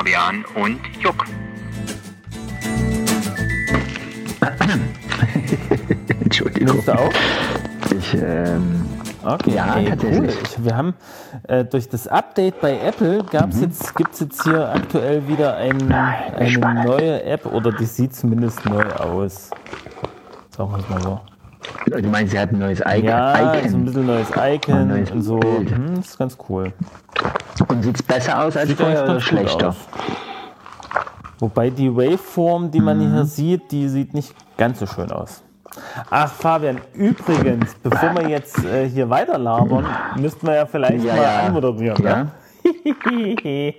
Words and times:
Fabian 0.00 0.46
und 0.54 0.80
Juck. 0.98 1.26
Entschuldigung. 6.22 6.82
Du 6.86 6.92
auch? 6.92 7.12
Ich, 7.98 8.14
ähm, 8.14 8.86
Okay, 9.22 9.50
Ja, 9.50 9.76
ey, 9.76 9.92
cool. 10.02 10.30
Ich, 10.42 10.64
wir 10.64 10.74
haben 10.74 10.94
äh, 11.48 11.66
durch 11.66 11.86
das 11.90 12.08
Update 12.08 12.62
bei 12.62 12.78
Apple 12.80 13.22
gab's 13.30 13.56
Mhm. 13.56 13.64
jetzt, 13.64 13.94
gibt 13.94 14.14
es 14.14 14.20
jetzt 14.20 14.42
hier 14.44 14.70
aktuell 14.70 15.28
wieder 15.28 15.56
ein, 15.58 15.92
eine 15.92 16.50
spannend. 16.50 16.86
neue 16.86 17.22
App 17.24 17.44
oder 17.44 17.70
die 17.70 17.84
sieht 17.84 18.16
zumindest 18.16 18.64
neu 18.64 18.82
aus. 18.94 19.50
Sagen 20.56 20.70
wir 20.72 20.78
es 20.78 20.88
mal 20.88 21.02
so. 21.02 21.20
Du 21.86 22.08
meinst, 22.08 22.32
sie 22.32 22.38
hat 22.38 22.50
ein 22.52 22.58
neues 22.58 22.80
Icon. 22.80 23.04
Ja, 23.04 23.54
Icon. 23.54 23.68
so 23.70 23.76
ein 23.76 23.84
bisschen 23.84 24.06
neues 24.06 24.28
Icon 24.36 24.74
Ein 24.74 24.88
neues 24.88 25.10
und 25.10 25.22
so. 25.22 25.38
Bild. 25.38 25.70
Hm, 25.70 25.94
ist 26.00 26.18
ganz 26.18 26.36
cool. 26.48 26.72
Und 27.68 27.82
sieht 27.82 27.96
es 27.96 28.02
besser 28.02 28.42
aus 28.44 28.56
als 28.56 28.68
Sieht 28.68 28.78
vorher 28.78 29.04
oder 29.04 29.14
gut 29.14 29.22
schlechter? 29.22 29.74
Wobei 31.38 31.70
die 31.70 31.94
Waveform, 31.94 32.70
die 32.70 32.80
man 32.80 32.98
Mhm. 32.98 33.14
hier 33.14 33.24
sieht, 33.24 33.70
die 33.72 33.88
sieht 33.88 34.12
nicht 34.14 34.34
ganz 34.56 34.78
so 34.80 34.86
schön 34.86 35.10
aus. 35.10 35.42
Ach, 36.10 36.30
Fabian, 36.32 36.78
übrigens, 36.94 37.74
bevor 37.82 38.14
wir 38.16 38.28
jetzt 38.28 38.62
äh, 38.64 38.88
hier 38.88 39.08
weiter 39.08 39.38
labern, 39.38 39.86
müssten 40.16 40.46
wir 40.46 40.54
ja 40.56 40.66
vielleicht 40.66 41.04
Ja, 41.04 41.14
mal 41.14 41.22
ja. 41.22 41.38
anmoderieren. 41.46 42.04
Ja? 42.04 42.24
Ne? 42.24 43.74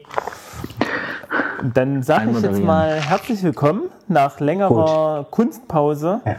Dann 1.73 2.01
sage 2.01 2.31
ich 2.31 2.41
jetzt 2.41 2.63
mal 2.63 2.93
herzlich 2.93 3.43
willkommen 3.43 3.83
nach 4.07 4.39
längerer 4.39 5.25
Kunstpause 5.29 6.21
Ja. 6.25 6.35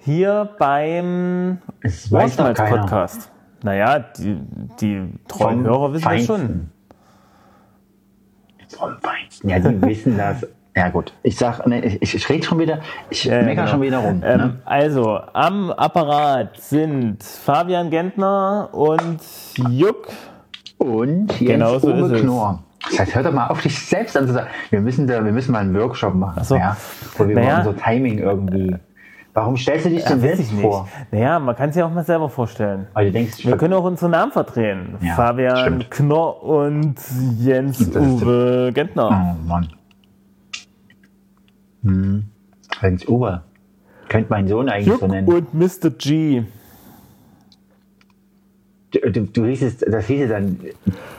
Hier 0.00 0.50
beim 0.58 1.58
keiner. 1.82 2.54
Podcast. 2.54 3.30
Naja, 3.62 3.98
die, 3.98 4.40
die 4.80 5.12
treuen 5.28 5.64
Hörer 5.64 5.92
wissen 5.92 6.08
das 6.08 6.24
schon. 6.26 6.36
Feinsten. 6.38 6.72
Vom 8.78 8.96
Feinsten. 9.00 9.48
Ja, 9.48 9.58
die 9.58 9.82
wissen 9.82 10.16
das. 10.16 10.46
Ja 10.76 10.88
gut, 10.88 11.12
ich 11.24 11.36
sag, 11.36 11.66
ne, 11.66 11.84
ich, 11.84 12.14
ich, 12.14 12.28
rede 12.28 12.44
schon 12.44 12.60
wieder, 12.60 12.78
ich 13.10 13.24
Ja, 13.24 13.36
ja, 13.36 13.42
mecker 13.42 13.62
genau. 13.62 13.72
schon 13.72 13.82
wieder 13.82 13.98
rum. 13.98 14.22
Ähm, 14.24 14.38
ne? 14.38 14.58
Also, 14.64 15.18
am 15.32 15.72
Apparat 15.72 16.56
sind 16.60 17.22
Fabian 17.24 17.90
Gentner 17.90 18.68
und 18.72 19.18
Juck. 19.68 20.08
Und 20.78 21.38
Jens 21.40 21.52
genau 21.52 21.78
so 21.78 21.88
Uwe 21.88 22.14
ist. 22.16 22.22
Knorr. 22.22 22.62
Das 22.88 23.00
heißt, 23.00 23.14
hör 23.14 23.22
doch 23.24 23.32
mal 23.32 23.48
auf, 23.48 23.60
dich 23.60 23.78
selbst 23.78 24.16
anzusagen. 24.16 24.48
Wir 24.70 24.80
müssen, 24.80 25.06
da, 25.06 25.22
wir 25.22 25.32
müssen 25.32 25.52
mal 25.52 25.58
einen 25.58 25.74
Workshop 25.78 26.14
machen, 26.14 26.42
so. 26.44 26.56
ja, 26.56 26.76
wo 27.18 27.28
wir 27.28 27.34
Naja. 27.34 27.58
mal 27.58 27.66
unser 27.66 27.82
Timing 27.82 28.18
irgendwie. 28.18 28.76
Warum 29.32 29.56
stellst 29.56 29.86
du 29.86 29.90
dich 29.90 30.04
denn 30.04 30.20
Weiß 30.22 30.36
selbst 30.38 30.52
vor? 30.60 30.88
Naja, 31.12 31.38
man 31.38 31.54
kann 31.54 31.70
es 31.70 31.76
ja 31.76 31.86
auch 31.86 31.90
mal 31.92 32.04
selber 32.04 32.28
vorstellen. 32.28 32.88
Weil 32.94 33.06
du 33.06 33.12
denkst, 33.12 33.44
Wir 33.46 33.56
können 33.56 33.74
auch 33.74 33.84
unseren 33.84 34.10
Namen 34.10 34.32
verdrehen. 34.32 34.96
Ja, 35.00 35.14
Fabian 35.14 35.56
stimmt. 35.56 35.90
Knorr 35.90 36.42
und 36.42 36.96
Jens 37.38 37.80
Uwe 37.94 38.72
Gentner. 38.74 39.36
oh 39.38 39.46
Mann. 39.48 39.68
Hm. 41.82 42.24
Jens 42.82 43.06
Uwe. 43.08 43.42
Könnte 44.08 44.26
mein 44.30 44.48
Sohn 44.48 44.68
eigentlich 44.68 44.86
Juck 44.88 45.00
so 45.00 45.06
nennen. 45.06 45.28
und 45.28 45.54
Mr. 45.54 45.90
G. 45.96 46.42
Du, 48.92 48.98
du, 49.12 49.20
du 49.26 49.44
hießest, 49.46 49.84
das 49.88 50.06
hieße 50.06 50.26
dann 50.28 50.58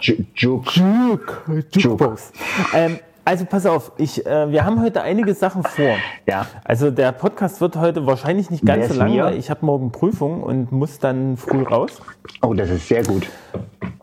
Ju- 0.02 0.26
Juk. 0.36 0.76
Juck. 0.76 1.46
Jukebox. 1.74 2.34
Ähm, 2.74 3.00
also 3.26 3.46
pass 3.46 3.66
auf, 3.66 3.92
ich, 3.98 4.26
äh, 4.26 4.52
wir 4.52 4.66
haben 4.66 4.82
heute 4.82 5.02
einige 5.02 5.34
Sachen 5.34 5.64
vor. 5.64 5.96
Ja. 6.28 6.46
Also 6.64 6.92
der 6.92 7.12
Podcast 7.12 7.62
wird 7.62 7.76
heute 7.78 8.06
wahrscheinlich 8.06 8.50
nicht 8.50 8.66
ganz 8.66 8.88
so 8.90 8.94
lang, 8.96 9.18
weil 9.18 9.36
ich 9.38 9.50
habe 9.50 9.66
morgen 9.66 9.92
Prüfung 9.92 10.42
und 10.44 10.72
muss 10.72 11.00
dann 11.00 11.38
früh 11.38 11.64
raus. 11.64 12.02
Oh, 12.42 12.54
das 12.54 12.70
ist 12.70 12.88
sehr 12.88 13.04
gut. 13.04 13.28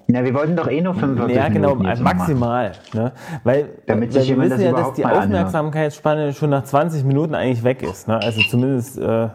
Na, 0.07 0.25
wir 0.25 0.33
wollten 0.33 0.57
doch 0.57 0.69
eh 0.69 0.81
nur 0.81 0.95
45 0.95 1.37
Ja, 1.37 1.49
genau, 1.49 1.75
Minuten 1.75 1.89
noch 1.91 2.01
machen. 2.01 2.19
maximal. 2.19 2.73
Ne? 2.95 3.13
Weil, 3.45 3.69
Damit 3.87 4.15
weil 4.15 4.27
wir 4.27 4.41
wissen 4.41 4.61
ja, 4.61 4.73
dass 4.73 4.95
die 4.95 5.03
mal 5.03 5.11
anhört. 5.11 5.25
Aufmerksamkeitsspanne 5.25 6.33
schon 6.33 6.51
nach 6.51 6.65
20 6.65 7.05
Minuten 7.05 7.35
eigentlich 7.35 7.63
weg 7.63 7.83
ist. 7.83 8.09
Ne? 8.09 8.17
Also 8.17 8.41
zumindest, 8.49 8.99
äh, 8.99 9.29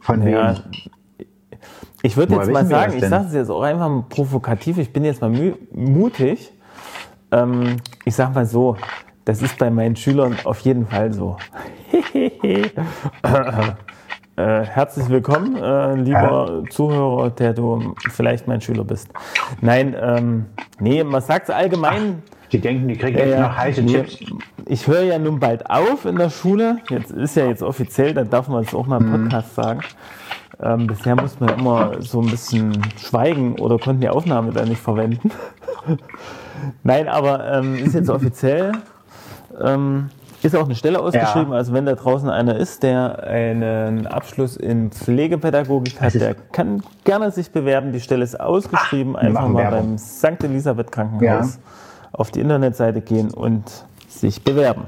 Von 0.00 0.26
ja, 0.26 0.54
wem? 0.54 0.62
ich 2.02 2.16
würde 2.16 2.34
jetzt 2.36 2.50
mal 2.50 2.64
sagen, 2.64 2.94
ich 2.96 3.04
sage 3.04 3.26
es 3.26 3.34
jetzt 3.34 3.50
auch 3.50 3.62
einfach 3.62 3.88
mal 3.88 4.04
provokativ, 4.08 4.78
ich 4.78 4.92
bin 4.92 5.04
jetzt 5.04 5.20
mal 5.20 5.30
mutig. 5.74 6.52
Ähm, 7.32 7.76
ich 8.04 8.14
sag 8.14 8.34
mal 8.34 8.46
so, 8.46 8.76
das 9.24 9.42
ist 9.42 9.58
bei 9.58 9.70
meinen 9.70 9.96
Schülern 9.96 10.36
auf 10.44 10.60
jeden 10.60 10.86
Fall 10.86 11.12
so. 11.12 11.36
Äh, 14.34 14.64
herzlich 14.64 15.10
willkommen, 15.10 15.56
äh, 15.62 15.94
lieber 15.94 16.64
Zuhörer, 16.70 17.28
der 17.28 17.52
du 17.52 17.94
vielleicht 18.12 18.48
mein 18.48 18.62
Schüler 18.62 18.82
bist. 18.82 19.10
Nein, 19.60 19.94
ähm, 20.00 20.46
nee, 20.80 21.04
man 21.04 21.20
sagt 21.20 21.50
es 21.50 21.54
allgemein. 21.54 22.22
Die 22.50 22.58
denken, 22.58 22.88
die 22.88 22.96
kriegen 22.96 23.18
Ja, 23.18 23.26
jetzt 23.26 23.40
noch 23.40 23.54
heiße 23.54 23.82
Nee, 23.82 23.92
Chips. 23.92 24.20
Ich 24.64 24.86
höre 24.86 25.02
ja 25.02 25.18
nun 25.18 25.38
bald 25.38 25.68
auf 25.68 26.06
in 26.06 26.16
der 26.16 26.30
Schule. 26.30 26.78
Jetzt 26.88 27.10
ist 27.10 27.36
ja 27.36 27.44
jetzt 27.44 27.62
offiziell, 27.62 28.14
dann 28.14 28.30
darf 28.30 28.48
man 28.48 28.64
es 28.64 28.74
auch 28.74 28.86
mal 28.86 29.02
im 29.02 29.10
Mhm. 29.10 29.28
Podcast 29.28 29.54
sagen. 29.54 29.80
Ähm, 30.62 30.86
bisher 30.86 31.14
musste 31.14 31.44
man 31.44 31.58
immer 31.58 32.00
so 32.00 32.22
ein 32.22 32.30
bisschen 32.30 32.72
schweigen 32.96 33.56
oder 33.60 33.78
konnten 33.78 34.00
die 34.00 34.08
Aufnahme 34.08 34.50
dann 34.52 34.68
nicht 34.70 34.80
verwenden. 34.80 35.30
Nein, 36.82 37.08
aber 37.08 37.50
ähm, 37.52 37.76
ist 37.76 37.94
jetzt 37.94 38.10
offiziell. 38.10 38.72
Ähm, 39.60 40.10
ist 40.42 40.56
auch 40.56 40.64
eine 40.64 40.74
Stelle 40.74 40.98
ausgeschrieben. 40.98 41.52
Ja. 41.52 41.58
Also 41.58 41.72
wenn 41.72 41.86
da 41.86 41.94
draußen 41.94 42.28
einer 42.28 42.56
ist, 42.56 42.82
der 42.82 43.22
einen 43.22 44.06
Abschluss 44.06 44.56
in 44.56 44.90
Pflegepädagogik 44.90 46.00
hat, 46.00 46.14
der 46.14 46.34
kann 46.34 46.82
gerne 47.04 47.30
sich 47.30 47.52
bewerben. 47.52 47.92
Die 47.92 48.00
Stelle 48.00 48.24
ist 48.24 48.40
ausgeschrieben. 48.40 49.14
Einfach 49.16 49.42
machen 49.42 49.52
mal 49.52 49.62
Werbung. 49.62 49.90
beim 49.90 49.98
St. 49.98 50.42
Elisabeth 50.42 50.90
Krankenhaus 50.90 51.58
auf 52.12 52.30
die 52.30 52.40
Internetseite 52.40 53.00
gehen 53.00 53.30
und 53.32 53.62
sich 54.08 54.42
bewerben. 54.42 54.84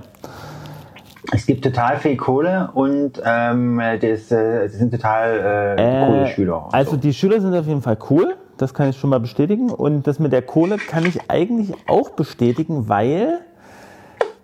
Es 1.33 1.47
gibt 1.47 1.65
total 1.65 1.97
viel 1.99 2.17
Kohle 2.17 2.71
und 2.75 3.23
ähm, 3.25 3.81
das, 4.01 4.31
äh, 4.31 4.65
das 4.65 4.73
sind 4.75 4.91
total 4.91 5.77
äh, 5.79 6.07
coole 6.07 6.27
Schüler. 6.27 6.69
Also 6.73 6.93
so. 6.93 6.97
die 6.99 7.15
Schüler 7.15 7.41
sind 7.41 7.55
auf 7.55 7.67
jeden 7.67 7.81
Fall 7.81 7.97
cool, 8.11 8.37
das 8.57 8.75
kann 8.75 8.91
ich 8.91 8.99
schon 8.99 9.11
mal 9.11 9.21
bestätigen. 9.21 9.71
Und 9.71 10.07
das 10.07 10.19
mit 10.19 10.33
der 10.33 10.43
Kohle 10.43 10.79
kann 10.79 11.07
ich 11.07 11.31
eigentlich 11.31 11.73
auch 11.87 12.11
bestätigen, 12.11 12.89
weil 12.89 13.41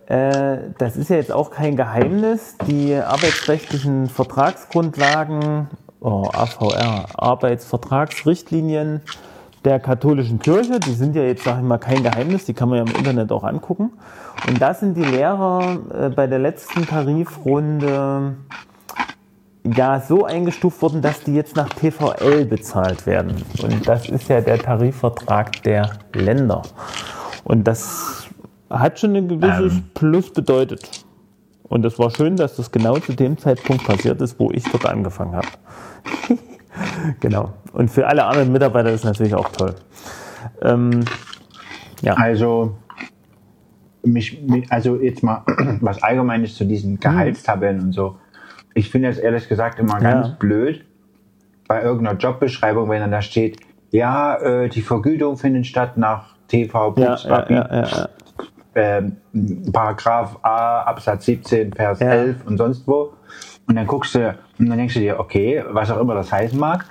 äh, 0.07 0.59
das 0.79 0.97
ist 0.97 1.11
ja 1.11 1.17
jetzt 1.17 1.33
auch 1.33 1.51
kein 1.51 1.77
Geheimnis. 1.77 2.57
Die 2.67 2.95
arbeitsrechtlichen 2.95 4.09
Vertragsgrundlagen, 4.09 5.69
oh, 6.01 6.29
AVR, 6.33 7.07
Arbeitsvertragsrichtlinien 7.17 9.03
der 9.65 9.79
katholischen 9.79 10.39
Kirche, 10.39 10.81
die 10.81 10.95
sind 10.95 11.15
ja 11.15 11.23
jetzt, 11.23 11.45
sage 11.45 11.61
ich 11.61 11.67
mal, 11.67 11.79
kein 11.79 12.03
Geheimnis, 12.03 12.47
die 12.47 12.55
kann 12.55 12.71
man 12.71 12.79
ja 12.79 12.85
im 12.85 12.97
Internet 12.97 13.31
auch 13.31 13.45
angucken. 13.45 13.93
Und 14.49 14.61
da 14.61 14.73
sind 14.73 14.97
die 14.97 15.05
Lehrer 15.05 15.79
äh, 15.93 16.09
bei 16.09 16.27
der 16.27 16.39
letzten 16.39 16.87
Tarifrunde 16.87 18.37
ja 19.65 20.01
so 20.01 20.25
eingestuft 20.25 20.81
worden, 20.83 21.03
dass 21.03 21.21
die 21.21 21.35
jetzt 21.35 21.57
nach 21.57 21.69
TVL 21.69 22.45
bezahlt 22.47 23.07
werden. 23.07 23.37
Und 23.63 23.87
das 23.87 24.09
ist 24.09 24.29
ja 24.29 24.41
der 24.41 24.59
Tarifvertrag 24.59 25.63
der 25.63 25.91
Länder. 26.15 26.63
Und 27.45 27.65
das 27.65 28.29
hat 28.71 28.99
schon 29.01 29.17
ein 29.17 29.29
gewisses 29.29 29.75
Plus 29.95 30.33
bedeutet. 30.33 31.05
Und 31.65 31.85
es 31.85 31.99
war 31.99 32.11
schön, 32.11 32.37
dass 32.37 32.57
das 32.57 32.73
genau 32.73 32.99
zu 32.99 33.13
dem 33.13 33.39
Zeitpunkt 33.39 33.85
passiert 33.85 34.21
ist, 34.21 34.39
wo 34.41 34.51
ich 34.51 34.65
dort 34.65 34.87
angefangen 34.87 35.37
habe. 35.37 35.49
genau. 37.21 37.53
Und 37.73 37.91
für 37.91 38.07
alle 38.07 38.25
anderen 38.25 38.51
Mitarbeiter 38.51 38.91
ist 38.91 39.01
es 39.01 39.05
natürlich 39.05 39.35
auch 39.35 39.51
toll. 39.51 39.77
Ähm, 40.63 41.05
ja. 42.03 42.15
Also, 42.15 42.77
mich, 44.03 44.43
mich, 44.43 44.71
also 44.73 44.97
jetzt 44.97 45.23
mal 45.23 45.45
was 45.81 46.03
Allgemeines 46.03 46.57
zu 46.57 46.65
diesen 46.65 46.99
Gehaltstabellen 46.99 47.81
und 47.81 47.93
so. 47.93 48.17
Ich 48.75 48.91
finde 48.91 49.09
das 49.09 49.19
ehrlich 49.19 49.49
gesagt 49.49 49.79
immer 49.79 49.99
ganz 49.99 50.29
Ja. 50.29 50.37
blöd 50.39 50.85
bei 51.69 51.83
irgendeiner 51.83 52.19
Jobbeschreibung, 52.19 52.89
wenn 52.89 53.01
dann 53.01 53.11
da 53.13 53.23
steht, 53.23 53.59
ja, 53.91 54.37
äh, 54.37 54.69
die 54.69 54.83
Vergütung 54.83 55.37
findet 55.37 55.67
statt 55.67 55.97
nach 55.97 56.35
TV 56.49 56.95
Ja, 56.97 57.17
ja, 57.49 58.09
ähm, 58.75 59.17
Paragraph 59.73 60.39
A, 60.43 60.83
Absatz 60.83 61.25
17, 61.27 61.73
Vers 61.73 62.01
Ja. 62.01 62.09
11 62.11 62.37
und 62.47 62.57
sonst 62.59 62.87
wo. 62.87 63.13
Und 63.69 63.77
dann 63.77 63.87
guckst 63.87 64.15
du, 64.15 64.35
und 64.59 64.69
dann 64.69 64.79
denkst 64.79 64.95
du 64.95 65.01
dir, 65.01 65.19
okay, 65.21 65.63
was 65.71 65.91
auch 65.91 66.01
immer 66.01 66.15
das 66.15 66.33
heißen 66.33 66.59
mag. 66.59 66.85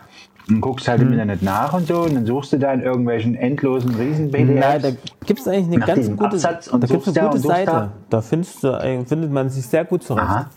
Und 0.49 0.61
guckst 0.61 0.87
halt 0.87 0.99
Hm. 0.99 1.07
im 1.07 1.13
Internet 1.13 1.43
nach 1.43 1.73
und 1.73 1.87
so. 1.87 2.01
Und 2.01 2.15
dann 2.15 2.25
suchst 2.25 2.53
du 2.53 2.57
da 2.57 2.73
in 2.73 2.81
irgendwelchen 2.81 3.35
endlosen 3.35 3.93
riesen 3.95 4.29
Nein, 4.31 4.81
da 4.81 4.89
gibt 5.25 5.39
es 5.41 5.47
eigentlich 5.47 5.67
eine 5.67 5.85
ganz 5.85 6.09
gute, 6.09 6.25
Absatz 6.25 6.67
und 6.67 6.81
da 6.83 6.87
gibt's 6.87 7.07
eine 7.07 7.13
da 7.15 7.25
gute 7.27 7.37
suchst 7.37 7.55
Seite. 7.55 7.71
da. 7.71 7.91
Da 8.09 8.21
findest 8.21 8.63
du, 8.63 8.71
eigentlich- 8.79 9.07
findet 9.09 9.31
man 9.31 9.49
sich 9.49 9.65
sehr 9.65 9.85
gut 9.85 10.03
zurecht. 10.03 10.25
Aha. 10.27 10.49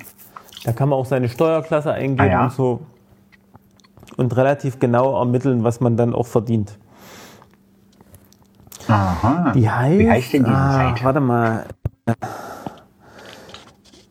Da 0.65 0.73
kann 0.73 0.89
man 0.89 0.99
auch 0.99 1.07
seine 1.07 1.29
Steuerklasse 1.29 1.93
eingeben 1.93 2.21
Ah, 2.21 2.27
ja. 2.33 2.45
und 2.45 2.53
so 2.53 2.87
und 4.17 4.37
relativ 4.37 4.79
genau 4.79 5.19
ermitteln, 5.19 5.65
was 5.65 5.81
man 5.81 5.97
dann 5.97 6.15
auch 6.15 6.27
verdient. 6.27 6.79
Aha. 8.89 9.53
Die 9.55 9.69
heißt, 9.71 9.99
Wie 9.99 10.11
heißt 10.11 10.33
denn 10.35 10.45
diese 10.45 10.57
ah, 10.57 10.73
Seite? 10.91 11.05
Warte 11.05 11.21
mal, 11.21 11.65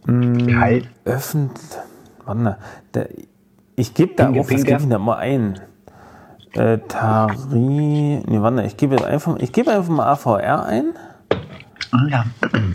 Gehalt. 0.06 0.90
öffentlich. 1.06 1.62
Warte 2.26 2.42
mal, 2.42 2.58
da, 2.92 3.06
ich 3.76 3.94
gebe 3.94 4.14
da 4.16 4.30
auch, 4.30 4.36
was 4.36 4.48
Pinke. 4.48 4.64
gebe 4.64 4.82
ich 4.82 4.90
da 4.90 4.98
mal 5.00 5.18
ein? 5.18 5.60
Äh, 6.54 6.80
Tari. 6.88 7.56
Nee, 8.26 8.42
warte, 8.42 8.64
ich 8.64 8.76
gebe 8.78 8.96
jetzt 8.96 9.06
einfach, 9.06 9.38
ich 9.38 9.52
gebe 9.54 9.72
einfach 9.72 9.90
mal 9.92 10.08
AVR 10.12 10.66
ein. 10.66 10.94
Ah, 11.92 12.08
ja. 12.10 12.26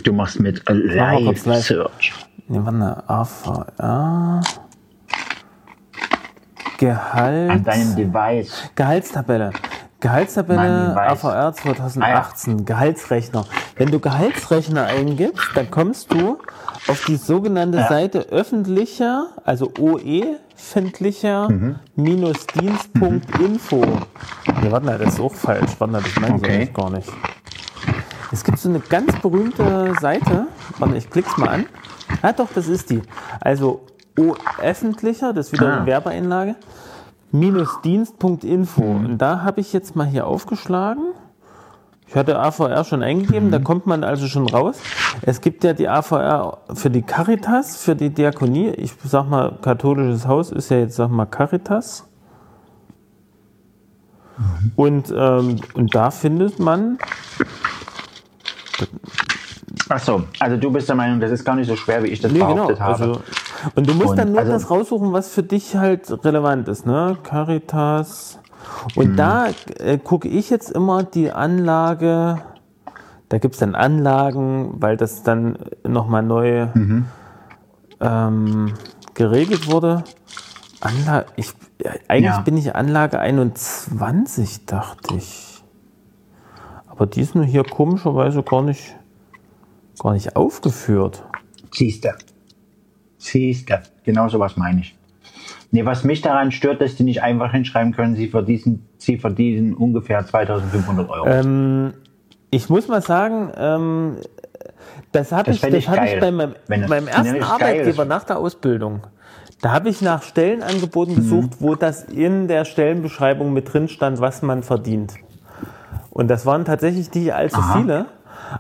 Du 0.04 0.12
machst 0.12 0.40
mit 0.40 0.62
live. 0.68 1.38
Search. 1.62 2.14
Nee, 2.48 2.60
warte, 2.62 3.02
AVR. 3.08 4.40
Gehalt. 6.78 7.50
An 7.50 7.64
deinem 7.64 7.96
Device. 7.96 8.70
Gehaltstabelle. 8.74 9.50
Gehaltstabelle. 9.98 10.94
AVR 10.96 11.52
2018, 11.54 12.64
Gehaltsrechner. 12.64 13.44
Wenn 13.76 13.90
du 13.90 13.98
Gehaltsrechner 13.98 14.84
eingibst, 14.84 15.48
dann 15.54 15.70
kommst 15.70 16.12
du 16.12 16.38
auf 16.88 17.04
die 17.06 17.16
sogenannte 17.16 17.78
Ja. 17.78 17.88
Seite 17.88 18.20
öffentlicher, 18.30 19.28
also 19.44 19.72
OE, 19.80 20.36
findlicher, 20.54 21.48
Mhm. 21.50 21.76
minus 21.96 22.46
Dienst.info. 22.46 23.84
Nee, 24.62 24.70
warte 24.70 24.86
mal, 24.86 24.98
das 24.98 25.14
ist 25.14 25.20
auch 25.20 25.34
falsch. 25.34 25.72
Warte 25.78 25.94
das 25.94 26.16
meine 26.20 26.36
ich 26.36 26.42
Okay. 26.42 26.54
eigentlich 26.54 26.74
gar 26.74 26.90
nicht. 26.90 27.08
Es 28.32 28.44
gibt 28.44 28.58
so 28.58 28.68
eine 28.68 28.80
ganz 28.80 29.14
berühmte 29.20 29.94
Seite. 30.00 30.46
Warte, 30.78 30.96
ich 30.96 31.08
klick's 31.10 31.36
mal 31.38 31.48
an. 31.48 31.66
Ah, 32.22 32.32
doch, 32.32 32.48
das 32.54 32.68
ist 32.68 32.90
die. 32.90 33.02
Also 33.40 33.82
öffentlicher, 34.62 35.32
das 35.32 35.46
ist 35.48 35.52
wieder 35.52 35.72
Ah. 35.72 35.76
eine 35.78 35.86
Werbeeinlage, 35.86 36.56
minus 37.32 37.80
Dienst.info. 37.82 38.82
Mhm. 38.82 39.04
Und 39.06 39.18
da 39.18 39.42
habe 39.42 39.60
ich 39.60 39.72
jetzt 39.72 39.94
mal 39.94 40.06
hier 40.06 40.26
aufgeschlagen. 40.26 41.02
Ich 42.08 42.14
hatte 42.14 42.38
AVR 42.38 42.84
schon 42.84 43.02
eingegeben, 43.02 43.48
Mhm. 43.48 43.52
da 43.52 43.58
kommt 43.58 43.86
man 43.86 44.04
also 44.04 44.26
schon 44.28 44.48
raus. 44.48 44.78
Es 45.22 45.40
gibt 45.40 45.64
ja 45.64 45.72
die 45.72 45.88
AVR 45.88 46.58
für 46.74 46.88
die 46.88 47.02
Caritas, 47.02 47.76
für 47.76 47.96
die 47.96 48.10
Diakonie. 48.10 48.68
Ich 48.70 48.92
sag 49.04 49.28
mal, 49.28 49.58
katholisches 49.60 50.26
Haus 50.26 50.50
ist 50.52 50.70
ja 50.70 50.78
jetzt, 50.78 50.96
sag 50.96 51.10
mal, 51.10 51.26
Caritas. 51.26 52.06
Mhm. 54.38 54.72
Und, 54.76 55.14
ähm, 55.16 55.56
und 55.74 55.94
da 55.94 56.10
findet 56.10 56.58
man 56.58 56.98
Ach 59.88 59.98
so, 60.00 60.24
also 60.40 60.56
du 60.56 60.70
bist 60.72 60.88
der 60.88 60.96
Meinung, 60.96 61.20
das 61.20 61.30
ist 61.30 61.44
gar 61.44 61.54
nicht 61.54 61.68
so 61.68 61.76
schwer, 61.76 62.02
wie 62.02 62.08
ich 62.08 62.20
das 62.20 62.32
Nee, 62.32 62.38
genau. 62.40 62.54
behauptet 62.54 62.80
habe. 62.80 62.92
Also, 63.04 63.20
und 63.74 63.88
du 63.88 63.94
musst 63.94 64.10
Und 64.10 64.16
dann 64.18 64.30
nur 64.32 64.40
also- 64.40 64.52
das 64.52 64.70
raussuchen, 64.70 65.12
was 65.12 65.28
für 65.28 65.42
dich 65.42 65.76
halt 65.76 66.10
relevant 66.24 66.66
ist, 66.68 66.86
ne? 66.86 67.16
Caritas. 67.22 68.38
Und 68.96 69.12
Mhm. 69.12 69.16
da 69.16 69.46
äh, 69.78 69.98
gucke 69.98 70.28
ich 70.28 70.50
jetzt 70.50 70.70
immer 70.70 71.04
die 71.04 71.30
Anlage. 71.30 72.38
Da 73.28 73.38
gibt 73.38 73.54
es 73.54 73.60
dann 73.60 73.74
Anlagen, 73.74 74.74
weil 74.80 74.96
das 74.96 75.22
dann 75.22 75.58
nochmal 75.86 76.22
neu 76.22 76.66
Mhm. 76.74 77.06
ähm, 78.00 78.72
geregelt 79.14 79.68
wurde. 79.70 80.04
Anlage, 80.80 81.26
ich, 81.36 81.50
äh, 81.78 81.90
eigentlich 82.08 82.24
Ja. 82.24 82.40
bin 82.40 82.56
ich 82.56 82.74
Anlage 82.76 83.18
21, 83.20 84.66
dachte 84.66 85.14
ich. 85.16 85.45
Aber 86.96 87.06
die 87.06 87.20
ist 87.20 87.34
nur 87.34 87.44
hier 87.44 87.62
komischerweise 87.62 88.42
gar 88.42 88.62
nicht, 88.62 88.96
gar 89.98 90.12
nicht 90.14 90.34
aufgeführt. 90.34 91.22
Siehste. 91.72 92.14
Siehste. 93.18 93.82
Genau 94.04 94.28
sowas 94.28 94.56
meine 94.56 94.80
ich. 94.80 94.96
Nee, 95.72 95.84
was 95.84 96.04
mich 96.04 96.22
daran 96.22 96.52
stört, 96.52 96.80
dass 96.80 96.94
die 96.96 97.02
nicht 97.04 97.22
einfach 97.22 97.52
hinschreiben 97.52 97.92
können, 97.92 98.16
sie 98.16 98.28
verdienen, 98.28 98.86
sie 98.98 99.18
verdienen 99.18 99.74
ungefähr 99.74 100.24
2500 100.24 101.10
Euro. 101.10 101.26
Ähm, 101.26 101.92
ich 102.50 102.70
muss 102.70 102.88
mal 102.88 103.02
sagen, 103.02 103.50
ähm, 103.56 104.16
das 105.12 105.32
habe 105.32 105.50
ich, 105.50 105.60
das 105.60 105.74
ich 105.74 105.88
hab 105.88 106.04
ich 106.04 106.12
geil. 106.12 106.20
bei 106.20 106.30
meinem, 106.30 106.54
meinem 106.68 107.08
ersten 107.08 107.32
geil 107.32 107.42
Arbeitgeber 107.42 108.04
nach 108.04 108.24
der 108.24 108.38
Ausbildung. 108.38 109.02
Da 109.60 109.72
habe 109.72 109.88
ich 109.88 110.00
nach 110.02 110.22
Stellenangeboten 110.22 111.14
Mhm. 111.14 111.18
gesucht, 111.18 111.50
wo 111.60 111.74
das 111.74 112.04
in 112.04 112.46
der 112.48 112.64
Stellenbeschreibung 112.64 113.52
mit 113.52 113.72
drin 113.72 113.88
stand, 113.88 114.20
was 114.20 114.42
man 114.42 114.62
verdient. 114.62 115.14
Und 116.16 116.28
das 116.28 116.46
waren 116.46 116.64
tatsächlich 116.64 117.12
nicht 117.12 117.34
allzu 117.34 117.58
Aha. 117.58 117.78
viele, 117.78 118.06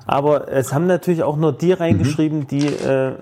aber 0.06 0.52
es 0.52 0.74
haben 0.74 0.86
natürlich 0.86 1.22
auch 1.22 1.38
nur 1.38 1.54
die 1.54 1.72
reingeschrieben, 1.72 2.46
die 2.46 2.66
äh, 2.66 3.14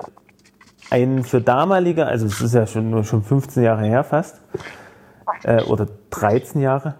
einen 0.90 1.22
für 1.22 1.40
damalige, 1.40 2.06
also 2.06 2.26
es 2.26 2.40
ist 2.40 2.52
ja 2.52 2.66
schon, 2.66 3.04
schon 3.04 3.22
15 3.22 3.62
Jahre 3.62 3.84
her 3.84 4.02
fast, 4.02 4.40
äh, 5.44 5.62
oder 5.62 5.86
13 6.10 6.60
Jahre, 6.60 6.96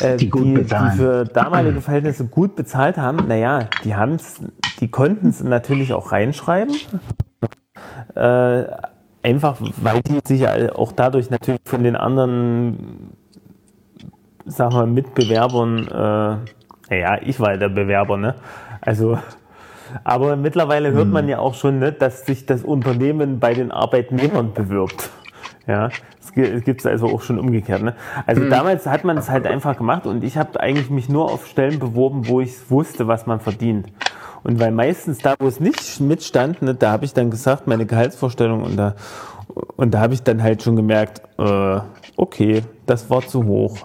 äh, 0.00 0.16
Die 0.16 0.30
gut 0.30 0.54
bezahlen. 0.54 0.92
für 0.92 1.24
damalige 1.26 1.82
Verhältnisse 1.82 2.24
gut 2.24 2.56
bezahlt 2.56 2.96
haben. 2.96 3.28
Naja, 3.28 3.68
die 3.84 3.94
haben's, 3.94 4.40
die 4.80 4.90
konnten 4.90 5.28
es 5.28 5.44
natürlich 5.44 5.92
auch 5.92 6.10
reinschreiben. 6.10 6.74
Äh, 8.14 8.64
einfach, 9.22 9.56
weil 9.82 10.00
die 10.00 10.20
sich 10.24 10.40
ja 10.40 10.74
auch 10.74 10.92
dadurch 10.92 11.28
natürlich 11.28 11.60
von 11.66 11.84
den 11.84 11.96
anderen, 11.96 13.12
sagen 14.46 14.74
wir, 14.74 14.86
Mitbewerbern, 14.86 15.86
äh, 15.86 16.57
naja, 16.90 17.18
ich 17.22 17.38
war 17.40 17.52
ja 17.52 17.56
der 17.56 17.68
Bewerber, 17.68 18.16
ne? 18.16 18.34
Also, 18.80 19.18
aber 20.04 20.36
mittlerweile 20.36 20.92
hört 20.92 21.08
man 21.08 21.28
ja 21.28 21.38
auch 21.38 21.54
schon, 21.54 21.78
ne, 21.78 21.92
dass 21.92 22.26
sich 22.26 22.46
das 22.46 22.62
Unternehmen 22.62 23.40
bei 23.40 23.54
den 23.54 23.72
Arbeitnehmern 23.72 24.52
bewirbt. 24.52 25.10
Ja, 25.66 25.90
es 26.20 26.64
gibt 26.64 26.80
es 26.80 26.86
also 26.86 27.06
auch 27.08 27.22
schon 27.22 27.38
umgekehrt. 27.38 27.82
Ne? 27.82 27.94
Also 28.26 28.48
damals 28.48 28.86
hat 28.86 29.04
man 29.04 29.18
es 29.18 29.28
halt 29.28 29.46
einfach 29.46 29.76
gemacht 29.76 30.06
und 30.06 30.24
ich 30.24 30.36
habe 30.36 30.60
eigentlich 30.60 30.88
mich 30.88 31.08
nur 31.08 31.30
auf 31.30 31.46
Stellen 31.46 31.78
beworben, 31.78 32.28
wo 32.28 32.40
ich 32.40 32.70
wusste, 32.70 33.08
was 33.08 33.26
man 33.26 33.40
verdient. 33.40 33.88
Und 34.44 34.60
weil 34.60 34.70
meistens 34.70 35.18
da, 35.18 35.34
wo 35.38 35.46
es 35.46 35.60
nicht 35.60 36.00
mitstand, 36.00 36.62
ne, 36.62 36.74
da 36.74 36.92
habe 36.92 37.04
ich 37.04 37.12
dann 37.12 37.30
gesagt, 37.30 37.66
meine 37.66 37.86
Gehaltsvorstellung 37.86 38.62
und 38.62 38.76
da, 38.76 38.94
und 39.76 39.92
da 39.92 40.00
habe 40.00 40.14
ich 40.14 40.22
dann 40.22 40.42
halt 40.42 40.62
schon 40.62 40.76
gemerkt, 40.76 41.22
äh, 41.38 41.80
okay, 42.16 42.62
das 42.86 43.10
war 43.10 43.26
zu 43.26 43.44
hoch. 43.44 43.78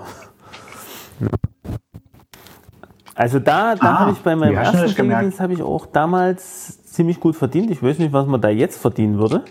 Also 3.16 3.40
da, 3.40 3.76
da 3.76 3.82
Ah, 3.96 4.00
habe 4.00 4.12
ich 4.12 4.20
bei 4.20 4.36
meinem 4.36 4.56
du 4.56 4.62
ersten? 4.62 4.90
Pflegedienst 4.90 5.40
habe 5.40 5.54
ich 5.54 5.62
auch 5.62 5.86
damals 5.86 6.84
ziemlich 6.86 7.20
gut 7.20 7.36
verdient. 7.36 7.70
Ich 7.72 7.84
weiß 7.84 8.00
nicht, 8.00 8.12
was 8.14 8.26
man 8.28 8.42
da 8.42 8.50
jetzt 8.50 8.80
verdienen 8.82 9.20
würde. 9.20 9.44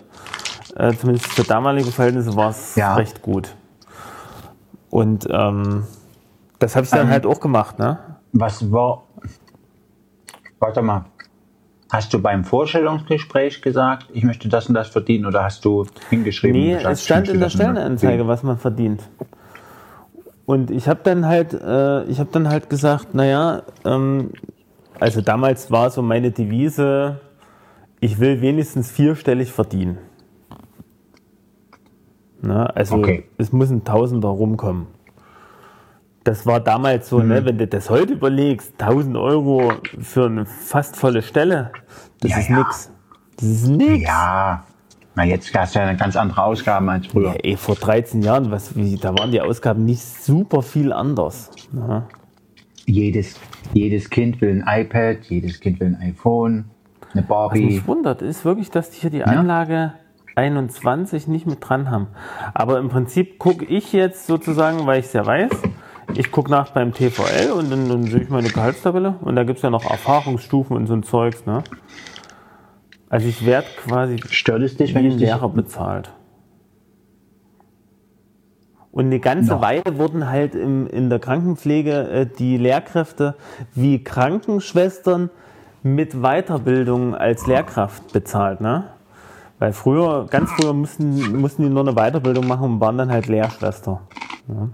Äh, 0.75 0.93
zumindest 0.93 1.27
für 1.27 1.43
damalige 1.43 1.91
Verhältnisse 1.91 2.35
war 2.35 2.49
es 2.49 2.75
Ja. 2.75 2.95
recht 2.95 3.21
gut. 3.21 3.55
Und 4.89 5.27
ähm, 5.31 5.85
das 6.59 6.75
habe 6.75 6.85
ich 6.85 6.91
dann 6.91 7.07
Ähm, 7.07 7.09
halt 7.11 7.25
auch 7.25 7.39
gemacht, 7.39 7.79
ne? 7.79 7.99
Was 8.33 8.71
war. 8.71 9.03
Warte 10.59 10.81
mal. 10.81 11.05
Hast 11.91 12.11
du 12.13 12.19
beim 12.19 12.43
Vorstellungsgespräch 12.43 13.61
gesagt, 13.61 14.07
ich 14.13 14.23
möchte 14.23 14.49
das 14.49 14.67
und 14.67 14.73
das 14.73 14.87
verdienen 14.87 15.25
oder 15.27 15.43
hast 15.43 15.63
du 15.63 15.85
hingeschrieben? 16.09 16.59
Nee, 16.59 16.73
es 16.73 17.03
stand 17.05 17.29
in 17.29 17.39
der 17.39 17.49
Stellenanzeige, 17.49 18.27
was 18.27 18.41
man 18.43 18.57
verdient. 18.57 19.03
Und 20.45 20.71
ich 20.71 20.87
habe 20.87 20.99
dann 21.03 21.25
halt, 21.25 21.53
äh, 21.53 22.03
ich 22.05 22.19
habe 22.19 22.29
dann 22.31 22.49
halt 22.49 22.69
gesagt, 22.69 23.13
naja, 23.13 23.63
ähm, 23.85 24.31
also 24.99 25.21
damals 25.21 25.71
war 25.71 25.89
so 25.89 26.01
meine 26.01 26.31
Devise, 26.31 27.19
ich 27.99 28.19
will 28.19 28.41
wenigstens 28.41 28.91
vierstellig 28.91 29.51
verdienen. 29.51 29.97
Na, 32.41 32.65
also 32.67 32.95
Okay. 32.97 33.23
es 33.37 33.53
muss 33.53 33.69
ein 33.69 33.83
Tausender 33.85 34.27
rumkommen. 34.27 34.87
Das 36.25 36.45
war 36.45 36.59
damals 36.59 37.09
so, 37.09 37.19
Mhm. 37.19 37.27
ne, 37.27 37.45
wenn 37.45 37.57
du 37.57 37.67
das 37.67 37.89
heute 37.89 38.13
überlegst, 38.13 38.73
1000 38.77 39.15
Euro 39.17 39.71
für 39.99 40.25
eine 40.25 40.45
fast 40.45 40.95
volle 40.97 41.21
Stelle, 41.21 41.71
das 42.21 42.31
Ja, 42.31 42.37
ist 42.39 42.49
ja. 42.49 42.57
nix. 42.57 42.91
Das 43.37 43.45
ist 43.45 43.67
nix. 43.67 44.03
Ja. 44.05 44.63
Na, 45.15 45.23
jetzt 45.23 45.53
hast 45.53 45.75
du 45.75 45.79
ja 45.79 45.85
eine 45.85 45.97
ganz 45.97 46.15
andere 46.15 46.43
Ausgaben 46.43 46.89
als 46.89 47.07
früher. 47.07 47.29
Ja, 47.29 47.35
ey, 47.43 47.57
vor 47.57 47.75
13 47.75 48.21
Jahren, 48.23 48.49
was, 48.49 48.75
wie, 48.75 48.97
da 48.97 49.17
waren 49.17 49.31
die 49.31 49.41
Ausgaben 49.41 49.85
nicht 49.85 50.01
super 50.01 50.61
viel 50.63 50.91
anders. 50.91 51.51
Ja. 51.71 52.07
Jedes, 52.85 53.39
jedes 53.73 54.09
Kind 54.09 54.41
will 54.41 54.63
ein 54.65 54.81
iPad, 54.81 55.23
jedes 55.29 55.59
Kind 55.59 55.79
will 55.79 55.87
ein 55.87 56.09
iPhone, 56.09 56.65
eine 57.13 57.21
Was 57.21 57.27
Barbie. 57.27 57.65
mich 57.65 57.87
wundert, 57.87 58.21
ist 58.21 58.43
wirklich, 58.43 58.71
dass 58.71 58.89
die 58.89 59.01
hier 59.01 59.09
die 59.11 59.23
Anlage 59.23 59.93
21 60.35 61.27
nicht 61.27 61.45
mit 61.45 61.59
dran 61.61 61.91
haben. 61.91 62.07
Aber 62.53 62.79
im 62.79 62.89
Prinzip 62.89 63.37
gucke 63.37 63.65
ich 63.65 63.93
jetzt 63.93 64.25
sozusagen, 64.25 64.85
weil 64.87 64.99
ich 64.99 65.05
es 65.05 65.13
ja 65.13 65.25
weiß, 65.25 65.51
ich 66.15 66.31
gucke 66.31 66.49
nach 66.51 66.71
beim 66.71 66.91
TVL 66.91 67.51
und 67.51 67.71
dann, 67.71 67.87
dann 67.87 68.03
sehe 68.03 68.21
ich 68.21 68.29
meine 68.29 68.49
Gehaltstabelle 68.49 69.15
und 69.21 69.35
da 69.35 69.43
gibt 69.43 69.57
es 69.57 69.63
ja 69.63 69.69
noch 69.69 69.89
Erfahrungsstufen 69.89 70.75
und 70.75 70.87
so 70.87 70.93
ein 70.93 71.03
Zeugs. 71.03 71.45
Ne? 71.45 71.63
Also 73.13 73.27
ich 73.27 73.45
werde 73.45 73.67
quasi 73.77 74.19
Stört 74.31 74.63
es 74.63 74.75
dich, 74.75 74.95
wenn 74.95 75.05
ich 75.05 75.13
dich 75.13 75.27
Lehrer 75.27 75.47
bezahlt. 75.47 76.11
Und 78.91 79.05
eine 79.05 79.19
ganze 79.19 79.51
Noch. 79.51 79.61
Weile 79.61 79.99
wurden 79.99 80.31
halt 80.31 80.55
im, 80.55 80.87
in 80.87 81.11
der 81.11 81.19
Krankenpflege 81.19 82.09
äh, 82.09 82.25
die 82.25 82.57
Lehrkräfte 82.57 83.35
wie 83.75 84.03
Krankenschwestern 84.03 85.29
mit 85.83 86.23
Weiterbildung 86.23 87.13
als 87.13 87.45
Lehrkraft 87.45 88.13
bezahlt, 88.13 88.61
ne? 88.61 88.85
Weil 89.59 89.73
früher, 89.73 90.25
ganz 90.27 90.49
früher 90.49 90.73
mussten, 90.73 91.39
mussten 91.39 91.61
die 91.61 91.69
nur 91.69 91.87
eine 91.87 91.93
Weiterbildung 91.93 92.47
machen 92.47 92.63
und 92.63 92.79
waren 92.79 92.97
dann 92.97 93.11
halt 93.11 93.27
Lehrschwester. 93.27 94.01
Ja. 94.47 94.69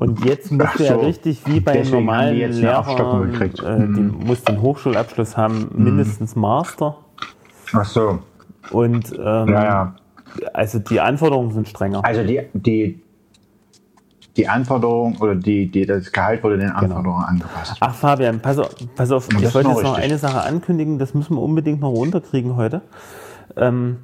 Und 0.00 0.24
jetzt 0.24 0.50
musst 0.50 0.78
du 0.78 0.84
ja 0.84 0.94
so. 0.94 1.00
richtig 1.00 1.42
wie 1.46 1.60
bei 1.60 1.74
Deswegen 1.74 1.96
normalen 2.06 2.34
Lehrern, 2.52 3.28
äh, 3.38 3.48
die 3.94 4.00
musst 4.00 4.48
einen 4.48 4.62
Hochschulabschluss 4.62 5.36
haben, 5.36 5.68
mindestens 5.74 6.34
Master. 6.34 6.96
Ach 7.74 7.84
so. 7.84 8.18
Und 8.70 9.12
ähm, 9.12 9.18
Ja, 9.18 9.46
ja. 9.64 9.94
also 10.54 10.78
die 10.78 11.00
Anforderungen 11.00 11.52
sind 11.52 11.68
strenger. 11.68 12.02
Also 12.02 12.24
die, 12.24 12.40
die, 12.54 13.02
die 14.38 14.48
Anforderung 14.48 15.18
oder 15.18 15.34
die, 15.34 15.70
die, 15.70 15.84
das 15.84 16.10
Gehalt 16.10 16.42
wurde 16.42 16.56
Genau. 16.56 16.68
den 16.70 16.76
Anforderungen 16.76 17.24
angepasst. 17.24 17.76
Ach 17.80 17.94
Fabian, 17.94 18.40
pass 18.40 18.58
auf, 18.58 18.74
pass 18.96 19.10
auf. 19.12 19.28
ich 19.28 19.54
wollte 19.54 19.68
noch 19.68 19.76
jetzt 19.76 19.84
noch 19.84 19.98
richtig. 19.98 20.04
eine 20.12 20.18
Sache 20.18 20.40
ankündigen, 20.42 20.98
das 20.98 21.12
müssen 21.12 21.36
wir 21.36 21.42
unbedingt 21.42 21.82
noch 21.82 21.90
runterkriegen 21.90 22.56
heute. 22.56 22.80
Ähm, 23.54 23.98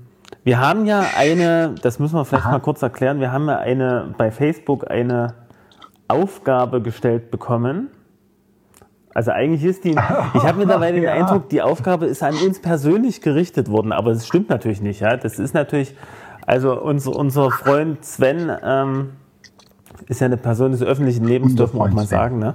wir 0.45 0.61
haben 0.61 0.85
ja 0.85 1.05
eine, 1.17 1.75
das 1.81 1.99
müssen 1.99 2.17
wir 2.17 2.27
vielleicht 2.27 2.45
Aha. 2.45 2.53
mal 2.53 2.61
kurz 2.61 2.83
erklären, 2.83 3.19
wir 3.19 3.33
haben 3.33 3.49
ja 3.49 3.57
eine 3.59 4.15
bei 4.19 4.31
Facebook 4.31 4.91
eine 4.91 5.35
Aufgabe 6.09 6.81
gestellt 6.83 7.31
bekommen. 7.31 7.89
Also 9.15 9.31
eigentlich 9.31 9.65
ist 9.65 9.85
die, 9.85 9.91
ich 9.93 9.97
habe 10.45 10.59
mittlerweile 10.59 10.95
den 10.97 11.05
Ja. 11.05 11.13
Eindruck, 11.15 11.49
die 11.49 11.63
Aufgabe 11.63 12.07
ist 12.07 12.23
an 12.23 12.35
uns 12.35 12.61
persönlich 12.61 13.23
gerichtet 13.23 13.71
worden, 13.71 13.93
aber 13.93 14.11
es 14.11 14.27
stimmt 14.27 14.51
natürlich 14.51 14.81
nicht. 14.83 15.01
Ja? 15.01 15.17
Das 15.17 15.39
ist 15.39 15.55
natürlich, 15.55 15.97
also 16.47 16.79
unser, 16.81 17.17
unser 17.17 17.51
Freund 17.51 18.05
Sven 18.05 18.53
ähm, 18.63 19.13
ist 20.07 20.21
ja 20.21 20.27
eine 20.27 20.37
Person 20.37 20.73
des 20.73 20.83
öffentlichen 20.83 21.25
Lebens, 21.25 21.53
Unser 21.53 21.65
dürfen 21.65 21.79
wir 21.79 21.85
auch 21.85 21.91
mal 21.91 22.07
Sven. 22.07 22.19
sagen. 22.19 22.39
Ne? 22.39 22.55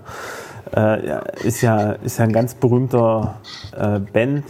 Äh, 0.76 1.08
ja, 1.08 1.20
ist, 1.44 1.62
ja, 1.62 1.94
ist 1.94 2.20
ja 2.20 2.26
ein 2.26 2.32
ganz 2.32 2.54
berühmter 2.54 3.40
äh, 3.76 4.00
Band, 4.00 4.46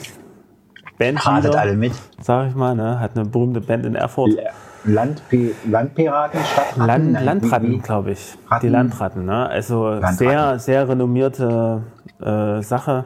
Ratet 0.99 1.23
Bandleader, 1.23 1.59
alle 1.59 1.75
mit. 1.75 1.93
sag 2.21 2.49
ich 2.49 2.55
mal, 2.55 2.75
ne? 2.75 2.99
hat 2.99 3.15
eine 3.17 3.25
berühmte 3.27 3.61
Band 3.61 3.85
in 3.85 3.95
Erfurt. 3.95 4.31
Landpi 4.83 5.53
Landpiraten, 5.69 6.39
Stadtratten? 6.43 6.85
Land, 6.87 7.11
Nein, 7.11 7.25
Landratten, 7.25 7.81
glaube 7.81 8.11
ich. 8.11 8.37
Ratten? 8.49 8.65
Die 8.65 8.71
Landratten, 8.71 9.25
ne? 9.25 9.47
Also 9.49 9.89
Landratten. 9.89 10.17
sehr, 10.17 10.59
sehr 10.59 10.89
renommierte 10.89 11.81
äh, 12.21 12.61
Sache. 12.61 13.05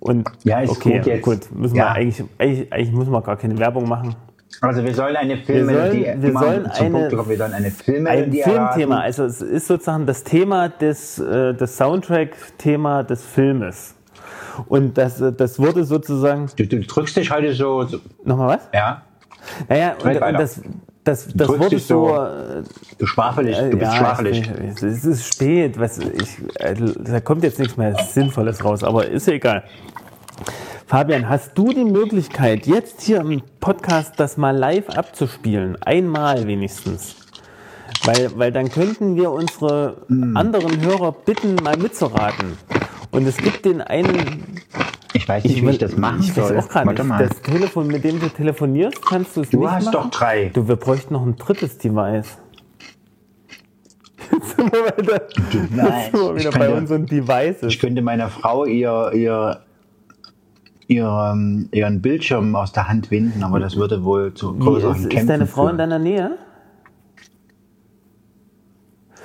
Und 0.00 0.28
Ja, 0.44 0.60
ist 0.60 0.70
okay, 0.70 0.98
gut 0.98 1.06
jetzt. 1.06 1.22
gut, 1.22 1.52
müssen 1.54 1.76
Ja. 1.76 1.84
wir 1.84 1.90
eigentlich, 1.92 2.24
eigentlich, 2.38 2.72
eigentlich 2.72 2.92
müssen 2.92 3.12
wir 3.12 3.22
gar 3.22 3.36
keine 3.36 3.58
Werbung 3.58 3.88
machen. 3.88 4.14
Also 4.60 4.84
wir 4.84 4.94
sollen 4.94 5.16
eine 5.16 5.36
Filmmelodie, 5.38 6.00
Wir 6.04 6.04
sollen- 6.04 6.22
wir 6.22 6.32
sollen 6.32 6.66
eine- 6.66 6.90
Punkt 6.90 7.10
gekommen, 7.10 7.28
wir 7.30 7.36
sollen 7.38 7.54
eine 7.54 7.66
Ein 7.66 7.72
Filmmelodie 7.72 8.42
Filmthema, 8.42 8.60
erraten. 8.66 8.92
also 8.92 9.24
es 9.24 9.40
ist 9.42 9.66
sozusagen 9.66 10.06
das 10.06 10.24
Thema 10.24 10.68
des, 10.68 11.18
äh, 11.18 11.54
das 11.54 11.76
Soundtrack-Thema 11.78 13.02
des 13.04 13.24
Filmes. 13.24 13.94
Und 14.68 14.98
das, 14.98 15.22
das 15.36 15.58
wurde 15.58 15.84
sozusagen, 15.84 16.46
Du, 16.56 16.66
du 16.66 16.80
drückst 16.80 17.16
dich 17.16 17.30
heute 17.30 17.54
so, 17.54 17.82
so 17.84 17.98
nochmal 18.24 18.56
was? 18.56 18.68
ja, 18.74 19.02
Naja, 19.68 19.94
und, 20.04 20.20
und 20.22 20.34
das, 20.38 20.60
das, 21.04 21.28
das 21.34 21.48
wurde 21.48 21.78
so- 21.78 22.08
so, 22.08 22.16
äh, 22.16 22.62
du 22.98 23.06
schwafelig, 23.06 23.56
du 23.56 23.70
bist 23.76 23.92
ja, 23.92 23.94
schwafelig. 23.98 24.48
Es 24.74 24.82
es 24.82 25.04
ist 25.04 25.34
spät, 25.34 25.78
was 25.78 25.98
ich, 25.98 26.38
äh, 26.60 26.74
da 26.98 27.20
kommt 27.20 27.42
jetzt 27.42 27.58
nichts 27.58 27.76
mehr 27.76 27.94
Sinnvolles 27.96 28.64
raus, 28.64 28.84
aber 28.84 29.06
ist 29.08 29.26
ja 29.26 29.34
egal. 29.34 29.64
Fabian, 30.86 31.28
hast 31.28 31.56
du 31.56 31.72
die 31.72 31.84
Möglichkeit, 31.84 32.66
jetzt 32.66 33.00
hier 33.02 33.20
im 33.20 33.42
Podcast 33.60 34.14
das 34.18 34.36
mal 34.36 34.54
live 34.56 34.90
abzuspielen? 34.90 35.76
Einmal 35.82 36.46
wenigstens. 36.46 37.16
Weil, 38.04 38.30
weil 38.36 38.52
dann 38.52 38.68
könnten 38.70 39.16
wir 39.16 39.30
unsere 39.30 39.96
Hm. 40.08 40.36
anderen 40.36 40.80
Hörer 40.84 41.12
bitten, 41.12 41.54
mal 41.56 41.76
mitzuraten. 41.76 42.58
Und 43.10 43.26
es 43.26 43.36
gibt 43.36 43.64
den 43.64 43.80
einen. 43.80 44.44
Ich 45.14 45.28
weiß 45.28 45.44
nicht, 45.44 45.62
wie 45.62 45.70
ich 45.70 45.78
das 45.78 45.96
machen 45.96 46.20
ich 46.20 46.36
weiß 46.36 46.48
soll. 46.48 46.58
auch 46.58 46.68
gerade 46.68 46.86
Warte 46.86 47.02
nicht. 47.02 47.08
mal. 47.08 47.28
Das 47.28 47.40
Telefon, 47.42 47.86
mit 47.88 48.02
dem 48.04 48.18
du 48.20 48.28
telefonierst, 48.28 49.04
kannst 49.06 49.36
du 49.36 49.42
es 49.42 49.50
Du 49.50 49.60
nicht 49.60 49.70
hast 49.70 49.84
machen. 49.86 49.92
doch 49.94 50.10
drei. 50.10 50.50
Du, 50.54 50.66
wir 50.68 50.76
bräuchten 50.76 51.12
noch 51.14 51.24
ein 51.26 51.36
drittes 51.36 51.76
Device. 51.78 52.38
Jetzt 54.30 54.56
sind 54.56 54.72
wir 54.72 54.96
wieder, 54.96 55.22
Nein, 55.70 55.92
jetzt 55.92 56.12
sind 56.12 56.20
wir 56.20 56.36
ich 56.36 56.40
wieder 56.46 56.50
bei 56.52 56.58
könnte- 56.66 56.74
unseren 56.76 57.06
Devices. 57.06 57.62
Ich 57.74 57.78
könnte 57.78 58.02
meiner 58.02 58.28
Frau 58.28 58.64
ihr, 58.64 59.10
ihr, 59.14 59.60
ihr, 60.88 61.30
ähm, 61.32 61.68
ihren 61.72 62.00
Bildschirm 62.00 62.56
aus 62.56 62.72
der 62.72 62.88
Hand 62.88 63.10
winden, 63.10 63.42
aber 63.42 63.60
das 63.60 63.76
würde 63.76 64.04
wohl 64.04 64.32
zu 64.34 64.54
größeren 64.56 64.94
ist, 64.96 65.02
Kämpfen 65.10 65.18
ist 65.18 65.28
deine 65.28 65.46
Frau 65.46 65.62
in 65.64 65.68
führen. 65.76 65.78
deiner 65.78 65.98
Nähe? 65.98 66.30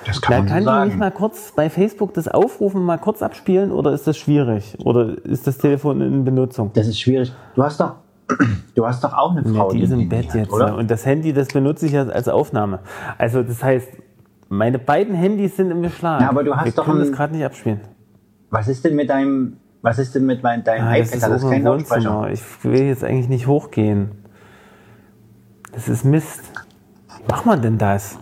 Das 0.08 0.20
kann 0.20 0.32
Da 0.32 0.38
man 0.40 0.48
kann 0.48 0.56
so 0.64 0.70
die 0.70 0.74
sagen. 0.74 0.88
nicht 0.88 0.98
mal 0.98 1.10
kurz 1.12 1.52
bei 1.54 1.70
Facebook 1.70 2.14
das 2.14 2.26
aufrufen, 2.28 2.82
mal 2.82 2.98
kurz 2.98 3.22
abspielen 3.22 3.70
oder 3.70 3.92
ist 3.92 4.06
das 4.06 4.16
schwierig? 4.16 4.76
Oder 4.84 5.16
ist 5.24 5.46
das 5.46 5.58
Telefon 5.58 6.00
in 6.00 6.24
Benutzung? 6.24 6.70
Das 6.74 6.88
ist 6.88 6.98
schwierig. 6.98 7.32
Du 7.54 7.62
hast 7.62 7.78
doch, 7.78 7.92
du 8.74 8.86
hast 8.86 9.04
doch 9.04 9.12
auch 9.12 9.32
eine 9.36 9.42
Ja, 9.46 9.52
Frau, 9.54 9.70
die 9.70 9.82
ist 9.82 9.90
im 9.92 10.08
Bett 10.08 10.28
hat, 10.30 10.34
jetzt. 10.34 10.52
oder? 10.52 10.76
Und 10.76 10.90
das 10.90 11.04
Handy, 11.06 11.32
das 11.32 11.48
benutze 11.48 11.86
ich 11.86 11.92
ja 11.92 12.02
als 12.08 12.26
Aufnahme. 12.28 12.80
Also 13.18 13.42
das 13.42 13.62
heißt, 13.62 13.88
meine 14.48 14.78
beiden 14.78 15.14
Handys 15.14 15.56
sind 15.56 15.70
im 15.70 15.82
Beschlag. 15.82 16.22
Ja, 16.22 16.30
aber 16.30 16.42
du 16.42 16.56
hast 16.56 16.64
Wir 16.64 16.72
doch 16.72 16.84
können 16.86 17.00
ein- 17.02 17.08
das 17.08 17.16
gerade 17.16 17.34
nicht 17.36 17.44
abspielen. 17.44 17.80
Was 18.50 18.66
ist 18.66 18.82
denn 18.84 18.96
mit 18.96 19.10
deinem, 19.10 19.58
was 19.82 19.98
ist 19.98 20.14
denn 20.14 20.24
mit 20.24 20.42
mein, 20.42 20.64
deinem 20.64 20.86
Ah, 20.88 20.96
das 20.96 21.08
iPad? 21.08 21.16
ist 21.16 21.22
Hat 21.24 21.30
das 21.32 21.42
im 21.42 21.50
keinen 21.50 21.64
Lautsprecher? 21.64 22.10
Wohnzimmer. 22.14 22.30
Ich 22.32 22.64
will 22.64 22.82
jetzt 22.86 23.04
eigentlich 23.04 23.28
nicht 23.28 23.46
hochgehen. 23.46 24.12
Das 25.72 25.88
ist 25.88 26.04
Mist. 26.04 26.50
Wie 27.18 27.30
macht 27.30 27.44
man 27.44 27.60
denn 27.60 27.76
das? 27.76 28.18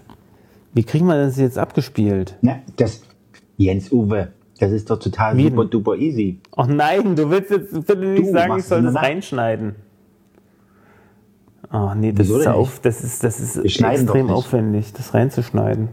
Wie 0.77 0.85
kriegen 0.85 1.07
wir 1.07 1.17
das 1.17 1.39
jetzt 1.39 1.57
abgespielt? 1.57 2.37
Ja, 2.43 2.59
das, 2.77 3.01
Jens 3.57 3.91
Uwe, 3.91 4.29
das 4.61 4.73
ist 4.73 4.91
doch 4.91 4.99
total 4.99 5.35
Wie 5.35 5.45
super 5.45 5.65
duper 5.65 5.97
easy. 5.97 6.39
Ach 6.55 6.67
nein, 6.67 7.17
du 7.17 7.31
willst 7.31 7.51
jetzt 7.51 7.73
bitte 7.73 8.05
nicht 8.05 8.29
Du 8.29 8.33
sagen, 8.33 8.59
ich 8.59 8.65
soll 8.67 8.83
das 8.83 8.95
reinschneiden. 8.95 9.77
Ach 11.71 11.95
nee, 11.95 12.13
das 12.13 12.27
Wieso 12.27 12.41
ist, 12.41 12.47
auf, 12.49 12.81
das 12.81 13.03
ist, 13.03 13.25
das 13.25 13.41
ist 13.41 13.57
extrem 13.57 14.29
aufwendig, 14.29 14.93
das 14.93 15.15
reinzuschneiden. 15.15 15.89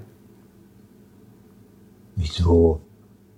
Wieso? 2.17 2.81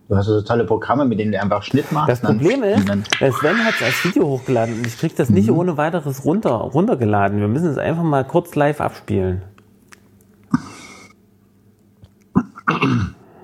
Du 0.09 0.15
hast 0.15 0.25
so 0.25 0.41
tolle 0.41 0.65
Programme, 0.65 1.05
mit 1.05 1.19
denen 1.19 1.31
du 1.31 1.39
einfach 1.39 1.61
Schnitt 1.61 1.91
machst. 1.91 2.09
Das 2.09 2.21
Problem 2.21 2.63
ist, 2.63 2.87
Sven 2.87 3.63
hat 3.63 3.75
es 3.75 3.83
als 3.83 4.03
Video 4.03 4.25
hochgeladen 4.25 4.79
und 4.79 4.87
ich 4.87 4.97
kriege 4.97 5.13
das 5.15 5.29
nicht 5.29 5.51
ohne 5.51 5.77
weiteres 5.77 6.25
runter, 6.25 6.55
runtergeladen. 6.55 7.39
Wir 7.39 7.47
müssen 7.47 7.69
es 7.69 7.77
einfach 7.77 8.03
mal 8.03 8.25
kurz 8.25 8.55
live 8.55 8.81
abspielen. 8.81 9.43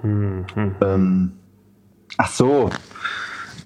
Ähm, 0.04 1.32
ach 2.18 2.30
so. 2.30 2.70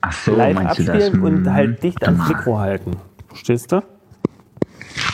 Ach 0.01 0.12
so, 0.12 0.35
live 0.35 0.55
meinst 0.55 0.79
du 0.79 0.83
das? 0.83 0.95
abspielen 0.95 1.24
und 1.24 1.45
Hm, 1.47 1.53
halt 1.53 1.83
dicht 1.83 2.01
warte 2.01 2.15
ans. 2.17 2.29
Mikro 2.29 2.59
halten. 2.59 2.91
Verstehst 3.29 3.71
du? 3.71 3.81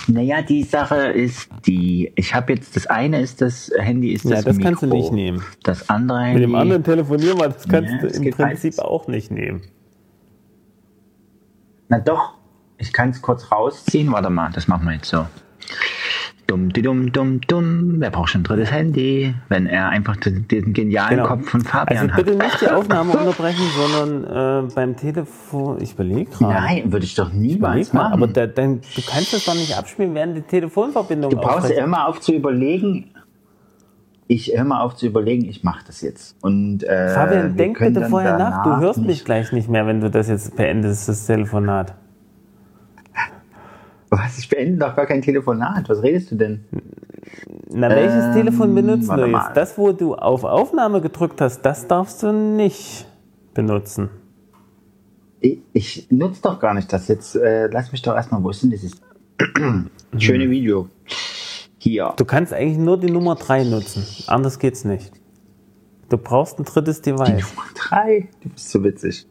Naja, 0.07 0.41
die 0.41 0.63
Sache 0.63 0.95
ist 0.95 1.49
die, 1.65 2.11
ich 2.15 2.35
habe 2.35 2.53
jetzt, 2.53 2.75
das 2.75 2.87
eine 2.87 3.21
ist 3.21 3.41
das 3.41 3.71
Handy, 3.77 4.11
ist 4.11 4.25
Ja, 4.25 4.37
das 4.37 4.45
das 4.45 4.57
Mikro. 4.57 4.69
kannst 4.69 4.83
du 4.83 4.87
nicht 4.87 5.11
nehmen. 5.11 5.43
Das 5.63 5.89
andere 5.89 6.19
Mit 6.19 6.27
Handy, 6.27 6.41
dem 6.41 6.55
anderen 6.55 6.83
telefonieren 6.83 7.37
wir, 7.39 7.49
das 7.49 7.67
kannst 7.67 7.93
Ja, 7.93 7.99
du 7.99 8.07
im 8.07 8.31
Prinzip 8.31 8.79
auch 8.79 9.07
nicht 9.07 9.31
nehmen. 9.31 9.61
na 11.87 11.99
doch, 11.99 12.33
ich 12.77 12.93
kann 12.93 13.09
es 13.09 13.21
kurz 13.21 13.51
rausziehen, 13.51 14.11
warte 14.11 14.29
mal, 14.29 14.51
das 14.51 14.67
machen 14.67 14.85
wir 14.85 14.93
jetzt 14.93 15.09
so. 15.09 15.27
Dumm, 16.47 16.73
di 16.73 16.81
dumm, 16.81 17.11
dumm, 17.13 17.39
dumm, 17.47 17.95
wer 17.99 18.09
braucht 18.09 18.29
schon 18.29 18.41
ein 18.41 18.43
drittes 18.43 18.71
Handy, 18.71 19.33
wenn 19.47 19.67
er 19.67 19.87
einfach 19.89 20.17
den, 20.17 20.47
den 20.49 20.73
genialen 20.73 21.11
Genau. 21.17 21.27
Kopf 21.27 21.47
von 21.49 21.61
Fabian 21.61 22.09
Also 22.09 22.13
hat. 22.17 22.25
bitte 22.25 22.37
nicht 22.37 22.61
die 22.61 22.67
Aufnahme 22.67 23.11
unterbrechen, 23.17 23.63
sondern 23.77 24.65
äh, 24.67 24.73
beim 24.73 24.97
Telefon. 24.97 25.81
Ich 25.81 25.93
überlege 25.93 26.29
gerade. 26.29 26.53
Nein, 26.53 26.91
würde 26.91 27.05
ich 27.05 27.15
doch 27.15 27.31
niemals 27.31 27.93
machen. 27.93 28.11
aber 28.13 28.27
da, 28.27 28.47
dann, 28.47 28.81
du 28.81 29.01
kannst 29.07 29.33
das 29.33 29.45
doch 29.45 29.53
nicht 29.53 29.77
abspielen, 29.77 30.13
während 30.13 30.35
die 30.35 30.41
Telefonverbindung 30.41 31.29
Du 31.31 31.37
brauchst 31.37 31.71
hör 31.73 31.87
mal 31.87 32.05
auf 32.07 32.19
zu 32.19 32.33
überlegen. 32.33 33.11
Ich 34.27 34.51
hör 34.55 34.63
mal 34.63 34.81
auf 34.81 34.95
zu 34.95 35.07
überlegen, 35.07 35.45
ich 35.45 35.63
mache 35.63 35.83
das 35.87 36.01
jetzt. 36.01 36.35
Und, 36.41 36.83
äh, 36.83 37.09
Fabian, 37.09 37.55
denk 37.55 37.79
bitte 37.79 38.05
vorher 38.05 38.37
nach. 38.37 38.63
Du 38.63 38.77
hörst 38.77 38.99
mich 38.99 39.23
gleich 39.25 39.51
nicht 39.53 39.69
mehr, 39.69 39.85
wenn 39.87 40.01
du 40.01 40.09
das 40.09 40.27
jetzt 40.29 40.55
beendest, 40.55 41.07
das 41.07 41.25
Telefonat. 41.27 41.93
Was? 44.11 44.37
Ich 44.39 44.49
beende 44.49 44.77
doch 44.77 44.95
gar 44.95 45.05
kein 45.05 45.21
Telefonat. 45.21 45.87
Was 45.89 46.03
redest 46.03 46.31
du 46.31 46.35
denn? 46.35 46.65
Na, 47.69 47.89
welches 47.89 48.25
Ähm, 48.25 48.33
Telefon 48.33 48.75
du 49.23 49.27
mal. 49.31 49.47
jetzt? 49.47 49.57
Das, 49.57 49.77
wo 49.77 49.93
du 49.93 50.15
auf 50.15 50.43
Aufnahme 50.43 50.99
gedrückt 51.01 51.39
hast, 51.39 51.61
das 51.61 51.87
darfst 51.87 52.21
du 52.21 52.33
nicht 52.33 53.07
benutzen. 53.53 54.09
Ich, 55.39 55.59
ich 55.73 56.07
nutze 56.11 56.41
doch 56.41 56.59
gar 56.59 56.73
nicht 56.73 56.91
das 56.91 57.07
jetzt. 57.07 57.35
Äh, 57.35 57.67
lass 57.71 57.91
mich 57.93 58.01
doch 58.01 58.15
erstmal, 58.15 58.43
wo 58.43 58.49
ist 58.49 58.61
denn 58.61 58.69
dieses 58.69 58.91
schöne 60.17 60.49
Video? 60.49 60.89
Hier. 61.77 62.13
Du 62.17 62.25
kannst 62.25 62.53
eigentlich 62.53 62.77
nur 62.77 62.99
die 62.99 63.09
Nummer 63.09 63.35
3 63.35 63.63
nutzen. 63.63 64.05
Anders 64.27 64.59
geht's 64.59 64.83
nicht. 64.83 65.13
Du 66.09 66.17
brauchst 66.17 66.59
ein 66.59 66.65
drittes 66.65 67.01
Die 67.01 67.11
Device. 67.11 67.27
Nummer 67.29 67.67
drei. 67.73 68.27
Du 68.41 68.49
bist 68.49 68.69
so 68.69 68.83
witzig. 68.83 69.25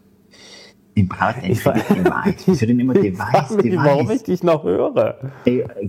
Ein 0.97 1.09
Ich 1.51 1.65
war- 1.65 1.75
Device. 1.75 2.59
Denn 2.61 2.81
immer 2.81 2.95
Device, 2.95 3.51
mich, 3.63 3.77
warum 3.77 4.01
ich 4.03 4.07
Device? 4.09 4.23
dich 4.25 4.43
noch 4.43 4.65
höre. 4.65 5.31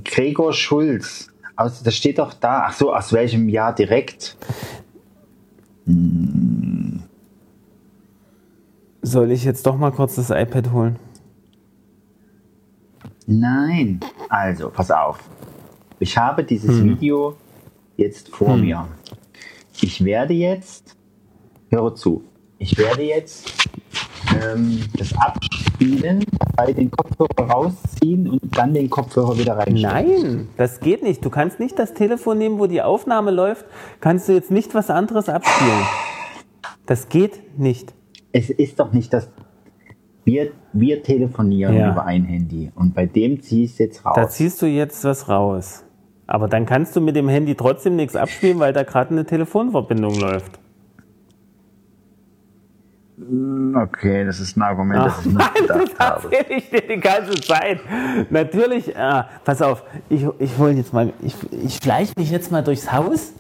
Gregor 0.04 0.54
Schulz. 0.54 1.28
Aus, 1.56 1.84
das 1.84 1.96
steht 1.96 2.18
doch 2.20 2.34
da. 2.34 2.66
Ach 2.68 2.74
so, 2.74 2.94
aus 2.96 3.12
welchem 3.12 3.50
Jahr 3.50 3.74
direkt? 3.76 4.38
Soll 9.02 9.32
ich 9.32 9.44
jetzt 9.44 9.66
doch 9.66 9.78
mal 9.78 9.92
kurz 9.92 10.16
das 10.16 10.30
iPad 10.30 10.72
holen? 10.72 10.96
Nein. 13.28 14.00
Also, 14.30 14.70
pass 14.70 14.92
auf. 14.92 15.20
Ich 16.00 16.18
habe 16.18 16.44
dieses 16.44 16.80
Hm. 16.80 16.90
Video 16.92 17.36
jetzt 17.98 18.30
vor 18.30 18.58
mir. 18.58 18.88
Ich 19.82 20.04
werde 20.04 20.34
jetzt, 20.34 20.96
höre 21.70 21.96
zu, 21.96 22.24
ich 22.60 22.78
werde 22.78 23.04
jetzt 23.04 23.52
ähm, 24.42 24.82
das 24.98 25.14
abspielen, 25.18 26.24
dabei 26.40 26.74
den 26.74 26.90
Kopfhörer 26.92 27.50
rausziehen 27.52 28.30
und 28.30 28.42
dann 28.58 28.74
den 28.74 28.90
Kopfhörer 28.90 29.38
wieder 29.38 29.58
reinstecken. 29.58 29.82
Nein, 29.82 30.48
das 30.58 30.80
geht 30.80 31.04
nicht. 31.04 31.24
Du 31.24 31.30
kannst 31.30 31.60
nicht 31.60 31.78
das 31.80 31.94
Telefon 31.94 32.38
nehmen, 32.38 32.60
wo 32.60 32.68
die 32.68 32.82
Aufnahme 32.82 33.32
läuft, 33.32 33.66
kannst 34.00 34.28
du 34.28 34.34
jetzt 34.34 34.52
nicht 34.52 34.74
was 34.76 34.90
anderes 34.90 35.30
abspielen. 35.30 35.84
Das 36.86 37.10
geht 37.10 37.58
nicht. 37.60 37.94
Es 38.32 38.50
ist 38.50 38.80
doch 38.80 38.92
nicht 38.94 39.14
das. 39.14 39.30
Wir, 40.24 40.52
wir 40.74 41.02
telefonieren 41.04 41.76
Ja. 41.76 41.92
über 41.92 42.06
ein 42.06 42.24
Handy 42.26 42.72
und 42.76 42.94
bei 42.94 43.06
dem 43.06 43.42
ziehst 43.42 43.80
du 43.80 43.84
jetzt 43.84 44.06
raus. 44.06 44.14
Da 44.16 44.30
ziehst 44.30 44.62
du 44.62 44.66
jetzt 44.68 45.04
was 45.04 45.28
raus. 45.30 45.84
Aber 46.28 46.48
dann 46.48 46.66
kannst 46.66 46.96
du 46.96 47.02
mit 47.02 47.16
dem 47.16 47.28
Handy 47.28 47.56
trotzdem 47.56 47.96
nichts 47.98 48.16
abspielen, 48.16 48.60
weil 48.60 48.72
da 48.72 48.84
gerade 48.84 49.10
eine 49.12 49.26
Telefonverbindung 49.26 50.18
läuft. 50.20 50.60
Okay, 53.76 54.26
das 54.26 54.40
ist 54.40 54.58
ein 54.58 54.62
Argument, 54.62 55.04
Ach, 55.08 55.22
nein, 55.26 55.48
das 55.68 55.90
erzähle 55.98 56.58
ich 56.58 56.70
dir 56.70 56.82
die 56.82 57.00
ganze 57.00 57.34
Zeit. 57.42 57.80
Natürlich, 58.30 58.96
äh, 58.96 59.24
pass 59.44 59.62
auf, 59.62 59.84
ich, 60.10 60.26
ich 60.40 60.58
hole 60.58 60.72
jetzt 60.72 60.94
mal, 60.94 61.14
ich, 61.22 61.36
ich 61.52 61.76
schleiche 61.78 62.14
mich 62.18 62.32
jetzt 62.32 62.52
mal 62.52 62.64
durchs 62.64 62.92
Haus. 62.92 63.34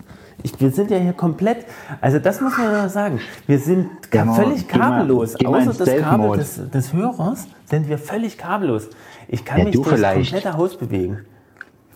Ich, 0.43 0.59
wir 0.59 0.71
sind 0.71 0.89
ja 0.89 0.97
hier 0.97 1.13
komplett, 1.13 1.65
also 2.01 2.17
das 2.17 2.41
muss 2.41 2.57
man 2.57 2.71
ja 2.71 2.89
sagen, 2.89 3.19
wir 3.45 3.59
sind 3.59 3.89
mal- 4.13 4.33
völlig 4.33 4.67
geh 4.67 4.77
mal- 4.77 4.89
kabellos. 4.89 5.35
geh 5.37 5.47
mal 5.47 5.67
Außer 5.67 5.85
das 5.85 6.01
Kabel 6.01 6.37
des, 6.37 6.69
des 6.71 6.93
Hörers 6.93 7.47
sind 7.65 7.87
wir 7.87 7.99
völlig 7.99 8.39
kabellos. 8.39 8.89
Ich 9.27 9.45
kann 9.45 9.59
Ja, 9.59 9.65
mich 9.65 9.75
du 9.75 9.83
durchs 9.83 9.95
vielleicht. 9.99 10.31
komplette 10.31 10.57
Haus 10.57 10.75
bewegen. 10.77 11.19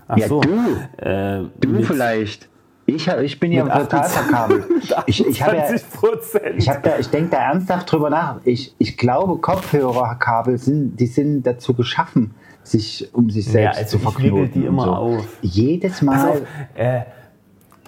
Ach 0.08 0.18
Ja, 0.18 0.28
so. 0.28 0.42
du. 0.42 0.50
Äh, 0.98 1.46
Du 1.60 1.82
vielleicht. 1.84 2.48
Ich, 2.88 3.08
ich 3.08 3.40
bin 3.40 3.52
ja 3.52 3.64
total 3.64 4.02
28 4.02 4.12
verkabelt. 4.14 4.66
Ich, 5.08 5.26
ich, 5.26 5.42
hab 5.44 5.54
ja, 5.54 5.66
20 5.66 5.90
Prozent. 5.92 6.44
ich, 6.58 6.70
hab 6.70 6.84
da, 6.84 6.98
ich 7.00 7.10
denke 7.10 7.32
da 7.32 7.38
ernsthaft 7.38 7.92
drüber 7.92 8.10
nach. 8.12 8.38
Ich, 8.46 8.76
ich 8.78 8.96
glaube, 8.98 9.38
Kopfhörerkabel 9.38 10.58
sind, 10.58 10.96
die 11.00 11.08
sind 11.08 11.44
dazu 11.44 11.74
geschaffen, 11.74 12.36
sich 12.64 13.10
um 13.14 13.30
sich 13.32 13.46
selbst 13.46 13.78
also 13.78 13.90
zu 13.92 13.98
ich 13.98 14.04
verknoten. 14.04 14.44
wickel 14.50 14.62
die 14.62 14.68
immer 14.68 14.84
so. 14.86 14.92
auf. 14.92 15.28
Jedes 15.42 16.02
Mal, 16.04 16.30
auf, 16.30 16.42
äh, 16.76 17.02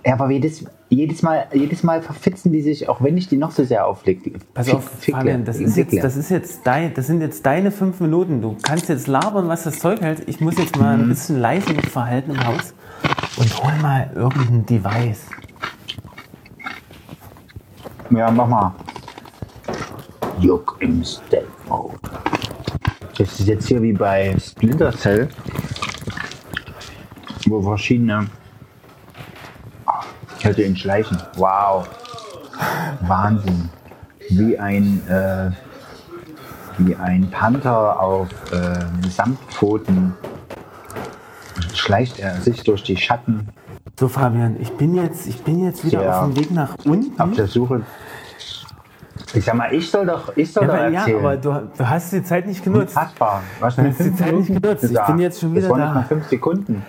ja, 0.05 0.13
aber 0.13 0.31
jedes, 0.31 0.65
jedes, 0.89 1.21
Mal, 1.21 1.45
jedes 1.53 1.83
Mal 1.83 2.01
verfitzen 2.01 2.51
die 2.51 2.61
sich, 2.61 2.89
auch 2.89 3.01
wenn 3.03 3.17
ich 3.17 3.27
die 3.27 3.37
noch 3.37 3.51
so 3.51 3.63
sehr 3.65 3.85
auflege. 3.85 4.33
Pass 4.53 4.69
auf, 4.73 4.83
Fabian, 5.01 5.45
das 5.45 5.59
ist, 5.59 5.75
jetzt, 5.77 5.95
das 6.01 6.15
ist 6.15 6.29
jetzt 6.31 6.61
dein, 6.65 6.93
das 6.95 7.07
sind 7.07 7.21
jetzt 7.21 7.45
deine 7.45 7.71
fünf 7.71 7.99
Minuten. 7.99 8.41
Du 8.41 8.55
kannst 8.63 8.89
jetzt 8.89 9.05
labern, 9.07 9.47
was 9.47 9.63
das 9.63 9.79
Zeug 9.79 10.01
hält. 10.01 10.27
Ich 10.27 10.39
muss 10.41 10.57
jetzt 10.57 10.77
mal 10.77 10.97
Mhm. 10.97 11.03
ein 11.03 11.09
bisschen 11.09 11.39
leise 11.39 11.73
mich 11.73 11.87
verhalten 11.87 12.31
im 12.31 12.43
Haus 12.47 12.73
und 13.37 13.63
hol 13.63 13.73
mal 13.81 14.09
irgendein 14.15 14.65
Device. 14.65 15.25
Ja, 18.09 18.31
mach 18.31 18.47
mal. 18.47 18.75
Juck 20.39 20.77
im 20.79 21.03
Stealth 21.03 21.47
Mode. 21.67 21.97
Das 23.17 23.39
ist 23.39 23.47
jetzt 23.47 23.67
hier 23.67 23.81
wie 23.81 23.93
bei 23.93 24.35
Splinter 24.39 24.91
Cell, 24.91 25.29
wo 27.47 27.61
verschiedene. 27.61 28.27
Ich 30.37 30.45
hätte 30.45 30.63
ihn 30.63 30.75
schleichen. 30.75 31.17
Wow. 31.35 31.87
Wahnsinn. 33.01 33.69
Wie 34.29 34.57
ein, 34.57 35.01
äh, 35.07 35.51
wie 36.77 36.95
ein 36.95 37.29
Panther 37.31 37.99
auf 37.99 38.29
äh, 38.51 39.09
Samtpfoten 39.09 40.13
schleicht 41.79 42.19
er 42.19 42.35
sich 42.41 42.63
durch 42.63 42.83
die 42.83 42.97
Schatten 42.97 43.49
So, 43.99 44.07
Fabian, 44.07 44.57
ich 44.59 44.71
bin 44.73 44.95
jetzt, 44.95 45.27
ich 45.27 45.41
bin 45.43 45.63
jetzt 45.63 45.83
wieder 45.85 46.03
Ja. 46.03 46.21
auf 46.21 46.25
dem 46.27 46.37
Weg 46.37 46.51
nach 46.51 46.75
unten. 46.85 47.19
auf 47.19 47.31
der 47.31 47.47
Suche. 47.47 47.81
Ich 49.33 49.43
sag 49.43 49.55
mal, 49.55 49.73
ich 49.73 49.89
soll 49.91 50.05
doch, 50.05 50.35
ich 50.37 50.51
soll 50.53 50.63
ja, 50.63 50.67
doch 50.69 50.75
aber, 50.79 50.89
ja, 50.89 50.99
erzählen. 51.01 51.19
aber 51.19 51.37
du, 51.37 51.69
du 51.77 51.89
hast 51.89 52.13
die 52.13 52.23
Zeit 52.23 52.47
nicht 52.47 52.63
genutzt. 52.63 52.95
Unfassbar. 52.95 53.41
Was 53.59 53.75
Du 53.75 53.83
hast 53.83 53.99
die 53.99 54.15
Zeit 54.15 54.33
nicht 54.33 54.47
genutzt. 54.61 54.83
Ich 54.85 54.99
bin 55.05 55.19
jetzt 55.19 55.39
schon 55.41 55.51
wieder 55.51 55.61
das 55.63 55.69
waren 55.71 55.79
da. 55.81 55.93
mal 55.93 56.03
fünf 56.05 56.27
Sekunden. 56.27 56.85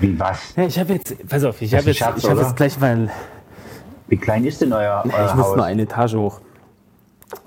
Wie 0.00 0.18
was? 0.18 0.54
Ja, 0.56 0.64
ich 0.64 0.78
habe 0.78 0.94
jetzt, 0.94 1.28
pass 1.28 1.44
auf, 1.44 1.60
ich 1.60 1.74
habe 1.74 1.84
jetzt, 1.86 1.98
Schatz, 1.98 2.18
ich 2.22 2.28
habe 2.30 2.40
jetzt 2.40 2.56
gleich 2.56 2.78
mal, 2.78 3.08
Wie 4.08 4.16
klein 4.16 4.44
ist 4.44 4.60
denn 4.60 4.72
euer, 4.72 5.02
euer 5.04 5.26
ich 5.26 5.34
muss 5.34 5.46
Haus? 5.46 5.56
nur 5.56 5.64
eine 5.64 5.82
Etage 5.82 6.14
hoch. 6.14 6.40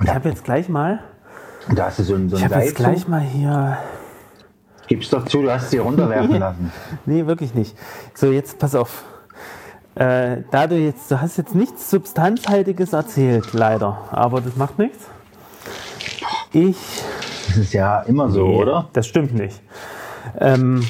Ich 0.03 0.09
habe 0.13 0.29
jetzt 0.29 0.43
gleich 0.43 0.67
mal, 0.69 0.99
da 1.73 1.85
hast 1.87 1.99
du 1.99 2.03
so 2.03 2.15
ein, 2.15 2.29
so 2.29 2.37
ich 2.37 2.43
ein 2.43 2.51
habe 2.53 2.63
jetzt 2.63 2.75
gleich 2.75 3.07
mal 3.07 3.21
hier 3.21 3.77
Gib's 4.91 5.09
doch 5.09 5.23
zu, 5.23 5.41
du 5.41 5.49
hast 5.49 5.69
sie 5.69 5.77
runterwerfen 5.77 6.37
lassen. 6.39 6.69
Nee, 7.05 7.25
wirklich 7.25 7.53
nicht. 7.53 7.77
So, 8.13 8.29
jetzt 8.29 8.59
pass 8.59 8.75
auf. 8.75 9.05
Äh, 9.95 10.39
da 10.51 10.67
du 10.67 10.75
jetzt, 10.75 11.09
du 11.09 11.21
hast 11.21 11.37
jetzt 11.37 11.55
nichts 11.55 11.89
Substanzhaltiges 11.89 12.91
erzählt, 12.91 13.53
leider. 13.53 13.97
Aber 14.11 14.41
das 14.41 14.57
macht 14.57 14.77
nichts. 14.77 15.05
Ich. 16.51 16.75
Das 17.47 17.55
ist 17.55 17.71
ja 17.73 18.01
immer 18.01 18.29
so, 18.29 18.45
Nee, 18.45 18.55
oder? 18.57 18.89
Das 18.91 19.07
stimmt 19.07 19.33
nicht. 19.33 19.61
Ähm, 20.37 20.85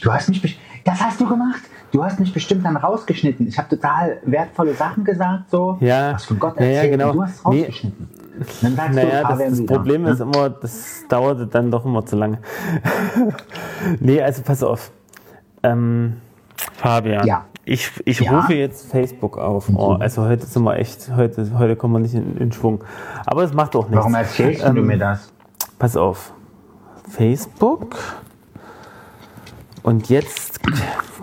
Du 0.00 0.12
hast 0.12 0.28
mich, 0.28 0.60
das 0.84 1.00
hast 1.00 1.20
du 1.20 1.26
gemacht. 1.28 1.62
Du 1.92 2.02
hast 2.02 2.18
mich 2.18 2.32
bestimmt 2.32 2.64
dann 2.64 2.76
rausgeschnitten. 2.76 3.46
Ich 3.46 3.58
habe 3.58 3.68
total 3.68 4.18
wertvolle 4.24 4.74
Sachen 4.74 5.04
gesagt, 5.04 5.50
so. 5.50 5.76
Ja. 5.80 6.14
Was 6.14 6.24
von 6.24 6.38
Gott 6.38 6.58
Ja, 6.58 6.64
ja, 6.64 6.70
erzählt. 6.72 6.92
genau. 6.92 7.12
Du 7.12 7.22
hast 7.22 7.46
Nee. 7.46 7.58
rausgeschnitten. 7.60 8.08
Dann 8.62 8.74
sagst 8.76 8.94
naja, 8.94 9.20
du, 9.20 9.26
ah, 9.26 9.28
das, 9.36 9.38
das 9.50 9.58
wieder, 9.60 9.74
Problem 9.76 10.02
ne? 10.02 10.10
ist 10.10 10.20
immer, 10.20 10.48
das 10.50 11.04
dauerte 11.08 11.46
dann 11.46 11.70
doch 11.70 11.84
immer 11.84 12.04
zu 12.06 12.16
lange. 12.16 12.38
nee, 14.00 14.20
also 14.22 14.42
pass 14.42 14.62
auf. 14.62 14.90
Ähm, 15.62 16.14
Fabian, 16.76 17.26
Ja. 17.26 17.44
ich, 17.66 17.90
ich 18.06 18.20
Ja. 18.20 18.36
rufe 18.40 18.54
jetzt 18.54 18.90
Facebook 18.90 19.36
auf. 19.36 19.68
Oh, 19.74 19.92
also 20.00 20.24
heute 20.24 20.46
sind 20.46 20.64
wir 20.64 20.76
echt, 20.76 21.10
heute, 21.14 21.46
heute 21.58 21.76
kommen 21.76 21.92
wir 21.94 22.00
nicht 22.00 22.14
in, 22.14 22.38
in 22.38 22.52
Schwung. 22.52 22.82
Aber 23.26 23.42
es 23.42 23.52
macht 23.52 23.76
auch 23.76 23.84
nichts. 23.84 23.96
Warum 23.98 24.14
erzählst 24.14 24.62
du 24.62 24.68
Ähm, 24.68 24.86
mir 24.86 24.98
das? 24.98 25.30
Pass 25.78 25.96
auf. 25.96 26.32
Facebook. 27.08 27.96
Und 29.82 30.08
jetzt 30.08 30.60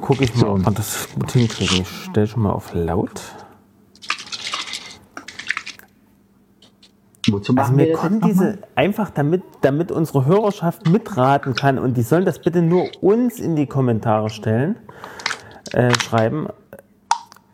gucke 0.01 0.23
ich 0.23 0.35
mal, 0.35 0.49
ob 0.49 0.65
wir 0.65 0.71
das 0.71 1.07
gut 1.13 1.31
hinkriegen. 1.31 1.81
Ich 1.81 1.87
stelle 2.09 2.27
schon 2.27 2.43
mal 2.43 2.51
auf 2.51 2.73
laut. 2.73 3.21
Wozu 7.29 7.51
Also 7.51 7.53
machen 7.53 7.77
wir 7.77 7.85
mir 7.85 7.91
das 7.93 8.01
kommen 8.01 8.21
diese 8.21 8.59
einfach 8.75 9.09
damit, 9.11 9.43
damit 9.61 9.91
unsere 9.91 10.25
Hörerschaft 10.25 10.89
mitraten 10.89 11.53
kann 11.53 11.77
und 11.77 11.95
die 11.95 12.01
sollen 12.01 12.25
das 12.25 12.39
bitte 12.39 12.61
nur 12.61 12.89
uns 13.01 13.39
in 13.39 13.55
die 13.55 13.67
Kommentare 13.67 14.29
stellen, 14.29 14.77
äh, 15.73 15.93
schreiben. 15.99 16.47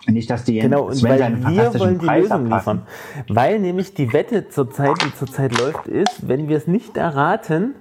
Nicht, 0.08 0.30
dass 0.30 0.44
die 0.44 0.60
Genau, 0.60 0.84
und 0.84 1.04
weil 1.04 1.20
wir 1.20 1.80
wollen 1.80 2.00
die 2.00 2.06
Preis 2.06 2.24
Lösung 2.24 2.46
abpassen. 2.46 2.78
liefern. 2.78 3.36
Weil 3.36 3.60
nämlich 3.60 3.96
die 3.96 4.13
Wette 4.13 4.50
zurzeit, 4.50 5.02
die 5.04 5.13
zurzeit 5.15 5.58
läuft, 5.58 5.88
ist, 5.88 6.28
wenn 6.28 6.48
wir 6.48 6.58
es 6.58 6.68
nicht 6.68 6.96
erraten, 6.96 7.74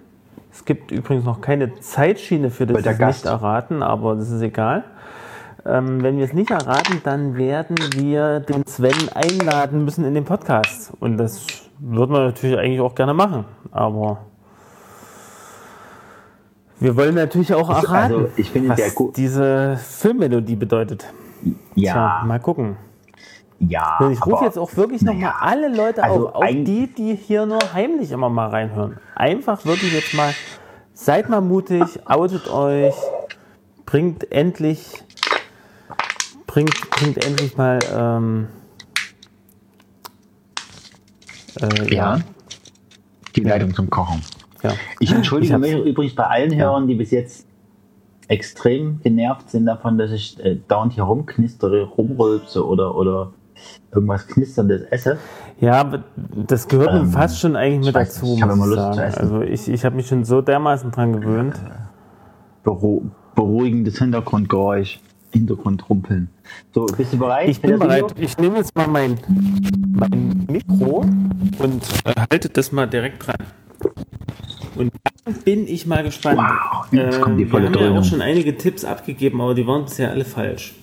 es 0.55 0.64
gibt 0.64 0.93
übrigens 0.93 1.25
noch 1.25 1.40
keine 1.40 1.81
Zeitschiene 1.81 2.49
für 2.49 2.64
das 2.67 2.99
nicht 2.99 3.27
erraten, 3.27 3.83
aber 3.83 4.14
das 4.14 4.31
ist 4.31 4.40
egal. 4.40 4.85
Ähm, 5.67 6.03
wenn 6.03 6.17
wir 6.17 6.25
es 6.25 6.33
nicht 6.33 6.53
erraten, 6.53 7.01
dann 7.03 7.37
werden 7.37 7.77
wir 7.97 8.38
den 8.38 8.64
Sven 8.64 9.09
einladen 9.14 9.85
müssen 9.85 10.05
in 10.05 10.14
den 10.14 10.25
Podcast. 10.25 10.93
Und 11.01 11.17
das 11.17 11.45
würden 11.81 12.12
wir 12.12 12.21
natürlich 12.21 12.57
eigentlich 12.57 12.81
auch 12.81 12.95
gerne 12.95 13.14
machen. 13.14 13.47
Aber 13.73 14.19
wir 16.79 16.97
wollen 16.97 17.17
natürlich 17.17 17.53
auch 17.53 17.69
Also, 17.69 17.87
erraten, 17.87 18.27
ich 18.37 18.51
finde 18.51 18.69
was 18.71 18.95
diese 19.17 19.77
Filmmelodie 19.77 20.57
bedeutet. 20.57 21.12
Ja, 21.75 21.93
Tja, 21.93 22.23
mal 22.27 22.38
gucken. 22.38 22.77
Ja. 23.61 23.99
Und 24.01 24.12
ich 24.12 24.25
rufe 24.27 24.45
jetzt 24.45 24.59
auch 24.59 24.75
wirklich 24.77 25.03
nochmal 25.03 25.35
alle 25.40 25.75
Leute 25.75 26.03
also 26.03 26.29
auf, 26.29 26.35
auch 26.37 26.47
die, 26.47 26.93
die 26.93 27.14
hier 27.14 27.47
nur 27.47 27.61
heimlich 27.73 28.11
immer 28.11 28.29
mal 28.29 28.49
reinhören. 28.49 28.99
Einfach 29.14 29.64
wirklich 29.64 29.93
jetzt 29.93 30.14
mal, 30.14 30.35
seid 30.93 31.29
mal 31.29 31.40
mutig, 31.40 31.83
outet 32.07 32.49
euch, 32.51 32.95
bringt 33.87 34.31
endlich, 34.33 35.03
bringt, 36.47 36.90
bringt 36.90 37.25
endlich 37.25 37.57
mal, 37.57 37.79
ähm, 37.95 38.49
äh, 41.61 41.95
Ja. 41.95 42.19
Die 43.37 43.40
Leitung 43.40 43.75
zum 43.75 43.90
Kochen. 43.90 44.23
ja. 44.62 44.73
Ich 45.01 45.12
entschuldige 45.12 45.55
Ich 45.55 45.61
mich 45.61 45.73
übrigens 45.73 46.14
bei 46.14 46.25
allen 46.25 46.55
Hörern, 46.55 46.87
die 46.87 46.95
bis 46.95 47.11
jetzt 47.11 47.47
extrem 48.29 49.01
genervt 49.03 49.51
sind 49.51 49.67
davon, 49.67 49.99
dass 49.99 50.11
ich 50.11 50.38
äh, 50.45 50.59
dauernd 50.69 50.93
hier 50.93 51.05
rumknistere, 51.05 51.83
rumrülpse 51.83 52.67
oder, 52.67 52.95
oder 52.95 53.33
irgendwas 53.92 54.27
Knisterndes 54.27 54.83
esse. 54.90 55.18
Ja, 55.61 56.03
das 56.46 56.68
gehört 56.68 56.90
Ähm, 56.92 57.11
fast 57.11 57.38
schon 57.40 57.57
eigentlich 57.57 57.81
ich 57.81 57.94
mit 57.94 57.96
dazu, 57.96 58.27
nicht, 58.27 58.37
ich 58.37 58.42
habe 58.42 58.53
immer 58.55 58.66
Lust 58.66 58.79
zu 58.79 58.83
sagen. 58.94 58.98
essen. 59.00 59.18
Also 59.20 59.40
ich, 59.42 59.68
ich 59.68 59.85
habe 59.85 59.96
mich 59.96 60.07
schon 60.09 60.24
so 60.24 60.40
dermaßen 60.40 60.90
dran 60.90 61.12
gewöhnt. 61.12 61.61
Beru 62.62 63.03
beruhigendes 63.35 63.98
Hintergrundgeräusch. 63.98 65.00
Hintergrundrumpeln. 65.33 66.29
So, 66.72 66.87
bist 66.87 67.12
du 67.12 67.18
bereit? 67.18 67.48
Ich 67.48 67.61
bin 67.61 67.77
bereit. 67.79 68.11
Video? 68.11 68.24
Ich 68.24 68.38
nehme 68.38 68.59
jetzt 68.59 68.77
mal 68.77 68.87
mein, 68.87 69.18
mein 69.92 70.46
Mikro 70.48 71.05
und 71.59 71.83
äh, 72.05 72.14
halte 72.31 72.48
das 72.50 72.70
mal 72.70 72.87
direkt 72.87 73.27
dran. 73.27 73.35
Und 74.77 74.92
dann 75.24 75.35
bin 75.44 75.66
ich 75.66 75.87
mal 75.87 76.05
gespannt. 76.05 76.38
Wow, 76.38 76.87
jetzt 76.92 77.20
kommt 77.20 77.40
die 77.40 77.44
wir 77.44 77.50
volle 77.50 77.66
haben 77.66 77.94
ja 77.94 77.98
auch 77.98 78.05
schon 78.05 78.22
einige 78.22 78.57
Tipps 78.57 78.85
abgegeben, 78.85 79.40
aber 79.40 79.55
die 79.55 79.66
waren 79.66 79.85
bisher 79.85 80.11
alle 80.12 80.24
falsch. 80.24 80.74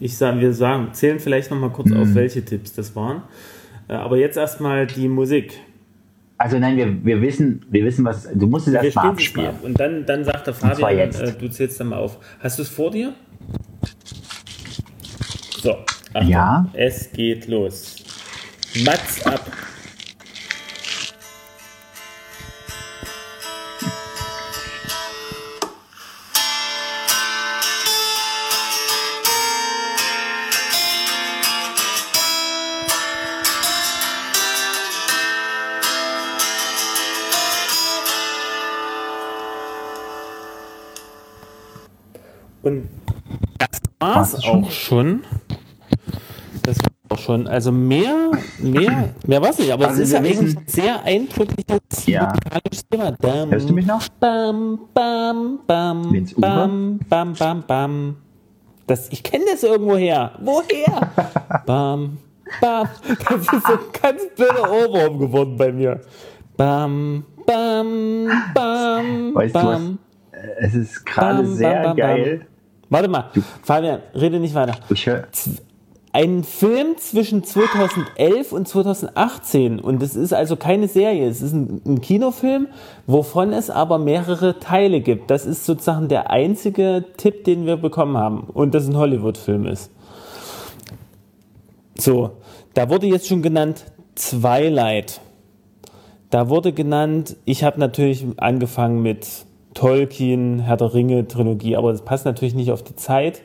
Ich 0.00 0.16
sage, 0.16 0.40
wir 0.40 0.52
sagen, 0.52 0.88
zählen 0.92 1.18
vielleicht 1.20 1.50
noch 1.50 1.58
mal 1.58 1.70
kurz 1.70 1.90
Mhm. 1.90 2.00
auf, 2.00 2.14
welche 2.14 2.44
Tipps 2.44 2.72
das 2.74 2.94
waren. 2.96 3.22
Äh, 3.88 3.94
aber 3.94 4.16
jetzt 4.16 4.36
erstmal 4.36 4.86
die 4.86 5.08
Musik. 5.08 5.58
Also 6.36 6.58
nein, 6.58 6.76
wir, 6.76 7.04
wir 7.04 7.20
wissen, 7.20 7.64
wir 7.68 7.84
wissen, 7.84 8.04
was. 8.04 8.28
Du 8.32 8.46
musst 8.46 8.68
es 8.68 8.74
erstmal 8.74 9.08
abspielen. 9.08 9.54
Und 9.62 9.80
dann, 9.80 10.06
dann 10.06 10.24
sagt 10.24 10.46
der 10.46 10.54
Fabian, 10.54 10.96
jetzt. 10.96 11.20
äh, 11.20 11.32
du 11.32 11.48
zählst 11.50 11.80
dann 11.80 11.88
mal 11.88 11.98
auf. 11.98 12.18
Hast 12.38 12.58
du 12.58 12.62
es 12.62 12.68
vor 12.68 12.90
dir? 12.92 13.12
So. 15.60 15.74
Achtung, 16.14 16.28
Ja. 16.30 16.68
Es 16.74 17.10
geht 17.12 17.48
los. 17.48 17.96
Mats 18.84 19.26
ab. 19.26 19.44
Das 43.98 44.44
schon? 44.44 44.64
auch 44.64 44.70
schon. 44.70 45.24
Das 46.62 46.76
war's 46.78 46.92
auch 47.10 47.18
schon. 47.18 47.46
Also 47.46 47.72
mehr, 47.72 48.30
mehr, 48.58 49.14
mehr 49.26 49.42
weiß 49.42 49.58
nicht, 49.58 49.72
aber 49.72 49.88
Also 49.88 50.02
es 50.02 50.08
ist 50.08 50.12
ja 50.14 50.18
eigentlich 50.20 50.38
ein 50.56 50.62
sehr 50.66 51.02
eindrückliches 51.04 52.06
Ja. 52.06 52.26
musikalisches 52.28 52.88
Thema. 52.88 53.12
Dam, 53.12 53.50
Hörst 53.50 53.68
du 53.68 53.72
mich 53.74 53.86
noch? 53.86 54.08
Bam, 54.20 54.78
bam, 54.94 55.60
bam, 55.66 56.10
Uwe? 56.10 56.24
bam, 56.36 56.98
bam, 57.08 57.32
bam, 57.34 57.62
bam. 57.66 58.16
Das, 58.86 59.08
ich 59.10 59.22
kenne 59.22 59.44
das 59.50 59.62
irgendwo 59.62 59.96
her. 59.96 60.32
Woher? 60.40 61.10
bam, 61.66 62.18
bam. 62.60 62.88
Das 63.28 63.40
ist 63.40 63.66
so 63.66 63.72
ein 63.72 63.78
ganz 64.02 64.22
blöder 64.36 64.70
Ohrwurm 64.70 65.18
geworden 65.18 65.56
bei 65.56 65.72
mir. 65.72 66.00
Bam, 66.56 67.24
bam, 67.46 68.28
bam, 68.54 69.34
Weißt 69.34 69.54
du 69.54 69.58
was? 69.58 69.64
bam. 69.64 69.98
Es 70.60 70.74
ist 70.74 71.04
gerade 71.04 71.42
Bam, 71.42 71.54
sehr 71.54 71.72
bam, 71.74 71.82
bam, 71.84 71.96
geil. 71.96 72.46
Warte 72.90 73.08
mal, 73.08 73.30
Fabian, 73.62 74.00
rede 74.14 74.40
nicht 74.40 74.54
weiter. 74.54 74.76
Ich 74.90 75.06
höre. 75.06 75.26
Ein 76.12 76.42
Film 76.42 76.96
zwischen 76.96 77.44
2011 77.44 78.52
und 78.52 78.66
2018 78.66 79.78
und 79.78 80.02
es 80.02 80.16
ist 80.16 80.32
also 80.32 80.56
keine 80.56 80.88
Serie, 80.88 81.28
es 81.28 81.42
ist 81.42 81.52
ein, 81.52 81.82
ein 81.84 82.00
Kinofilm, 82.00 82.68
wovon 83.06 83.52
es 83.52 83.68
aber 83.68 83.98
mehrere 83.98 84.58
Teile 84.58 85.02
gibt. 85.02 85.30
Das 85.30 85.44
ist 85.44 85.66
sozusagen 85.66 86.08
der 86.08 86.30
einzige 86.30 87.04
Tipp, 87.18 87.44
den 87.44 87.66
wir 87.66 87.76
bekommen 87.76 88.16
haben 88.16 88.40
und 88.40 88.74
das 88.74 88.88
ein 88.88 88.96
Hollywood-Film 88.96 89.66
ist. 89.66 89.90
So, 91.98 92.30
da 92.72 92.88
wurde 92.88 93.06
jetzt 93.06 93.28
schon 93.28 93.42
genannt 93.42 93.84
Twilight. 94.16 95.20
Da 96.30 96.48
wurde 96.48 96.72
genannt, 96.72 97.36
ich 97.44 97.64
habe 97.64 97.78
natürlich 97.78 98.24
angefangen 98.38 99.02
mit 99.02 99.26
Tolkien, 99.74 100.60
Herr 100.60 100.76
der 100.76 100.94
Ringe, 100.94 101.28
Trilogie, 101.28 101.76
aber 101.76 101.92
das 101.92 102.02
passt 102.02 102.24
natürlich 102.24 102.54
nicht 102.54 102.72
auf 102.72 102.82
die 102.82 102.96
Zeit. 102.96 103.42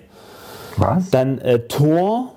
Was? 0.78 1.10
Dann 1.10 1.38
äh, 1.40 1.60
Thor. 1.68 2.34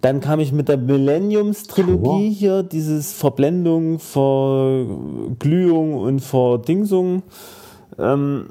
Dann 0.00 0.20
kam 0.20 0.38
ich 0.38 0.52
mit 0.52 0.68
der 0.68 0.76
Millenniums-Trilogie 0.76 2.30
hier, 2.30 2.62
dieses 2.62 3.12
Verblendung, 3.12 3.98
Verglühung 3.98 5.94
und 5.94 6.20
Verdingsung. 6.20 7.24
Ähm, 7.98 8.46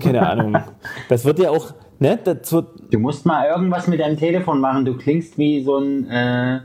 keine 0.00 0.28
Ahnung. 0.28 0.56
Das 1.08 1.24
wird 1.24 1.40
ja 1.40 1.50
auch, 1.50 1.74
ne? 1.98 2.16
Das 2.22 2.52
wird, 2.52 2.68
Du 2.92 3.00
musst 3.00 3.26
mal 3.26 3.48
irgendwas 3.48 3.88
mit 3.88 3.98
deinem 3.98 4.16
Telefon 4.16 4.60
machen. 4.60 4.84
Du 4.84 4.96
klingst 4.96 5.36
wie 5.36 5.64
so 5.64 5.78
ein 5.78 6.08
äh, 6.08 6.60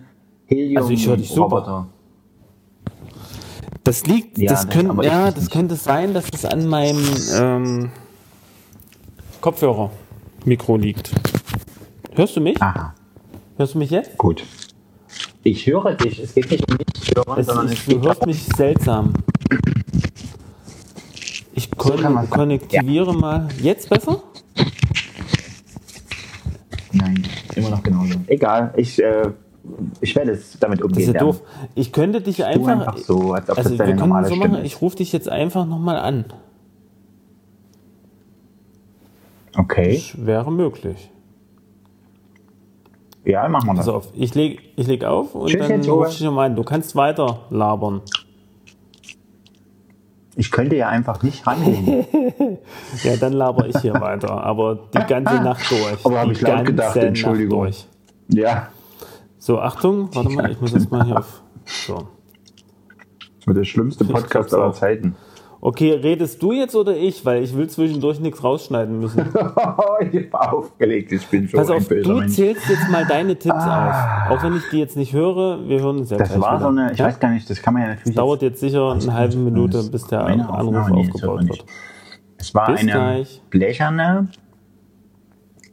Helium. 0.45 0.77
Also 0.77 0.91
ich 0.91 1.07
höre 1.07 1.17
dich 1.17 1.29
super. 1.29 1.87
Das 3.91 4.05
liegt, 4.05 4.37
Ja, 4.37 4.51
das, 4.51 4.69
könnt, 4.69 5.03
ja, 5.03 5.31
das 5.31 5.49
könnte 5.49 5.75
sein, 5.75 6.13
dass 6.13 6.23
es 6.33 6.45
an 6.45 6.65
meinem 6.65 7.03
ähm, 7.35 7.91
Kopfhörer-Mikro 9.41 10.77
liegt. 10.77 11.11
Hörst 12.15 12.37
du 12.37 12.39
mich? 12.39 12.61
Aha, 12.61 12.93
Hörst 13.57 13.73
du 13.73 13.79
mich 13.79 13.89
jetzt? 13.89 14.17
gut. 14.17 14.45
Ich 15.43 15.67
höre 15.67 15.93
dich. 15.95 16.19
Es 16.19 16.33
geht 16.33 16.49
nicht 16.49 16.63
um 16.71 16.77
mich 16.77 17.11
hören, 17.13 17.37
Es 17.37 17.47
sondern 17.47 17.67
ist, 17.67 17.79
es 17.79 17.85
du 17.87 18.01
hörst 18.01 18.25
mich 18.25 18.41
seltsam. 18.55 19.11
Ich 21.51 21.69
kon 21.71 22.01
machen. 22.01 22.29
konnektiviere 22.29 23.13
mal. 23.13 23.49
Jetzt 23.61 23.89
besser? 23.89 24.23
Nein, 26.93 27.27
immer 27.57 27.71
noch 27.71 27.83
genauso. 27.83 28.21
Egal, 28.27 28.73
ich, 28.77 29.03
äh, 29.03 29.31
ich 30.01 30.15
werde 30.15 30.31
es 30.31 30.57
damit 30.59 30.79
Das 30.79 30.85
umgehen. 30.87 31.07
ist 31.09 31.13
ja 31.13 31.19
doof. 31.19 31.41
Ich 31.75 31.91
könnte 31.91 32.21
dich 32.21 32.43
einfach. 32.45 32.67
einfach 32.71 32.97
so, 32.97 33.33
als 33.33 33.49
ob 33.49 33.57
also 33.57 33.69
das 33.69 33.71
wir 33.71 33.77
deine 33.77 33.89
können 33.91 33.99
normale 34.09 34.27
so 34.27 34.35
Stimme 34.35 34.49
machen, 34.53 34.65
ist. 34.65 34.73
ich 34.73 34.81
rufe 34.81 34.95
dich 34.97 35.11
jetzt 35.13 35.29
einfach 35.29 35.65
nochmal 35.65 35.97
an. 35.97 36.25
Okay, 39.57 39.95
Das 40.15 40.25
wäre 40.25 40.51
möglich. 40.51 41.09
ja, 43.25 43.47
machen 43.49 43.67
wir 43.67 43.73
das. 43.75 43.85
Pass 43.85 43.93
auf, 43.93 44.07
ich 44.13 44.33
leg, 44.33 44.59
ich 44.77 44.87
leg 44.87 45.03
auf 45.03 45.35
und 45.35 45.49
Tschüss, 45.49 45.67
dann 45.67 45.81
rufe 45.81 46.09
ich 46.09 46.17
dich 46.17 46.25
nochmal 46.25 46.49
an. 46.49 46.55
Du 46.55 46.63
kannst 46.63 46.95
weiter 46.95 47.39
labern. 47.49 48.01
Ich 50.37 50.49
könnte 50.49 50.77
ja 50.77 50.87
einfach 50.87 51.21
nicht 51.23 51.45
rangehen. 51.45 52.05
Ja, 53.03 53.15
dann 53.17 53.33
laber 53.33 53.67
ich 53.67 53.77
hier 53.79 53.93
weiter. 53.93 54.43
Aber 54.43 54.79
die 54.93 55.05
ganze 55.07 55.35
Nacht 55.43 55.69
durch. 55.69 56.05
Aber 56.05 56.19
hab 56.19 56.25
die 56.27 56.31
ich 56.33 56.41
laut 56.41 56.65
gedacht, 56.65 56.95
Entschuldigung. 56.97 57.69
Ja, 58.29 58.69
So, 59.43 59.59
Achtung, 59.59 60.07
warte 60.13 60.29
mal, 60.29 60.51
ich 60.51 60.61
muss 60.61 60.71
jetzt 60.71 60.91
mal 60.91 61.03
hier 61.03 61.17
auf. 61.17 61.41
So. 61.65 62.07
das 63.39 63.47
wird 63.47 63.57
der 63.57 63.63
schlimmste 63.63 64.05
Podcast 64.05 64.53
aller. 64.53 64.71
Zeiten. 64.71 65.15
Okay, 65.61 65.93
redest 65.93 66.43
du 66.43 66.51
jetzt 66.51 66.75
oder 66.75 66.95
ich? 66.95 67.25
Weil 67.25 67.41
ich 67.41 67.57
will 67.57 67.67
zwischendurch 67.67 68.19
nichts 68.19 68.43
rausschneiden 68.43 68.99
müssen. 68.99 69.19
ich 70.11 70.31
hab 70.31 70.53
aufgelegt, 70.53 71.11
ich 71.11 71.25
bin 71.27 71.47
so 71.47 71.57
Pass 71.57 71.71
auf, 71.71 71.87
du 71.87 72.19
Mensch. 72.19 72.33
zählst 72.35 72.69
jetzt 72.69 72.87
mal 72.91 73.03
deine 73.07 73.35
Tipps 73.35 73.63
auf. 73.63 73.95
Auch 74.29 74.43
wenn 74.43 74.57
ich 74.57 74.63
die 74.71 74.77
jetzt 74.77 74.95
nicht 74.95 75.11
höre, 75.13 75.67
wir 75.67 75.79
hören 75.81 75.97
uns 75.97 76.11
ja 76.11 76.17
Das 76.17 76.29
gleich 76.29 76.41
war 76.41 76.59
wieder. 76.59 76.59
so 76.59 76.67
eine, 76.67 76.91
ich 76.91 76.99
ja? 76.99 77.05
weiß 77.05 77.19
gar 77.19 77.31
nicht, 77.31 77.49
das 77.49 77.63
kann 77.63 77.73
man 77.73 77.81
ja 77.81 77.89
natürlich. 77.89 78.15
Dauert 78.15 78.43
jetzt 78.43 78.59
sicher 78.59 78.91
eine 78.91 79.11
halbe 79.11 79.37
Minute, 79.37 79.81
bis 79.91 80.05
der 80.05 80.23
Anruf 80.23 80.69
nee, 80.91 81.07
das 81.11 81.13
aufgebaut 81.15 81.47
wird. 81.49 81.65
Es 82.37 82.53
war 82.53 82.67
Bis 82.71 82.81
eine 82.81 82.91
gleich. 82.91 83.41
blecherne 83.49 84.27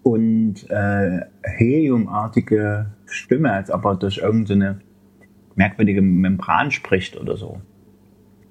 und 0.02 0.70
äh, 0.70 1.20
heliumartige 1.42 2.92
Stimme, 3.10 3.52
als 3.52 3.70
ob 3.70 3.84
er 3.84 3.96
durch 3.96 4.18
irgendeine 4.18 4.80
merkwürdige 5.54 6.02
Membran 6.02 6.70
spricht 6.70 7.16
oder 7.16 7.36
so. 7.36 7.60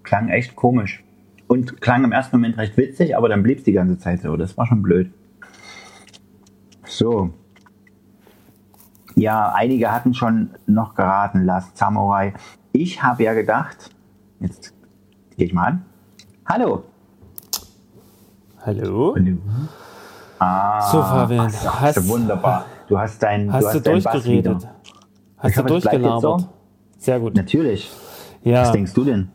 Klang 0.04 0.30
echt 0.30 0.56
komisch. 0.56 1.04
Und 1.48 1.80
klang 1.82 2.04
im 2.04 2.12
ersten 2.12 2.36
Moment 2.38 2.58
recht 2.58 2.76
witzig, 2.78 3.16
aber 3.16 3.30
dann 3.30 3.44
blieb 3.44 3.60
es 3.60 3.64
die 3.64 3.72
ganze 3.72 3.98
Zeit 3.98 4.22
so. 4.22 4.36
Das 4.36 4.58
war 4.58 4.66
schon 4.68 4.82
blöd. 4.82 5.12
So. 6.86 7.34
Ja, 9.16 9.54
einige 9.54 9.92
hatten 9.92 10.14
schon 10.14 10.52
noch 10.68 10.94
geraten, 10.96 11.46
Last 11.46 11.78
Samurai. 11.78 12.34
Ich 12.72 13.02
habe 13.02 13.24
ja 13.24 13.34
gedacht, 13.34 13.90
jetzt 14.40 14.74
gehe 15.38 15.48
ich 15.48 15.54
mal 15.54 15.66
an. 15.68 15.86
Hallo. 16.46 16.84
Hallo? 18.66 19.16
Ah, 20.40 20.82
So, 20.92 21.02
Fabian, 21.02 21.40
ach, 21.48 21.52
das 21.52 21.82
hast- 21.82 21.98
ist 21.98 22.08
wunderbar. 22.10 22.66
Du 22.88 22.98
hast 22.98 23.22
dein, 23.22 23.52
Hast 23.52 23.74
du 23.76 23.80
du 23.82 23.96
hast 23.96 24.04
Bass 24.04 24.14
durchgeredet? 24.14 24.68
Hast 25.38 25.50
Ich 25.50 25.56
du 25.56 25.62
es 25.62 25.68
durchgelabert? 25.84 26.22
so. 26.22 26.38
Sehr 26.98 27.20
gut. 27.20 27.36
Natürlich. 27.36 27.90
Ja, 28.44 28.62
Was 28.62 28.72
denkst 28.72 28.94
du 28.94 29.04
denn? 29.04 29.30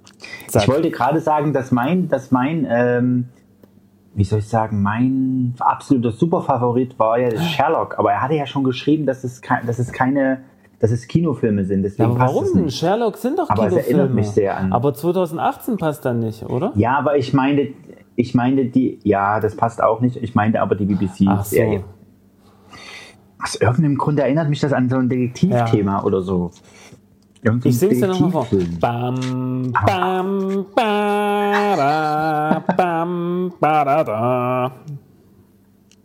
Sag. 0.49 0.63
Ich 0.63 0.69
wollte 0.69 0.91
gerade 0.91 1.21
sagen, 1.21 1.53
dass 1.53 1.71
mein, 1.71 2.09
dass 2.09 2.31
mein, 2.31 2.67
ähm, 2.69 3.29
wie 4.15 4.25
soll 4.25 4.39
ich 4.41 4.49
sagen, 4.49 4.83
mein 4.83 5.55
absoluter 5.61 6.11
Superfavorit 6.13 6.99
war 6.99 7.19
ja 7.19 7.37
Sherlock. 7.41 7.99
Aber 7.99 8.13
er 8.13 8.23
hatte 8.23 8.35
ja 8.35 8.47
schon 8.47 8.65
geschrieben, 8.65 9.07
dass 9.07 9.25
es, 9.25 9.41
kei- 9.43 9.63
dass 9.67 9.79
es 9.79 9.93
keine, 9.93 10.43
dass 10.81 10.91
es 10.91 11.07
Kinofilme 11.07 11.65
sind. 11.65 11.79
Ja, 11.81 11.83
Deswegen 11.89 12.11
aber 12.11 12.19
passt 12.19 12.35
es 12.43 12.49
warum? 12.55 12.65
nicht. 12.65 12.77
Sherlock 12.79 13.17
sind 13.17 13.39
doch 13.39 13.51
Aber 13.51 13.65
es 13.67 13.71
Kinofilme. 13.71 13.99
erinnert 14.01 14.15
mich 14.15 14.29
sehr 14.29 14.57
an- 14.57 14.73
Aber 14.73 14.95
2018 14.95 15.77
passt 15.77 16.05
dann 16.05 16.21
nicht, 16.21 16.43
oder? 16.45 16.73
Ja, 16.75 16.99
aber 16.99 17.17
ich 17.19 17.33
meine, 17.35 17.69
ich 18.17 18.35
meine 18.35 18.65
die, 18.67 18.99
ja, 19.03 19.41
das 19.41 19.57
passt 19.57 19.83
auch 19.83 20.01
nicht. 20.01 20.17
Ich 20.17 20.35
meinte 20.35 20.61
aber 20.61 20.75
die 20.75 20.87
Ach 21.29 21.45
so. 21.45 21.57
Aus 23.43 23.57
irgendeinem 23.57 23.99
Grund 23.99 24.19
erinnert 24.19 24.49
mich 24.49 24.61
das 24.61 24.73
an 24.73 24.89
so 24.89 24.97
ein 24.97 25.09
Detektivthema 25.09 26.03
oder 26.05 26.21
so. 26.23 26.51
Irgendwie 27.43 27.71
Ich 27.71 27.79
sing's 27.79 27.99
dir 27.99 28.07
nochmal 28.07 28.31
vor. 28.31 28.47
Bam, 28.79 29.73
bam, 29.85 30.67
ba, 30.77 31.77
da, 31.77 32.65
bam, 32.77 33.53
ba, 33.59 33.85
da, 33.85 34.05
da. 34.05 34.73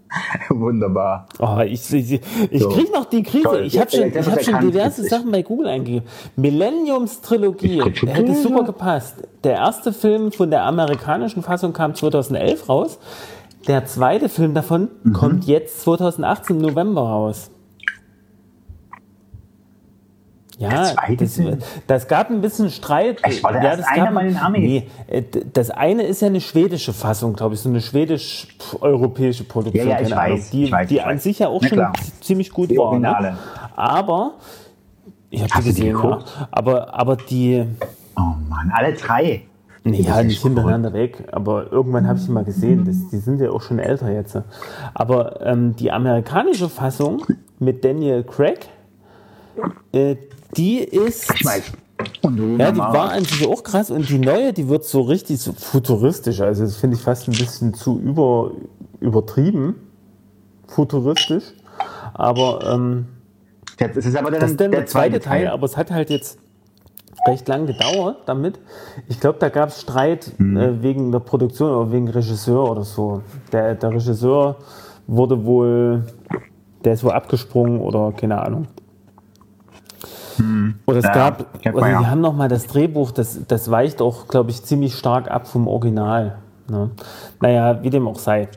Wunderbar. 0.49 1.27
Oh, 1.39 1.59
ich, 1.63 1.93
ich, 1.93 2.21
ich 2.49 2.61
So. 2.61 2.69
krieg 2.69 2.91
noch 2.91 3.05
die 3.05 3.21
Krise. 3.23 3.43
Toll. 3.43 3.63
Ich 3.65 3.79
habe 3.79 3.91
schon, 3.91 4.07
ich 4.07 4.15
hab 4.27 4.43
schon 4.43 4.59
diverse. 4.61 5.03
Sachen 5.03 5.31
bei 5.31 5.43
Google 5.43 5.67
eingegeben. 5.67 6.07
Millenniums 6.37 7.21
Trilogie 7.21 7.83
hätte 7.83 8.33
super 8.35 8.63
gepasst. 8.63 9.15
Der 9.43 9.53
erste 9.55 9.93
Film 9.93 10.31
von 10.31 10.49
der 10.49 10.63
amerikanischen 10.63 11.43
Fassung 11.43 11.73
kam 11.73 11.93
2011 11.93 12.67
raus. 12.69 12.97
Der 13.67 13.85
zweite 13.85 14.29
Film 14.29 14.53
davon 14.53 14.89
Mhm. 15.03 15.13
kommt 15.13 15.45
jetzt 15.45 15.81
2018 15.81 16.55
im 16.57 16.61
November 16.61 17.01
raus. 17.01 17.51
Ja, 20.59 20.69
Das 21.19 21.39
das, 21.85 22.07
gab 22.07 22.31
ein 22.31 22.41
bisschen 22.41 22.71
Streit. 22.71 23.21
War 23.43 23.53
da 23.53 23.61
ja, 23.63 23.75
das 23.75 23.85
einer 23.85 24.11
bei 24.11 24.23
den 24.23 24.37
Amis? 24.37 24.61
Nee, 24.61 24.87
äh, 25.05 25.21
das 25.53 25.69
eine 25.69 26.01
ist 26.01 26.21
ja 26.23 26.29
eine 26.29 26.41
schwedische 26.41 26.93
Fassung, 26.93 27.33
glaube 27.33 27.53
ich, 27.53 27.59
so 27.61 27.69
eine 27.69 27.79
schwedisch-europäische 27.79 29.43
Produktion. 29.43 29.87
Ja, 29.87 29.97
ja, 29.97 30.01
ich 30.01 30.09
keine 30.09 30.19
Ahnung, 30.21 30.37
weiß, 30.39 30.49
die, 30.49 30.63
ich 30.63 30.71
weiß, 30.71 30.87
die 30.87 30.95
ich 30.95 31.03
an 31.03 31.09
weiß. 31.15 31.23
sich 31.23 31.37
ja 31.39 31.47
auch 31.49 31.61
Na 31.61 31.67
schon 31.67 31.77
klar. 31.77 31.93
ziemlich 32.21 32.49
gut 32.49 32.71
Die 32.71 32.77
war. 32.77 32.85
Originale. 32.85 33.31
Ne? 33.33 33.37
Aber, 33.75 34.31
ich 35.29 35.41
habe 35.43 35.51
die 35.51 35.57
du 35.57 35.61
die 35.75 35.81
gesehen, 35.91 35.99
ja. 36.03 36.19
aber, 36.49 36.91
aber 36.93 37.17
die, 37.17 37.63
Oh 38.15 38.21
Mann, 38.49 38.71
alle 38.73 38.93
drei. 38.93 39.43
Nee, 39.91 40.01
ja, 40.01 40.23
nicht 40.23 40.41
hintereinander 40.41 40.93
weg, 40.93 41.23
aber 41.31 41.71
irgendwann 41.71 42.07
habe 42.07 42.17
ich 42.17 42.25
sie 42.25 42.31
mal 42.31 42.43
gesehen. 42.43 42.85
Das, 42.85 43.09
die 43.11 43.17
sind 43.17 43.39
ja 43.41 43.51
auch 43.51 43.61
schon 43.61 43.79
älter 43.79 44.11
jetzt. 44.11 44.37
Aber 44.93 45.45
ähm, 45.45 45.75
die 45.75 45.91
amerikanische 45.91 46.69
Fassung 46.69 47.23
mit 47.59 47.83
Daniel 47.83 48.23
Craig, 48.23 48.67
äh, 49.93 50.15
die 50.55 50.79
ist. 50.79 51.33
Ich 51.35 51.45
weiß. 51.45 51.63
Ja, 52.57 52.71
die 52.71 52.77
war 52.77 53.11
an 53.11 53.23
sich 53.23 53.47
auch 53.47 53.63
krass 53.63 53.89
und 53.89 54.07
die 54.07 54.19
neue, 54.19 54.53
die 54.53 54.67
wird 54.69 54.85
so 54.85 55.01
richtig 55.01 55.39
so 55.39 55.53
futuristisch. 55.53 56.41
Also 56.41 56.63
das 56.63 56.77
finde 56.77 56.95
ich 56.95 57.01
fast 57.01 57.27
ein 57.27 57.31
bisschen 57.31 57.73
zu 57.73 57.99
über, 57.99 58.51
übertrieben 58.99 59.75
futuristisch. 60.67 61.43
Aber 62.13 62.59
ähm, 62.71 63.07
Das 63.79 64.05
ist 64.05 64.15
aber 64.15 64.31
dann, 64.31 64.41
das 64.41 64.51
ist 64.51 64.59
dann 64.59 64.71
der, 64.71 64.81
der 64.81 64.87
zweite 64.87 65.19
Teil, 65.19 65.47
aber 65.47 65.65
es 65.65 65.75
hat 65.75 65.89
halt 65.91 66.09
jetzt 66.09 66.37
recht 67.25 67.47
lang 67.47 67.65
gedauert 67.65 68.17
damit. 68.25 68.59
Ich 69.07 69.19
glaube, 69.19 69.39
da 69.39 69.49
gab 69.49 69.69
es 69.69 69.81
Streit 69.81 70.27
äh, 70.39 70.81
wegen 70.81 71.11
der 71.11 71.19
Produktion 71.19 71.71
oder 71.71 71.91
wegen 71.91 72.07
Regisseur 72.09 72.69
oder 72.69 72.83
so. 72.83 73.21
Der, 73.51 73.75
der 73.75 73.89
Regisseur 73.91 74.57
wurde 75.07 75.45
wohl, 75.45 76.03
der 76.83 76.93
ist 76.93 77.03
wohl 77.03 77.11
abgesprungen 77.11 77.81
oder 77.81 78.11
keine 78.11 78.41
Ahnung. 78.41 78.67
Oder 80.85 80.99
es 80.99 81.05
Ja, 81.05 81.13
gab, 81.13 81.45
oder 81.65 81.81
man 81.81 81.91
ja. 81.91 82.09
haben 82.09 82.21
nochmal 82.21 82.47
das 82.47 82.67
Drehbuch, 82.67 83.11
das, 83.11 83.39
das 83.47 83.71
weicht 83.71 84.01
auch, 84.01 84.27
glaube 84.27 84.51
ich, 84.51 84.63
ziemlich 84.63 84.95
stark 84.95 85.31
ab 85.31 85.47
vom 85.47 85.67
Original. 85.67 86.37
Ne? 86.69 86.91
Naja, 87.41 87.81
wie 87.81 87.89
dem 87.89 88.07
auch 88.07 88.19
sei. 88.19 88.47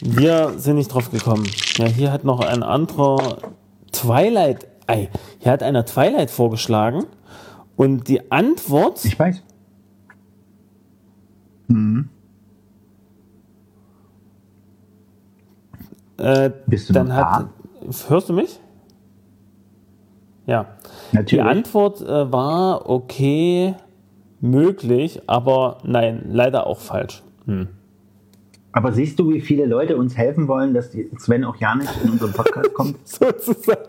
Wir 0.00 0.54
sind 0.56 0.76
nicht 0.76 0.92
drauf 0.92 1.10
gekommen. 1.10 1.46
Ja, 1.76 1.84
hier 1.84 2.12
hat 2.12 2.24
noch 2.24 2.40
ein 2.40 2.62
anderer 2.62 3.18
Twilight, 3.92 4.66
ei, 4.86 5.10
hier 5.38 5.52
hat 5.52 5.62
einer 5.62 5.84
Twilight 5.84 6.30
vorgeschlagen 6.30 7.04
und 7.80 8.08
die 8.08 8.30
Antwort, 8.30 9.02
Ich 9.06 9.18
weiß. 9.18 9.42
äh, 16.18 16.50
Bist 16.66 16.90
du 16.90 16.92
dann 16.92 17.10
hat, 17.14 17.48
hörst 18.08 18.28
du 18.28 18.34
mich? 18.34 18.60
Ja. 20.44 20.66
Die 21.12 21.16
Natürlich. 21.16 21.42
Antwort 21.46 22.02
äh, 22.02 22.30
war 22.30 22.90
okay, 22.90 23.74
möglich, 24.42 25.22
aber 25.26 25.78
nein, 25.82 26.26
leider 26.28 26.66
auch 26.66 26.80
falsch. 26.80 27.22
Aber 28.72 28.92
siehst 28.92 29.18
du, 29.18 29.30
wie 29.30 29.40
viele 29.40 29.66
Leute 29.66 29.96
uns 29.96 30.16
helfen 30.16 30.46
wollen, 30.46 30.74
dass 30.74 30.92
Sven 31.18 31.44
auch 31.44 31.56
ja 31.56 31.74
nicht 31.74 31.90
in 32.04 32.10
unseren 32.10 32.32
Podcast 32.32 32.72
kommt? 32.74 32.96
sozusagen, 33.08 33.80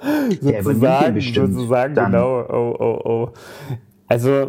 Der 0.41 0.63
sozusagen, 0.63 1.13
bestimmt 1.13 1.54
sozusagen 1.54 1.94
dann. 1.96 2.12
genau. 2.12 2.46
Oh, 2.50 2.76
oh, 2.80 3.10
oh. 3.10 3.30
Also 4.08 4.48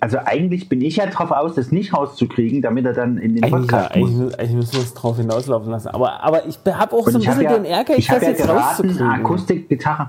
Also 0.00 0.18
eigentlich 0.24 0.68
bin 0.68 0.80
ich 0.82 0.96
ja 0.96 1.06
drauf 1.06 1.30
aus, 1.32 1.54
das 1.56 1.72
nicht 1.72 1.92
rauszukriegen, 1.94 2.62
damit 2.62 2.84
er 2.86 2.92
dann 2.92 3.18
in 3.18 3.34
den 3.34 3.42
eigentlich, 3.44 3.70
ja, 3.72 3.78
Podcast 3.78 3.96
muss. 3.96 4.10
eigentlich, 4.10 4.38
eigentlich 4.38 4.54
müssen 4.56 4.72
wir 4.74 4.80
es 4.82 4.94
drauf 4.94 5.16
hinauslaufen 5.16 5.70
lassen. 5.70 5.88
Aber, 5.88 6.22
aber 6.22 6.46
ich 6.46 6.58
habe 6.66 6.92
auch 6.94 7.04
so 7.08 7.10
ein 7.10 7.14
Und 7.16 7.22
ich 7.22 7.28
habe 7.28 7.38
bisschen 7.40 7.52
ja, 7.52 7.58
den 7.58 7.64
Ehrgeiz, 7.64 7.98
ich 7.98 8.06
das 8.06 8.22
ja 8.22 8.28
jetzt 8.28 8.42
geraten, 8.42 8.60
rauszukriegen. 8.60 9.06
Akustikgitarre. 9.08 10.08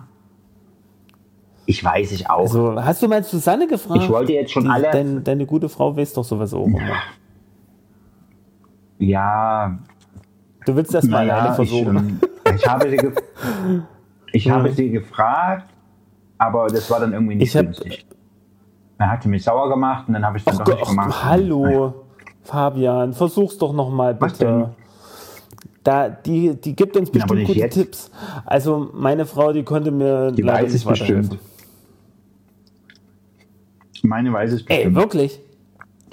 Ich 1.68 1.84
weiß, 1.84 2.12
ich 2.12 2.30
auch. 2.30 2.42
Also, 2.42 2.76
hast 2.80 3.02
du 3.02 3.08
mal 3.08 3.24
Susanne 3.24 3.66
gefragt? 3.68 4.04
Ich 4.04 4.10
wollte 4.10 4.34
jetzt 4.34 4.52
schon 4.52 4.70
alle- 4.70 4.92
Dein, 4.92 5.24
deine 5.24 5.48
gute 5.48 5.68
Frau 5.68 5.98
weiß 5.98 6.14
doch 6.14 6.24
sowas 6.24 6.54
auch 6.54 6.66
immer. 6.66 6.80
Ja, 9.00 9.78
Du 10.66 10.76
willst 10.76 10.94
das 10.94 11.06
mal 11.06 11.30
alleine 11.30 11.50
ich, 11.50 11.56
versuchen. 11.56 11.96
ähm, 11.98 12.20
ich 12.56 12.68
habe 12.68 12.90
sie, 12.90 12.98
ge 12.98 13.12
ich 14.34 14.50
habe 14.50 14.72
sie 14.72 14.90
gefragt, 14.90 15.70
aber 16.38 16.68
das 16.68 16.90
war 16.90 17.00
dann 17.00 17.14
irgendwie 17.14 17.36
nicht 17.36 17.50
Ich 17.50 17.56
hab- 17.58 17.66
günstig. 17.66 18.06
Dann 18.98 19.12
hat 19.12 19.24
sie 19.24 19.30
mich 19.30 19.44
sauer 19.44 19.70
gemacht 19.70 20.08
und 20.08 20.14
dann 20.14 20.26
habe 20.26 20.38
ich 20.38 20.44
dann 20.46 20.58
doch 20.58 20.66
nicht 20.66 20.80
Gott, 20.80 20.88
gemacht. 20.90 21.24
hallo, 21.26 21.94
Fabian, 22.44 23.12
versuch's 23.14 23.58
doch 23.58 23.74
noch 23.74 23.90
mal 23.90 24.16
Was 24.22 24.38
denn? 24.38 24.60
bitte. 24.60 24.76
Da, 25.84 26.10
die, 26.10 26.56
die 26.56 26.76
gibt 26.76 26.96
uns 26.98 27.10
Ja, 27.10 27.14
bestimmt 27.14 27.40
nicht 27.40 27.48
gute 27.48 27.60
jetzt. 27.60 27.74
Tipps. 27.76 28.12
Also 28.46 28.90
meine 28.94 29.26
Frau, 29.26 29.52
die 29.54 29.64
konnte 29.64 29.92
mir 29.92 30.32
Die 30.32 30.42
leider 30.42 30.64
weiß 30.64 30.74
es 30.74 30.86
nicht 30.86 30.88
bestimmt. 30.88 31.38
Meine 34.02 34.32
weiß 34.34 34.52
es 34.54 34.62
Ey, 34.62 34.78
bestimmt. 34.78 34.96
wirklich? 34.96 35.40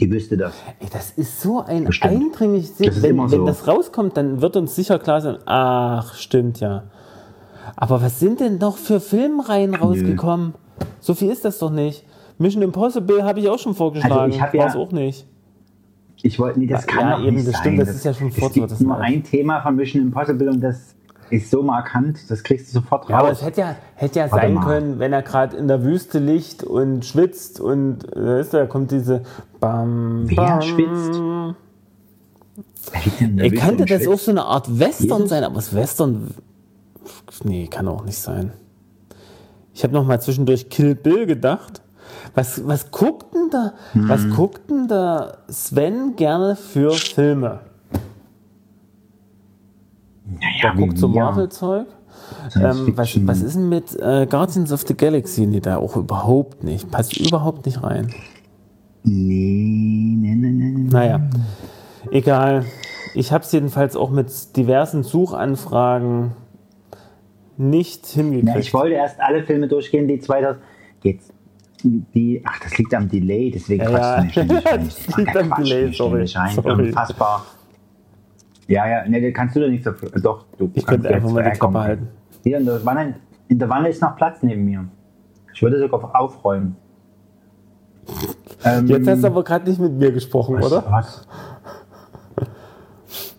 Die 0.03 0.11
wüsste 0.11 0.37
das. 0.37 0.53
Ey, 0.81 0.89
das 0.93 1.13
ist 1.13 1.41
so 1.41 1.61
ein 1.61 1.85
Bestimmt. 1.85 2.13
eindringliches 2.13 2.77
Das 2.77 2.97
ist 2.97 3.03
wenn, 3.03 3.11
immer 3.11 3.31
wenn 3.31 3.39
so. 3.41 3.47
das 3.47 3.69
rauskommt, 3.69 4.17
dann 4.17 4.41
wird 4.43 4.57
uns 4.57 4.75
sicher 4.75 4.99
klar 4.99 5.21
sein, 5.21 5.37
ach, 5.47 6.15
stimmt 6.15 6.59
ja. 6.61 6.85
Aber 7.77 8.03
was 8.03 8.19
sind 8.19 8.41
denn 8.41 8.59
noch 8.59 8.77
für 8.77 8.99
Filmreihen 9.01 9.75
rausgekommen? 9.75 10.55
So 11.01 11.15
viel 11.15 11.31
ist 11.31 11.45
das 11.45 11.59
doch 11.59 11.71
nicht. 11.71 12.05
Mission 12.39 12.63
Impossible 12.63 13.23
habe 13.23 13.39
ich 13.39 13.49
auch 13.49 13.59
schon 13.59 13.75
vorgeschlagen. 13.75 14.13
Also 14.19 14.37
ich 14.37 14.43
hab 14.43 14.53
ja- 14.55 14.75
auch 14.75 14.91
nicht. 14.91 15.25
Ich 16.25 16.39
wollte, 16.39 16.59
nee, 16.61 16.67
das 16.67 16.87
kann 16.87 17.09
ja, 17.09 17.21
eben, 17.25 17.37
nicht 17.37 17.47
das 17.49 17.55
sein. 17.55 17.63
stimmt, 17.63 17.81
das 17.81 17.89
ist 17.91 18.05
ja 18.05 18.15
schon 18.15 18.29
Es 18.29 18.53
gibt 18.53 18.71
das 18.71 18.81
nur 18.81 18.97
ein 18.99 19.23
Thema 19.25 19.61
von 19.61 19.75
Mission 19.77 20.03
Impossible 20.03 20.49
und 20.51 20.61
das 20.61 20.95
ist 21.33 21.51
so 21.51 21.63
markant, 21.63 22.31
das 22.31 22.43
kriegst 22.43 22.69
du 22.69 22.81
sofort 22.81 23.09
Ja, 23.09 23.19
aber 23.19 23.29
raus. 23.29 23.39
es 23.41 23.47
hätte 23.47 23.61
ja, 23.61 23.77
hätte 23.95 24.19
ja 24.19 24.31
Warte 24.31 24.37
sein 24.47 24.55
mal. 24.55 24.65
können, 24.65 24.99
wenn 24.99 25.13
er 25.13 25.23
gerade 25.23 25.57
in 25.57 25.67
der 25.69 25.83
Wüste 25.83 26.19
liegt 26.19 26.63
und 26.63 27.05
schwitzt 27.05 27.59
und 27.61 28.01
da 28.15 28.39
ist, 28.39 28.53
da 28.55 28.67
kommt 28.67 28.91
diese 28.91 29.23
Bam, 29.59 30.25
Wer 30.29 30.37
bam. 30.37 30.61
schwitzt? 30.63 31.23
Ich 33.43 33.63
und 33.81 33.91
das 33.91 34.07
auch 34.07 34.19
so 34.19 34.31
eine 34.31 34.45
Art 34.45 34.79
Western 34.79 35.09
Jesus? 35.19 35.29
sein, 35.31 35.45
aber 35.45 35.55
das 35.57 35.75
Western. 35.75 36.35
Nee, 37.45 37.67
kann 37.69 37.89
auch 37.89 38.05
nicht 38.05 38.19
sein. 38.19 38.53
Ich 39.75 39.83
habe 39.85 39.95
noch 39.95 40.05
mal 40.05 40.21
zwischendurch 40.21 40.69
Kill 40.69 40.95
Bill 40.95 41.27
gedacht. 41.27 41.81
Was, 42.35 42.67
was 42.67 42.91
guckt 42.91 43.35
denn 43.35 43.49
da, 43.51 43.73
was 43.95 44.23
Hm. 44.25 44.31
guckt 44.31 44.71
denn 44.71 44.87
da 44.89 45.39
Sven 45.49 46.15
gerne 46.17 46.57
für 46.57 46.93
Filme? 46.93 47.61
Naja, 50.41 50.75
guckt 50.75 50.99
so. 50.99 51.09
Marvel-Zeug. 51.09 51.87
Ähm, 52.57 52.93
was, 52.97 53.27
was 53.27 53.43
ist 53.43 53.57
denn 53.57 53.69
mit 53.69 53.95
äh, 54.01 54.27
Guardians 54.29 54.73
of 54.73 54.83
the 54.87 54.95
Galaxy? 54.95 55.47
Nee, 55.47 55.61
da 55.61 55.77
auch 55.77 55.97
überhaupt 55.97 56.65
nicht. 56.65 56.91
Passt 56.91 57.17
überhaupt 57.17 57.67
nicht 57.67 57.83
rein. 57.83 58.13
Nee, 59.05 60.17
nee, 60.19 60.35
nee, 60.35 60.51
nee. 60.51 60.89
Naja, 60.91 61.21
egal. 62.11 62.65
Ich 63.15 63.33
habe 63.33 63.45
es 63.45 63.53
jedenfalls 63.53 63.97
auch 63.97 64.11
mit 64.11 64.57
diversen 64.57 65.03
Suchanfragen 65.03 66.33
nicht 67.57 68.07
hingekriegt. 68.07 68.57
ich 68.59 68.73
wollte 68.73 68.95
erst 68.95 69.21
alle 69.21 69.43
Filme 69.45 69.69
durchgehen, 69.69 70.09
die 70.09 70.19
2000. 70.19 70.63
Jetzt. 71.03 71.33
Die, 71.85 72.41
ach, 72.45 72.61
das 72.61 72.79
liegt 72.79 72.95
am 72.95 73.09
Delay, 73.09 73.51
deswegen 73.51 73.83
Ja, 73.83 73.91
quatscht 74.23 74.37
ja. 74.37 74.45
nicht. 74.45 74.65
Das 74.73 75.17
liegt 75.17 75.37
am 75.37 75.53
Delay, 75.59 75.93
sorry. 75.93 76.27
Sorry. 76.29 76.71
Unfassbar. 76.71 77.45
Ja, 78.69 78.87
ja, 78.89 79.09
nee, 79.09 79.21
da 79.21 79.31
kannst 79.33 79.57
du 79.57 79.61
doch 79.61 79.69
nicht 79.69 79.85
dafür. 79.85 80.11
Doch, 80.21 80.45
du 80.59 80.71
Ich 80.75 80.87
kannst 80.87 81.03
könnte 81.03 81.09
einfach 81.15 81.31
mal 81.31 81.43
die 81.43 81.49
herkommen. 81.51 81.73
Klappe 81.75 81.89
halten. 81.89 82.09
Hier 82.43 82.59
in 82.59 82.65
der, 82.67 82.85
Wanne, 82.85 83.15
in 83.49 83.59
der 83.59 83.69
Wanne 83.69 83.89
ist 83.89 84.01
noch 84.03 84.17
Platz 84.17 84.39
neben 84.43 84.65
mir. 84.65 84.85
Ich 85.53 85.63
würde 85.63 85.79
sogar 85.79 86.15
aufräumen. 86.19 86.77
Ähm, 88.65 88.87
Jetzt 88.87 89.09
hast 89.09 89.23
du 89.23 89.27
aber 89.29 89.45
gerade 89.45 89.69
nicht 89.69 89.81
mit 89.81 89.93
mir 89.93 90.13
gesprochen, 90.13 90.57
was, 90.57 90.67
oder? 90.73 90.85
Was? 90.91 91.27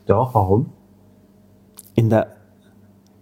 Doch, 0.06 0.34
warum? 0.34 0.70
In 1.96 2.10
der. 2.10 2.28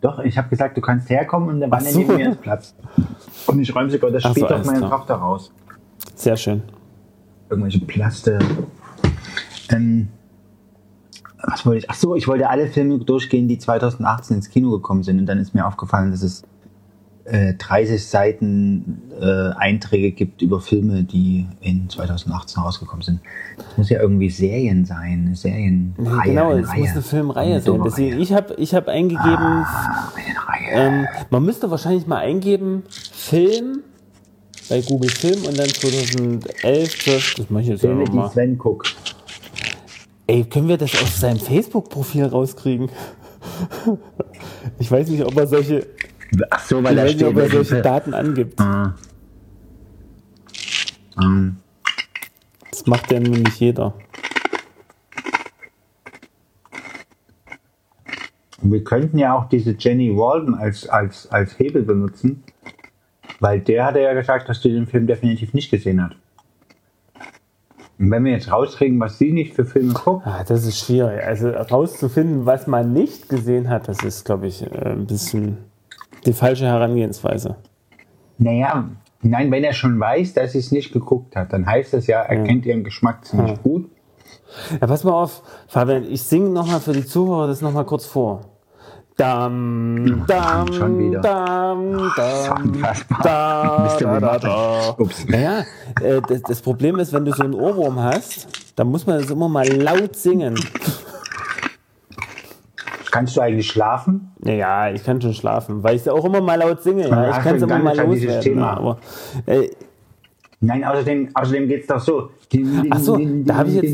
Doch, 0.01 0.19
ich 0.19 0.37
habe 0.37 0.49
gesagt, 0.49 0.75
du 0.77 0.81
kannst 0.81 1.09
herkommen 1.09 1.49
und 1.49 1.55
in 1.55 1.59
der 1.61 1.71
Wanne 1.71 1.85
so. 1.89 1.99
neben 1.99 2.15
mir 2.15 2.31
ist 2.31 2.41
Platz. 2.41 2.75
Und 3.47 3.59
ich 3.59 3.73
räume 3.75 3.89
sogar 3.89 4.09
das 4.11 4.25
Ach 4.25 4.33
so, 4.35 4.47
meine. 4.65 4.79
Tochter 4.89 5.15
raus. 5.15 5.51
Sehr 6.15 6.35
schön. 6.37 6.63
Irgendwelche 7.49 7.79
Plaste. 7.85 8.39
Ähm, 9.71 10.07
was 11.43 11.65
wollte 11.65 11.79
ich? 11.79 11.89
Ach 11.89 11.95
so, 11.95 12.15
ich 12.15 12.27
wollte 12.27 12.49
alle 12.49 12.67
Filme 12.67 12.99
durchgehen, 12.99 13.47
die 13.47 13.57
2018 13.57 14.37
ins 14.37 14.49
Kino 14.49 14.71
gekommen 14.71 15.03
sind. 15.03 15.19
Und 15.19 15.25
dann 15.25 15.39
ist 15.39 15.53
mir 15.53 15.65
aufgefallen, 15.65 16.11
dass 16.11 16.21
es 16.21 16.43
äh, 17.25 17.53
30 17.53 18.05
Seiten 18.05 19.01
äh, 19.19 19.51
Einträge 19.55 20.11
gibt 20.11 20.41
über 20.41 20.59
Filme, 20.59 21.03
die 21.03 21.47
in 21.61 21.89
2018 21.89 22.61
rausgekommen 22.61 23.03
sind. 23.03 23.19
Das 23.57 23.77
muss 23.77 23.89
ja 23.89 24.01
irgendwie 24.01 24.29
Serien 24.29 24.85
sein, 24.85 25.31
Serienreihe. 25.35 25.93
Nee, 25.97 26.29
genau, 26.29 26.51
es 26.53 26.73
muss 26.75 26.89
eine 26.89 27.01
Filmreihe 27.01 27.53
Eine 27.53 27.61
sein. 27.61 27.81
Deswegen, 27.83 28.13
Reihe. 28.13 28.21
ich 28.21 28.33
habe 28.33 28.53
ich 28.55 28.73
hab 28.73 28.87
eingegeben, 28.87 29.63
Ah, 29.63 30.11
ähm, 30.71 31.05
man 31.29 31.43
müsste 31.43 31.69
wahrscheinlich 31.69 32.07
mal 32.07 32.17
eingeben, 32.17 32.83
Film 32.89 33.81
bei 34.69 34.81
Google 34.81 35.09
Film 35.09 35.45
und 35.45 35.57
dann 35.59 35.67
2011, 35.67 37.03
12, 37.03 37.33
das 37.37 37.49
mache 37.49 37.63
ich 37.63 37.69
jetzt 37.69 37.81
Filme, 37.81 38.05
die. 38.05 38.29
Sven 38.31 38.57
guckt. 38.57 38.95
Ey, 40.27 40.43
können 40.45 40.67
wir 40.67 40.77
das 40.77 40.93
aus 41.01 41.19
seinem 41.19 41.39
Facebook-Profil 41.39 42.25
rauskriegen? 42.25 42.89
Ich 44.79 44.89
weiß 44.91 45.09
nicht, 45.09 45.23
ob 45.25 45.35
er 45.35 45.47
solche. 45.47 45.87
Ach 46.49 46.63
so, 46.65 46.83
weil 46.83 46.95
da 46.95 47.07
steht, 47.07 47.23
ob 47.23 47.37
er 47.37 47.49
solche 47.49 47.81
Daten 47.81 48.13
angibt. 48.13 48.59
Ah. 48.61 48.95
Ähm, 51.21 51.57
Das 52.69 52.85
macht 52.85 53.11
ja 53.11 53.19
nun 53.19 53.41
nicht 53.41 53.59
jeder. 53.59 53.93
Wir 58.61 58.83
könnten 58.83 59.17
ja 59.17 59.35
auch 59.35 59.49
diese 59.49 59.75
Jenny 59.77 60.15
Walden 60.15 60.53
als, 60.55 60.87
als, 60.87 61.29
als 61.31 61.57
Hebel 61.57 61.81
benutzen, 61.81 62.43
weil 63.39 63.59
der 63.59 63.85
hat 63.85 63.95
ja 63.95 64.13
gesagt, 64.13 64.47
dass 64.47 64.61
sie 64.61 64.71
den 64.71 64.85
Film 64.87 65.07
definitiv 65.07 65.53
nicht 65.53 65.71
gesehen 65.71 66.01
hat. 66.01 66.15
Und 68.01 68.09
wenn 68.09 68.25
wir 68.25 68.31
jetzt 68.31 68.51
rauskriegen, 68.51 68.99
was 68.99 69.19
sie 69.19 69.31
nicht 69.31 69.53
für 69.53 69.63
Filme 69.63 69.93
guckt, 69.93 70.25
Ah, 70.25 70.43
das 70.43 70.65
ist 70.65 70.79
schwierig. 70.79 71.23
Also 71.23 71.49
herauszufinden, 71.51 72.47
was 72.47 72.65
man 72.65 72.93
nicht 72.93 73.29
gesehen 73.29 73.69
hat, 73.69 73.87
das 73.87 74.01
ist, 74.03 74.25
glaube 74.25 74.47
ich, 74.47 74.63
äh, 74.63 74.89
ein 74.93 75.05
bisschen 75.05 75.59
die 76.25 76.33
falsche 76.33 76.65
Herangehensweise. 76.65 77.57
naja, 78.39 78.89
nein, 79.21 79.51
wenn 79.51 79.63
er 79.63 79.73
schon 79.73 79.99
weiß, 79.99 80.33
dass 80.33 80.53
sie 80.53 80.57
es 80.59 80.71
nicht 80.71 80.91
geguckt 80.93 81.35
hat, 81.35 81.53
dann 81.53 81.65
heißt 81.67 81.93
das 81.93 82.07
ja, 82.07 82.21
er 82.21 82.43
kennt 82.43 82.65
ihren 82.65 82.83
Geschmack 82.83 83.23
ziemlich 83.23 83.61
gut. 83.61 83.87
Ja, 84.81 84.87
pass 84.87 85.03
mal 85.03 85.13
auf, 85.13 85.43
Fabian, 85.67 86.03
ich 86.09 86.23
singe 86.23 86.49
nochmal 86.49 86.79
für 86.79 86.93
die 86.93 87.05
Zuhörer 87.05 87.45
das 87.47 87.61
nochmal 87.61 87.85
kurz 87.85 88.05
vor. 88.05 88.41
Dam, 89.17 90.23
dam, 90.25 90.73
schon 90.73 90.97
wieder. 90.97 91.19
dam, 91.19 91.97
dam, 92.15 92.81
da, 93.21 93.97
da, 93.99 94.19
da, 94.19 94.39
da. 94.39 94.95
Ups. 94.97 95.27
Naja, 95.27 95.59
äh, 96.01 96.21
das, 96.27 96.41
das 96.43 96.61
Problem 96.61 96.97
ist, 96.97 97.13
wenn 97.13 97.25
du 97.25 97.31
so 97.33 97.43
einen 97.43 97.53
Ohrwurm 97.53 97.99
hast, 97.99 98.47
dann 98.75 98.87
muss 98.87 99.05
man 99.05 99.19
das 99.21 99.29
immer 99.29 99.49
mal 99.49 99.67
laut 99.67 100.15
singen. 100.15 100.55
Kannst 103.11 103.35
du 103.35 103.41
eigentlich 103.41 103.67
schlafen? 103.67 104.31
Naja, 104.39 104.89
ich 104.91 105.03
kann 105.03 105.21
schon 105.21 105.33
schlafen, 105.33 105.83
weil 105.83 105.95
ich 105.95 106.01
es 106.03 106.07
auch 106.07 106.23
immer 106.23 106.39
mal 106.41 106.55
laut 106.57 106.81
singe. 106.81 107.07
Ja, 107.09 107.23
Ja, 107.25 107.37
ich 107.37 107.43
kann 107.43 107.57
es 107.57 107.61
immer 107.61 107.77
mal 107.79 107.97
loswerden. 107.97 108.41
Thema. 108.41 108.61
ja, 108.61 108.77
Aber, 108.77 108.97
äh, 109.45 109.69
Nein, 110.63 110.83
außerdem, 110.83 111.29
außerdem 111.33 111.67
geht 111.67 111.81
es 111.81 111.87
doch 111.87 111.99
so. 111.99 112.29
Ach 112.91 112.99
so, 112.99 113.19
da 113.45 113.55
hab 113.57 113.67
ich 113.67 113.73
jetzt- 113.75 113.91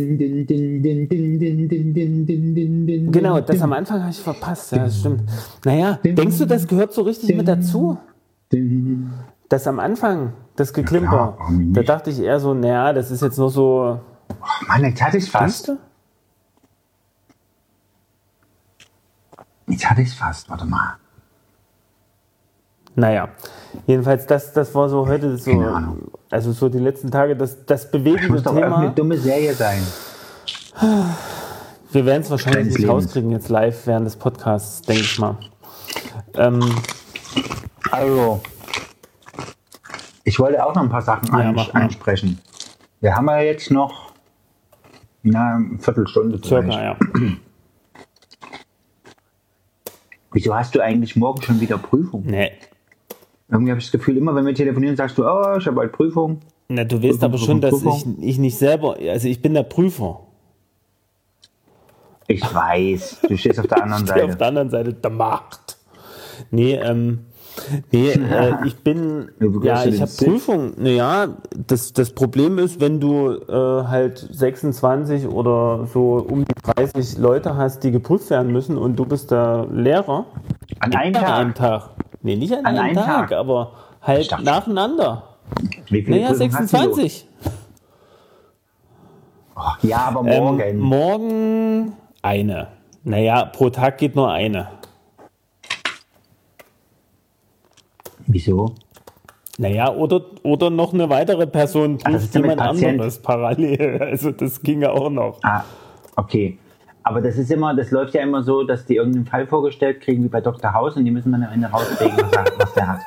Genau, 3.11 3.39
das 3.39 3.61
am 3.61 3.73
Anfang 3.73 4.01
habe 4.01 4.11
ich 4.11 4.19
verpasst, 4.21 4.71
ja, 4.71 4.79
das 4.85 4.99
stimmt. 4.99 5.23
Naja, 5.65 5.99
denkst 6.03 6.37
du, 6.37 6.45
das 6.45 6.67
gehört 6.67 6.93
so 6.93 7.01
richtig 7.03 7.35
mit 7.35 7.47
dazu? 7.47 7.97
Das 9.49 9.67
am 9.67 9.79
Anfang, 9.79 10.33
das 10.55 10.73
Geklimper, 10.73 11.35
warum 11.37 11.73
da 11.73 11.83
dachte 11.83 12.09
ich 12.09 12.19
eher 12.19 12.39
so, 12.39 12.53
naja, 12.53 12.91
das 12.93 13.11
ist 13.11 13.21
jetzt 13.21 13.37
nur 13.37 13.49
so, 13.49 13.99
Mann, 14.67 14.83
jetzt 14.83 15.01
hatte 15.01 15.17
ich 15.17 15.29
fast. 15.31 15.71
Jetzt 19.67 19.89
hatte 19.89 20.01
ich 20.01 20.13
fast. 20.15 20.49
Warte 20.49 20.65
mal. 20.65 20.95
Naja, 22.95 23.29
jedenfalls, 23.85 24.25
das, 24.25 24.53
das 24.53 24.73
war 24.73 24.89
so 24.89 25.07
heute 25.07 25.37
so, 25.37 25.51
Keine 25.51 25.71
Ahnung. 25.71 26.11
also 26.31 26.51
so 26.51 26.67
die 26.67 26.79
letzten 26.79 27.11
Tage, 27.11 27.35
das, 27.35 27.65
das 27.65 27.83
Das 27.83 27.91
bewegende 27.91 28.29
muss 28.33 28.43
doch 28.43 28.53
irgendeine 28.55 28.85
Thema. 28.85 28.95
dumme 28.95 29.17
Serie 29.17 29.53
sein. 29.53 29.81
Wir 31.97 32.05
werden 32.05 32.21
es 32.21 32.29
wahrscheinlich 32.29 32.65
nicht 32.67 32.77
Lebens. 32.77 33.05
rauskriegen 33.05 33.31
jetzt 33.31 33.49
live 33.49 33.87
während 33.87 34.05
des 34.05 34.15
Podcasts, 34.15 34.83
denke 34.83 35.01
ich 35.01 35.17
mal. 35.17 35.35
Ähm, 36.35 36.59
Also, 37.89 38.39
ich 40.23 40.37
wollte 40.37 40.63
auch 40.63 40.75
noch 40.75 40.83
ein 40.83 40.89
paar 40.89 41.01
Sachen 41.01 41.27
Ja, 41.35 41.51
mal. 41.51 41.67
ansprechen. 41.73 42.39
Wir 43.01 43.15
haben 43.15 43.27
ja 43.29 43.39
jetzt 43.39 43.71
noch 43.71 44.11
na, 45.23 45.55
eine 45.55 45.79
Viertelstunde 45.79 46.39
circa, 46.43 46.83
ja. 46.83 46.97
Wieso 50.33 50.53
hast 50.53 50.75
du 50.75 50.81
eigentlich 50.83 51.15
morgen 51.15 51.41
schon 51.41 51.59
wieder 51.59 51.79
Prüfung? 51.79 52.25
Nee. 52.27 52.51
Irgendwie 53.49 53.71
habe 53.71 53.79
ich 53.79 53.87
das 53.87 53.91
Gefühl, 53.91 54.17
immer 54.17 54.35
wenn 54.35 54.45
wir 54.45 54.53
telefonieren, 54.53 54.95
sagst 54.95 55.17
du, 55.17 55.25
oh, 55.25 55.57
ich 55.57 55.65
habe 55.65 55.77
bald 55.77 55.93
Prüfung. 55.93 56.41
Na, 56.67 56.83
du 56.83 56.97
weißt 56.97 57.21
Prüfung, 57.21 57.23
aber 57.23 57.37
schon, 57.39 57.59
dass 57.59 57.71
Prüfung, 57.71 58.17
ich, 58.19 58.27
ich 58.27 58.37
nicht 58.37 58.59
selber, 58.59 58.97
also 58.99 59.27
ich 59.27 59.41
bin 59.41 59.55
der 59.55 59.63
Prüfer. 59.63 60.26
Ich 62.27 62.41
weiß, 62.53 63.21
du 63.27 63.37
stehst 63.37 63.59
auf 63.59 63.67
der 63.67 63.83
anderen 63.83 64.05
Der 64.05 64.15
auf 64.15 64.21
Seite. 64.21 64.37
der 64.37 64.47
anderen 64.47 64.69
Seite 64.69 64.93
der 64.93 65.11
Macht. 65.11 65.77
Nee, 66.51 66.75
ähm, 66.75 67.25
nee, 67.91 68.09
äh, 68.11 68.53
ich 68.65 68.75
bin, 68.83 69.29
ja, 69.63 69.85
ich 69.85 70.01
habe. 70.01 70.11
Prüfung. 70.11 70.73
Naja, 70.77 71.29
das, 71.55 71.93
das 71.93 72.11
Problem 72.11 72.59
ist, 72.59 72.79
wenn 72.81 72.99
du 72.99 73.31
äh, 73.31 73.87
halt 73.87 74.17
26 74.31 75.27
oder 75.27 75.87
so 75.91 76.25
um 76.29 76.45
die 76.45 76.53
30 76.75 77.17
Leute 77.17 77.55
hast, 77.55 77.83
die 77.83 77.91
geprüft 77.91 78.29
werden 78.29 78.51
müssen 78.51 78.77
und 78.77 78.97
du 78.97 79.05
bist 79.05 79.31
der 79.31 79.67
Lehrer. 79.71 80.25
An 80.79 80.93
einem 80.95 81.15
An 81.15 81.21
Tag. 81.21 81.33
einem 81.33 81.53
Tag. 81.53 81.89
Nee, 82.21 82.35
nicht 82.35 82.53
an, 82.53 82.65
An 82.65 82.77
einem 82.77 82.95
Tag, 82.95 83.29
Tag. 83.29 83.31
aber 83.33 83.71
Ich 84.01 84.07
halt 84.31 84.43
nacheinander. 84.43 85.23
Wie 85.89 86.01
viele 86.03 86.17
Naja, 86.17 86.29
du? 86.31 86.35
26. 86.35 87.27
Oh, 89.55 89.61
ja, 89.81 89.97
aber 90.13 90.25
Ähm, 90.29 90.77
morgen. 90.79 91.93
Eine. 92.27 92.67
Naja, 93.03 93.45
pro 93.45 93.69
Tag 93.69 93.97
geht 93.97 94.15
nur 94.15 94.31
eine. 94.31 94.67
Wieso? 98.27 98.75
Naja, 99.57 99.91
oder, 99.91 100.21
oder 100.43 100.69
noch 100.69 100.93
eine 100.93 101.09
weitere 101.09 101.47
Person 101.47 101.97
ja 102.03 102.11
mit 102.11 102.33
jemand 102.33 102.61
anderes 102.61 103.19
parallel. 103.19 103.99
Also 104.01 104.31
das 104.31 104.61
ginge 104.61 104.91
auch 104.91 105.09
noch. 105.09 105.39
Ah, 105.41 105.63
okay. 106.15 106.59
Aber 107.03 107.21
das 107.21 107.37
ist 107.37 107.49
immer, 107.49 107.73
das 107.73 107.89
läuft 107.91 108.13
ja 108.13 108.21
immer 108.21 108.43
so, 108.43 108.63
dass 108.63 108.85
die 108.85 108.97
irgendeinen 108.97 109.25
Fall 109.25 109.47
vorgestellt 109.47 110.01
kriegen, 110.01 110.23
wie 110.25 110.27
bei 110.27 110.41
Dr. 110.41 110.73
House, 110.73 110.97
und 110.97 111.05
die 111.05 111.11
müssen 111.11 111.31
dann 111.31 111.43
am 111.43 111.53
Ende 111.53 111.67
rauskriegen, 111.67 112.17
was, 112.17 112.51
was 112.59 112.73
der 112.73 112.87
hat. 112.87 112.99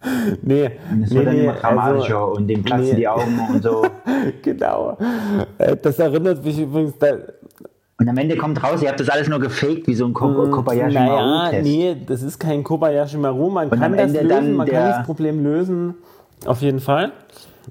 Nee, 0.42 0.70
Und 0.92 1.02
es 1.02 1.10
nee, 1.10 1.16
wird 1.16 1.26
dann 1.26 1.34
nee, 1.34 1.42
immer 1.42 1.54
dramatischer 1.54 2.18
also, 2.18 2.36
und 2.36 2.46
dem 2.46 2.62
platzen 2.62 2.90
nee. 2.90 2.96
die 2.96 3.08
Augen 3.08 3.40
und 3.52 3.62
so. 3.62 3.84
genau. 4.42 4.96
Äh, 5.58 5.76
Das 5.76 5.98
erinnert 5.98 6.44
mich 6.44 6.58
übrigens, 6.58 6.96
da, 6.98 7.16
Und 8.00 8.08
am 8.08 8.16
Ende 8.16 8.36
kommt 8.36 8.62
raus, 8.62 8.80
ihr 8.80 8.88
habt 8.88 9.00
das 9.00 9.08
alles 9.08 9.28
nur 9.28 9.40
gefaked, 9.40 9.88
wie 9.88 9.94
so 9.94 10.06
ein 10.06 10.14
Ko 10.14 10.48
Kobayashi 10.50 10.94
naja, 10.94 11.16
Maru-Test. 11.16 11.64
nee, 11.64 11.96
das 12.06 12.22
ist 12.22 12.38
kein 12.38 12.62
Kobayashi 12.62 13.16
Maru. 13.16 13.50
Man 13.50 13.68
Und 13.68 13.80
kann 13.80 13.96
das 13.96 14.12
lösen, 14.12 14.54
man 14.54 14.68
kann 14.68 14.90
das 14.90 15.04
Problem 15.04 15.42
lösen, 15.42 15.94
auf 16.46 16.62
jeden 16.62 16.78
Fall. 16.78 17.10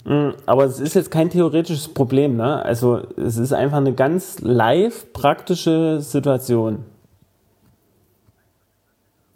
Mm, 0.03 0.31
Aber 0.45 0.65
es 0.65 0.81
ist 0.81 0.95
jetzt 0.95 1.11
kein 1.11 1.29
theoretisches 1.29 1.87
Problem. 1.87 2.35
Ne? 2.35 2.61
Also 2.63 3.01
es 3.15 3.37
ist 3.37 3.53
einfach 3.53 3.77
eine 3.77 3.93
ganz 3.93 4.39
live 4.41 5.13
praktische 5.13 6.01
Situation. 6.01 6.79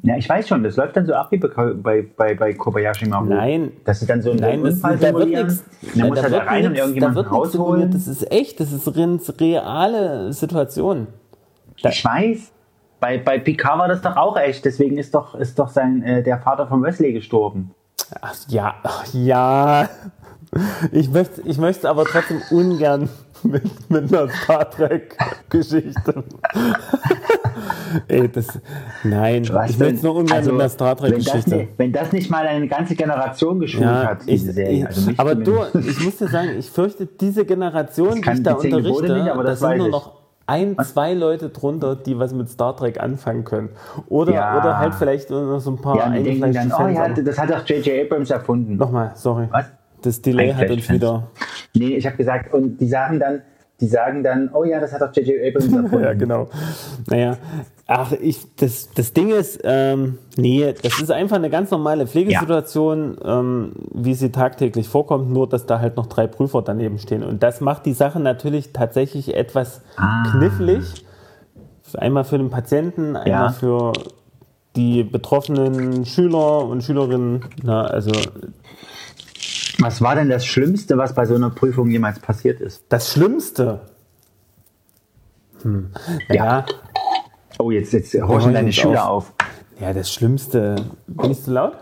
Ja, 0.03 0.17
ich 0.17 0.27
weiß 0.27 0.47
schon, 0.47 0.63
das 0.63 0.77
läuft 0.77 0.97
dann 0.97 1.05
so 1.05 1.13
ab 1.13 1.27
wie 1.31 1.37
bei, 1.37 2.01
bei, 2.17 2.33
bei, 2.33 2.53
Kobayashi 2.53 3.07
Maru. 3.07 3.25
Nein. 3.25 3.71
Dass 3.85 3.99
sie 3.99 4.07
dann 4.07 4.21
so 4.21 4.31
einen 4.31 4.39
Nein, 4.39 4.63
das, 4.63 4.73
Unfall 4.75 4.97
da 4.97 5.13
wird 5.13 5.29
nichts. 5.29 5.63
Dann 5.95 6.07
muss 6.07 6.19
da 6.19 6.25
er 6.25 6.29
da 6.31 6.37
rein 6.39 6.65
und 6.65 6.71
nichts- 6.71 6.79
irgendjemanden 6.79 7.23
da 7.23 7.29
rausholen. 7.29 7.91
Das 7.91 8.07
ist 8.07 8.31
echt, 8.31 8.59
das 8.59 8.71
ist 8.71 8.87
reale 9.39 10.33
Situation. 10.33 11.07
Ich 11.75 12.03
weiß. 12.03 12.51
Bei, 12.99 13.17
bei 13.19 13.39
Picard 13.39 13.79
war 13.79 13.87
das 13.87 14.01
doch 14.01 14.17
auch 14.17 14.37
echt. 14.37 14.65
Deswegen 14.65 14.97
ist 14.97 15.13
doch, 15.13 15.35
ist 15.35 15.57
doch 15.59 15.69
sein, 15.69 16.01
äh, 16.03 16.23
der 16.23 16.39
Vater 16.39 16.67
von 16.67 16.81
Wesley 16.83 17.13
gestorben. 17.13 17.71
Ach, 18.21 18.35
ja, 18.47 18.75
ach, 18.83 19.05
ja. 19.13 19.87
Ich 20.91 21.09
möchte, 21.11 21.41
ich 21.45 21.57
möchte 21.57 21.89
aber 21.89 22.05
trotzdem 22.05 22.41
ungern 22.51 23.07
mit, 23.43 23.89
mit 23.89 24.13
einer 24.13 24.29
Star 24.29 24.69
Trek-Geschichte. 24.69 26.23
Ey, 28.07 28.29
das. 28.29 28.59
Nein, 29.03 29.47
Was 29.51 29.71
ich 29.71 29.77
denn? 29.77 29.95
es 29.95 30.03
nur 30.03 30.15
ungern 30.15 30.37
Also, 30.37 30.51
mit 30.51 30.61
einer 30.61 30.69
Star 30.69 31.01
wenn 31.01 31.11
das, 31.13 31.23
Trek-Geschichte. 31.25 31.55
nicht, 31.55 31.69
wenn 31.77 31.91
das 31.91 32.11
nicht 32.13 32.29
mal 32.29 32.45
eine 32.47 32.67
ganze 32.67 32.95
Generation 32.95 33.59
geschult 33.59 33.83
Ja, 33.83 34.05
hat, 34.07 34.19
ich, 34.25 34.41
diese 34.41 34.53
Serie. 34.53 34.71
ich, 34.79 34.85
Also 34.87 35.09
mich 35.09 35.19
aber 35.19 35.35
du, 35.35 35.43
zumindest. 35.71 35.87
ich 35.99 36.05
muss 36.05 36.17
dir 36.17 36.27
sagen, 36.27 36.49
ich 36.57 36.69
fürchte, 36.69 37.05
diese 37.05 37.45
Generation, 37.45 38.21
die 38.21 38.29
ich 38.31 38.43
da 38.43 38.53
unterrichte, 38.53 39.13
nicht, 39.13 39.29
aber 39.31 39.43
da 39.43 39.49
das 39.51 39.59
sind 39.59 39.77
nur 39.77 39.89
noch 39.89 40.21
ein, 40.47 40.75
zwei 40.83 41.13
Leute 41.13 41.49
drunter, 41.49 41.95
die 41.95 42.17
was 42.19 42.33
mit 42.33 42.49
Star 42.49 42.75
Trek 42.75 42.99
anfangen 42.99 43.43
können. 43.45 43.69
Oder, 44.09 44.33
Ja. 44.33 44.57
oder 44.59 44.77
halt 44.79 44.95
vielleicht 44.95 45.29
nur 45.29 45.43
noch 45.43 45.59
so 45.59 45.71
ein 45.71 45.77
paar 45.77 45.97
ja, 45.97 46.03
eingefleischte 46.05 46.67
dann, 46.67 46.85
oh 46.85 46.87
ja, 46.89 47.07
das 47.09 47.37
hat 47.39 47.49
doch 47.51 47.65
J.J. 47.65 48.05
Abrams 48.05 48.29
erfunden. 48.31 48.75
Nochmal, 48.75 49.11
sorry. 49.15 49.47
Was? 49.51 49.65
Das 50.01 50.21
Delay 50.21 50.53
hat 50.53 50.69
uns 50.69 50.89
wieder. 50.89 51.27
Nee, 51.75 51.95
ich 51.95 52.05
habe 52.05 52.17
gesagt, 52.17 52.53
und 52.53 52.77
die 52.79 52.87
sagen 52.87 53.19
dann, 53.19 53.41
die 53.79 53.87
sagen 53.87 54.23
dann, 54.23 54.51
oh 54.53 54.63
ja, 54.63 54.79
das 54.79 54.93
hat 54.93 55.01
doch 55.01 55.11
J.J. 55.15 55.37
Abrams 55.47 55.73
erfunden. 55.83 56.03
Ja, 56.03 56.13
genau. 56.13 56.49
Naja, 57.09 57.37
ach, 57.87 58.11
ich, 58.11 58.39
das, 58.55 58.89
das 58.93 59.13
Ding 59.13 59.29
ist, 59.31 59.59
ähm, 59.63 60.19
nee, 60.37 60.73
das 60.83 61.01
ist 61.01 61.11
einfach 61.11 61.37
eine 61.37 61.49
ganz 61.49 61.71
normale 61.71 62.05
Pflegesituation, 62.05 63.17
ähm, 63.25 63.71
wie 63.93 64.13
sie 64.13 64.31
tagtäglich 64.31 64.87
vorkommt, 64.87 65.31
nur 65.31 65.49
dass 65.49 65.65
da 65.65 65.79
halt 65.79 65.97
noch 65.97 66.05
drei 66.07 66.27
Prüfer 66.27 66.61
daneben 66.61 66.99
stehen. 66.99 67.23
Und 67.23 67.41
das 67.41 67.59
macht 67.59 67.85
die 67.87 67.93
Sache 67.93 68.19
natürlich 68.19 68.71
tatsächlich 68.71 69.35
etwas 69.35 69.81
Ah. 69.97 70.23
knifflig. 70.31 71.05
Einmal 71.97 72.23
für 72.23 72.37
den 72.37 72.49
Patienten, 72.51 73.15
einmal 73.15 73.47
Ja. 73.47 73.49
für 73.49 73.93
die 74.77 75.03
betroffenen 75.03 76.05
Schüler 76.05 76.65
und 76.65 76.81
Schülerinnen. 76.83 77.41
Na, 77.63 77.83
also 77.83 78.11
Was 79.81 80.01
war 80.01 80.15
denn 80.15 80.29
das 80.29 80.45
Schlimmste, 80.45 80.97
was 80.97 81.13
bei 81.13 81.25
so 81.25 81.35
einer 81.35 81.49
Prüfung 81.49 81.89
jemals 81.89 82.19
passiert 82.19 82.61
ist? 82.61 82.83
das 82.89 83.11
Schlimmste. 83.11 83.81
Hm. 85.63 85.91
Ja. 86.29 86.65
Oh, 87.59 87.71
jetzt, 87.71 87.93
jetzt 87.93 88.13
horchen 88.13 88.53
deine 88.53 88.73
Schüler 88.73 89.09
auf. 89.09 89.29
auf. 89.29 89.33
Ja, 89.79 89.93
das 89.93 90.11
Schlimmste. 90.11 90.75
Bin 91.07 91.31
ich 91.31 91.43
zu 91.43 91.51
laut? 91.51 91.73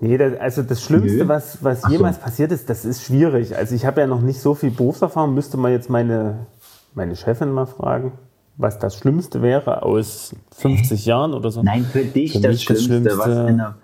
Nee, 0.00 0.16
das, 0.16 0.38
also 0.38 0.62
das 0.62 0.82
Schlimmste, 0.82 1.24
Nö. 1.24 1.28
was, 1.28 1.62
was 1.64 1.82
Ach 1.82 1.88
so. 1.88 1.96
jemals 1.96 2.18
passiert 2.18 2.52
ist, 2.52 2.70
das 2.70 2.84
ist 2.84 3.02
schwierig. 3.02 3.56
Also 3.56 3.74
ich 3.74 3.84
habe 3.84 4.00
ja 4.00 4.06
noch 4.06 4.20
nicht 4.20 4.40
so 4.40 4.54
viel 4.54 4.70
Berufserfahrung, 4.70 5.34
müsste 5.34 5.56
man 5.56 5.72
jetzt 5.72 5.90
meine, 5.90 6.46
meine 6.94 7.16
Chefin 7.16 7.50
mal 7.50 7.66
fragen, 7.66 8.12
was 8.58 8.78
das 8.78 8.96
Schlimmste 8.96 9.40
wäre 9.40 9.82
aus 9.82 10.34
50 10.56 11.06
Jahren 11.06 11.32
oder 11.32 11.50
so. 11.50 11.62
Nein, 11.62 11.84
für 11.90 12.04
dich 12.04 12.32
Für 12.32 12.40
das, 12.40 12.60
Schlimmste. 12.62 13.16
Was 13.16 13.24
Schlimmste- 13.24 13.48
in 13.48 13.56
der, 13.58 13.74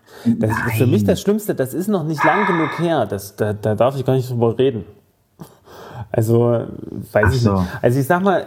Das 0.48 0.50
ist 0.66 0.76
für 0.76 0.86
mich 0.86 1.04
das 1.04 1.20
Schlimmste, 1.20 1.54
das 1.54 1.72
ist 1.74 1.88
noch 1.88 2.04
nicht 2.04 2.22
lang 2.24 2.46
genug 2.46 2.78
her. 2.78 3.06
Das, 3.06 3.36
da, 3.36 3.52
da 3.52 3.74
darf 3.76 3.96
ich 3.96 4.04
gar 4.04 4.14
nicht 4.14 4.28
drüber 4.30 4.58
reden. 4.58 4.84
Also, 6.10 6.66
weiß 7.12 7.24
Ach 7.28 7.32
ich 7.32 7.40
so. 7.42 7.52
nicht. 7.60 7.68
Also 7.82 8.00
ich 8.00 8.06
sag 8.06 8.22
mal, 8.22 8.46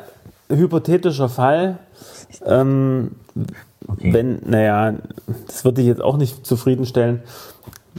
hypothetischer 0.50 1.30
Fall, 1.30 1.78
ähm, 2.46 3.12
Okay. 3.90 4.12
wenn, 4.12 4.40
naja, 4.46 4.96
das 5.46 5.64
würde 5.64 5.80
ich 5.82 5.88
jetzt 5.88 6.02
auch 6.02 6.18
nicht 6.18 6.46
zufriedenstellen, 6.46 7.22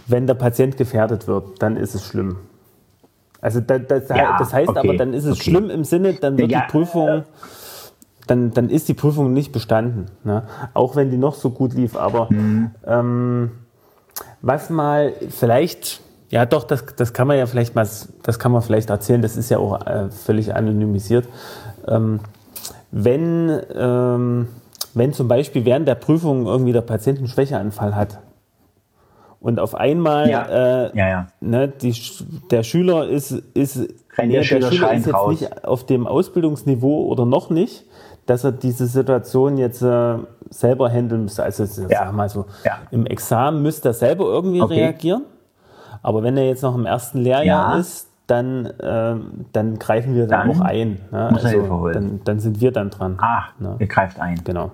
wenn 0.06 0.26
der 0.26 0.34
Patient 0.34 0.76
gefährdet 0.76 1.26
wird, 1.26 1.62
dann 1.62 1.76
ist 1.78 1.94
es 1.94 2.04
schlimm. 2.04 2.36
Also 3.40 3.60
da, 3.60 3.78
das, 3.78 4.08
Ja, 4.10 4.36
das 4.38 4.52
heißt 4.52 4.68
okay, 4.68 4.78
aber, 4.80 4.96
dann 4.98 5.14
ist 5.14 5.24
es 5.24 5.32
okay. 5.40 5.50
schlimm 5.50 5.70
im 5.70 5.84
Sinne, 5.84 6.12
dann 6.14 6.36
wird 6.36 6.50
Ja, 6.50 6.62
die 6.66 6.70
Prüfung, 6.72 7.24
dann, 8.28 8.52
dann 8.52 8.68
ist 8.70 8.88
die 8.88 8.94
Prüfung 8.94 9.32
nicht 9.32 9.50
bestanden. 9.52 10.06
Ne? 10.22 10.44
Auch 10.74 10.94
wenn 10.96 11.10
die 11.10 11.16
noch 11.18 11.34
so 11.34 11.50
gut 11.50 11.74
lief. 11.74 11.96
Aber 11.96 12.28
Mhm. 12.30 12.70
ähm, 12.86 13.50
was 14.42 14.70
mal 14.70 15.12
vielleicht, 15.30 16.00
ja 16.30 16.46
doch, 16.46 16.64
das, 16.64 16.84
das 16.96 17.12
kann 17.12 17.26
man 17.26 17.36
ja 17.38 17.46
vielleicht 17.46 17.74
mal, 17.74 17.88
das 18.22 18.38
kann 18.38 18.52
man 18.52 18.62
vielleicht 18.62 18.90
erzählen, 18.90 19.20
das 19.22 19.36
ist 19.36 19.50
ja 19.50 19.58
auch 19.58 19.84
äh, 19.86 20.10
völlig 20.10 20.54
anonymisiert. 20.54 21.26
Ähm, 21.86 22.20
wenn, 22.90 23.60
ähm, 23.74 24.48
wenn 24.94 25.12
zum 25.12 25.28
Beispiel 25.28 25.64
während 25.64 25.86
der 25.88 25.94
Prüfung 25.96 26.46
irgendwie 26.46 26.72
der 26.72 26.80
Patient 26.80 27.18
einen 27.18 27.28
Schwächeanfall 27.28 27.94
hat 27.94 28.18
und 29.40 29.60
auf 29.60 29.74
einmal 29.74 30.28
Ja. 30.28 30.86
äh, 30.86 30.96
Ja, 30.96 31.08
ja. 31.08 31.26
Ne, 31.40 31.68
die, 31.68 31.94
der 32.50 32.62
Schüler 32.62 33.06
ist, 33.08 33.30
ist, 33.54 33.76
Rennt 34.16 34.32
der 34.32 34.42
Schüler 34.42 34.72
schreiend 34.72 35.00
ist 35.00 35.06
jetzt 35.06 35.14
raus. 35.14 35.30
nicht 35.40 35.64
auf 35.64 35.86
dem 35.86 36.06
Ausbildungsniveau 36.06 37.06
oder 37.06 37.24
noch 37.26 37.50
nicht, 37.50 37.84
dass 38.28 38.44
er 38.44 38.52
diese 38.52 38.86
Situation 38.86 39.56
jetzt 39.56 39.80
äh, 39.82 40.14
selber 40.50 40.90
handeln 40.90 41.22
müsste. 41.24 41.42
Also 41.42 41.64
Ja. 41.88 41.88
sag 42.04 42.12
mal 42.12 42.28
so, 42.28 42.44
Ja. 42.64 42.78
im 42.90 43.06
Examen 43.06 43.62
müsste 43.62 43.88
er 43.90 43.94
selber 43.94 44.24
irgendwie 44.26 44.60
Okay. 44.60 44.80
reagieren. 44.80 45.22
Aber 46.02 46.22
wenn 46.22 46.36
er 46.36 46.46
jetzt 46.46 46.62
noch 46.62 46.74
im 46.74 46.86
ersten 46.86 47.18
Lehrjahr 47.18 47.74
Ja. 47.74 47.78
ist, 47.80 48.06
dann, 48.26 48.70
ähm, 48.82 49.46
dann 49.52 49.78
greifen 49.78 50.14
wir 50.14 50.26
dann, 50.26 50.48
Dann 50.48 50.60
auch 50.60 50.64
ein. 50.64 51.00
Ne? 51.10 51.28
muss 51.32 51.44
er 51.44 51.50
Hilfe 51.50 51.70
holen. 51.80 51.94
dann, 51.94 52.20
dann 52.24 52.40
sind 52.40 52.60
wir 52.60 52.70
dann 52.72 52.90
dran. 52.90 53.16
Ah, 53.18 53.44
Ne? 53.58 53.76
ihr 53.78 53.86
greift 53.86 54.20
ein. 54.20 54.40
Genau. 54.44 54.70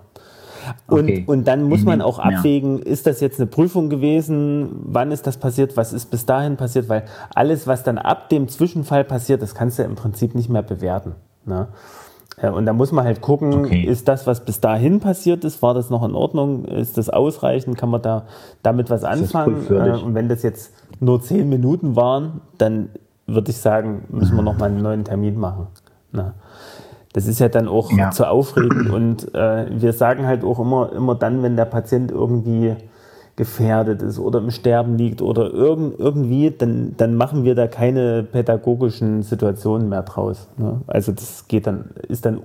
Und, 0.88 1.05
Okay. 1.05 1.24
und 1.26 1.46
dann 1.46 1.62
muss 1.62 1.84
man 1.84 2.00
auch 2.02 2.18
ja. 2.18 2.24
abwägen, 2.38 2.80
ist 2.80 3.07
das 3.07 3.20
jetzt 3.20 3.38
eine 3.38 3.46
Prüfung 3.46 3.90
gewesen, 3.90 4.70
wann 4.86 5.12
ist 5.12 5.26
das 5.26 5.36
passiert, 5.36 5.76
was 5.76 5.92
ist 5.92 6.11
bis 6.11 6.26
dahin 6.26 6.57
passiert, 6.57 6.88
weil 6.88 7.05
alles, 7.34 7.66
was 7.68 7.82
dann 7.84 7.98
ab 7.98 8.28
dem 8.30 8.48
Zwischenfall 8.48 9.05
passiert, 9.05 9.42
das 9.42 9.55
kannst 9.55 9.78
du 9.78 9.82
im 9.84 9.94
Prinzip 9.94 10.34
nicht 10.34 10.48
mehr 10.48 10.62
bewerten. 10.62 11.14
Ne? 11.44 11.68
Ja, 12.43 12.51
Und 12.51 12.66
da 12.66 12.72
muss 12.72 12.91
man 12.93 13.05
halt 13.05 13.20
gucken, 13.20 13.64
Okay. 13.66 13.82
ist 13.85 14.09
das, 14.09 14.26
was 14.26 14.45
bis 14.45 14.61
dahin 14.61 15.01
passiert 15.01 15.45
ist, 15.45 15.62
war 15.62 15.72
das 15.74 15.89
noch 15.91 16.05
in 16.05 16.14
Ordnung, 16.14 16.64
ist 16.64 16.99
das 16.99 17.09
ausreichend, 17.09 17.78
kann 17.78 17.91
man 17.91 18.03
da 18.03 18.24
damit 18.62 18.91
was 18.91 19.05
anfangen? 19.05 19.66
Äh, 19.70 19.91
Und 20.05 20.14
wenn 20.14 20.28
das 20.28 20.43
jetzt 20.43 20.72
nur 21.01 21.20
zehn 21.22 21.49
Minuten 21.49 21.95
waren, 21.97 22.41
dann 22.59 22.89
würde 23.26 23.51
ich 23.51 23.59
sagen, 23.59 24.05
müssen 24.11 24.37
wir 24.37 24.43
noch 24.43 24.59
mal 24.59 24.66
einen 24.66 24.82
neuen 24.82 25.05
Termin 25.05 25.39
machen. 25.39 25.68
Ne? 26.12 26.35
Das 27.12 27.26
ist 27.28 27.39
ja 27.39 27.49
dann 27.49 27.68
auch 27.68 27.97
Ja. 27.97 28.11
zu 28.11 28.28
aufregend 28.28 28.89
und 28.91 29.32
äh, 29.35 29.66
wir 29.70 29.93
sagen 29.93 30.26
halt 30.26 30.45
auch 30.45 30.59
immer, 30.59 30.93
immer 30.93 31.14
dann, 31.14 31.43
wenn 31.45 31.55
der 31.57 31.64
Patient 31.66 32.11
irgendwie 32.11 32.74
gefährdet 33.37 34.01
ist 34.03 34.18
oder 34.18 34.39
im 34.39 34.51
Sterben 34.51 34.97
liegt 34.97 35.20
oder 35.20 35.53
irgend, 35.53 35.99
irgendwie, 35.99 36.51
dann, 36.51 36.95
dann 36.97 37.16
machen 37.16 37.45
wir 37.45 37.55
da 37.55 37.66
keine 37.66 38.22
pädagogischen 38.22 39.22
Situationen 39.22 39.89
mehr 39.89 40.03
draus. 40.03 40.49
Ne? 40.57 40.80
Also 40.87 41.12
das 41.12 41.49
geht 41.49 41.66
dann, 41.66 41.91
ist 42.09 42.24
dann 42.24 42.43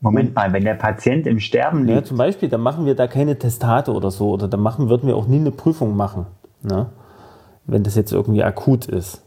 Moment 0.00 0.36
mal, 0.36 0.52
wenn 0.52 0.62
der 0.62 0.74
Patient 0.74 1.26
im 1.26 1.40
Sterben 1.40 1.88
ja, 1.88 1.96
liegt, 1.96 2.06
zum 2.06 2.18
Beispiel, 2.18 2.48
da 2.48 2.56
machen 2.56 2.86
wir 2.86 2.94
da 2.94 3.08
keine 3.08 3.36
Testate 3.36 3.92
oder 3.92 4.12
so, 4.12 4.30
oder 4.30 4.46
da 4.46 4.56
machen, 4.56 4.88
würden 4.88 5.08
wir 5.08 5.16
auch 5.16 5.26
nie 5.26 5.40
eine 5.40 5.50
Prüfung 5.50 5.96
machen, 5.96 6.26
ne? 6.62 6.86
wenn 7.66 7.82
das 7.82 7.96
jetzt 7.96 8.12
irgendwie 8.12 8.44
akut 8.44 8.86
ist. 8.86 9.24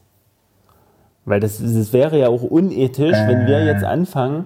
Weil 1.25 1.41
das, 1.41 1.59
das 1.59 1.93
wäre 1.93 2.17
ja 2.17 2.29
auch 2.29 2.41
unethisch, 2.41 3.17
wenn 3.27 3.47
wir 3.47 3.65
jetzt 3.65 3.83
anfangen, 3.83 4.45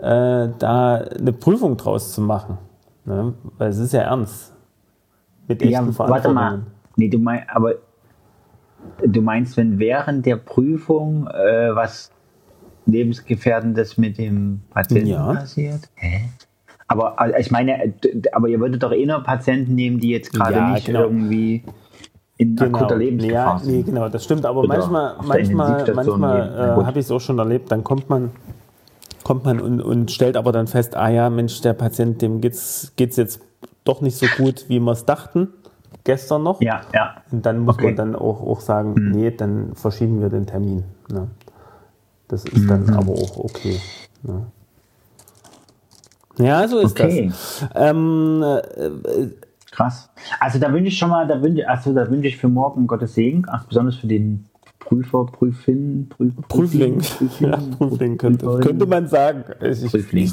äh, 0.00 0.48
da 0.58 0.96
eine 0.96 1.32
Prüfung 1.32 1.76
draus 1.76 2.12
zu 2.12 2.20
machen. 2.20 2.58
Ne? 3.04 3.32
Weil 3.58 3.70
es 3.70 3.78
ist 3.78 3.92
ja 3.92 4.02
ernst. 4.02 4.51
Mit 5.48 5.62
echten 5.62 5.72
ja, 5.90 5.98
warte 5.98 6.32
mal. 6.32 6.62
Nee, 6.96 7.08
du 7.08 7.18
meinst, 7.18 7.46
aber 7.50 7.74
du 9.04 9.20
meinst, 9.22 9.56
wenn 9.56 9.78
während 9.78 10.26
der 10.26 10.36
Prüfung 10.36 11.26
äh, 11.28 11.74
was 11.74 12.10
lebensgefährdendes 12.86 13.96
mit 13.98 14.18
dem 14.18 14.60
Patienten 14.70 15.08
Ja. 15.08 15.32
passiert? 15.34 15.88
Hä? 15.94 16.28
Aber 16.88 17.18
also, 17.20 17.36
ich 17.38 17.50
meine, 17.50 17.88
d- 17.88 18.22
aber 18.32 18.48
ihr 18.48 18.60
würdet 18.60 18.82
doch 18.82 18.92
eh 18.92 19.06
nur 19.06 19.22
Patienten 19.22 19.74
nehmen, 19.74 19.98
die 19.98 20.10
jetzt 20.10 20.32
gerade 20.32 20.56
Ja, 20.58 20.70
nicht 20.72 20.86
genau. 20.86 21.02
irgendwie 21.04 21.64
in 22.36 22.58
akuter 22.58 22.96
Lebensgefahr 22.96 23.54
ja, 23.54 23.58
sind. 23.60 23.72
nee, 23.76 23.82
genau, 23.82 24.08
das 24.08 24.24
stimmt. 24.24 24.44
Aber 24.44 24.60
Oder 24.64 24.78
manchmal, 24.78 25.16
manchmal, 25.24 25.94
manchmal 25.94 26.80
äh, 26.80 26.84
habe 26.84 26.98
ich 26.98 27.06
es 27.06 27.10
auch 27.10 27.20
schon 27.20 27.38
erlebt, 27.38 27.70
dann 27.72 27.82
kommt 27.84 28.10
man, 28.10 28.30
kommt 29.22 29.44
man 29.44 29.60
und, 29.60 29.80
und 29.80 30.10
stellt 30.10 30.36
aber 30.36 30.52
dann 30.52 30.66
fest, 30.66 30.96
ah 30.96 31.08
ja, 31.08 31.30
Mensch, 31.30 31.60
der 31.62 31.72
Patient, 31.72 32.20
dem 32.20 32.40
geht's, 32.40 32.92
geht's 32.96 33.16
jetzt 33.16 33.40
doch 33.84 34.00
nicht 34.00 34.16
so 34.16 34.26
gut, 34.28 34.66
wie 34.68 34.80
wir 34.80 34.92
es 34.92 35.04
dachten, 35.04 35.48
gestern 36.04 36.42
noch. 36.42 36.60
Ja, 36.60 36.82
ja. 36.94 37.16
Und 37.30 37.44
dann 37.46 37.60
muss 37.60 37.76
Okay. 37.76 37.86
man 37.86 37.96
dann 37.96 38.16
auch, 38.16 38.40
auch 38.42 38.60
sagen, 38.60 38.94
nee, 39.12 39.30
dann 39.30 39.74
verschieben 39.74 40.20
wir 40.20 40.28
den 40.28 40.46
Termin. 40.46 40.84
Ne? 41.10 41.28
Das 42.28 42.44
ist 42.44 42.68
dann 42.70 42.84
Mhm. 42.84 42.94
aber 42.94 43.12
auch 43.12 43.36
okay. 43.38 43.76
Ne? 44.22 44.46
Ja, 46.38 46.66
so 46.66 46.78
ist 46.78 46.92
Okay. 46.98 47.28
das. 47.28 47.66
Ähm, 47.74 48.42
äh, 48.42 49.26
Krass. 49.70 50.10
Also 50.38 50.58
da 50.58 50.70
wünsche 50.72 50.88
ich 50.88 50.98
schon 50.98 51.08
mal, 51.10 51.26
da 51.26 51.40
wünsche, 51.42 51.66
also 51.68 51.94
da 51.94 52.08
wünsche 52.10 52.28
ich 52.28 52.36
für 52.36 52.48
morgen 52.48 52.86
Gottes 52.86 53.14
Segen, 53.14 53.44
ach, 53.48 53.64
besonders 53.64 53.96
für 53.96 54.06
den 54.06 54.46
Prüfer, 54.78 55.24
Prüfin, 55.26 56.08
Prüf, 56.10 56.34
Prüfling. 56.48 56.98
Prüfling, 56.98 57.30
Ja, 57.50 57.58
Prüfling 57.78 58.18
könnte, 58.18 58.58
könnte 58.60 58.86
man 58.86 59.08
sagen. 59.08 59.44
Ich, 59.62 59.90
Prüfling. 59.90 60.30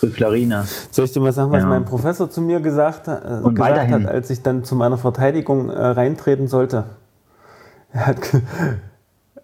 Prüflerina. 0.00 0.64
soll 0.90 1.04
ich 1.04 1.12
dir 1.12 1.20
mal 1.20 1.32
sagen, 1.32 1.52
was 1.52 1.62
Ja. 1.62 1.68
mein 1.68 1.84
Professor 1.84 2.28
zu 2.30 2.40
mir 2.40 2.60
gesagt, 2.60 3.06
äh, 3.08 3.12
gesagt 3.12 3.58
weiterhin. 3.58 4.04
hat, 4.04 4.06
als 4.12 4.30
ich 4.30 4.42
dann 4.42 4.64
zu 4.64 4.74
meiner 4.74 4.98
Verteidigung 4.98 5.68
äh, 5.70 5.78
reintreten 5.86 6.48
sollte? 6.48 6.84
Er 7.92 8.06
hat, 8.06 8.18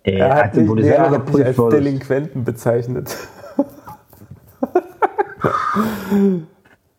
Äh, 0.03 0.19
er 0.19 0.35
hat, 0.37 0.55
mich, 0.55 0.69
nee, 0.71 0.89
er 0.89 1.11
hat 1.11 1.33
mich 1.35 1.45
als 1.45 1.59
wurdest. 1.59 1.81
Delinquenten 1.83 2.45
bezeichnet. 2.45 3.15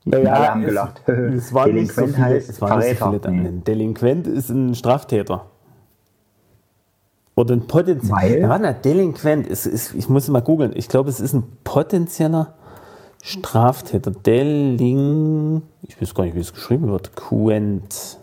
naja, 0.06 0.34
Alle 0.34 0.48
haben 0.50 0.62
es- 0.62 0.68
gelacht. 0.68 1.02
Es 1.08 1.54
war 1.54 1.68
nicht 1.68 1.94
so 1.94 2.02
Delinquent 2.02 2.16
viele, 2.28 2.38
es 2.38 2.62
waren 2.62 2.80
nicht 2.80 3.00
so 3.00 3.12
viele. 3.12 3.32
Nee. 3.32 3.48
Ein 3.48 3.64
Delinquent 3.64 4.28
ist 4.28 4.50
ein 4.50 4.76
Straftäter. 4.76 5.46
Oder 7.36 7.54
ein 7.56 7.68
potenzieller. 7.68 8.16
Weil? 8.16 8.40
Ja, 8.40 8.48
mal, 8.48 8.74
Delinquent 8.74 9.48
ist, 9.48 9.66
ist, 9.68 9.94
ich 9.94 10.10
muss 10.10 10.28
mal 10.28 10.42
googeln. 10.42 10.72
Ich 10.76 10.90
glaube, 10.90 11.10
es 11.10 11.20
ist 11.20 11.34
ein 11.34 11.44
potenzieller 11.64 12.56
Straftäter. 13.22 14.12
Deling. 14.12 15.62
Ich 15.84 16.02
weiß 16.02 16.14
gar 16.14 16.24
nicht, 16.26 16.36
wie 16.36 16.40
es 16.40 16.54
geschrieben 16.54 16.88
wird. 16.90 17.16
Quent. 17.16 18.18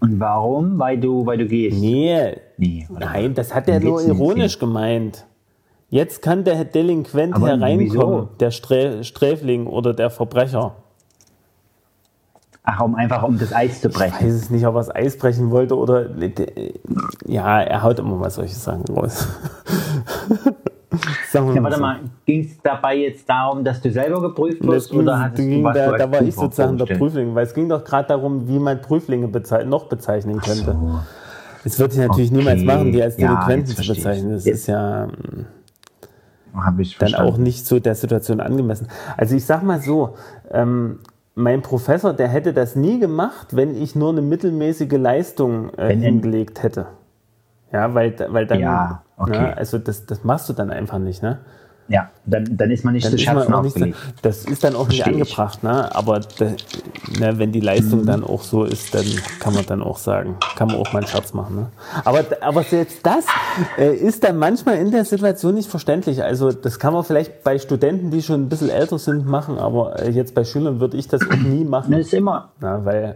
Und 0.00 0.20
warum? 0.20 0.78
Weil 0.78 0.98
du, 0.98 1.24
weil 1.26 1.38
du 1.38 1.46
gehst. 1.46 1.78
Nee. 1.80 2.36
Nee, 2.58 2.86
Nein, 2.90 3.34
das 3.34 3.54
hat 3.54 3.68
er 3.68 3.80
nur 3.80 4.02
ironisch 4.02 4.58
gemeint. 4.58 5.26
Jetzt 5.88 6.20
kann 6.22 6.42
der 6.44 6.64
Delinquent 6.64 7.34
Aber 7.34 7.46
hereinkommen, 7.48 7.80
wieso? 7.80 8.28
der 8.40 8.50
Strä 8.50 9.04
Sträfling 9.04 9.66
oder 9.66 9.94
der 9.94 10.10
Verbrecher. 10.10 10.74
Ach, 12.64 12.80
um 12.80 12.96
einfach 12.96 13.22
um 13.22 13.38
das 13.38 13.52
Eis 13.52 13.80
zu 13.80 13.88
Ich 13.88 13.94
brechen. 13.94 14.14
weiß 14.26 14.32
es 14.32 14.50
nicht, 14.50 14.66
ob 14.66 14.74
er 14.74 14.78
das 14.78 14.92
Eis 14.94 15.16
brechen 15.16 15.52
wollte 15.52 15.76
oder. 15.76 16.10
Ja, 17.24 17.60
er 17.60 17.82
haut 17.84 18.00
immer 18.00 18.16
mal 18.16 18.30
solche 18.30 18.56
Sachen 18.56 18.84
raus. 18.88 19.28
Sagen 21.30 21.48
wir 21.48 21.54
Ja, 21.56 21.62
warte 21.62 21.76
so. 21.76 21.82
mal, 21.82 22.00
ging 22.24 22.44
es 22.44 22.60
dabei 22.62 22.96
jetzt 22.96 23.28
darum, 23.28 23.64
dass 23.64 23.80
du 23.80 23.90
selber 23.90 24.20
geprüft 24.20 24.60
ging, 24.60 24.68
oder 25.00 25.18
hattest 25.20 25.36
ging, 25.48 25.58
du 25.62 25.64
was 25.64 25.76
da, 25.76 25.92
du 25.92 25.98
da 25.98 26.12
war 26.12 26.22
ich 26.22 26.34
sozusagen 26.34 26.78
der? 26.78 26.96
Prüfling, 26.96 27.34
weil 27.34 27.44
es 27.46 27.54
ging 27.54 27.68
doch 27.68 27.84
gerade 27.84 28.08
darum, 28.08 28.48
wie 28.48 28.58
man 28.58 28.80
Prüflinge 28.80 29.28
bezei 29.28 29.64
noch 29.64 29.84
bezeichnen 29.86 30.40
könnte. 30.40 30.72
So. 30.72 31.00
Das 31.64 31.78
würde 31.80 31.94
ich 31.94 32.00
natürlich 32.00 32.30
Okay. 32.30 32.38
niemals 32.38 32.62
machen, 32.62 32.92
die 32.92 33.02
als 33.02 33.16
Ja, 33.18 33.28
Delinquenten 33.28 33.70
jetzt 33.70 33.82
zu 33.84 33.92
bezeichnen. 33.94 34.32
Das 34.32 34.44
Jetzt- 34.44 34.54
ist 34.60 34.66
ja 34.68 35.08
ich 36.78 36.96
dann 36.98 37.08
verstanden. 37.10 37.32
auch 37.32 37.36
nicht 37.38 37.66
so 37.66 37.78
der 37.80 37.94
Situation 37.94 38.40
angemessen. 38.40 38.88
Also 39.16 39.36
ich 39.36 39.44
sag 39.44 39.62
mal 39.62 39.80
so, 39.80 40.14
ähm, 40.52 41.00
mein 41.34 41.60
Professor, 41.60 42.14
der 42.14 42.28
hätte 42.28 42.52
das 42.54 42.76
nie 42.76 42.98
gemacht, 42.98 43.54
wenn 43.54 43.74
ich 43.80 43.94
nur 43.94 44.10
eine 44.10 44.22
mittelmäßige 44.22 44.92
Leistung 44.92 45.70
äh, 45.74 45.94
hingelegt 45.94 46.62
hätte. 46.62 46.86
Ja, 47.72 47.92
weil, 47.94 48.14
weil 48.30 48.46
dann, 48.46 48.60
Ja, 48.60 49.02
okay. 49.16 49.30
ne, 49.32 49.56
also 49.56 49.78
das, 49.78 50.06
das 50.06 50.24
machst 50.24 50.48
du 50.48 50.52
dann 50.52 50.70
einfach 50.70 50.98
nicht, 50.98 51.22
ne? 51.22 51.38
Ja, 51.88 52.10
dann, 52.24 52.56
dann 52.56 52.72
ist 52.72 52.84
man 52.84 52.94
nicht 52.94 53.08
zu 53.08 53.16
Scherzen 53.16 53.42
nicht, 53.52 53.54
aufgelegt. 53.54 53.96
das 54.22 54.44
ist 54.44 54.64
dann 54.64 54.74
auch 54.74 54.88
nicht 54.88 55.02
Versteh 55.02 55.20
ich. 55.20 55.22
angebracht, 55.22 55.62
ne? 55.62 55.94
aber 55.94 56.18
da, 56.18 56.46
ne, 57.20 57.38
wenn 57.38 57.52
die 57.52 57.60
Leistung 57.60 58.00
Mhm. 58.00 58.06
dann 58.06 58.24
auch 58.24 58.42
so 58.42 58.64
ist, 58.64 58.92
dann 58.92 59.04
kann 59.38 59.54
man 59.54 59.64
dann 59.66 59.82
auch 59.84 59.96
sagen, 59.96 60.34
kann 60.56 60.66
man 60.66 60.78
auch 60.78 60.92
mal 60.92 60.98
einen 60.98 61.06
Scherz 61.06 61.32
machen. 61.32 61.54
Ne? 61.54 61.66
Aber, 62.04 62.24
aber 62.40 62.64
selbst 62.64 63.06
das 63.06 63.24
äh, 63.78 63.94
ist 63.94 64.24
dann 64.24 64.36
manchmal 64.36 64.78
in 64.78 64.90
der 64.90 65.04
Situation 65.04 65.54
nicht 65.54 65.70
verständlich. 65.70 66.24
Also 66.24 66.50
das 66.50 66.80
kann 66.80 66.92
man 66.92 67.04
vielleicht 67.04 67.44
bei 67.44 67.56
Studenten, 67.60 68.10
die 68.10 68.20
schon 68.20 68.42
ein 68.42 68.48
bisschen 68.48 68.68
älter 68.70 68.98
sind, 68.98 69.24
machen, 69.24 69.56
aber 69.56 70.02
äh, 70.02 70.10
jetzt 70.10 70.34
bei 70.34 70.42
Schülern 70.42 70.80
würde 70.80 70.96
ich 70.96 71.06
das 71.06 71.22
auch 71.22 71.36
nie 71.36 71.64
machen. 71.68 71.92
Das 71.92 72.00
ist 72.00 72.14
immer, 72.14 72.48
Na, 72.58 72.84
weil 72.84 73.14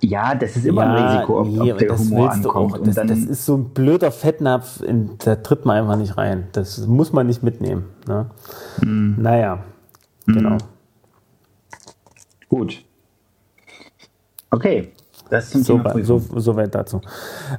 ja, 0.00 0.34
das 0.34 0.56
ist 0.56 0.64
immer 0.66 0.82
ein 0.86 1.04
Risiko, 1.06 1.40
ob, 1.40 1.46
nee, 1.48 1.72
ob 1.72 1.78
der 1.78 1.88
das 1.88 2.00
Humor 2.00 2.30
ankommt. 2.30 2.86
Das, 2.86 2.94
das 2.96 3.18
ist 3.18 3.46
so 3.46 3.56
ein 3.56 3.68
blöder 3.70 4.10
Fettnapf, 4.10 4.80
in, 4.82 5.10
da 5.18 5.36
tritt 5.36 5.64
man 5.66 5.76
einfach 5.78 5.96
nicht 5.96 6.16
rein. 6.16 6.48
Das 6.52 6.86
muss 6.86 7.12
man 7.12 7.26
nicht 7.26 7.42
mitnehmen. 7.42 7.84
Ne? 8.08 8.26
Mhm. 8.82 9.16
Naja, 9.20 9.58
genau. 10.26 10.56
gut. 12.48 12.82
Okay, 14.50 14.92
das 15.30 15.50
zum 15.50 15.62
So, 15.62 15.76
Thema 15.76 15.94
weit- 15.94 16.04
so, 16.04 16.18
so 16.18 16.56
weit 16.56 16.74
dazu. 16.74 17.00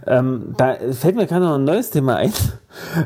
Ähm, 0.05 0.53
da 0.57 0.75
fällt 0.91 1.15
mir 1.15 1.25
gerade 1.25 1.45
noch 1.45 1.55
ein 1.55 1.63
neues 1.63 1.89
Thema 1.89 2.15
ein. 2.17 2.33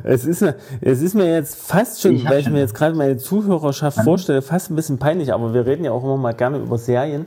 Es 0.04 0.26
ist, 0.26 0.42
mir- 0.42 0.56
es 0.82 1.02
ist 1.02 1.16
mir 1.16 1.26
jetzt 1.34 1.56
fast 1.56 2.00
schon, 2.02 2.14
Ich 2.14 2.30
weil 2.30 2.40
ich 2.40 2.50
mir 2.50 2.60
jetzt 2.60 2.76
gerade 2.76 2.96
meine 2.96 3.18
Zuhörerschaft 3.18 4.00
vorstelle, 4.04 4.44
fast 4.44 4.70
ein 4.70 4.76
bisschen 4.76 5.00
peinlich, 5.00 5.34
aber 5.34 5.54
wir 5.56 5.66
reden 5.66 5.84
ja 5.84 5.92
auch 5.92 6.04
immer 6.04 6.18
mal 6.18 6.34
gerne 6.36 6.60
über 6.60 6.78
Serien. 6.78 7.26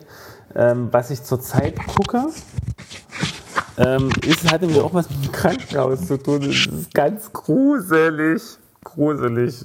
Ähm, 0.59 0.89
was 0.91 1.11
ich 1.11 1.23
zurzeit 1.23 1.77
gucke, 1.87 2.27
ähm, 3.79 4.11
ist, 4.27 4.51
hat 4.51 4.61
nämlich 4.61 4.81
auch 4.81 4.93
was 4.93 5.09
mit 5.09 5.25
dem 5.25 5.33
Krankenhaus 5.33 6.07
zu 6.07 6.19
tun. 6.19 6.41
Das 6.41 6.67
ist 6.67 6.93
ganz 6.93 7.33
gruselig. 7.33 8.43
Gruselig. 8.83 9.65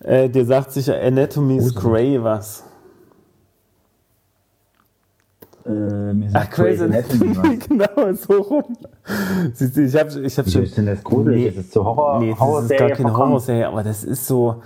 Äh, 0.00 0.30
dir 0.30 0.46
sagt 0.46 0.72
sicher 0.72 0.98
Anatomy's 0.98 1.74
Grey 1.74 2.22
was. 2.22 2.64
Äh, 5.66 6.14
Ach, 6.32 6.50
Grey's 6.50 6.80
Anatomy 6.80 7.36
was. 7.36 7.58
genau, 7.68 8.12
so 8.14 8.40
rum. 8.40 8.76
Siehst 9.52 9.76
du, 9.76 9.82
ich 9.82 9.96
habe 9.96 10.20
ich 10.20 10.38
hab 10.38 10.48
schon. 10.48 10.62
ist 10.62 10.78
denn 10.78 10.86
das 10.86 11.02
gruselig? 11.02 11.38
Nee, 11.38 11.48
Ist 11.48 11.66
es 11.66 11.70
zur 11.70 11.84
Horror 11.84 12.20
nee, 12.20 12.30
das 12.30 12.36
ist 12.36 12.40
Horrorserie 12.40 12.78
gar 12.78 12.90
keine? 12.96 13.16
Horrorserie, 13.16 13.68
aber 13.68 13.82
das 13.82 14.04
ist 14.04 14.26
so. 14.26 14.62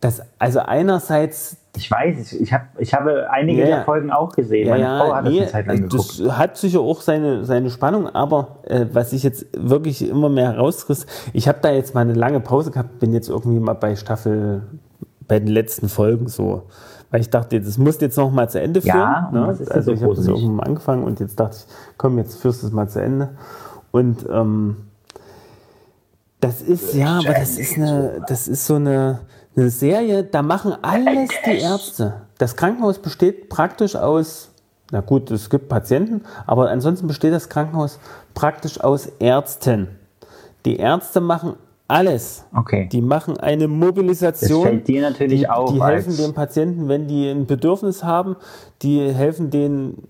Das, 0.00 0.22
also 0.38 0.60
einerseits, 0.60 1.56
Ich 1.78 1.90
weiß, 1.90 2.32
ich, 2.32 2.52
hab, 2.52 2.62
ich 2.78 2.92
habe 2.94 3.30
einige 3.30 3.60
Ja, 3.60 3.66
der 3.66 3.76
ja. 3.78 3.84
Folgen 3.84 4.10
auch 4.10 4.32
gesehen. 4.32 4.66
ja, 4.68 4.74
Meine 4.74 4.98
Frau 4.98 5.08
ja, 5.08 5.16
hat 5.16 5.24
nee, 5.24 5.30
das 5.30 5.40
eine 5.40 5.52
Zeit 5.52 5.66
lang 5.66 5.76
geguckt. 5.88 6.20
das 6.20 6.38
hat 6.38 6.56
sicher 6.56 6.80
auch 6.80 7.00
seine, 7.00 7.44
seine 7.44 7.70
Spannung, 7.70 8.08
aber 8.08 8.58
äh, 8.64 8.86
was 8.92 9.12
ich 9.12 9.22
jetzt 9.22 9.46
wirklich 9.56 10.08
immer 10.08 10.28
mehr 10.28 10.52
herausriss, 10.52 11.06
ich 11.32 11.48
habe 11.48 11.58
da 11.62 11.70
jetzt 11.70 11.94
mal 11.94 12.00
eine 12.02 12.14
lange 12.14 12.40
Pause 12.40 12.70
gehabt, 12.70 12.98
bin 12.98 13.12
jetzt 13.12 13.28
irgendwie 13.28 13.60
mal 13.60 13.74
bei 13.74 13.96
Staffel, 13.96 14.62
bei 15.26 15.38
den 15.38 15.48
letzten 15.48 15.88
Folgen 15.88 16.28
so. 16.28 16.62
Weil 17.10 17.22
ich 17.22 17.30
dachte, 17.30 17.58
das 17.60 17.78
musst 17.78 18.00
du 18.02 18.04
jetzt 18.06 18.18
noch 18.18 18.30
mal 18.30 18.50
zu 18.50 18.60
Ende 18.60 18.82
führen. 18.82 18.96
Ja, 18.96 19.30
und 19.32 19.40
ne? 19.46 19.52
ist 19.52 19.72
Also 19.72 19.92
so 19.92 19.92
ich 19.94 20.02
habe 20.02 20.14
das 20.14 20.26
irgendwann 20.26 20.56
mal 20.56 20.66
angefangen 20.66 21.04
und 21.04 21.20
jetzt 21.20 21.40
dachte 21.40 21.56
ich, 21.58 21.66
komm, 21.96 22.18
jetzt 22.18 22.38
führst 22.40 22.62
du 22.62 22.66
es 22.66 22.72
mal 22.72 22.88
zu 22.88 23.00
Ende. 23.00 23.30
Und 23.92 24.26
ähm, 24.30 24.76
das 26.40 26.60
ist, 26.62 26.94
ja, 26.94 27.18
aber 27.18 27.32
das 27.34 27.58
ist 27.58 27.76
eine, 27.76 28.22
das 28.28 28.46
ist 28.46 28.66
so 28.66 28.74
eine, 28.76 29.20
eine 29.58 29.70
Serie, 29.70 30.24
da 30.24 30.42
machen 30.42 30.74
alles 30.82 31.30
die 31.44 31.58
Ärzte. 31.58 32.22
Das 32.38 32.56
Krankenhaus 32.56 32.98
besteht 32.98 33.48
praktisch 33.48 33.96
aus, 33.96 34.50
na 34.90 35.00
gut, 35.00 35.30
es 35.30 35.50
gibt 35.50 35.68
Patienten, 35.68 36.22
aber 36.46 36.70
ansonsten 36.70 37.06
besteht 37.06 37.32
das 37.32 37.48
Krankenhaus 37.48 37.98
praktisch 38.34 38.80
aus 38.80 39.06
Ärzten. 39.18 39.88
Die 40.64 40.76
Ärzte 40.76 41.20
machen 41.20 41.54
alles. 41.88 42.44
Okay. 42.54 42.88
Die 42.92 43.00
machen 43.00 43.38
eine 43.38 43.66
Mobilisation. 43.66 44.62
Das 44.62 44.70
fällt 44.70 44.88
dir 44.88 45.02
natürlich 45.02 45.40
die, 45.40 45.48
auf 45.48 45.72
Die 45.72 45.82
helfen 45.82 46.16
den 46.16 46.34
Patienten, 46.34 46.88
wenn 46.88 47.08
die 47.08 47.28
ein 47.30 47.46
Bedürfnis 47.46 48.04
haben. 48.04 48.36
Die 48.82 49.00
helfen 49.12 49.50
denen 49.50 50.08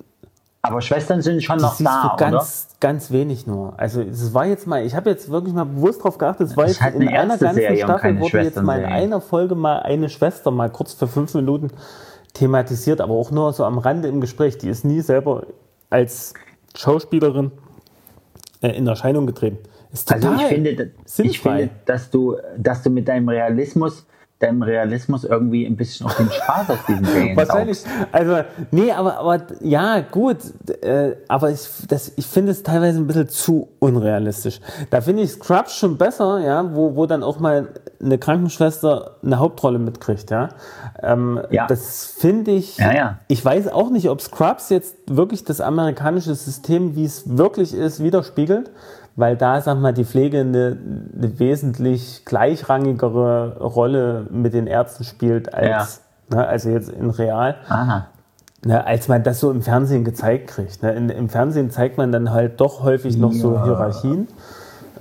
Aber 0.69 0.81
Schwestern 0.81 1.23
sind 1.23 1.43
schon 1.43 1.59
noch 1.59 1.77
da, 1.79 2.15
ganz, 2.19 2.69
ganz 2.81 3.11
wenig 3.11 3.47
nur. 3.47 3.75
Also 3.79 4.03
es 4.03 4.35
war 4.35 4.47
jetzt 4.47 4.67
mal, 4.67 4.85
ich 4.85 4.95
habe 4.95 5.11
jetzt 5.11 5.31
wirklich 5.31 5.55
mal 5.55 5.65
bewusst 5.65 6.05
drauf 6.05 6.19
geachtet, 6.19 6.49
es 6.49 6.57
war 6.57 6.67
jetzt 6.67 6.81
in 6.81 7.09
eine 7.09 7.19
einer 7.19 7.39
ganzen 7.39 7.67
und 7.67 7.79
Staffel 7.79 8.21
wurde 8.21 8.43
jetzt 8.43 8.63
mal 8.63 8.81
in 8.81 8.87
einer 8.87 9.21
Folge 9.21 9.55
mal 9.55 9.81
eine 9.81 10.09
Schwester 10.09 10.51
mal 10.51 10.71
kurz 10.71 10.93
für 10.93 11.09
fünf 11.09 11.35
Minuten 11.35 11.71
thematisiert, 12.35 13.01
aber 13.01 13.15
auch 13.15 13.31
nur 13.31 13.53
so 13.53 13.65
am 13.65 13.79
Rande 13.79 14.09
im 14.09 14.21
Gespräch. 14.21 14.59
Die 14.59 14.69
ist 14.69 14.85
nie 14.85 15.01
selber 15.01 15.47
als 15.91 16.35
Schauspielerin 16.77 17.51
äh, 18.61 18.69
in 18.69 18.87
Erscheinung 18.87 19.27
getreten. 19.27 19.59
Ist 19.93 20.13
Also 20.13 20.29
total 20.29 20.43
ich 20.43 20.49
finde, 20.49 20.93
ich 21.19 21.41
finde, 21.41 21.71
dass 21.87 22.11
du, 22.11 22.37
dass 22.59 22.83
du 22.83 22.91
mit 22.91 23.09
deinem 23.09 23.29
Realismus, 23.29 24.07
deinem 24.39 24.63
Realismus 24.63 25.25
irgendwie 25.25 25.67
ein 25.67 25.77
bisschen 25.77 26.07
auf 26.07 26.17
den 26.17 26.31
Spaß 26.31 26.71
aus 26.71 26.79
diesen 26.87 27.05
Serien 27.05 27.37
Wahrscheinlich. 27.37 27.79
Also, 28.13 28.39
nee, 28.71 28.93
aber, 28.93 29.19
aber 29.19 29.43
ja, 29.61 30.01
gut. 30.01 30.39
Äh, 30.81 31.17
aber 31.27 31.51
ich, 31.51 31.69
das, 31.89 32.13
ich 32.15 32.27
finde 32.27 32.53
es 32.53 32.63
teilweise 32.63 33.01
ein 33.01 33.07
bisschen 33.09 33.29
zu 33.29 33.69
unrealistisch. 33.81 34.61
Da 34.91 35.01
finde 35.01 35.25
ich 35.25 35.33
Scrubs 35.33 35.75
schon 35.75 35.99
besser, 35.99 36.39
ja, 36.39 36.75
wo, 36.75 36.95
wo 36.95 37.07
dann 37.07 37.25
auch 37.25 37.41
mal 37.41 37.69
eine 38.01 38.19
Krankenschwester 38.19 39.17
eine 39.25 39.41
Hauptrolle 39.41 39.81
mitkriegt, 39.81 40.31
ja. 40.31 40.51
Ähm, 41.03 41.41
Ja. 41.51 41.67
Das 41.67 42.07
finde 42.07 42.53
ich. 42.53 42.79
Ja, 42.79 42.93
ja. 42.95 43.19
Ich 43.27 43.45
weiß 43.45 43.69
auch 43.69 43.91
nicht, 43.91 44.09
ob 44.09 44.21
Scrubs 44.21 44.69
jetzt 44.69 44.97
wirklich 45.07 45.45
das 45.45 45.61
amerikanische 45.61 46.35
System, 46.37 46.95
wie 46.95 47.05
es 47.05 47.37
wirklich 47.37 47.75
ist, 47.75 48.03
widerspiegelt. 48.03 48.71
Weil 49.19 49.37
da, 49.37 49.61
sag 49.61 49.81
mal, 49.81 49.93
die 49.93 50.05
Pflege 50.05 50.39
eine, 50.41 50.79
eine 51.17 51.39
wesentlich 51.41 52.25
gleichrangigere 52.25 53.59
Rolle 53.59 54.27
mit 54.31 54.55
den 54.55 54.69
Ärzten 54.69 55.03
spielt 55.03 55.53
als, 55.53 56.03
ne, 56.31 56.47
also 56.47 56.71
jetzt 56.71 56.89
in 56.89 57.11
real. 57.11 57.57
Aha. 57.69 58.07
Ne, 58.65 58.87
als 58.87 59.09
man 59.09 59.25
das 59.25 59.41
so 59.41 59.51
im 59.51 59.63
Fernsehen 59.63 60.05
gezeigt 60.05 60.47
kriegt. 60.51 60.85
Ne. 60.85 60.93
In, 60.93 61.09
Im 61.11 61.29
Fernsehen 61.29 61.71
zeigt 61.73 61.99
man 61.99 62.13
dann 62.13 62.31
halt 62.33 62.61
doch 62.61 62.85
häufig 62.85 63.17
noch 63.17 63.33
so 63.33 63.55
Ja. 63.55 63.65
Hierarchien. 63.65 64.29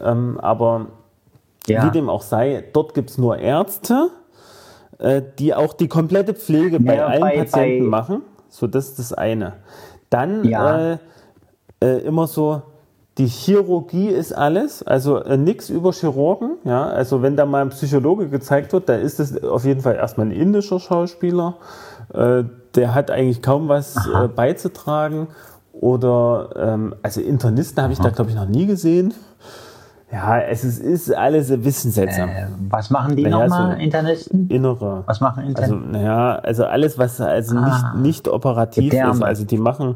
Ähm, 0.03 0.39
aber 0.41 0.88
Ja. 1.68 1.86
wie 1.86 1.91
dem 1.91 2.09
auch 2.09 2.24
sei, 2.24 2.63
dort 2.74 2.95
gibt 2.95 3.11
es 3.11 3.20
nur 3.20 3.38
Ärzte, 3.38 4.09
äh, 4.97 5.22
die 5.38 5.53
auch 5.53 5.74
die 5.74 5.88
komplette 5.88 6.34
Pflege 6.34 6.80
bei 6.80 6.95
Ja, 6.95 7.05
allen 7.05 7.22
bei- 7.22 7.38
Patienten 7.38 7.84
bei- 7.91 7.97
machen. 7.99 8.22
So, 8.49 8.65
das 8.65 8.88
ist 8.89 8.97
das 8.99 9.13
eine. 9.13 9.53
Dann 10.09 10.43
Ja. 10.43 10.93
äh, 10.93 10.97
äh, 11.84 11.97
immer 11.99 12.26
so, 12.26 12.63
die 13.18 13.26
Chirurgie 13.28 14.07
ist 14.09 14.32
alles, 14.34 14.84
also 14.84 15.18
äh, 15.24 15.38
nichts 15.38 15.70
über 15.70 15.91
Chirurgen. 15.91 16.57
Ja? 16.63 16.86
Also 16.88 17.22
wenn 17.22 17.36
da 17.36 17.45
mal 17.45 17.61
ein 17.61 17.70
Psychologe 17.70 18.28
gezeigt 18.30 18.74
wird, 18.74 18.89
dann 18.89 19.01
ist 19.01 19.20
das 19.20 19.43
auf 19.43 19.65
jeden 19.65 19.82
Fall 19.82 19.95
erstmal 19.95 20.28
ein 20.28 20.32
indischer 20.32 20.80
Schauspieler. 20.80 21.55
Äh, 22.13 22.43
der 22.76 22.93
hat 22.93 23.09
eigentlich 23.09 23.41
kaum 23.41 23.68
was 23.70 23.95
äh, 24.07 24.28
beizutragen. 24.28 25.28
Oder, 25.74 26.49
ähm, 26.57 26.95
also 27.03 27.22
Internisten 27.22 27.82
habe 27.84 27.93
ich 27.93 27.99
da, 27.99 28.09
glaube 28.09 28.30
ich, 28.32 28.36
noch 28.36 28.47
nie 28.47 28.65
gesehen. 28.65 29.13
Ja, 30.11 30.39
es 30.39 30.63
ist, 30.63 30.80
ist 30.80 31.13
alles 31.13 31.51
ein 31.51 31.61
bisschen 31.61 31.91
seltsam. 31.91 32.30
Äh, 32.30 32.47
was 32.70 32.89
machen 32.89 33.15
die 33.15 33.24
Naja, 33.24 33.39
nochmal, 33.43 33.76
so- 33.76 33.82
Internisten? 33.84 34.47
Innere. 34.49 35.03
Was 35.05 35.20
machen 35.20 35.39
Also, 35.39 35.49
Internisten? 35.49 35.91
naja, 35.91 36.36
also 36.38 36.65
alles, 36.65 36.97
was 36.97 37.20
also 37.20 37.57
Ah. 37.57 37.93
nicht, 37.93 38.03
nicht 38.03 38.28
operativ 38.30 38.93
ist. 38.93 39.22
Also 39.22 39.43
die 39.43 39.57
machen, 39.57 39.95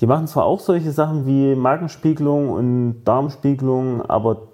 die 0.00 0.06
machen 0.06 0.26
zwar 0.26 0.44
auch 0.44 0.60
solche 0.60 0.92
Sachen 0.92 1.26
wie 1.26 1.54
Magenspiegelung 1.54 2.50
und 2.50 3.04
Darmspiegelung, 3.04 4.02
aber 4.02 4.48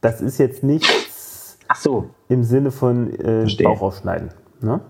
das 0.00 0.20
ist 0.20 0.38
jetzt 0.38 0.62
nichts 0.62 1.58
so. 1.74 2.10
im 2.28 2.44
Sinne 2.44 2.70
von 2.70 3.12
äh. 3.20 3.46
Bauch 3.62 3.82
aufschneiden. 3.82 4.30
Ne? 4.60 4.80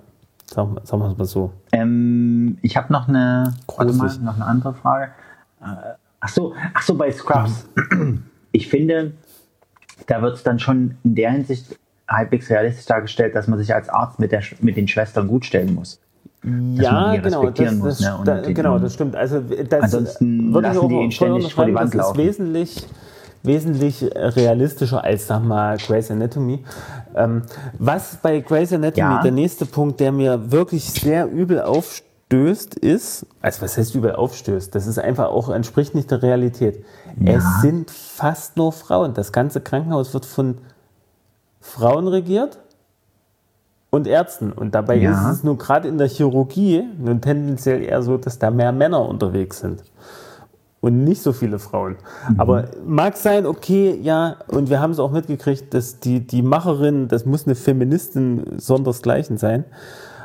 Sagen, 0.46 0.76
sagen 0.84 1.02
wir 1.02 1.10
es 1.10 1.18
mal 1.18 1.24
so. 1.24 1.52
Ähm, 1.72 2.58
ich 2.62 2.76
habe 2.76 2.92
noch 2.92 3.08
eine, 3.08 3.54
mal, 3.76 4.18
noch 4.18 4.34
eine 4.34 4.44
andere 4.44 4.74
Frage. 4.74 5.12
Äh, 5.60 5.94
ach 6.20 6.28
so, 6.28 6.54
ach 6.74 6.82
so, 6.82 6.94
bei 6.94 7.10
Scrubs. 7.10 7.68
Ich 8.52 8.68
finde, 8.68 9.14
da 10.06 10.22
wird 10.22 10.36
es 10.36 10.42
dann 10.44 10.60
schon 10.60 10.96
in 11.02 11.14
der 11.16 11.32
Hinsicht 11.32 11.76
halbwegs 12.08 12.50
realistisch 12.50 12.86
dargestellt, 12.86 13.34
dass 13.34 13.48
man 13.48 13.58
sich 13.58 13.74
als 13.74 13.88
Arzt 13.88 14.20
mit, 14.20 14.30
der, 14.30 14.42
mit 14.60 14.76
den 14.76 14.86
Schwestern 14.86 15.26
gut 15.26 15.44
stellen 15.44 15.74
muss. 15.74 16.00
Ja, 16.74 17.16
genau, 17.16 17.50
das, 17.50 17.72
muss, 17.74 17.98
das, 17.98 18.00
ne, 18.00 18.20
da, 18.24 18.40
den- 18.40 18.54
genau, 18.54 18.78
das 18.78 18.94
stimmt. 18.94 19.16
Also 19.16 19.40
das 19.40 19.82
Ansonsten 19.82 20.52
würde 20.52 20.68
ich 20.68 20.74
lassen 20.74 20.84
auch 20.84 20.88
die 20.88 20.94
ihn 20.96 21.10
ständig 21.10 21.54
vor 21.54 21.64
die 21.66 21.74
Wand 21.74 21.86
das 21.94 22.00
ist 22.00 22.06
laufen. 22.06 22.18
wesentlich 22.18 22.86
wesentlich 23.42 24.02
realistischer 24.14 25.04
als, 25.04 25.26
sag 25.26 25.44
mal, 25.44 25.76
Grey's 25.76 26.10
Anatomy. 26.10 26.64
Ähm, 27.14 27.42
was 27.78 28.16
bei 28.22 28.40
Grey's 28.40 28.72
Anatomy, 28.72 28.98
Ja. 28.98 29.20
der 29.22 29.32
nächste 29.32 29.66
Punkt, 29.66 30.00
der 30.00 30.12
mir 30.12 30.50
wirklich 30.50 30.90
sehr 30.90 31.30
übel 31.30 31.60
aufstößt, 31.60 32.74
ist, 32.76 33.26
also 33.42 33.60
was 33.60 33.76
heißt 33.76 33.94
übel 33.94 34.12
aufstößt? 34.14 34.74
Das 34.74 34.86
ist 34.86 34.98
einfach 34.98 35.26
auch, 35.28 35.50
entspricht 35.50 35.94
nicht 35.94 36.10
der 36.10 36.22
Realität. 36.22 36.82
Es 37.22 37.44
sind 37.60 37.90
fast 37.90 38.56
nur 38.56 38.72
Frauen. 38.72 39.12
Das 39.12 39.30
ganze 39.30 39.60
Krankenhaus 39.60 40.14
wird 40.14 40.24
von 40.24 40.56
Frauen 41.60 42.08
regiert 42.08 42.58
und 43.94 44.06
Ärzten. 44.06 44.52
Und 44.52 44.74
dabei 44.74 44.96
Ja. 44.96 45.12
ist 45.30 45.38
es 45.38 45.44
nur 45.44 45.56
gerade 45.58 45.88
in 45.88 45.98
der 45.98 46.08
Chirurgie 46.08 46.82
nun 46.98 47.20
tendenziell 47.20 47.82
eher 47.82 48.02
so, 48.02 48.16
dass 48.16 48.38
da 48.38 48.50
mehr 48.50 48.72
Männer 48.72 49.08
unterwegs 49.08 49.60
sind. 49.60 49.82
und 50.80 51.02
nicht 51.02 51.22
so 51.22 51.32
viele 51.32 51.58
Frauen. 51.58 51.96
Aber 52.36 52.66
mag 52.84 53.16
sein, 53.16 53.46
okay, 53.46 53.98
ja, 54.02 54.36
und 54.48 54.68
wir 54.68 54.80
haben 54.82 54.90
es 54.90 54.98
auch 54.98 55.12
mitgekriegt, 55.12 55.72
dass 55.72 55.98
die, 55.98 56.20
die 56.26 56.42
Macherin, 56.42 57.08
das 57.08 57.24
muss 57.24 57.46
eine 57.46 57.54
Feministin 57.54 58.58
sondersgleichen 58.58 59.38
sein. 59.38 59.64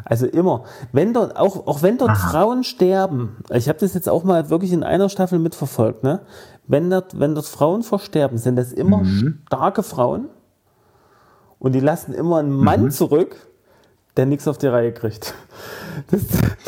Also 0.03 0.26
immer, 0.26 0.65
wenn 0.91 1.13
dort, 1.13 1.38
auch, 1.38 1.65
auch 1.65 1.82
wenn 1.82 1.97
dort 1.97 2.17
Frauen 2.17 2.65
sterben, 2.65 3.38
ich 3.53 3.70
habe 3.70 3.80
das 3.80 3.93
jetzt 3.93 4.09
auch 4.09 4.26
mal 4.26 4.49
wirklich 4.49 4.74
in 4.74 4.84
einer 4.84 5.07
Staffel 5.07 5.39
mitverfolgt, 5.39 6.03
ne? 6.03 6.20
Wenn 6.67 6.89
dort, 6.89 7.17
wenn 7.17 7.36
dort 7.36 7.45
Frauen 7.45 7.82
versterben, 7.82 8.38
sind 8.38 8.57
das 8.57 8.74
immer 8.74 9.03
starke 9.47 9.82
Frauen 9.82 10.26
und 11.59 11.74
die 11.74 11.80
lassen 11.80 12.13
immer 12.13 12.39
einen 12.39 12.51
Mann 12.51 12.91
zurück, 12.91 13.38
der 14.20 14.26
nichts 14.26 14.49
auf 14.49 14.57
die 14.57 14.67
Reihe 14.67 14.91
kriegt. 14.91 15.34
Das, 16.11 16.22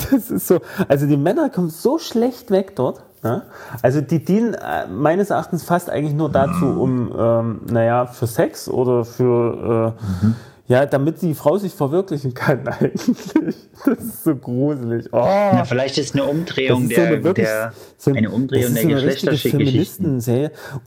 das 0.09 0.31
ist 0.31 0.47
so. 0.47 0.59
Also 0.87 1.05
die 1.05 1.17
Männer 1.17 1.49
kommen 1.49 1.69
so 1.69 1.97
schlecht 1.99 2.49
weg 2.49 2.77
dort. 2.77 3.01
Ja? 3.23 3.43
Also 3.81 3.99
die 3.99 4.23
dienen 4.23 4.53
äh, 4.53 4.87
meines 4.87 5.31
Erachtens 5.31 5.63
fast 5.63 5.89
eigentlich 5.89 6.13
nur 6.13 6.29
dazu, 6.29 6.65
um, 6.65 7.11
ähm, 7.17 7.61
naja, 7.69 8.05
für 8.05 8.27
Sex 8.27 8.69
oder 8.69 9.03
für, 9.03 9.95
äh, 9.99 10.27
ja, 10.71 10.85
damit 10.85 11.21
die 11.21 11.33
Frau 11.33 11.57
sich 11.57 11.73
verwirklichen 11.73 12.33
kann 12.33 12.65
eigentlich. 12.67 13.55
Das 13.85 13.97
ist 13.99 14.23
so 14.23 14.35
gruselig. 14.35 15.07
Oh. 15.11 15.17
Na, 15.21 15.65
vielleicht 15.65 15.97
ist 15.97 16.13
eine 16.15 16.23
Umdrehung 16.23 16.83
ist 16.83 16.89
so 16.91 16.95
der, 17.01 17.07
eine 17.07 17.23
wirklich- 17.23 17.45
der 17.47 17.73
so- 17.97 18.11
eine 18.13 18.29
Umdrehung 18.29 18.73
das 18.73 18.83
ist 18.83 18.89
der 18.89 18.99
so 18.99 19.05
Geschlechtergeschichten. 19.05 20.21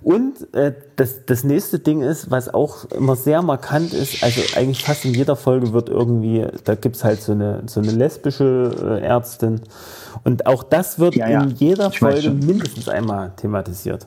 Und 0.03 0.55
äh, 0.55 0.73
das, 0.97 1.27
das 1.27 1.45
nächste 1.45 1.79
Ding 1.81 2.01
ist, 2.01 2.31
was 2.31 2.53
auch 2.53 2.87
immer 2.93 3.17
sehr 3.17 3.43
markant 3.43 3.93
ist, 3.93 4.23
also 4.23 4.41
eigentlich 4.57 4.83
fast 4.85 5.05
in 5.05 5.13
jeder 5.13 5.37
Folge 5.37 5.73
wird 5.73 5.89
irgendwie, 5.89 6.47
da 6.65 6.75
gibt's 6.77 7.05
halt 7.05 7.21
so 7.21 7.33
eine, 7.33 7.63
so 7.67 7.81
eine 7.81 7.91
lesbische 7.91 9.01
äh, 9.03 9.05
Ärztin. 9.05 9.61
Und 10.25 10.47
auch 10.47 10.63
das 10.63 10.99
wird 10.99 11.17
Ja, 11.17 11.29
ja. 11.29 11.43
in 11.43 11.51
jeder 11.51 11.89
Ich 11.89 11.99
Folge 11.99 12.31
mindestens 12.31 12.89
einmal 12.89 13.33
thematisiert. 13.37 14.07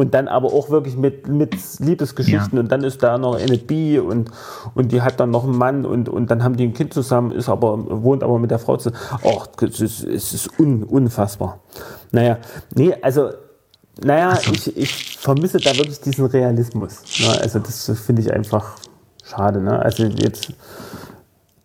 Und 0.00 0.14
dann 0.14 0.28
aber 0.28 0.54
auch 0.54 0.70
wirklich 0.70 0.96
mit, 0.96 1.28
mit 1.28 1.54
Liebesgeschichten 1.78 2.58
und 2.58 2.72
dann 2.72 2.82
ist 2.84 3.02
da 3.02 3.18
noch 3.18 3.34
eine 3.34 3.58
Bi 3.58 3.98
und, 3.98 4.30
und 4.74 4.92
die 4.92 5.02
hat 5.02 5.20
dann 5.20 5.30
noch 5.30 5.44
einen 5.44 5.58
Mann 5.58 5.84
und, 5.84 6.08
und 6.08 6.30
dann 6.30 6.42
haben 6.42 6.56
die 6.56 6.64
ein 6.64 6.72
Kind 6.72 6.94
zusammen, 6.94 7.32
ist 7.32 7.50
aber, 7.50 8.02
wohnt 8.02 8.22
aber 8.22 8.38
mit 8.38 8.50
der 8.50 8.58
Frau 8.58 8.78
zusammen. 8.78 8.96
Och, 9.22 9.48
es 9.60 9.78
ist, 9.78 10.04
es 10.04 10.32
ist 10.32 10.58
un, 10.58 10.84
unfassbar. 10.84 11.60
Naja, 12.12 12.38
nee, 12.74 12.94
also, 13.02 13.28
naja, 14.02 14.38
ich, 14.50 14.74
ich 14.74 15.18
vermisse 15.18 15.58
da 15.58 15.76
wirklich 15.76 16.00
diesen 16.00 16.24
Realismus. 16.24 17.02
Ne? 17.20 17.38
Also 17.38 17.58
das 17.58 17.92
finde 18.00 18.22
ich 18.22 18.32
einfach 18.32 18.76
schade. 19.22 19.60
Ne? 19.60 19.78
Also 19.78 20.04
jetzt, 20.04 20.54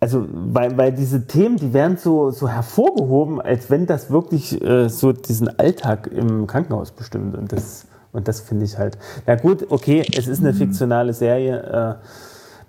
also 0.02 0.26
weil, 0.30 0.76
weil 0.78 0.92
diese 0.92 1.26
Themen, 1.26 1.56
die 1.56 1.72
werden 1.72 1.96
so, 1.96 2.32
so 2.32 2.50
hervorgehoben, 2.50 3.40
als 3.40 3.70
wenn 3.70 3.86
das 3.86 4.12
wirklich 4.12 4.62
äh, 4.62 4.90
so 4.90 5.14
diesen 5.14 5.58
Alltag 5.58 6.08
im 6.08 6.48
Krankenhaus 6.48 6.92
bestimmt. 6.92 7.34
Und 7.38 7.54
das, 7.54 7.86
und 8.16 8.28
das 8.28 8.42
finde 8.42 8.66
ich 8.66 8.78
halt. 8.78 8.98
Na 9.28 9.36
gut, 9.36 9.68
okay, 9.70 10.04
es 10.18 10.28
ist 10.28 10.40
eine 10.40 10.54
fiktionale 10.54 11.14
Serie. 11.14 12.00
Äh, 12.02 12.08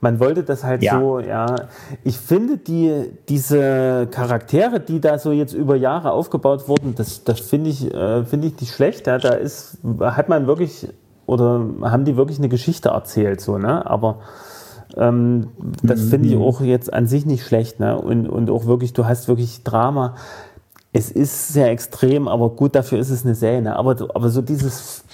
man 0.00 0.20
wollte 0.20 0.42
das 0.42 0.62
halt 0.62 0.82
Ja. 0.82 0.98
so, 1.00 1.20
ja. 1.20 1.46
Ich 2.04 2.18
finde 2.18 2.58
die, 2.58 3.10
diese 3.28 4.06
Charaktere, 4.10 4.80
die 4.80 5.00
da 5.00 5.18
so 5.18 5.32
jetzt 5.32 5.54
über 5.54 5.76
Jahre 5.76 6.12
aufgebaut 6.12 6.68
wurden, 6.68 6.94
das, 6.94 7.24
das 7.24 7.40
finde 7.40 7.70
ich, 7.70 7.92
äh, 7.94 8.24
finde 8.24 8.48
ich 8.48 8.60
nicht 8.60 8.74
schlecht. 8.74 9.06
Ja. 9.06 9.18
Da 9.18 9.30
ist, 9.30 9.78
hat 10.00 10.28
man 10.28 10.46
wirklich, 10.46 10.88
oder 11.24 11.64
haben 11.82 12.04
die 12.04 12.16
wirklich 12.16 12.38
eine 12.38 12.48
Geschichte 12.48 12.90
erzählt, 12.90 13.40
so, 13.40 13.58
ne? 13.58 13.88
Aber 13.88 14.18
ähm, 14.96 15.48
das 15.82 16.00
finde 16.04 16.28
ich 16.28 16.36
auch 16.36 16.60
jetzt 16.60 16.92
an 16.92 17.06
sich 17.06 17.26
nicht 17.26 17.44
schlecht. 17.44 17.80
Ne? 17.80 17.98
Und, 18.00 18.28
und 18.28 18.50
auch 18.50 18.66
wirklich, 18.66 18.92
du 18.92 19.06
hast 19.06 19.28
wirklich 19.28 19.62
Drama. 19.62 20.14
Es 20.96 21.10
ist 21.10 21.48
sehr 21.48 21.70
extrem, 21.70 22.26
aber 22.26 22.48
gut, 22.48 22.74
dafür 22.74 22.98
ist 22.98 23.10
es 23.10 23.22
eine 23.22 23.34
Serie. 23.34 23.60
Ne? 23.60 23.76
Aber, 23.76 23.90
aber 24.14 24.30
so 24.30 24.40
dieses 24.40 25.04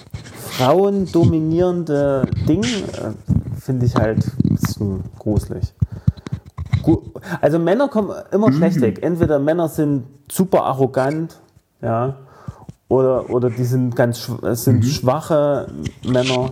frauendominierende 0.51 2.25
Ding 2.47 2.63
äh, 2.63 3.11
finde 3.59 3.85
ich 3.87 3.93
halt 3.93 4.25
ein 4.45 4.55
bisschen 4.55 5.03
gruselig. 5.19 5.73
Also 7.41 7.59
Männer 7.59 7.89
kommen 7.89 8.11
immer 8.31 8.53
schlecht 8.53 8.79
weg. 8.79 8.99
Entweder 9.03 9.39
Männer 9.39 9.67
sind 9.67 10.05
super 10.31 10.63
arrogant, 10.63 11.41
ja, 11.81 12.15
oder, 12.87 13.29
oder 13.29 13.49
die 13.49 13.65
sind 13.65 13.93
ganz 13.93 14.19
schw- 14.19 14.55
sind 14.55 14.85
schwache 14.85 15.67
Männer. 16.05 16.51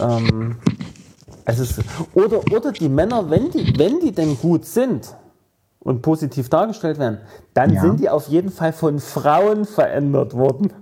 Ähm, 0.00 0.54
es 1.46 1.58
ist, 1.58 1.80
oder, 2.14 2.40
oder 2.52 2.70
die 2.70 2.88
Männer, 2.88 3.28
wenn 3.28 3.50
die, 3.50 3.76
wenn 3.76 3.98
die 3.98 4.12
denn 4.12 4.38
gut 4.38 4.66
sind 4.66 5.16
und 5.86 6.02
positiv 6.02 6.48
dargestellt 6.48 6.98
werden, 6.98 7.18
dann 7.54 7.72
Ja. 7.72 7.80
sind 7.80 8.00
die 8.00 8.10
auf 8.10 8.26
jeden 8.26 8.50
Fall 8.50 8.72
von 8.72 8.98
Frauen 8.98 9.64
verändert 9.64 10.34
worden. 10.34 10.72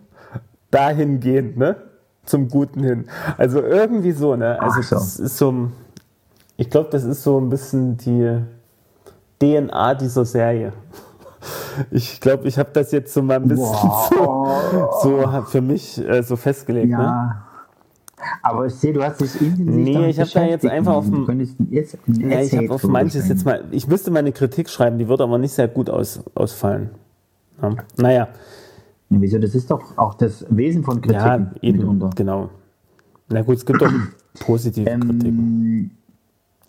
Dahingehend, 0.71 1.59
ne? 1.59 1.77
Zum 2.25 2.49
Guten 2.49 2.83
hin. 2.83 3.05
Also 3.37 3.61
irgendwie 3.61 4.13
so, 4.13 4.35
ne? 4.35 4.61
Also 4.61 4.81
so. 4.81 4.95
das 4.97 5.19
ist 5.21 5.37
so, 5.37 5.69
ich 6.57 6.71
glaube, 6.71 6.89
das 6.91 7.05
ist 7.05 7.23
so 7.23 7.39
ein 7.39 7.51
bisschen 7.51 7.99
die 7.99 8.41
DNA 9.39 9.95
dieser 9.95 10.25
Serie. 10.25 10.73
Ich 11.91 12.19
glaube, 12.23 12.49
ich 12.49 12.59
habe 12.59 12.71
das 12.73 12.91
jetzt 12.91 13.13
so 13.13 13.21
mal 13.21 13.37
ein 13.37 13.47
bisschen 13.47 13.65
Wow. 13.67 15.01
so, 15.03 15.21
so 15.27 15.43
für 15.43 15.61
mich 15.61 15.99
äh, 15.99 16.23
so 16.23 16.37
festgelegt. 16.37 16.89
Ne? 16.93 17.37
Aber 18.43 18.67
ich 18.67 18.75
sehe, 18.75 18.93
du 18.93 19.03
hast 19.03 19.21
dich 19.21 19.41
intensiv 19.41 19.67
Nee, 19.75 20.09
ich 20.11 20.21
hab 20.21 20.31
da 20.31 20.45
jetzt 20.45 20.67
einfach 20.67 20.95
auf 20.95 21.07
ein 21.07 21.49
Ja, 21.69 22.41
ich 22.41 22.57
habe 22.57 22.71
auf 22.71 22.83
manches 22.85 23.29
jetzt 23.29 23.45
mal, 23.45 23.65
ich 23.71 23.87
müsste 23.89 24.11
mal 24.11 24.21
eine 24.21 24.33
Kritik 24.33 24.69
schreiben, 24.69 24.99
die 24.99 25.09
wird 25.09 25.21
aber 25.21 25.39
nicht 25.39 25.53
sehr 25.53 25.69
gut 25.69 25.91
aus, 25.91 26.23
ausfallen. 26.35 26.91
Ja. 27.63 27.75
Naja, 27.97 28.17
Ja, 28.19 28.29
Wieso? 29.21 29.39
Das 29.39 29.55
ist 29.55 29.71
doch 29.71 29.97
auch 29.97 30.15
das 30.15 30.45
Wesen 30.51 30.83
von 30.83 31.01
Kritik 31.01 31.21
ja, 31.21 31.51
eben, 31.61 31.79
mitunter. 31.79 32.11
genau. 32.17 32.51
Na 33.29 33.43
gut, 33.43 33.57
es 33.57 33.67
gibt 33.67 33.81
doch 33.81 33.93
positive. 34.41 34.89
Ähm, 34.91 35.91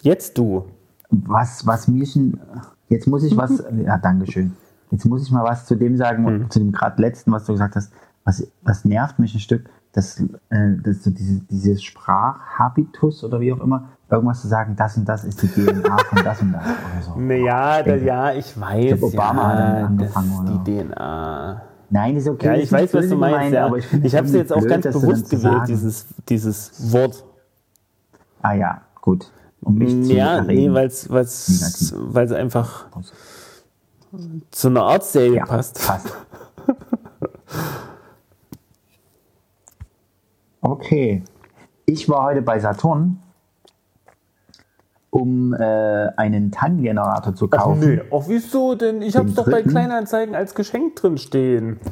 Jetzt 0.01 0.37
du. 0.37 0.65
was, 1.09 1.65
was 1.65 1.87
mir 1.87 2.05
schon, 2.05 2.39
jetzt 2.89 3.07
muss 3.07 3.23
ich 3.23 3.35
was, 3.35 3.63
ja, 3.85 3.97
Dankeschön. 3.97 4.53
Jetzt 4.91 5.05
muss 5.05 5.23
ich 5.23 5.31
mal 5.31 5.43
was 5.43 5.65
zu 5.65 5.75
dem 5.75 5.97
sagen, 5.97 6.23
Mhm. 6.23 6.49
zu 6.51 6.59
dem 6.59 6.71
gerade 6.71 7.01
letzten, 7.01 7.31
was 7.31 7.45
du 7.45 7.53
gesagt 7.53 7.75
hast. 7.75 7.91
Was, 8.23 8.47
was 8.63 8.85
nervt 8.85 9.19
mich 9.19 9.33
ein 9.35 9.39
Stück, 9.39 9.69
dass, 9.95 10.19
äh, 10.19 10.27
dass 10.83 11.03
so 11.03 11.09
diese, 11.09 11.39
dieses 11.49 11.81
Sprachhabitus 11.83 13.23
oder 13.23 13.39
wie 13.39 13.53
auch 13.53 13.61
immer, 13.61 13.89
irgendwas 14.11 14.41
zu 14.41 14.47
sagen, 14.49 14.75
das 14.75 14.97
und 14.97 15.05
das 15.07 15.23
ist 15.23 15.41
die 15.41 15.47
DNA 15.47 15.97
von 15.97 16.23
das 16.23 16.41
und 16.41 16.51
das 16.51 16.63
oder 16.63 17.01
so. 17.01 17.19
Naja, 17.19 17.81
da, 17.81 17.95
ja, 17.95 18.33
ich 18.33 18.59
weiß. 18.59 18.97
glaub, 18.97 19.13
Obama 19.13 19.47
hat 19.47 19.59
damit 19.59 19.79
ja, 19.79 19.85
angefangen, 19.87 20.45
das 20.45 20.63
die 20.65 20.83
DNA. 20.83 21.61
Nein, 21.89 22.15
ist 22.17 22.27
okay. 22.27 22.45
Ja, 22.47 22.53
ich 22.55 22.71
weiß, 22.71 22.93
was 22.93 23.07
du 23.07 23.15
meinst. 23.15 23.35
gemeint, 23.37 23.53
Ja. 23.53 23.65
aber 23.67 23.77
ich, 23.77 23.93
Ich 24.03 24.15
habe 24.15 24.27
es 24.27 24.33
jetzt 24.33 24.51
auch 24.51 24.57
blöd, 24.59 24.69
ganz 24.69 24.83
das 24.83 24.93
dann 24.93 25.01
bewusst 25.01 25.27
zu 25.29 25.37
gewählt, 25.37 25.67
dieses, 25.69 26.05
dieses 26.27 26.91
Wort. 26.91 27.23
Ah 28.41 28.53
ja, 28.53 28.81
gut. 29.01 29.31
Um 29.61 29.75
mich 29.75 29.89
zu 30.05 30.13
Ja, 30.13 30.41
nee, 30.41 30.65
erregen. 30.67 30.73
weil 30.73 30.87
es 32.25 32.31
einfach 32.33 32.85
zu 34.51 34.67
einer 34.67 34.83
Art 34.83 35.03
Serie 35.03 35.37
ja, 35.37 35.45
passt. 35.45 35.85
passt. 35.87 36.13
Okay. 40.65 41.21
Ich 41.85 42.09
war 42.09 42.23
heute 42.23 42.41
bei 42.41 42.59
Saturn, 42.59 43.19
um 45.11 45.53
äh, 45.53 46.07
einen 46.17 46.51
TAN-Generator 46.51 47.35
zu 47.35 47.47
Ach 47.51 47.57
kaufen. 47.57 47.79
nee, 47.95 48.01
ach 48.11 48.23
wieso 48.27 48.73
denn? 48.73 49.01
Ich 49.03 49.15
hab's 49.15 49.27
Den 49.27 49.35
doch 49.35 49.45
bei 49.45 49.51
dritten? 49.61 49.69
Kleinanzeigen 49.69 50.33
als 50.35 50.55
Geschenk 50.55 50.95
drin 50.95 51.19
stehen. 51.19 51.79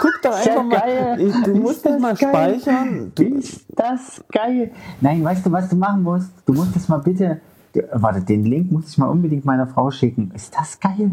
Guck 0.00 0.12
doch 0.22 0.32
einfach 0.36 0.64
mal. 0.64 0.80
geil. 0.80 1.16
Ich- 1.20 1.42
Du 1.44 1.54
musst 1.54 1.86
das 1.86 2.00
mal 2.00 2.14
geil. 2.16 2.58
speichern. 2.60 3.12
Du, 3.14 3.22
Ist 3.22 3.64
das 3.76 4.24
geil? 4.32 4.72
Nein, 5.00 5.22
weißt 5.24 5.46
du, 5.46 5.52
was 5.52 5.68
du 5.68 5.76
machen 5.76 6.02
musst? 6.02 6.30
Du 6.46 6.52
musst 6.52 6.74
das 6.74 6.88
mal 6.88 6.98
bitte. 6.98 7.40
Warte, 7.92 8.22
den 8.22 8.44
Link 8.44 8.72
muss 8.72 8.88
ich 8.88 8.98
mal 8.98 9.06
unbedingt 9.08 9.44
meiner 9.44 9.66
Frau 9.68 9.90
schicken. 9.92 10.32
Ist 10.34 10.52
das 10.58 10.80
geil? 10.80 11.12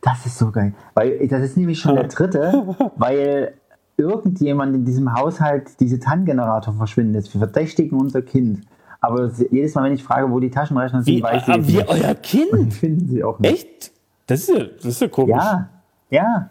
Das 0.00 0.24
ist 0.26 0.38
so 0.38 0.50
geil. 0.50 0.74
Weil 0.94 1.26
das 1.28 1.42
ist 1.42 1.56
nämlich 1.56 1.78
schon 1.80 1.94
der 1.96 2.04
dritte, 2.08 2.76
weil 2.96 3.54
irgendjemand 4.02 4.74
in 4.74 4.84
diesem 4.84 5.14
Haushalt 5.14 5.80
diese 5.80 5.98
TAN-Generator 5.98 6.74
verschwindet. 6.74 7.32
Wir 7.32 7.38
verdächtigen 7.38 7.98
unser 7.98 8.22
Kind. 8.22 8.62
Aber 9.00 9.30
jedes 9.50 9.74
Mal, 9.74 9.84
wenn 9.84 9.94
ich 9.94 10.04
frage, 10.04 10.30
wo 10.30 10.38
die 10.38 10.50
Taschenrechner 10.50 11.02
sind, 11.02 11.16
wie, 11.16 11.22
weiß 11.22 11.42
es 11.48 11.68
wie 11.68 11.76
nicht. 11.76 11.88
euer 11.88 12.14
Kind? 12.14 12.72
finden 12.72 13.08
sie 13.08 13.24
auch 13.24 13.38
nicht. 13.40 13.52
Echt? 13.52 13.92
Das 14.26 14.40
ist 14.40 14.48
ja, 14.50 14.64
das 14.76 14.84
ist 14.84 15.00
ja 15.00 15.08
komisch. 15.08 15.34
Ja, 15.36 15.68
ja. 16.10 16.50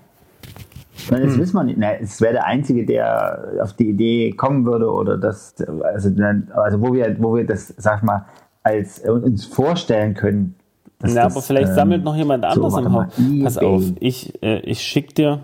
Und 1.09 1.17
Hm. 1.17 1.25
das 1.27 1.37
wissen 1.37 1.55
wir 1.55 1.63
nicht. 1.63 1.77
Na, 1.79 1.93
es 1.93 2.19
wäre 2.21 2.33
der 2.33 2.45
Einzige, 2.45 2.85
der 2.85 3.53
auf 3.63 3.73
die 3.73 3.89
Idee 3.89 4.31
kommen 4.33 4.65
würde 4.65 4.91
oder 4.91 5.17
das, 5.17 5.55
also, 5.83 6.09
also 6.53 6.81
wo 6.81 6.93
wir, 6.93 7.15
wo 7.19 7.35
wir 7.35 7.45
das, 7.45 7.73
sag 7.77 7.97
ich 7.99 8.03
mal, 8.03 8.25
als 8.63 8.99
äh, 9.03 9.09
uns 9.09 9.45
vorstellen 9.45 10.13
können. 10.13 10.55
Ja, 11.03 11.23
das, 11.23 11.33
aber 11.33 11.41
vielleicht 11.41 11.69
ähm, 11.69 11.75
sammelt 11.75 12.03
noch 12.03 12.15
jemand 12.15 12.43
so, 12.43 12.49
anders 12.49 12.73
warte 12.73 12.87
im 12.87 12.93
Haus. 12.93 13.05
Pass 13.43 13.57
eBay. 13.57 13.75
auf, 13.75 13.83
ich, 13.99 14.43
äh, 14.43 14.59
ich 14.59 14.81
schick 14.81 15.15
dir. 15.15 15.39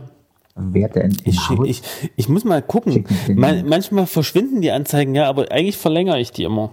Wer 0.58 0.90
denn? 0.90 1.12
im 1.12 1.18
Ich, 1.24 1.40
schick, 1.40 1.60
ich, 1.66 1.82
ich 2.16 2.30
muss 2.30 2.44
mal 2.44 2.62
gucken. 2.62 3.06
Den 3.28 3.40
Man, 3.40 3.68
manchmal 3.68 4.08
verschwinden 4.08 4.62
die 4.62 4.72
Anzeigen, 4.72 5.14
ja, 5.16 5.28
aber 5.30 5.52
eigentlich 5.52 5.78
verlängere 5.78 6.20
ich 6.20 6.32
die 6.32 6.44
immer. 6.44 6.72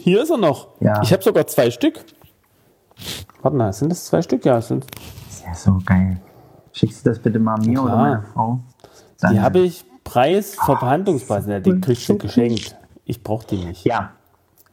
Hier 0.00 0.22
ist 0.22 0.30
er 0.30 0.38
noch. 0.38 0.68
Ja. 0.80 1.02
Ich 1.02 1.12
habe 1.12 1.22
sogar 1.22 1.46
zwei 1.46 1.70
Stück. 1.70 2.04
Warte 3.42 3.56
mal, 3.56 3.72
sind 3.72 3.90
das 3.90 4.06
zwei 4.06 4.22
Stück? 4.22 4.44
Ja, 4.44 4.60
sind. 4.60 4.86
ist 5.28 5.44
ja 5.44 5.54
so 5.54 5.78
geil. 5.84 6.20
Schickst 6.72 7.04
du 7.04 7.10
das 7.10 7.18
bitte 7.18 7.38
mal 7.38 7.58
mir 7.58 7.72
Klar. 7.74 7.84
oder 7.84 7.96
meiner 7.96 8.22
Frau? 8.22 8.60
Dann- 9.20 9.34
Die 9.34 9.40
habe 9.40 9.60
ich 9.60 9.84
Preis 10.04 10.54
Verhandlungspreis. 10.54 11.46
Ja, 11.46 11.60
die 11.60 11.80
kriegst 11.80 12.08
du 12.08 12.18
geschenkt. 12.18 12.76
Ich 13.04 13.22
brauche 13.22 13.46
die 13.46 13.56
nicht. 13.64 13.84
Ja, 13.84 14.12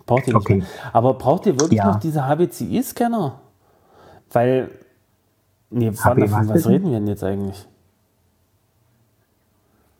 Braucht 0.06 0.28
ihr 0.28 0.34
nicht 0.34 0.42
Okay. 0.44 0.56
mehr. 0.58 0.66
Aber 0.92 1.14
braucht 1.14 1.46
ihr 1.46 1.60
wirklich 1.60 1.78
Ja. 1.78 1.88
noch 1.92 2.00
diese 2.00 2.26
HBCI-Scanner? 2.28 3.40
Weil, 4.32 4.72
nee, 5.70 5.90
was 5.90 6.00
von 6.00 6.22
was 6.22 6.48
bitte? 6.48 6.70
reden 6.70 6.92
wir 6.92 7.00
denn 7.00 7.08
jetzt 7.08 7.24
eigentlich? 7.24 7.68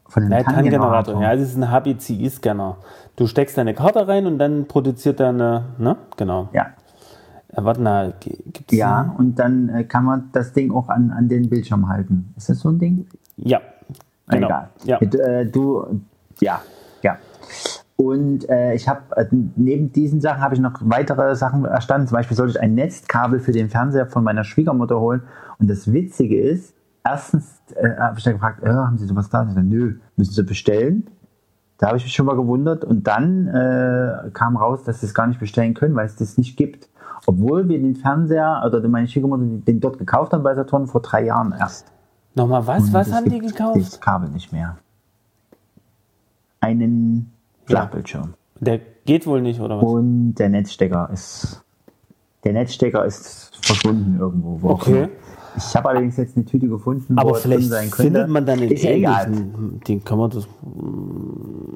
von 0.10 0.28
dem 0.28 0.44
TAN-Generator. 0.44 1.22
Ja, 1.22 1.34
es 1.34 1.42
ist 1.42 1.56
ein 1.56 1.70
HBCI-Scanner. 1.70 2.78
Du 3.16 3.28
steckst 3.28 3.58
deine 3.58 3.74
Karte 3.74 4.08
rein 4.08 4.26
und 4.26 4.40
dann 4.40 4.68
produziert 4.68 5.20
er 5.20 5.30
eine, 5.30 5.64
ne? 5.78 5.96
Genau. 6.18 6.50
ja. 6.52 6.68
Äh, 7.50 7.64
warte 7.64 7.82
mal, 7.82 8.14
gibt 8.20 8.72
es 8.72 8.78
Ja, 8.78 9.14
und 9.18 9.38
dann 9.40 9.70
äh, 9.70 9.84
kann 9.84 10.06
man 10.06 10.30
das 10.34 10.54
Ding 10.54 10.72
auch 10.72 10.90
an, 10.90 11.12
an 11.12 11.28
den 11.30 11.50
Bildschirm 11.50 11.88
halten. 11.90 12.34
Ist 12.38 12.50
das 12.50 12.60
so 12.60 12.70
ein 12.70 12.80
Ding? 12.80 13.08
Ja. 13.38 13.62
Genau. 14.28 14.48
Egal. 14.48 14.70
Ja. 14.84 15.00
Äh, 15.00 15.46
du, 15.46 16.02
ja, 16.40 16.62
ja. 17.02 17.18
Und 17.96 18.48
äh, 18.50 18.76
ich 18.76 18.88
habe 18.88 19.02
äh, 19.18 19.26
neben 19.56 19.92
diesen 19.92 20.22
Sachen 20.22 20.42
habe 20.42 20.56
ich 20.56 20.62
noch 20.62 20.74
weitere 20.82 21.36
Sachen 21.36 21.66
erstanden. 21.66 22.08
Zum 22.08 22.16
Beispiel 22.16 22.38
sollte 22.38 22.52
ich 22.52 22.62
ein 22.62 22.76
Netzkabel 22.76 23.40
für 23.40 23.52
den 23.52 23.70
Fernseher 23.70 24.06
von 24.06 24.24
meiner 24.24 24.44
Schwiegermutter 24.44 25.00
holen. 25.00 25.24
Und 25.60 25.70
das 25.70 25.92
Witzige 25.92 26.40
ist, 26.40 26.74
erstens 27.04 27.62
äh, 27.76 27.96
habe 27.98 28.18
ich 28.18 28.24
dann 28.24 28.34
gefragt, 28.34 28.64
äh, 28.64 28.70
haben 28.70 28.98
Sie 28.98 29.06
sowas 29.06 29.30
da? 29.30 29.46
Ich 29.48 29.54
sag, 29.54 29.64
Nö, 29.64 29.96
müssen 30.16 30.34
Sie 30.34 30.44
bestellen. 30.44 31.08
Da 31.78 31.88
habe 31.88 31.98
ich 31.98 32.04
mich 32.04 32.14
schon 32.14 32.26
mal 32.26 32.36
gewundert. 32.36 32.84
Und 32.84 33.08
dann 33.08 33.48
äh, 33.48 34.30
kam 34.34 34.58
raus, 34.58 34.84
dass 34.84 35.00
sie 35.00 35.06
es 35.06 35.14
gar 35.14 35.28
nicht 35.28 35.40
bestellen 35.40 35.74
können, 35.74 35.96
weil 35.96 36.06
es 36.06 36.16
das 36.18 36.38
nicht 36.38 36.58
gibt. 36.58 36.90
Obwohl 37.26 37.68
wir 37.70 37.80
den 37.80 37.96
Fernseher, 37.96 38.62
oder 38.66 38.86
meine 38.88 39.08
Schwiegermutter 39.08 39.44
den 39.46 39.80
dort 39.80 39.98
gekauft 39.98 40.34
haben 40.34 40.44
bei 40.44 40.54
Saturn 40.56 40.88
vor 40.88 41.02
drei 41.02 41.26
Jahren 41.26 41.54
erst. 41.58 41.92
Nochmal, 42.36 42.66
was, 42.68 42.84
Und 42.84 42.94
was 42.94 43.12
haben 43.14 43.30
die 43.30 43.40
gekauft? 43.40 43.78
Das 43.80 44.00
Kabel 44.00 44.30
nicht 44.30 44.52
mehr. 44.52 44.78
Einen 46.62 47.32
Flachbildschirm. 47.66 48.34
Der 48.60 48.80
geht 49.06 49.26
wohl 49.26 49.42
nicht, 49.42 49.60
oder 49.62 49.78
was? 49.78 49.84
Und 49.84 50.36
der 50.36 50.50
Netzstecker 50.50 51.10
ist. 51.14 51.64
Der 52.44 52.54
Netzstecker 52.54 53.06
ist 53.06 53.58
verschwunden 53.66 54.18
irgendwo. 54.20 54.62
Wo 54.62 54.70
auch 54.70 54.82
Okay. 54.82 55.04
immer. 55.04 55.10
Ich 55.58 55.76
habe 55.76 55.90
allerdings 55.90 56.18
jetzt 56.18 56.36
eine 56.36 56.46
Tüte 56.46 56.68
gefunden, 56.68 57.18
Aber 57.18 57.32
wo 57.32 57.34
er 57.36 57.42
drin 57.42 57.52
vielleicht 57.54 57.70
sein 57.70 57.92
könnte. 57.92 58.04
findet 58.04 58.30
man 58.30 58.46
dann 58.46 58.60
den 58.60 58.72
Ist 58.72 58.84
ja 58.84 58.92
egal. 58.92 59.26
ähnlichen. 59.28 59.80
Den 59.88 60.04
kann 60.04 60.18
man 60.18 60.30
das. 60.30 60.48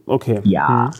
Okay. 0.05 0.39
Ja. 0.43 0.85
Hm. 0.85 0.91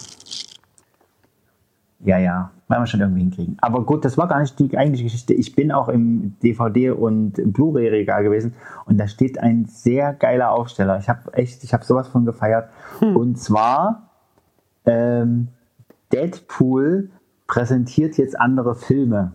Ja, 2.05 2.17
ja. 2.17 2.51
Werden 2.67 2.81
wir 2.83 2.87
schon 2.87 3.01
irgendwie 3.01 3.21
hinkriegen. 3.21 3.57
Aber 3.61 3.83
gut, 3.83 4.03
das 4.03 4.17
war 4.17 4.27
gar 4.27 4.39
nicht 4.39 4.57
die 4.59 4.77
eigentliche 4.77 5.03
Geschichte. 5.05 5.33
Ich 5.33 5.55
bin 5.55 5.71
auch 5.71 5.89
im 5.89 6.35
DVD- 6.41 6.91
und 6.91 7.33
Blu-ray-Regal 7.53 8.23
gewesen 8.23 8.53
und 8.85 8.97
da 8.97 9.07
steht 9.07 9.37
ein 9.37 9.65
sehr 9.65 10.13
geiler 10.13 10.51
Aufsteller. 10.51 10.97
Ich 10.97 11.07
habe 11.07 11.33
echt, 11.33 11.63
ich 11.63 11.73
habe 11.73 11.85
sowas 11.85 12.07
von 12.07 12.25
gefeiert. 12.25 12.69
Und 12.99 13.37
zwar 13.37 14.09
ähm, 14.85 15.49
Deadpool 16.11 17.09
präsentiert 17.47 18.17
jetzt 18.17 18.39
andere 18.39 18.75
Filme. 18.75 19.33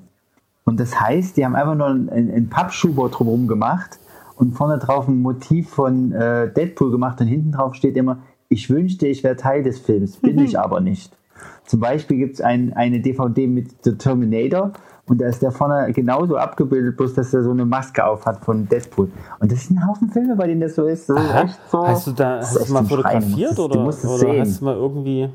Und 0.68 0.78
das 0.78 1.00
heißt, 1.00 1.38
die 1.38 1.46
haben 1.46 1.56
einfach 1.56 1.74
nur 1.74 1.86
einen, 1.86 2.10
einen 2.10 2.50
Pappschuber 2.50 3.08
drumherum 3.08 3.48
gemacht 3.48 3.98
und 4.36 4.52
vorne 4.52 4.78
drauf 4.78 5.08
ein 5.08 5.22
Motiv 5.22 5.70
von 5.70 6.12
äh, 6.12 6.52
Deadpool 6.52 6.90
gemacht 6.90 7.18
und 7.22 7.26
hinten 7.26 7.52
drauf 7.52 7.74
steht 7.74 7.96
immer, 7.96 8.18
ich 8.50 8.68
wünschte, 8.68 9.06
ich 9.06 9.24
wäre 9.24 9.34
Teil 9.36 9.62
des 9.62 9.78
Films, 9.78 10.18
bin 10.18 10.38
ich 10.40 10.58
aber 10.58 10.82
nicht. 10.82 11.16
Zum 11.64 11.80
Beispiel 11.80 12.18
gibt 12.18 12.34
es 12.34 12.40
ein, 12.42 12.74
eine 12.74 13.00
DVD 13.00 13.46
mit 13.46 13.82
The 13.82 13.94
Terminator 13.94 14.74
und 15.06 15.22
da 15.22 15.28
ist 15.28 15.40
der 15.40 15.52
vorne 15.52 15.90
genauso 15.94 16.36
abgebildet, 16.36 16.98
bloß 16.98 17.14
dass 17.14 17.32
er 17.32 17.44
so 17.44 17.50
eine 17.52 17.64
Maske 17.64 18.04
auf 18.04 18.26
hat 18.26 18.44
von 18.44 18.68
Deadpool. 18.68 19.10
Und 19.40 19.50
das 19.50 19.68
sind 19.68 19.78
ein 19.78 19.88
Haufen 19.88 20.10
Filme, 20.10 20.36
bei 20.36 20.48
denen 20.48 20.60
das 20.60 20.74
so 20.74 20.84
ist. 20.84 21.08
Das 21.08 21.18
ist 21.18 21.34
echt 21.34 21.60
so, 21.70 21.86
hast 21.86 22.06
du 22.08 22.12
da 22.12 22.36
das 22.40 22.50
hast 22.50 22.60
echt 22.60 22.70
mal 22.72 22.84
fotografiert 22.84 23.58
oder, 23.58 23.74
du 23.74 23.80
musst 23.84 24.04
es 24.04 24.10
oder 24.10 24.18
sehen. 24.18 24.40
hast 24.40 24.60
du 24.60 24.66
mal 24.66 24.76
irgendwie. 24.76 25.30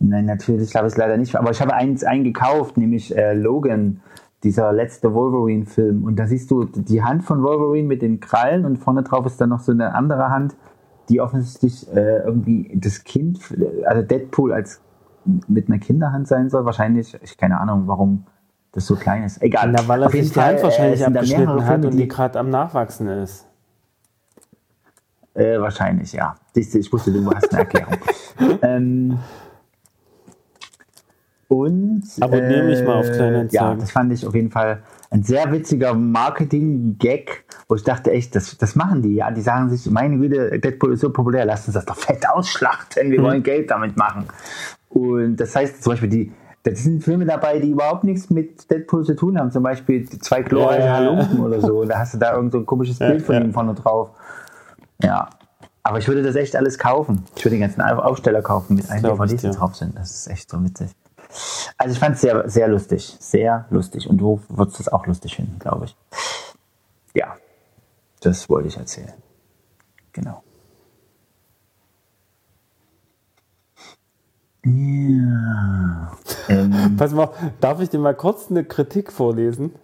Nein, 0.00 0.26
natürlich 0.26 0.74
habe 0.74 0.88
ich 0.88 0.94
es 0.94 0.96
leider 0.96 1.16
nicht. 1.16 1.36
Aber 1.36 1.52
ich 1.52 1.60
habe 1.60 1.72
eins 1.74 2.02
eingekauft, 2.02 2.76
nämlich 2.76 3.16
äh, 3.16 3.34
Logan, 3.34 4.00
dieser 4.44 4.72
letzte 4.72 5.12
Wolverine-Film. 5.14 6.04
Und 6.04 6.16
da 6.16 6.26
siehst 6.26 6.50
du 6.50 6.64
die 6.64 7.02
Hand 7.02 7.24
von 7.24 7.42
Wolverine 7.42 7.88
mit 7.88 8.02
den 8.02 8.20
Krallen 8.20 8.64
und 8.64 8.76
vorne 8.76 9.02
drauf 9.02 9.26
ist 9.26 9.40
dann 9.40 9.48
noch 9.48 9.60
so 9.60 9.72
eine 9.72 9.94
andere 9.94 10.30
Hand, 10.30 10.54
die 11.08 11.20
offensichtlich 11.20 11.90
äh, 11.94 12.18
irgendwie 12.18 12.70
das 12.74 13.04
Kind, 13.04 13.40
also 13.86 14.02
Deadpool 14.02 14.52
als 14.52 14.80
mit 15.48 15.68
einer 15.68 15.78
Kinderhand 15.78 16.28
sein 16.28 16.50
soll. 16.50 16.64
Wahrscheinlich, 16.64 17.16
ich 17.22 17.36
keine 17.36 17.58
Ahnung, 17.60 17.84
warum 17.86 18.26
das 18.72 18.86
so 18.86 18.96
klein 18.96 19.22
ist. 19.22 19.40
Egal. 19.42 19.70
Na, 19.72 19.86
weil 19.88 20.02
er 20.02 20.10
sich 20.10 20.32
die 20.32 20.40
Hand 20.40 20.58
äh, 20.58 20.62
wahrscheinlich 20.62 21.00
da 21.00 21.06
abgeschnitten 21.06 21.66
hat 21.66 21.84
und 21.84 21.94
die 21.94 21.98
die- 21.98 22.08
gerade 22.08 22.38
am 22.38 22.50
Nachwachsen 22.50 23.08
ist. 23.08 23.46
Äh, 25.34 25.60
wahrscheinlich, 25.60 26.12
ja. 26.12 26.36
Du, 26.54 26.60
ich 26.60 26.92
wusste, 26.92 27.12
du 27.12 27.28
hast 27.32 27.52
eine 27.52 27.60
Erklärung. 27.62 27.94
ähm, 28.62 29.18
und. 31.54 32.02
Abonniere 32.20 32.64
mich 32.64 32.82
mal 32.84 32.96
auf 32.96 33.06
Kleinanzeigen. 33.06 33.50
Ja, 33.52 33.74
das 33.74 33.90
fand 33.92 34.12
ich 34.12 34.26
auf 34.26 34.34
jeden 34.34 34.50
Fall 34.50 34.82
ein 35.10 35.22
sehr 35.22 35.50
witziger 35.52 35.94
Marketing-Gag, 35.94 37.44
wo 37.68 37.76
ich 37.76 37.84
dachte, 37.84 38.10
echt, 38.10 38.34
das, 38.34 38.58
das 38.58 38.74
machen 38.74 39.02
die, 39.02 39.14
ja. 39.14 39.30
Die 39.30 39.42
sagen 39.42 39.68
sich, 39.70 39.90
meine 39.90 40.18
Güte, 40.18 40.58
Deadpool 40.58 40.94
ist 40.94 41.00
so 41.00 41.10
populär, 41.10 41.44
lasst 41.44 41.68
uns 41.68 41.74
das 41.74 41.84
doch 41.84 41.96
fett 41.96 42.28
ausschlachten, 42.28 43.10
wir 43.10 43.22
wollen 43.22 43.42
Geld 43.42 43.70
damit 43.70 43.96
machen. 43.96 44.26
Und 44.88 45.36
das 45.36 45.54
heißt 45.54 45.82
zum 45.82 45.92
Beispiel, 45.92 46.08
die. 46.08 46.32
Das 46.66 46.82
sind 46.82 47.04
Filme 47.04 47.26
dabei, 47.26 47.58
die 47.58 47.72
überhaupt 47.72 48.04
nichts 48.04 48.30
mit 48.30 48.70
Deadpool 48.70 49.04
zu 49.04 49.14
tun 49.14 49.38
haben. 49.38 49.50
Zum 49.50 49.62
Beispiel 49.62 50.08
zwei 50.08 50.40
glorreiche 50.40 50.80
Ja, 50.80 50.86
ja, 50.86 51.02
ja. 51.02 51.10
Halunken 51.10 51.40
oder 51.40 51.60
so. 51.60 51.82
Und 51.82 51.88
da 51.88 51.98
hast 51.98 52.14
du 52.14 52.18
da 52.18 52.34
irgend 52.34 52.52
so 52.52 52.58
ein 52.58 52.64
komisches 52.64 52.98
Bild 52.98 53.20
von 53.20 53.34
ja. 53.34 53.42
ihm 53.42 53.52
vorne 53.52 53.74
drauf. 53.74 54.12
Ja. 55.02 55.28
Aber 55.82 55.98
ich 55.98 56.08
würde 56.08 56.22
das 56.22 56.36
echt 56.36 56.56
alles 56.56 56.78
kaufen. 56.78 57.24
Ich 57.36 57.44
würde 57.44 57.56
den 57.56 57.60
ganzen 57.60 57.82
Aufsteller 57.82 58.40
kaufen 58.40 58.76
mit 58.76 58.90
allen 58.90 59.04
ich 59.04 59.10
DVDs, 59.10 59.42
die 59.42 59.50
drauf 59.50 59.76
sind. 59.76 59.94
Das 59.98 60.10
ist 60.10 60.26
echt 60.28 60.50
so 60.50 60.64
witzig. 60.64 60.88
Also 61.76 61.94
ich 61.94 61.98
fand 61.98 62.14
es 62.14 62.20
sehr, 62.20 62.48
sehr 62.48 62.68
lustig. 62.68 63.16
Sehr 63.20 63.66
lustig. 63.70 64.08
Und 64.08 64.18
du 64.18 64.40
würdest 64.48 64.80
es 64.80 64.88
auch 64.88 65.06
lustig 65.06 65.36
finden, 65.36 65.58
glaube 65.58 65.86
ich. 65.86 65.96
Ja. 67.14 67.36
Das 68.20 68.48
wollte 68.48 68.68
ich 68.68 68.76
erzählen. 68.76 69.12
Genau. 70.12 70.42
Ja. 74.64 76.16
Ähm, 76.48 76.96
Pass 76.98 77.12
mal, 77.12 77.30
darf 77.60 77.80
ich 77.80 77.90
dir 77.90 77.98
mal 77.98 78.14
kurz 78.14 78.50
eine 78.50 78.64
Kritik 78.64 79.12
vorlesen? 79.12 79.74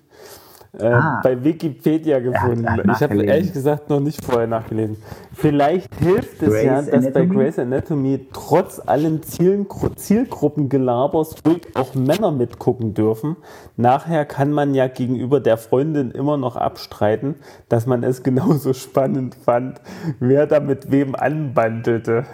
Äh, 0.79 0.87
Ah. 0.87 1.21
bei 1.25 1.43
Wikipedia 1.43 2.21
gefunden. 2.21 2.69
hat 2.69 2.85
ich 2.85 3.03
habe 3.03 3.25
ehrlich 3.25 3.53
gesagt 3.53 3.91
noch 3.91 3.99
nicht 3.99 4.25
vorher 4.25 4.47
nachgelesen. 4.47 4.99
Vielleicht 5.33 5.93
hilft 5.97 6.41
es 6.43 6.49
Grey's 6.49 6.65
ja, 6.65 6.83
dass 6.83 7.13
bei 7.13 7.23
Anatomy? 7.23 7.35
Grey's 7.35 7.59
Anatomy 7.59 8.27
trotz 8.33 8.81
allem 8.87 9.21
Zielen, 9.25 9.67
Zielgruppengelabers 9.97 11.35
ruhig 11.45 11.67
auch 11.75 11.97
Männer 11.97 12.31
mitgucken 12.31 12.95
dürfen. 12.95 13.37
Nachher 13.77 14.25
kann 14.25 14.53
man 14.53 14.73
ja 14.75 14.87
gegenüber 14.87 15.41
der 15.41 15.57
Freundin 15.57 16.13
immer 16.13 16.37
noch 16.37 16.55
abstreiten, 16.55 17.35
dass 17.69 17.87
man 17.87 18.05
es 18.05 18.23
genauso 18.23 18.73
spannend 18.75 19.35
fand, 19.35 19.81
wer 20.21 20.47
da 20.47 20.61
mit 20.61 20.93
wem 20.93 21.17
anbandelte. 21.17 22.27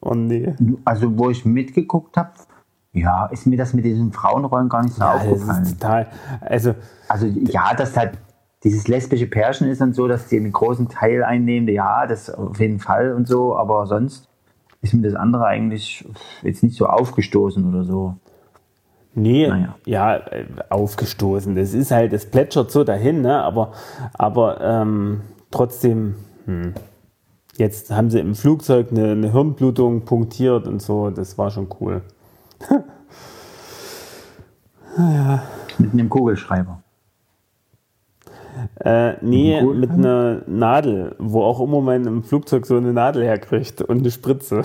Oh 0.00 0.14
nee. 0.14 0.54
also 0.86 1.18
wo 1.18 1.28
ich 1.28 1.44
mitgeguckt 1.44 2.16
habe, 2.16 2.30
ja, 2.92 3.26
ist 3.26 3.46
mir 3.46 3.56
das 3.56 3.72
mit 3.72 3.84
diesen 3.84 4.12
Frauenrollen 4.12 4.68
gar 4.68 4.82
nicht 4.82 4.94
so 4.94 5.02
Ja, 5.02 5.14
das 5.14 5.26
aufgefallen. 5.26 5.62
ist 5.62 5.80
total. 5.80 6.06
Also, 6.40 6.74
Also 7.08 7.26
ja, 7.26 7.74
dass 7.74 7.96
halt 7.96 8.12
dieses 8.64 8.88
lesbische 8.88 9.26
Pärchen 9.26 9.68
ist 9.68 9.80
und 9.80 9.94
so, 9.94 10.06
dass 10.08 10.26
die 10.28 10.36
einen 10.36 10.52
großen 10.52 10.88
Teil 10.88 11.22
einnehmen, 11.24 11.68
ja, 11.68 12.06
das 12.06 12.28
auf 12.30 12.58
jeden 12.60 12.78
Fall 12.80 13.12
und 13.14 13.26
so, 13.26 13.56
aber 13.56 13.86
sonst 13.86 14.28
ist 14.82 14.92
mir 14.94 15.02
das 15.02 15.14
andere 15.14 15.46
eigentlich 15.46 16.06
jetzt 16.42 16.62
nicht 16.62 16.76
so 16.76 16.86
aufgestoßen 16.86 17.66
oder 17.68 17.84
so. 17.84 18.16
Nee, 19.14 19.48
Naja. 19.48 19.74
ja, 19.86 20.20
aufgestoßen. 20.68 21.54
Das 21.56 21.74
ist 21.74 21.90
halt, 21.90 22.12
das 22.12 22.26
plätschert 22.26 22.70
so 22.70 22.84
dahin, 22.84 23.22
ne? 23.22 23.42
aber, 23.42 23.72
aber 24.14 24.60
ähm, 24.60 25.22
trotzdem, 25.50 26.14
hm. 26.46 26.74
jetzt 27.56 27.90
haben 27.90 28.10
sie 28.10 28.20
im 28.20 28.34
Flugzeug 28.34 28.88
eine, 28.90 29.12
eine 29.12 29.32
Hirnblutung 29.32 30.04
punktiert 30.04 30.66
und 30.68 30.80
so, 30.80 31.10
das 31.10 31.38
war 31.38 31.50
schon 31.50 31.68
cool. 31.80 32.02
Mit 35.78 35.92
einem 35.92 36.08
Kugelschreiber. 36.08 36.82
Äh, 38.80 39.14
nee, 39.24 39.62
mit 39.62 39.90
einer 39.90 40.42
Nadel, 40.46 41.14
wo 41.18 41.42
auch 41.42 41.60
immer 41.60 41.80
man 41.80 42.04
im 42.06 42.22
Flugzeug 42.22 42.66
so 42.66 42.76
eine 42.76 42.92
Nadel 42.92 43.24
herkriegt 43.24 43.80
und 43.82 43.98
eine 43.98 44.10
Spritze. 44.10 44.62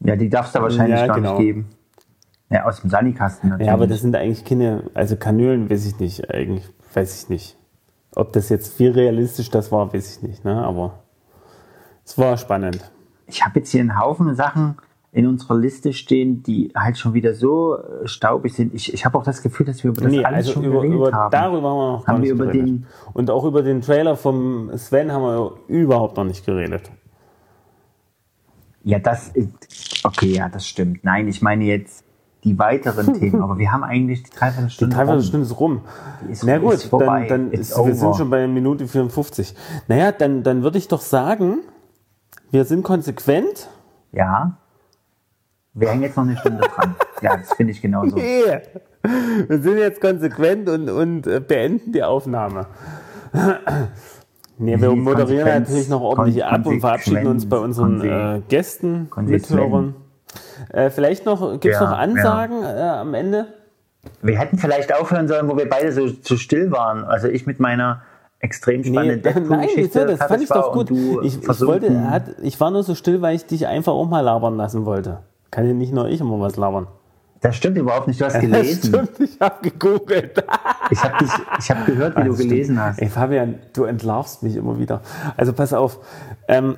Ja, 0.00 0.16
die 0.16 0.28
darf 0.28 0.46
es 0.46 0.52
da 0.52 0.62
wahrscheinlich 0.62 0.98
Ja, 0.98 1.06
gar 1.06 1.16
genau. 1.16 1.34
nicht 1.36 1.46
geben. 1.46 1.68
Ja, 2.50 2.64
aus 2.64 2.80
dem 2.80 2.90
Sanikasten 2.90 3.50
natürlich. 3.50 3.68
Ja, 3.68 3.74
aber 3.74 3.86
das 3.86 4.00
sind 4.00 4.14
eigentlich 4.16 4.44
keine, 4.44 4.90
also 4.94 5.16
Kanülen 5.16 5.70
weiß 5.70 5.86
ich 5.86 5.98
nicht, 6.00 6.30
eigentlich 6.30 6.68
weiß 6.92 7.22
ich 7.22 7.28
nicht. 7.28 7.56
Ob 8.14 8.32
das 8.32 8.48
jetzt 8.48 8.74
viel 8.74 8.90
realistisch 8.90 9.50
das 9.50 9.72
war, 9.72 9.92
weiß 9.92 10.16
ich 10.16 10.22
nicht, 10.22 10.44
ne? 10.44 10.62
aber 10.62 10.98
es 12.04 12.18
war 12.18 12.36
spannend. 12.36 12.90
ich 13.26 13.44
habe 13.44 13.60
jetzt 13.60 13.70
hier 13.70 13.80
einen 13.80 13.98
Haufen 13.98 14.34
Sachen 14.34 14.76
in 15.14 15.26
unserer 15.26 15.56
Liste 15.58 15.92
stehen, 15.92 16.42
die 16.42 16.72
halt 16.74 16.96
schon 16.96 17.12
wieder 17.12 17.34
so 17.34 17.76
äh, 17.76 18.06
staubig 18.08 18.54
sind. 18.54 18.72
Ich, 18.72 18.94
ich 18.94 19.04
habe 19.04 19.18
auch 19.18 19.24
das 19.24 19.42
Gefühl, 19.42 19.66
dass 19.66 19.84
wir 19.84 19.90
über 19.90 20.00
das 20.00 20.10
Nee, 20.10 20.24
alles 20.24 20.48
also 20.48 20.52
schon 20.54 20.64
über, 20.64 20.82
über, 20.84 21.12
haben. 21.12 21.30
darüber 21.30 21.68
haben 21.70 21.76
wir 21.78 21.92
noch 21.92 22.04
gar 22.06 22.14
Haben 22.16 22.22
wir 22.24 22.32
über 22.32 22.46
geredet. 22.46 22.66
den- 22.66 22.86
Und 23.12 23.30
auch 23.30 23.44
über 23.44 23.62
den 23.62 23.82
Trailer 23.82 24.16
vom 24.16 24.70
Sven 24.78 25.12
haben 25.12 25.22
wir 25.22 25.52
überhaupt 25.68 26.16
noch 26.16 26.24
nicht 26.24 26.46
geredet. 26.46 26.90
Ja, 28.84 28.98
das 28.98 29.28
ist, 29.28 29.50
okay, 30.04 30.32
ja, 30.34 30.48
das 30.48 30.66
stimmt. 30.66 31.04
Nein, 31.04 31.28
ich 31.28 31.40
meine 31.42 31.64
jetzt 31.64 32.04
die 32.42 32.58
weiteren 32.58 33.12
Themen, 33.20 33.42
aber 33.42 33.58
wir 33.58 33.70
haben 33.70 33.84
eigentlich 33.84 34.22
die 34.24 34.30
Dreiviertelstunde. 34.30 34.96
Dreiviertel 34.96 35.18
rum. 35.20 35.26
Stunde 35.26 35.46
ist 35.46 35.60
rum. 35.60 35.80
Die 36.26 36.32
ist- 36.32 36.44
Na 36.44 36.58
gut, 36.58 36.72
ist 36.74 36.92
dann, 36.92 37.28
dann 37.28 37.50
ist, 37.52 37.76
wir 37.76 37.94
sind 37.94 38.16
schon 38.16 38.30
bei 38.30 38.48
Minute 38.48 38.88
54. 38.88 39.54
Naja, 39.88 40.10
dann, 40.10 40.42
dann 40.42 40.62
würde 40.62 40.78
ich 40.78 40.88
doch 40.88 41.00
sagen, 41.02 41.58
wir 42.50 42.64
sind 42.64 42.82
konsequent. 42.82 43.68
Ja. 44.10 44.56
Wir 45.74 45.88
hängen 45.88 46.02
jetzt 46.02 46.16
noch 46.16 46.24
eine 46.24 46.36
Stunde 46.36 46.60
dran. 46.60 46.94
Ja, 47.22 47.36
das 47.36 47.54
finde 47.54 47.72
ich 47.72 47.80
genauso. 47.80 48.16
Wir 49.48 49.58
sind 49.58 49.78
jetzt 49.78 50.00
konsequent 50.00 50.68
und, 50.68 50.88
und 50.88 51.26
äh, 51.26 51.40
beenden 51.40 51.92
die 51.92 52.04
Aufnahme. 52.04 52.66
Nee, 54.58 54.80
wir 54.80 54.92
Wie 54.92 54.96
moderieren 54.96 55.16
konsequent, 55.16 55.68
natürlich 55.68 55.88
noch 55.88 56.00
ordentlich 56.02 56.44
ab 56.44 56.64
und 56.66 56.80
verabschieden 56.80 57.26
uns 57.26 57.48
bei 57.48 57.56
unseren 57.56 58.00
äh, 58.00 58.42
Gästen. 58.48 59.10
Mithörern. 59.16 59.96
Äh, 60.68 60.90
vielleicht 60.90 61.26
noch, 61.26 61.52
gibt 61.58 61.74
es 61.74 61.80
Ja, 61.80 61.90
noch 61.90 61.98
Ansagen 61.98 62.62
äh, 62.62 62.80
am 62.80 63.14
Ende? 63.14 63.48
Wir 64.20 64.38
hätten 64.38 64.58
vielleicht 64.58 64.94
aufhören 64.94 65.26
sollen, 65.26 65.48
wo 65.48 65.56
wir 65.56 65.68
beide 65.68 65.92
so, 65.92 66.06
so 66.06 66.36
still 66.36 66.70
waren. 66.70 67.04
Also 67.04 67.26
ich 67.26 67.46
mit 67.46 67.58
meiner 67.58 68.02
extrem 68.38 68.84
spannenden 68.84 69.22
nein, 69.24 69.34
Deadpool-Geschichte 69.34 70.06
wieso? 70.06 70.16
das 70.16 70.28
fand 70.28 70.42
ich 70.42 70.48
doch 70.48 70.72
gut. 70.72 70.90
Ich, 71.22 71.42
ich, 71.42 71.60
wollte, 71.62 72.10
hat, 72.10 72.24
ich 72.42 72.60
war 72.60 72.70
nur 72.70 72.84
so 72.84 72.94
still, 72.94 73.20
weil 73.20 73.34
ich 73.34 73.46
dich 73.46 73.66
einfach 73.66 73.92
auch 73.92 74.08
mal 74.08 74.20
labern 74.20 74.56
lassen 74.56 74.84
wollte. 74.84 75.18
Kann 75.52 75.66
ja 75.68 75.72
nicht 75.74 75.92
nur 75.92 76.08
ich 76.08 76.20
immer 76.20 76.40
was 76.40 76.56
labern. 76.56 76.88
Das 77.40 77.56
stimmt 77.56 77.76
überhaupt 77.76 78.08
nicht. 78.08 78.20
Du 78.20 78.24
hast 78.24 78.34
Das 78.34 78.40
gelesen. 78.42 78.88
stimmt, 78.88 79.20
ich 79.20 79.40
habe 79.40 79.70
gegoogelt. 79.70 80.44
Ich 80.90 81.02
habe 81.04 81.26
hab 81.26 81.86
gehört, 81.86 82.16
wie 82.16 82.22
du 82.22 82.28
Das 82.30 82.36
stimmt. 82.38 82.50
gelesen 82.50 82.80
hast. 82.80 82.98
Ey, 83.00 83.08
Fabian, 83.08 83.58
du 83.72 83.84
entlarvst 83.84 84.42
mich 84.42 84.56
immer 84.56 84.78
wieder. 84.78 85.02
Also 85.36 85.52
pass 85.52 85.72
auf. 85.72 85.98
Ähm, 86.48 86.76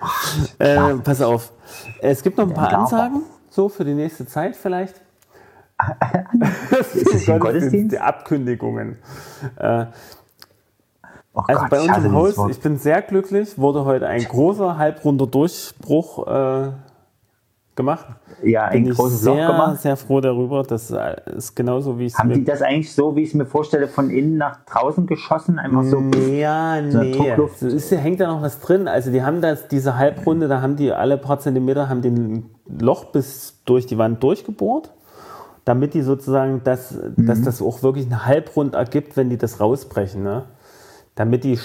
äh, 0.58 0.94
pass 1.02 1.20
auf. 1.20 1.52
Es 2.00 2.22
gibt 2.22 2.38
noch 2.38 2.46
ein 2.46 2.54
paar. 2.54 2.72
Ansagen, 2.72 3.22
so 3.50 3.68
für 3.68 3.84
die 3.84 3.94
nächste 3.94 4.24
Zeit 4.26 4.54
vielleicht. 4.56 5.00
Ist 6.94 7.14
es 7.14 7.28
ein 7.28 7.40
Gottesdienst? 7.40 7.92
Die 7.92 7.98
Abkündigungen. 7.98 8.98
Äh, 9.56 9.86
Oh 11.34 11.40
also 11.48 11.62
Gott, 11.62 11.70
bei 11.70 11.80
uns 11.80 12.04
im 12.04 12.12
Haus, 12.12 12.34
ich 12.50 12.60
bin 12.60 12.76
sehr 12.76 13.00
glücklich, 13.00 13.56
wurde 13.56 13.86
heute 13.86 14.06
ein 14.06 14.22
großer, 14.22 14.76
halbrunder 14.76 15.26
Durchbruch 15.26 16.26
äh, 16.28 16.72
gemacht. 17.82 18.06
ja, 18.42 18.64
ein 18.66 18.84
Bin 18.84 18.94
großes 18.94 19.20
sehr, 19.22 19.34
Loch 19.34 19.46
gemacht. 19.52 19.80
sehr 19.80 19.96
froh 19.96 20.20
darüber. 20.20 20.62
Das 20.62 20.92
ist 21.36 21.54
genauso, 21.54 21.98
wie 21.98 22.06
ich 22.06 22.12
es 22.14 22.18
Haben 22.18 22.32
die 22.32 22.44
das 22.44 22.62
eigentlich 22.62 22.94
so, 22.94 23.14
wie 23.14 23.22
ich 23.22 23.28
es 23.28 23.34
mir 23.34 23.46
vorstelle, 23.46 23.88
von 23.88 24.10
innen 24.10 24.36
nach 24.38 24.64
draußen 24.64 25.06
geschossen? 25.06 25.58
Einfach 25.58 25.82
so. 25.84 25.98
Ja, 26.30 26.80
nee. 26.80 27.12
Druckluft. 27.12 27.62
Es 27.62 27.74
ist, 27.74 27.90
hängt 27.92 28.20
da 28.20 28.28
noch 28.28 28.42
was 28.42 28.60
drin. 28.60 28.88
Also 28.88 29.10
die 29.12 29.22
haben 29.22 29.40
das, 29.40 29.68
diese 29.68 29.96
Halbrunde, 29.98 30.48
da 30.48 30.62
haben 30.62 30.76
die 30.76 30.92
alle 30.92 31.18
paar 31.18 31.38
Zentimeter 31.38 31.88
haben 31.88 32.02
den 32.02 32.46
Loch 32.80 33.06
bis 33.06 33.60
durch 33.64 33.86
die 33.86 33.98
Wand 33.98 34.22
durchgebohrt, 34.22 34.92
damit 35.64 35.94
die 35.94 36.02
sozusagen 36.02 36.62
das, 36.64 36.96
dass 37.16 37.38
Mhm. 37.40 37.44
das 37.44 37.60
auch 37.62 37.82
wirklich 37.82 38.06
eine 38.06 38.26
Halbrund 38.26 38.74
ergibt, 38.74 39.16
wenn 39.16 39.28
die 39.30 39.36
das 39.38 39.60
rausbrechen. 39.60 40.22
Ne? 40.22 40.44
Damit 41.14 41.44
die 41.44 41.58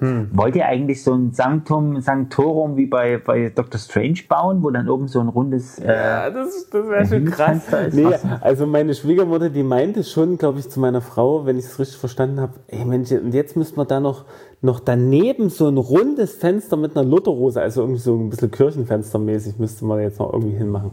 sch- 0.00 0.26
Wollt 0.32 0.56
ihr 0.56 0.66
eigentlich 0.66 1.02
so 1.02 1.12
ein 1.14 1.32
Sanctum, 1.32 2.00
Sanctorum 2.00 2.76
wie 2.76 2.86
bei, 2.86 3.18
bei 3.18 3.48
Dr. 3.50 3.78
Strange 3.80 4.20
bauen, 4.28 4.62
wo 4.62 4.70
dann 4.70 4.88
oben 4.88 5.08
so 5.08 5.20
ein 5.20 5.28
rundes. 5.28 5.78
Äh, 5.78 5.86
Ja, 5.92 6.30
das, 6.30 6.68
das 6.70 6.86
wäre 6.88 7.06
schon 7.06 7.24
krass. 7.26 7.62
Nee, 7.92 8.06
also 8.40 8.66
meine 8.66 8.94
Schwiegermutter, 8.94 9.50
die 9.50 9.62
meinte 9.62 10.04
schon, 10.04 10.38
glaube 10.38 10.58
ich, 10.60 10.68
zu 10.70 10.80
meiner 10.80 11.00
Frau, 11.00 11.46
wenn 11.46 11.58
ich 11.58 11.64
es 11.66 11.78
richtig 11.78 11.98
verstanden 11.98 12.40
habe, 12.40 12.54
ey 12.68 12.84
Mensch, 12.84 13.10
und 13.12 13.32
jetzt 13.34 13.56
müssten 13.56 13.76
wir 13.76 13.84
da 13.84 14.00
noch, 14.00 14.24
noch 14.60 14.80
daneben 14.80 15.50
so 15.50 15.68
ein 15.68 15.76
rundes 15.78 16.34
Fenster 16.34 16.76
mit 16.76 16.96
einer 16.96 17.08
Lutherrose, 17.08 17.60
also 17.60 17.82
irgendwie 17.82 18.00
so 18.00 18.16
ein 18.16 18.28
bisschen 18.30 18.50
Kirchenfenstermäßig, 18.50 19.58
müsste 19.58 19.84
man 19.84 20.00
jetzt 20.00 20.18
noch 20.18 20.32
irgendwie 20.32 20.56
hinmachen. 20.56 20.90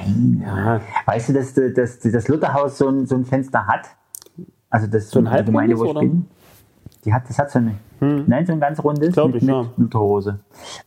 Nein. 0.00 0.42
Ja, 0.46 0.80
Weißt 1.06 1.28
du, 1.30 1.32
dass, 1.32 1.54
du- 1.54 1.72
dass 1.72 1.98
das 2.00 2.28
Lutherhaus 2.28 2.76
so 2.78 2.88
ein, 2.88 3.06
so 3.06 3.14
ein 3.14 3.24
Fenster 3.24 3.66
hat? 3.66 3.86
Also 4.68 4.86
das 4.86 5.08
So 5.10 5.20
ein 5.20 5.24
die 5.26 5.44
Gemeinde, 5.44 5.78
wo 5.78 5.84
ich 5.84 5.88
halbrundes? 5.94 6.02
Hm. 6.12 6.20
bin. 6.22 6.26
Die 7.04 7.14
hat, 7.14 7.22
das 7.28 7.38
hat 7.38 7.50
so 7.50 7.58
eine. 7.60 7.72
Nein, 8.00 8.46
so 8.46 8.52
ein 8.52 8.60
ganz 8.60 8.82
rundes 8.82 9.14
Glaub 9.14 9.28
mit, 9.28 9.36
ich, 9.36 9.42
mit 9.42 9.54
ja. 9.54 9.66
Lutherhose. 9.76 10.40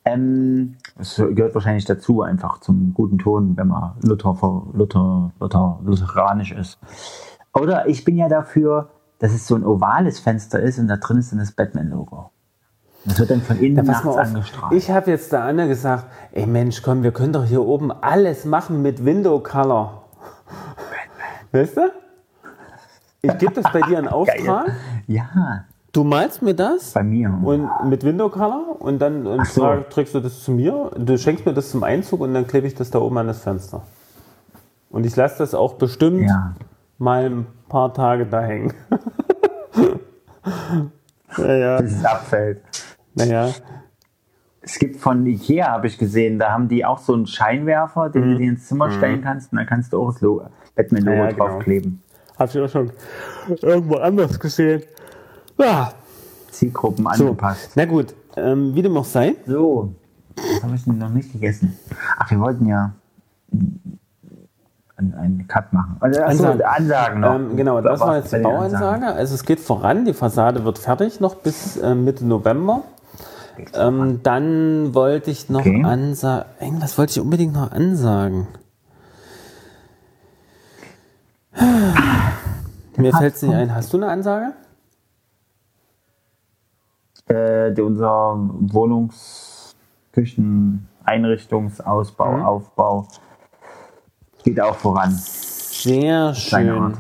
Ähm, 0.06 0.76
das 0.98 1.16
gehört 1.16 1.56
wahrscheinlich 1.56 1.86
dazu, 1.86 2.22
einfach 2.22 2.60
zum 2.60 2.94
guten 2.94 3.18
Ton, 3.18 3.58
wenn 3.58 3.68
man 3.68 3.94
Luther, 4.04 4.36
Luther, 4.74 5.32
Luther, 5.40 5.80
lutheranisch 5.84 6.52
ist. 6.52 6.78
Oder 7.54 7.88
ich 7.88 8.06
bin 8.06 8.18
ja 8.18 8.30
dafür, 8.30 8.90
dass 9.20 9.34
es 9.34 9.48
so 9.48 9.56
ein 9.56 9.66
ovales 9.66 10.20
Fenster 10.20 10.60
ist 10.60 10.80
und 10.80 10.88
da 10.88 10.98
drin 10.98 11.18
ist 11.18 11.32
dann 11.32 11.40
das 11.40 11.52
Batman-Logo. 11.52 12.30
Das 13.06 13.20
wird 13.20 13.32
dann 13.32 13.42
von 13.42 13.58
innen 13.60 13.86
pass 13.86 14.04
nachts 14.04 14.18
angestrahlt. 14.18 14.74
Ich 14.74 14.92
habe 14.92 15.12
jetzt 15.12 15.32
der 15.32 15.44
Anne 15.44 15.68
gesagt, 15.68 16.06
ey 16.32 16.46
Mensch, 16.46 16.82
komm, 16.82 17.04
wir 17.04 17.12
können 17.12 17.34
doch 17.34 17.46
hier 17.46 17.66
oben 17.66 17.92
alles 17.92 18.46
machen 18.46 18.82
mit 18.82 19.04
Window 19.04 19.40
Color. 19.40 20.04
Weißt 21.52 21.78
du? 21.78 21.92
Ich 23.22 23.38
gebe 23.38 23.54
das 23.54 23.72
bei 23.72 23.82
dir 23.82 24.00
in 24.00 24.08
Auftrag. 24.10 24.72
ja, 25.08 25.66
Du 25.92 26.04
malst 26.04 26.42
mir 26.44 26.54
das 26.54 26.92
bei 26.94 27.04
mir. 27.04 27.36
und 27.44 27.68
mit 27.90 28.04
Window 28.04 28.30
Color 28.30 28.76
und 28.80 29.00
dann 29.00 29.26
und 29.26 29.46
so. 29.48 29.62
trag- 29.62 29.90
trägst 29.90 30.14
du 30.14 30.20
das 30.20 30.44
zu 30.44 30.52
mir. 30.52 30.92
Du 30.96 31.18
schenkst 31.18 31.46
mir 31.46 31.54
das 31.54 31.72
zum 31.72 31.84
Einzug 31.84 32.22
und 32.22 32.34
dann 32.34 32.46
klebe 32.46 32.68
ich 32.68 32.76
das 32.76 32.92
da 32.92 33.00
oben 33.00 33.18
an 33.18 33.28
das 33.28 33.40
Fenster. 33.42 33.82
Und 34.92 35.06
ich 35.06 35.16
lasse 35.16 35.40
das 35.40 35.54
auch 35.56 35.74
bestimmt 35.76 36.22
ja. 36.22 36.54
mal 37.00 37.26
ein 37.26 37.48
paar 37.70 37.94
Tage 37.94 38.26
da 38.28 38.42
hängen. 38.42 38.74
naja, 41.38 41.82
Bis 41.82 41.94
es 41.98 42.06
abfällt. 42.06 42.62
naja. 43.16 43.50
Es 44.62 44.78
gibt 44.78 44.98
von 44.98 45.26
Ikea, 45.26 45.72
habe 45.72 45.88
ich 45.88 45.98
gesehen, 45.98 46.38
da 46.38 46.52
haben 46.52 46.68
die 46.68 46.86
auch 46.86 47.00
so 47.00 47.14
einen 47.14 47.26
Scheinwerfer, 47.26 48.10
den 48.10 48.32
du 48.34 48.38
dir 48.38 48.50
ins 48.50 48.68
Zimmer 48.68 48.92
stellen 48.92 49.22
kannst 49.24 49.52
und 49.52 49.58
dann 49.58 49.66
kannst 49.66 49.94
du 49.94 50.02
auch 50.04 50.12
das 50.12 50.22
Logo- 50.22 50.48
Batman-Logo 50.76 51.12
Mhm. 51.16 51.18
Ja, 51.18 51.26
ja, 51.26 51.32
genau. 51.32 51.48
draufkleben. 51.48 52.04
Hab 52.38 52.50
ich 52.54 52.60
auch 52.62 52.70
schon 52.70 52.92
irgendwo 53.62 53.96
anders 53.96 54.40
gesehen. 54.40 54.84
Ja, 55.60 55.92
Zielgruppen 56.52 57.06
so. 57.16 57.26
angepasst. 57.26 57.72
Na 57.76 57.86
gut, 57.86 58.14
ähm, 58.38 58.74
wie 58.76 58.82
dem 58.82 58.96
auch 58.98 59.06
sei. 59.06 59.36
So, 59.46 59.94
das 60.36 60.64
habe 60.64 60.76
ich 60.76 60.88
noch 60.88 61.10
nicht 61.10 61.32
gegessen. 61.34 61.78
Ach, 62.18 62.30
wir 62.32 62.40
wollten 62.40 62.66
ja 62.66 62.94
einen, 64.98 65.46
Cut 65.48 65.72
machen. 65.74 65.98
Also, 66.00 66.22
achso, 66.22 66.44
Ansagen. 66.46 66.62
Ansagen 66.62 67.20
noch. 67.22 67.36
Ähm, 67.36 67.58
genau, 67.58 67.82
das 67.82 68.00
war 68.00 68.18
jetzt 68.18 68.34
die? 68.34 68.40
Bauansage. 68.40 69.06
Also 69.08 69.36
es 69.36 69.44
geht 69.44 69.60
voran, 69.60 70.06
die 70.06 70.14
Fassade 70.14 70.66
wird 70.66 70.78
fertig 70.78 71.20
noch 71.20 71.36
bis 71.36 71.78
äh, 71.78 71.96
Mitte 71.96 72.26
November. 72.26 72.84
Ähm, 73.74 74.22
dann 74.24 74.94
wollte 74.94 75.32
ich 75.32 75.50
noch 75.50 75.60
Okay. 75.62 75.84
ansagen, 75.84 76.46
irgendwas 76.62 76.98
wollte 76.98 77.12
ich 77.12 77.20
unbedingt 77.20 77.54
noch 77.54 77.72
ansagen. 77.72 78.48
Mir 82.96 83.14
fällt 83.14 83.36
es 83.36 83.42
nicht 83.42 83.54
ein. 83.54 83.74
Hast 83.76 83.92
du 83.94 83.98
eine 83.98 84.08
Ansage? 84.08 84.54
Äh, 87.30 87.72
der, 87.74 87.86
unser 87.86 88.36
Wohnungs-, 88.72 89.76
Küchen-, 90.12 90.88
Einrichtungsausbau, 91.04 92.38
Mhm. 92.38 92.44
Aufbau 92.44 93.08
geht 94.44 94.60
auch 94.60 94.76
voran. 94.76 95.12
Sehr 95.12 96.34
schön. 96.34 96.94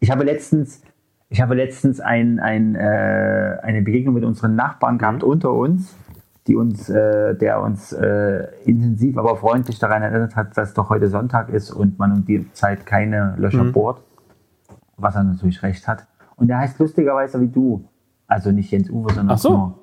Ich 0.00 0.10
habe 0.10 0.24
letztens, 0.24 0.82
ich 1.28 1.40
habe 1.40 1.54
letztens 1.54 2.00
ein, 2.00 2.40
ein, 2.40 2.74
äh, 2.74 3.58
eine 3.62 3.82
Begegnung 3.82 4.14
mit 4.14 4.24
unseren 4.24 4.56
Nachbarn 4.56 4.98
gehabt 4.98 5.22
Mhm. 5.22 5.28
unter 5.28 5.52
uns, 5.52 5.94
die 6.48 6.56
uns, 6.56 6.88
äh, 6.90 7.34
der 7.36 7.60
uns 7.62 7.92
äh, 7.92 8.48
intensiv, 8.64 9.16
aber 9.16 9.36
freundlich 9.36 9.78
daran 9.78 10.02
erinnert 10.02 10.34
hat, 10.36 10.56
dass 10.58 10.74
doch 10.74 10.90
heute 10.90 11.08
Sonntag 11.08 11.48
ist 11.48 11.70
und 11.70 11.98
man 11.98 12.12
um 12.12 12.24
die 12.24 12.52
Zeit 12.54 12.86
keine 12.86 13.34
Löcher 13.38 13.64
Mhm. 13.64 13.72
bohrt, 13.72 14.02
was 14.96 15.14
er 15.14 15.22
natürlich 15.24 15.62
recht 15.62 15.86
hat. 15.86 16.06
Und 16.36 16.48
der 16.48 16.58
heißt 16.58 16.78
lustigerweise 16.80 17.40
wie 17.40 17.48
du, 17.48 17.84
also 18.26 18.50
nicht 18.50 18.70
Jens 18.70 18.90
Uwe, 18.90 19.12
sondern 19.12 19.34
Ach 19.34 19.38
so. 19.38 19.48
Knorr. 19.48 19.78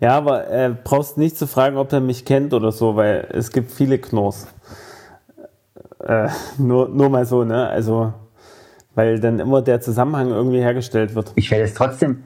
Ja, 0.00 0.16
aber 0.16 0.48
äh, 0.50 0.74
brauchst 0.82 1.18
nicht 1.18 1.36
zu 1.36 1.46
fragen, 1.46 1.76
ob 1.76 1.92
er 1.92 2.00
mich 2.00 2.24
kennt 2.24 2.54
oder 2.54 2.72
so, 2.72 2.96
weil 2.96 3.28
es 3.32 3.52
gibt 3.52 3.70
viele 3.70 3.98
Knorrs. 3.98 4.48
Äh, 6.02 6.28
nur, 6.56 6.88
nur 6.88 7.10
mal 7.10 7.26
so, 7.26 7.44
ne? 7.44 7.68
Also, 7.68 8.14
weil 8.94 9.20
dann 9.20 9.38
immer 9.38 9.60
der 9.60 9.80
Zusammenhang 9.80 10.30
irgendwie 10.30 10.60
hergestellt 10.60 11.14
wird. 11.14 11.32
Ich 11.34 11.50
werde 11.50 11.64
es 11.64 11.74
trotzdem. 11.74 12.24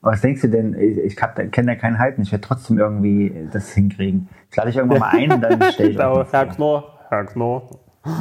Was 0.00 0.20
denkst 0.20 0.42
du 0.42 0.48
denn? 0.48 0.74
Ich 0.74 1.16
kenne 1.16 1.50
da 1.66 1.74
keinen 1.76 1.98
Halten. 1.98 2.22
Ich 2.22 2.32
werde 2.32 2.46
trotzdem 2.46 2.78
irgendwie 2.78 3.48
das 3.52 3.70
hinkriegen. 3.72 4.28
Ich 4.50 4.56
lade 4.56 4.68
dich 4.68 4.76
irgendwann 4.76 5.00
mal 5.00 5.10
ein 5.10 5.32
und 5.32 5.40
dann 5.40 5.62
stelle 5.72 5.90
ich 5.90 5.96
Genau, 5.96 6.24
Herr. 6.30 6.46
Knorr, 6.46 6.98
Herr 7.08 7.24
Knorr. 7.24 7.68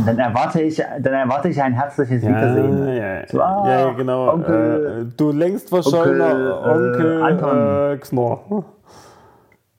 Dann 0.05 0.19
erwarte 0.19 0.61
ich, 0.61 0.77
dann 0.77 1.13
erwarte 1.13 1.49
ich 1.49 1.59
ein 1.61 1.73
herzliches 1.73 2.21
Ja, 2.23 2.29
Wiedersehen. 2.29 2.88
ja, 2.95 3.27
So, 3.27 3.41
ah, 3.41 3.63
ja, 3.67 3.79
ja, 3.88 3.91
genau. 3.93 4.32
Onkel, 4.34 5.07
äh, 5.09 5.13
du 5.17 5.32
längst 5.32 5.69
verschollener 5.69 6.61
Onkel, 6.63 7.19
äh, 7.19 7.21
Onkel, 7.23 7.93
äh, 7.93 7.97
Knorr. 7.97 8.65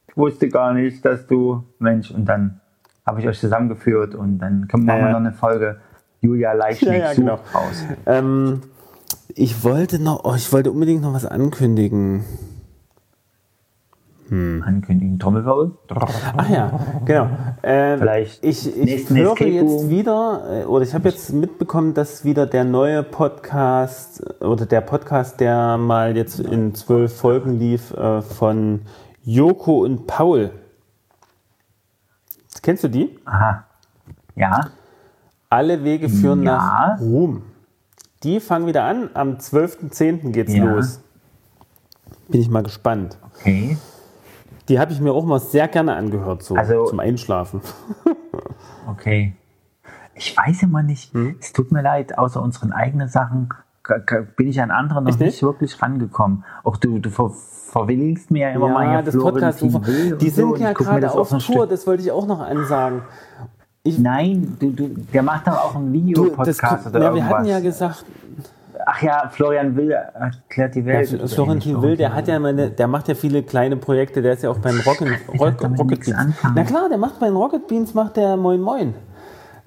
ich 0.09 0.17
wusste 0.17 0.49
gar 0.49 0.73
nicht, 0.75 1.05
dass 1.05 1.27
du 1.29 1.63
Mensch 1.79 2.11
und 2.11 2.25
dann 2.27 2.61
habe 3.07 3.21
ich 3.21 3.29
euch 3.29 3.39
zusammengeführt 3.39 4.15
und 4.17 4.39
dann 4.39 4.67
können 4.69 4.87
wir 4.87 4.95
Ja, 4.97 5.07
ja. 5.07 5.11
noch 5.13 5.19
eine 5.21 5.33
Folge 5.33 5.77
Julia 6.21 6.53
Leichnig 6.53 6.91
Ja, 6.91 6.95
ja, 6.99 7.15
genau. 7.15 7.35
raus. 7.55 7.85
Ähm, 8.07 8.63
ich 9.35 9.63
wollte 9.65 10.01
noch, 10.03 10.25
oh, 10.25 10.35
ich 10.35 10.53
wollte 10.53 10.71
unbedingt 10.73 11.03
noch 11.03 11.15
was 11.15 11.27
ankündigen. 11.27 12.25
Ankündigen 14.31 15.19
Trommelwirbel. 15.19 15.73
Ach 15.91 16.49
ja, 16.49 16.81
genau. 17.05 17.29
Ähm, 17.63 17.99
Vielleicht 17.99 18.43
ich, 18.45 18.77
ich 18.79 19.11
höre 19.11 19.41
jetzt 19.47 19.91
wieder, 19.91 20.63
äh, 20.63 20.65
oder 20.65 20.85
ich 20.85 20.95
habe 20.95 21.09
jetzt 21.11 21.33
mitbekommen, 21.35 21.93
dass 21.93 22.25
wieder 22.25 22.47
der 22.47 22.65
neue 22.65 23.03
Podcast 23.03 24.23
äh, 24.41 24.45
oder 24.45 24.65
der 24.65 24.81
Podcast, 24.81 25.39
der 25.41 25.77
mal 25.77 26.17
jetzt 26.17 26.41
in 26.41 26.75
zwölf 26.75 27.15
Folgen 27.15 27.59
lief, 27.59 27.93
äh, 27.93 28.23
von 28.23 28.83
Joko 29.23 29.83
und 29.85 30.07
Paul. 30.07 30.51
Kennst 32.63 32.85
du 32.85 32.89
die? 32.89 33.19
Aha. 33.25 33.65
Ja. 34.37 34.61
Alle 35.51 35.85
Wege 35.85 36.09
führen 36.09 36.43
Ja. 36.45 36.57
nach 36.97 37.01
Ruhm. 37.01 37.43
Die 38.23 38.41
fangen 38.41 38.67
wieder 38.67 38.85
an. 38.85 39.11
Am 39.15 39.39
12.10. 39.39 40.31
geht's 40.31 40.55
Ja. 40.55 40.65
los. 40.65 41.01
Bin 42.29 42.41
ich 42.41 42.49
mal 42.49 42.63
gespannt. 42.63 43.19
Okay. 43.41 43.77
Die 44.69 44.79
habe 44.79 44.93
ich 44.93 45.01
mir 45.01 45.13
auch 45.13 45.25
mal 45.25 45.41
sehr 45.41 45.69
gerne 45.69 45.95
angehört, 45.97 46.43
so 46.43 46.55
Also- 46.55 46.87
zum 46.87 47.01
Einschlafen. 47.01 47.61
Okay. 48.91 49.35
Ich 50.15 50.37
weiß 50.37 50.65
immer 50.65 50.83
nicht, 50.83 51.15
Hm? 51.15 51.37
es 51.41 51.53
tut 51.53 51.73
mir 51.73 51.83
leid, 51.83 52.19
außer 52.19 52.43
unseren 52.43 52.73
eigenen 52.73 53.09
Sachen 53.09 53.49
bin 54.37 54.49
ich 54.49 54.61
an 54.61 54.71
andere 54.71 55.03
noch 55.03 55.09
Echt 55.11 55.21
nicht 55.21 55.43
wirklich 55.43 55.81
rangekommen. 55.81 56.45
Auch 56.63 56.77
du, 56.77 56.99
du 56.99 57.11
ver 57.11 57.31
verwilligst 57.31 58.31
mir 58.31 58.49
ja 58.49 58.55
immer 58.55 58.69
mal 58.69 58.93
ja, 58.93 59.03
das 59.03 59.17
Podcast. 59.17 59.63
Die 59.63 59.71
so, 59.71 59.81
sind 60.19 60.45
und 60.53 60.61
ja 60.61 60.71
ich 60.73 60.77
gerade 60.77 61.11
auf 61.11 61.33
ein 61.33 61.39
Tour, 61.39 61.65
Stück- 61.65 61.69
das 61.71 61.87
wollte 61.87 62.03
ich 62.03 62.11
auch 62.13 62.27
noch 62.27 62.41
ansagen. 62.41 63.03
Nein, 63.85 64.57
du, 64.61 64.71
du, 64.71 64.89
der 65.13 65.23
macht 65.23 65.47
doch 65.47 65.57
auch 65.57 65.75
das, 65.75 65.93
Videopodcast 65.93 66.87
oder 66.89 67.01
ja, 67.01 67.05
irgendwas. 67.07 67.15
wir 67.15 67.37
hatten 67.37 67.47
ja 67.47 67.61
gesagt, 67.61 68.05
Ach 68.87 69.03
ja, 69.03 69.29
Florian 69.31 69.77
Will 69.77 69.91
erklärt 69.93 70.75
die 70.75 70.81
ja, 70.81 70.87
Welt. 70.87 71.15
oder 71.15 71.29
Florentin. 71.29 71.81
Will, 71.83 71.97
der 71.97 72.15
hat 72.15 72.29
ja 72.29 72.39
meine, 72.39 72.71
der 72.71 72.89
macht 72.89 73.09
ja 73.09 73.15
viele 73.15 73.43
kleine 73.43 73.77
Projekte, 73.77 74.23
der 74.23 74.33
ist 74.35 74.43
ja 74.43 74.51
auch 74.51 74.59
beim 74.59 74.79
Rock, 74.81 74.99
damit 75.61 75.79
Rocket 75.81 76.01
Beans. 76.05 76.15
anfangen. 76.15 76.55
Na 76.57 76.65
klar, 76.65 76.89
der 76.89 76.99
macht 76.99 77.19
bei 77.21 77.27
den 77.27 77.37
Rocket 77.37 77.67
Beans, 77.69 77.95
macht 77.95 78.17
der 78.17 78.37
Moin 78.37 78.61
Moin. 78.61 78.95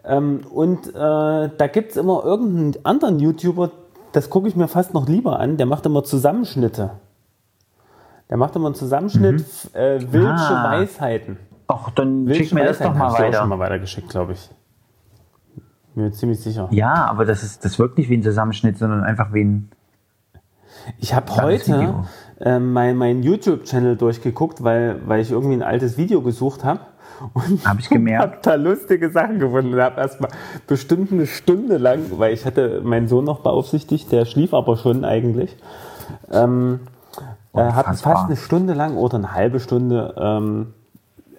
Ähm, 0.04 0.42
und 0.54 0.90
äh, 0.90 0.92
da 0.94 1.68
gibt 1.72 1.92
es 1.92 1.98
immer 1.98 2.24
irgendeinen 2.24 2.76
anderen 2.86 3.20
YouTuber, 3.20 3.72
das 4.12 4.30
gucke 4.30 4.48
ich 4.48 4.56
mir 4.56 4.68
fast 4.68 4.94
noch 4.94 5.08
lieber 5.08 5.40
an, 5.40 5.58
der 5.58 5.66
macht 5.66 5.86
immer 5.86 6.04
Zusammenschnitte. 6.04 6.92
Der 8.30 8.38
macht 8.38 8.56
immer 8.56 8.68
einen 8.68 8.76
Zusammenschnitt, 8.76 9.42
f- 9.42 9.70
äh, 9.76 10.00
Wildsche 10.12 10.32
Ah. 10.56 10.72
Weisheiten. 10.80 11.38
Ach, 11.68 11.90
dann 11.92 12.26
Wildsche 12.28 12.44
schick 12.46 12.54
mir 12.54 12.66
das 12.66 12.80
doch 12.80 12.94
mal 12.94 13.06
hab 13.10 13.14
ich 13.14 13.16
auch 13.16 13.20
weiter. 13.28 13.38
schon 13.40 13.50
mal 13.50 13.60
weitergeschickt, 13.60 14.10
glaube 14.10 14.34
ich. 14.34 14.50
Mir 15.96 16.12
ziemlich 16.12 16.40
sicher. 16.42 16.68
Ja, 16.72 17.06
aber 17.06 17.26
das 17.26 17.44
ist 17.44 17.64
das 17.64 17.80
wirkt 17.80 17.98
nicht 17.98 18.10
wie 18.10 18.18
ein 18.18 18.24
Zusammenschnitt, 18.24 18.78
sondern 18.78 19.04
einfach 19.04 19.34
wie 19.34 19.44
ein. 19.44 19.70
Ich 21.00 21.14
habe 21.14 21.34
heute 21.38 21.68
Video. 21.80 22.06
äh, 22.42 22.60
mein, 22.60 22.98
mein 22.98 23.24
YouTube-Channel 23.24 23.96
durchgeguckt, 23.96 24.62
weil, 24.64 25.00
weil 25.08 25.22
ich 25.22 25.32
irgendwie 25.32 25.56
ein 25.56 25.64
altes 25.64 25.98
Video 25.98 26.22
gesucht 26.22 26.64
habe. 26.64 26.82
Und 27.34 27.66
Hab 27.66 27.80
ich 27.80 27.90
gemerkt. 27.90 28.22
habe 28.24 28.38
da 28.42 28.56
lustige 28.56 29.10
Sachen 29.10 29.40
gefunden 29.40 29.74
und 29.74 29.80
habe 29.80 30.02
erstmal 30.02 30.30
bestimmt 30.68 31.14
eine 31.14 31.28
Stunde 31.28 31.78
lang, 31.78 32.02
weil 32.18 32.34
ich 32.34 32.46
hatte 32.46 32.82
meinen 32.84 33.08
Sohn 33.08 33.24
noch 33.24 33.40
beaufsichtigt, 33.40 34.12
der 34.12 34.26
schlief 34.26 34.54
aber 34.54 34.76
schon 34.76 35.06
eigentlich. 35.06 35.56
Ähm, 36.30 36.82
äh, 37.54 37.60
habe 37.62 37.70
Unfassbar. 37.90 38.14
fast 38.16 38.26
eine 38.26 38.36
Stunde 38.36 38.74
lang 38.74 38.98
oder 38.98 39.18
eine 39.18 39.32
halbe 39.34 39.62
Stunde 39.62 40.14
ähm, 40.18 40.74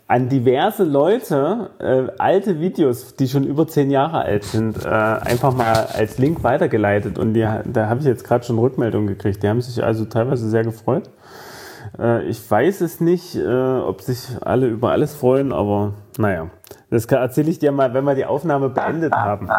an 0.09 0.29
diverse 0.29 0.85
Leute 0.85 1.71
äh, 1.79 2.13
alte 2.19 2.61
Videos, 2.61 3.17
die 3.17 3.27
schon 3.29 3.45
über 3.45 3.67
zehn 3.67 3.91
Jahre 3.91 4.19
alt 4.19 4.45
sind, 4.45 4.85
äh, 4.85 4.89
einfach 4.89 5.53
mal 5.53 5.89
als 5.95 6.19
Link 6.19 6.45
weitergeleitet. 6.45 7.19
Und 7.19 7.35
die, 7.35 7.47
da 7.65 7.89
habe 7.89 8.01
ich 8.01 8.07
jetzt 8.07 8.25
gerade 8.25 8.45
schon 8.45 8.59
Rückmeldungen 8.59 9.09
gekriegt. 9.09 9.43
Die 9.43 9.49
haben 9.49 9.61
sich 9.61 9.83
also 9.83 10.05
teilweise 10.05 10.49
sehr 10.49 10.63
gefreut. 10.63 11.11
Äh, 11.99 12.25
ich 12.25 12.49
weiß 12.49 12.83
es 12.83 13.01
nicht, 13.01 13.35
äh, 13.37 13.79
ob 13.79 14.01
sich 14.01 14.29
alle 14.43 14.69
über 14.69 14.93
alles 14.93 15.15
freuen, 15.15 15.53
aber 15.53 15.95
naja. 16.19 16.51
Das 16.89 17.07
erzähle 17.07 17.51
ich 17.51 17.59
dir 17.59 17.73
mal, 17.73 17.93
wenn 17.95 18.05
wir 18.05 18.15
die 18.15 18.27
Aufnahme 18.27 18.69
beendet 18.69 19.13
haben. 19.13 19.49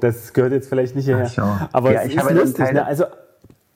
Das 0.00 0.32
gehört 0.32 0.52
jetzt 0.52 0.68
vielleicht 0.68 0.94
nicht 0.94 1.06
hierher. 1.06 1.28
Aber 1.72 1.92
Ja, 1.92 2.00
es 2.02 2.08
ich 2.08 2.16
ist 2.16 2.22
habe 2.22 2.34
lustig. 2.34 2.72
Ne? 2.72 2.86
Also 2.86 3.04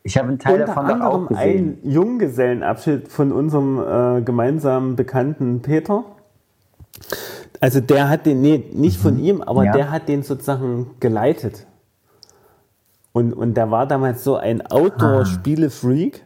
Ich 0.03 0.17
habe 0.17 0.29
einen 0.29 0.39
Teil 0.39 0.59
davon 0.59 0.87
doch 0.89 1.01
auch 1.01 1.15
anderem 1.15 1.27
gesehen. 1.29 1.79
ein 1.83 1.91
Junggesellenabschied 1.91 3.09
von 3.09 3.33
unserem 3.33 3.79
äh, 4.19 4.23
gemeinsamen 4.23 4.97
Bekannten 4.97 5.61
Peter. 5.61 6.05
Also 7.61 7.81
der 7.81 8.09
hat 8.09 8.25
den, 8.25 8.41
nee, 8.41 8.65
nicht 8.73 8.99
von 8.99 9.19
ihm, 9.19 9.43
aber 9.43 9.61
Mhm. 9.61 9.67
Ja. 9.67 9.73
der 9.73 9.91
hat 9.91 10.09
den 10.09 10.23
sozusagen 10.23 10.93
geleitet. 11.01 11.67
Und, 13.13 13.33
und 13.35 13.55
der 13.57 13.71
war 13.71 13.87
damals 13.87 14.25
so 14.25 14.37
ein 14.37 14.65
Outdoor-Spiele-Freak, 14.67 16.25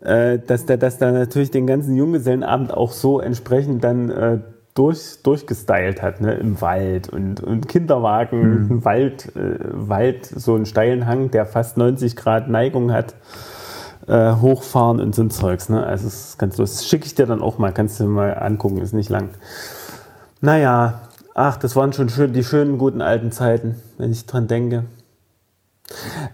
äh, 0.00 0.38
dass 0.38 0.64
der 0.64 0.78
dass 0.78 0.96
der 0.98 1.12
natürlich 1.12 1.50
den 1.50 1.66
ganzen 1.66 1.96
Junggesellenabend 1.96 2.72
auch 2.72 2.92
so 2.92 3.20
entsprechend 3.20 3.84
dann 3.84 4.08
äh, 4.10 4.38
durch, 4.74 5.22
durchgestylt 5.22 6.00
hat, 6.00 6.20
ne? 6.20 6.34
im 6.34 6.60
Wald 6.60 7.08
und, 7.08 7.42
und 7.42 7.68
Kinderwagen, 7.68 8.68
Mhm. 8.68 8.84
Wald, 8.84 9.34
äh, 9.36 9.58
Wald, 9.60 10.26
so 10.26 10.54
einen 10.54 10.66
steilen 10.66 11.06
Hang, 11.06 11.30
der 11.30 11.46
fast 11.46 11.76
90 11.76 12.16
Grad 12.16 12.48
Neigung 12.48 12.92
hat, 12.92 13.14
äh, 14.06 14.34
hochfahren 14.34 15.00
und 15.00 15.14
so 15.14 15.22
ein 15.22 15.30
Zeugs. 15.30 15.68
Ne? 15.68 15.84
Also 15.84 16.06
es 16.06 16.30
ist 16.30 16.38
ganz 16.38 16.56
lustig. 16.56 16.88
Schicke 16.88 17.06
ich 17.06 17.14
dir 17.14 17.26
dann 17.26 17.42
auch 17.42 17.58
mal, 17.58 17.72
kannst 17.72 18.00
du 18.00 18.04
mal 18.04 18.32
angucken, 18.34 18.78
ist 18.78 18.94
nicht 18.94 19.10
lang. 19.10 19.30
Naja, 20.40 21.00
ach, 21.34 21.56
das 21.56 21.76
waren 21.76 21.92
schon 21.92 22.08
schön, 22.08 22.32
die 22.32 22.44
schönen, 22.44 22.78
guten 22.78 23.02
alten 23.02 23.32
Zeiten, 23.32 23.76
wenn 23.98 24.12
ich 24.12 24.26
dran 24.26 24.46
denke. 24.46 24.84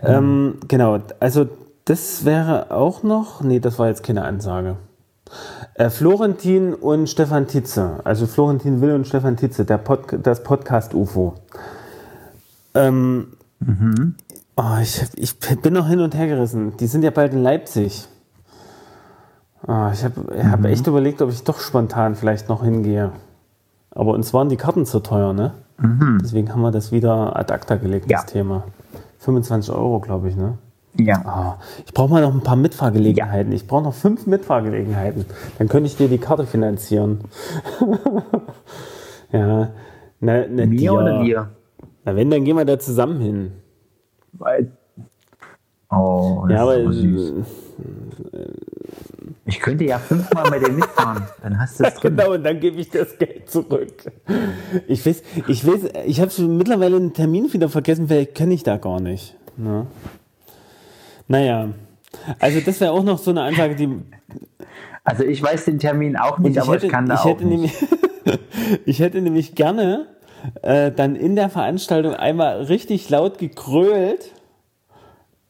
Ähm, 0.03 0.59
genau, 0.69 0.99
also 1.21 1.49
das 1.87 2.25
wäre 2.25 2.71
auch 2.71 3.03
noch, 3.03 3.41
nee, 3.41 3.61
das 3.61 3.79
war 3.79 3.89
jetzt 3.89 4.03
keine 4.03 4.25
Ansage. 4.25 4.77
Äh, 5.79 5.91
Florentin 5.91 6.73
und 6.75 7.07
Stefan 7.09 7.47
Tietze, 7.47 8.01
also 8.05 8.27
Florentin 8.27 8.81
Will 8.81 8.93
und 8.95 9.07
Stefan 9.07 9.37
Tietze, 9.37 9.65
der 9.65 9.77
Pod, 9.79 10.01
das 10.23 10.43
Podcast 10.43 10.95
UFO. 10.95 11.35
Ähm, 12.75 13.29
oh, 14.57 14.63
ich, 14.81 15.03
ich 15.17 15.39
bin 15.39 15.75
noch 15.75 15.87
hin 15.87 16.01
und 16.01 16.15
her 16.15 16.27
gerissen. 16.29 16.77
Die 16.79 16.87
sind 16.87 17.03
ja 17.03 17.11
bald 17.11 17.33
in 17.35 17.43
Leipzig. 17.43 18.09
Ah, 19.67 19.91
ich 19.93 20.03
habe 20.05 20.51
hab 20.51 20.65
echt 20.65 20.87
überlegt, 20.87 21.21
ob 21.21 21.31
ich 21.31 21.43
doch 21.45 21.59
spontan 21.61 22.15
vielleicht 22.15 22.49
noch 22.49 22.63
hingehe. 22.63 23.13
Aber 23.91 24.13
uns 24.13 24.33
waren 24.33 24.49
die 24.49 24.57
Karten 24.57 24.87
zu 24.87 25.01
teuer, 25.01 25.33
ne? 25.33 25.53
Deswegen 26.23 26.51
haben 26.53 26.63
wir 26.63 26.71
das 26.71 26.91
wieder 26.91 27.37
ad 27.37 27.53
acta 27.53 27.77
gelegt, 27.77 28.11
Ja. 28.11 28.19
das 28.23 28.27
Thema. 28.33 28.65
25 29.19 29.75
Euro, 29.75 30.01
glaube 30.01 30.29
ich, 30.29 30.37
ne? 30.37 30.57
Ja. 30.99 31.17
Ah, 31.25 31.59
ich 31.85 31.93
brauche 31.93 32.11
mal 32.11 32.23
noch 32.23 32.33
ein 32.35 32.43
paar 32.43 32.57
Mitfahrgelegenheiten. 32.57 33.53
Ich 33.53 33.67
brauche 33.67 33.83
noch 33.85 33.95
fünf 33.95 34.27
Mitfahrgelegenheiten. 34.27 35.27
Dann 35.59 35.69
könnte 35.69 35.87
ich 35.89 35.97
dir 35.97 36.09
die 36.09 36.19
Karte 36.19 36.47
finanzieren. 36.47 37.21
ja. 39.33 39.71
Na, 40.21 40.45
na, 40.49 40.67
Mir 40.67 40.79
dir. 40.79 40.93
oder 40.95 41.23
dir? 41.23 41.51
Na, 42.05 42.17
wenn, 42.17 42.31
dann 42.31 42.45
gehen 42.45 42.57
wir 42.57 42.65
da 42.65 42.79
zusammen 42.79 43.21
hin. 43.21 43.53
Weil- 44.33 44.71
Oh, 45.89 46.45
das 46.49 46.57
ja, 46.57 46.63
aber 46.63 46.77
ist 46.79 46.85
so 46.87 46.93
süß. 46.93 47.33
äh, 48.33 48.47
Ich 49.45 49.61
könnte 49.61 49.85
ja 49.85 49.99
fünfmal 49.99 50.51
bei 50.51 50.59
dir 50.59 50.73
mitfahren. 50.73 51.23
Dann 51.43 51.61
hast 51.61 51.79
du 51.79 51.85
es 51.85 51.95
drin. 51.95 52.17
genau, 52.17 52.33
und 52.35 52.43
dann 52.43 52.59
gebe 52.59 52.79
ich 52.81 52.91
das 52.91 53.17
Geld 53.19 53.49
zurück. 53.49 53.93
Ich 54.89 55.07
weiß, 55.07 55.23
ich 55.47 55.65
weiß, 55.65 55.81
ich 56.07 56.21
habe 56.21 56.33
schon 56.33 56.57
mittlerweile 56.57 56.97
einen 56.97 57.13
Termin 57.13 57.53
wieder 57.53 57.69
vergessen, 57.69 58.09
vielleicht 58.09 58.35
kenne 58.35 58.55
ich 58.55 58.65
da 58.65 58.79
gar 58.79 59.01
nicht. 59.01 59.37
Ne? 59.57 59.87
Naja, 61.29 61.69
also 62.39 62.61
das 62.61 62.81
wäre 62.81 62.93
auch 62.93 63.03
noch 63.03 63.19
so 63.19 63.31
eine 63.31 63.43
Ansage, 63.43 63.75
die 63.77 63.89
Also 65.05 65.25
ich 65.25 65.43
weiß 65.43 65.65
den 65.67 65.79
Termin 65.79 66.17
auch 66.17 66.39
nicht, 66.39 66.57
Und 66.57 66.63
aber 66.63 66.83
ich 66.83 66.89
kann 66.91 67.07
da 67.07 67.15
ich 67.15 67.21
auch 67.21 67.25
hätte 67.27 67.45
nicht. 67.45 67.75
Nämlich, 68.25 68.39
ich 68.87 69.01
hätte 69.01 69.21
nämlich 69.21 69.55
gerne 69.55 70.07
äh, 70.63 70.91
dann 70.93 71.17
in 71.17 71.37
der 71.37 71.49
Veranstaltung 71.51 72.15
einmal 72.15 72.63
richtig 72.63 73.09
laut 73.11 73.39
gekrölt. 73.39 74.33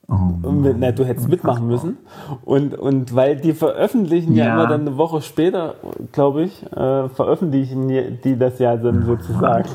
Oh, 0.08 0.50
mit- 0.50 0.76
na, 0.78 0.92
du 0.92 1.04
hättest 1.04 1.28
mitmachen 1.28 1.66
müssen. 1.66 1.96
Und, 2.44 2.78
und 2.78 3.14
weil 3.16 3.36
die 3.36 3.54
veröffentlichen 3.54 4.34
ja, 4.36 4.44
Ja. 4.46 4.54
immer 4.54 4.66
dann 4.68 4.82
eine 4.82 4.96
Woche 4.96 5.20
später, 5.20 5.74
glaube 6.12 6.44
ich, 6.44 6.62
äh, 6.72 7.08
veröffentlichen 7.08 7.88
die 8.22 8.38
das 8.38 8.58
ja 8.60 8.76
dann 8.76 9.04
sozusagen. 9.04 9.68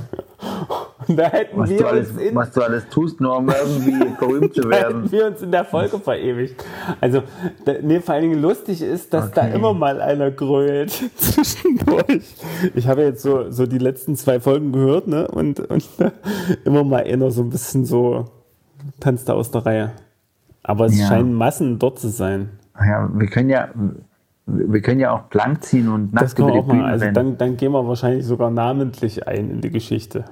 Und 1.07 1.17
da 1.17 1.23
hätten 1.29 1.59
was, 1.59 1.69
wir 1.69 1.77
du 1.79 1.87
alles, 1.87 2.11
uns 2.11 2.21
in, 2.21 2.35
was 2.35 2.51
du 2.51 2.61
alles 2.61 2.87
tust, 2.89 3.19
nur 3.21 3.37
um 3.37 3.49
irgendwie 3.49 4.05
berühmt 4.19 4.53
zu 4.53 4.61
da 4.61 4.69
werden. 4.69 5.01
hätten 5.03 5.11
wir 5.11 5.25
uns 5.27 5.41
in 5.41 5.51
der 5.51 5.65
Folge 5.65 5.99
verewigt. 5.99 6.63
Also, 6.99 7.23
da, 7.65 7.73
nee, 7.81 7.99
vor 7.99 8.15
allen 8.15 8.29
Dingen 8.29 8.41
lustig 8.41 8.81
ist, 8.81 9.13
dass 9.13 9.31
da 9.31 9.41
Okay. 9.45 9.55
immer 9.55 9.73
mal 9.73 10.01
einer 10.01 10.31
grölt 10.31 10.91
zwischendurch. 11.17 12.35
Ich 12.75 12.87
habe 12.87 13.01
jetzt 13.03 13.21
so, 13.21 13.49
so 13.51 13.65
die 13.65 13.77
letzten 13.79 14.15
zwei 14.15 14.39
Folgen 14.39 14.71
gehört, 14.71 15.07
ne? 15.07 15.27
Und, 15.27 15.59
und 15.59 15.87
immer 16.65 16.83
mal 16.83 17.03
einer 17.03 17.31
so 17.31 17.41
ein 17.41 17.49
bisschen 17.49 17.85
so 17.85 18.25
tanzt 18.99 19.29
da 19.29 19.33
aus 19.33 19.51
der 19.51 19.65
Reihe. 19.65 19.91
Aber 20.63 20.85
es 20.85 20.99
Ja. 20.99 21.07
scheinen 21.07 21.33
Massen 21.33 21.79
dort 21.79 21.99
zu 21.99 22.09
sein. 22.09 22.49
Ja, 22.79 23.09
wir 23.13 23.27
können 23.27 23.49
ja, 23.49 23.69
Wir 24.53 24.81
können 24.81 24.99
ja 24.99 25.11
auch 25.11 25.23
blank 25.23 25.63
ziehen 25.63 25.87
und 25.89 26.11
Das 26.13 26.21
nackt 26.21 26.35
können 26.35 26.49
über 26.49 26.53
die 26.57 26.59
auch 26.63 26.67
mal. 26.67 26.73
Bühne 26.75 26.85
Also 26.87 27.05
dann, 27.11 27.37
dann 27.37 27.57
gehen 27.57 27.71
wir 27.71 27.87
wahrscheinlich 27.87 28.25
sogar 28.25 28.49
namentlich 28.51 29.27
ein 29.27 29.49
in 29.49 29.61
die 29.61 29.69
Geschichte. 29.71 30.25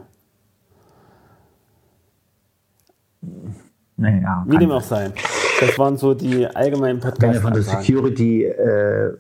naja, 3.98 4.46
Wie 4.48 4.58
dem 4.58 4.72
auch 4.72 4.82
sei. 4.82 5.12
Das 5.60 5.78
waren 5.78 5.98
so 5.98 6.14
die 6.14 6.48
allgemeinen 6.48 7.02
wenn 7.20 7.34
er 7.34 7.42
von 7.42 7.54
der 7.54 7.64
Security 7.64 8.46
äh, 8.46 9.14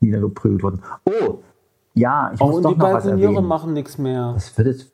niedergeprügelt 0.00 0.62
worden. 0.62 0.82
Oh, 1.04 1.38
ja, 1.94 2.30
ich 2.34 2.40
Oh, 2.40 2.46
muss 2.46 2.56
und 2.56 2.62
doch 2.64 2.72
die 2.72 2.78
noch 2.78 2.92
was 2.92 3.04
erwähnen. 3.06 3.44
machen 3.46 3.72
nichts 3.74 3.98
mehr. 3.98 4.32
Das 4.34 4.56
wird 4.56 4.68
jetzt 4.68 4.92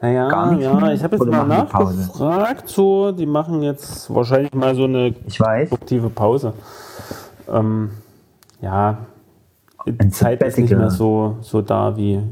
Naja, 0.00 0.52
ja, 0.58 0.92
ich 0.92 1.02
habe 1.04 1.16
jetzt 1.16 1.26
mal 1.26 1.46
nachgefragt. 1.46 2.68
So, 2.68 3.12
die 3.12 3.26
machen 3.26 3.62
jetzt 3.62 4.12
wahrscheinlich 4.12 4.54
mal 4.54 4.74
so 4.74 4.84
eine 4.84 5.14
Ich 5.26 5.38
weiß. 5.40 5.68
produktive 5.70 6.10
Pause. 6.10 6.52
Ähm, 7.50 7.90
ja, 8.60 8.98
die 9.86 10.08
Zeit 10.10 10.42
ist 10.42 10.58
nicht 10.58 10.70
mehr 10.70 10.90
so, 10.90 11.36
so 11.40 11.62
da 11.62 11.96
wie, 11.96 12.22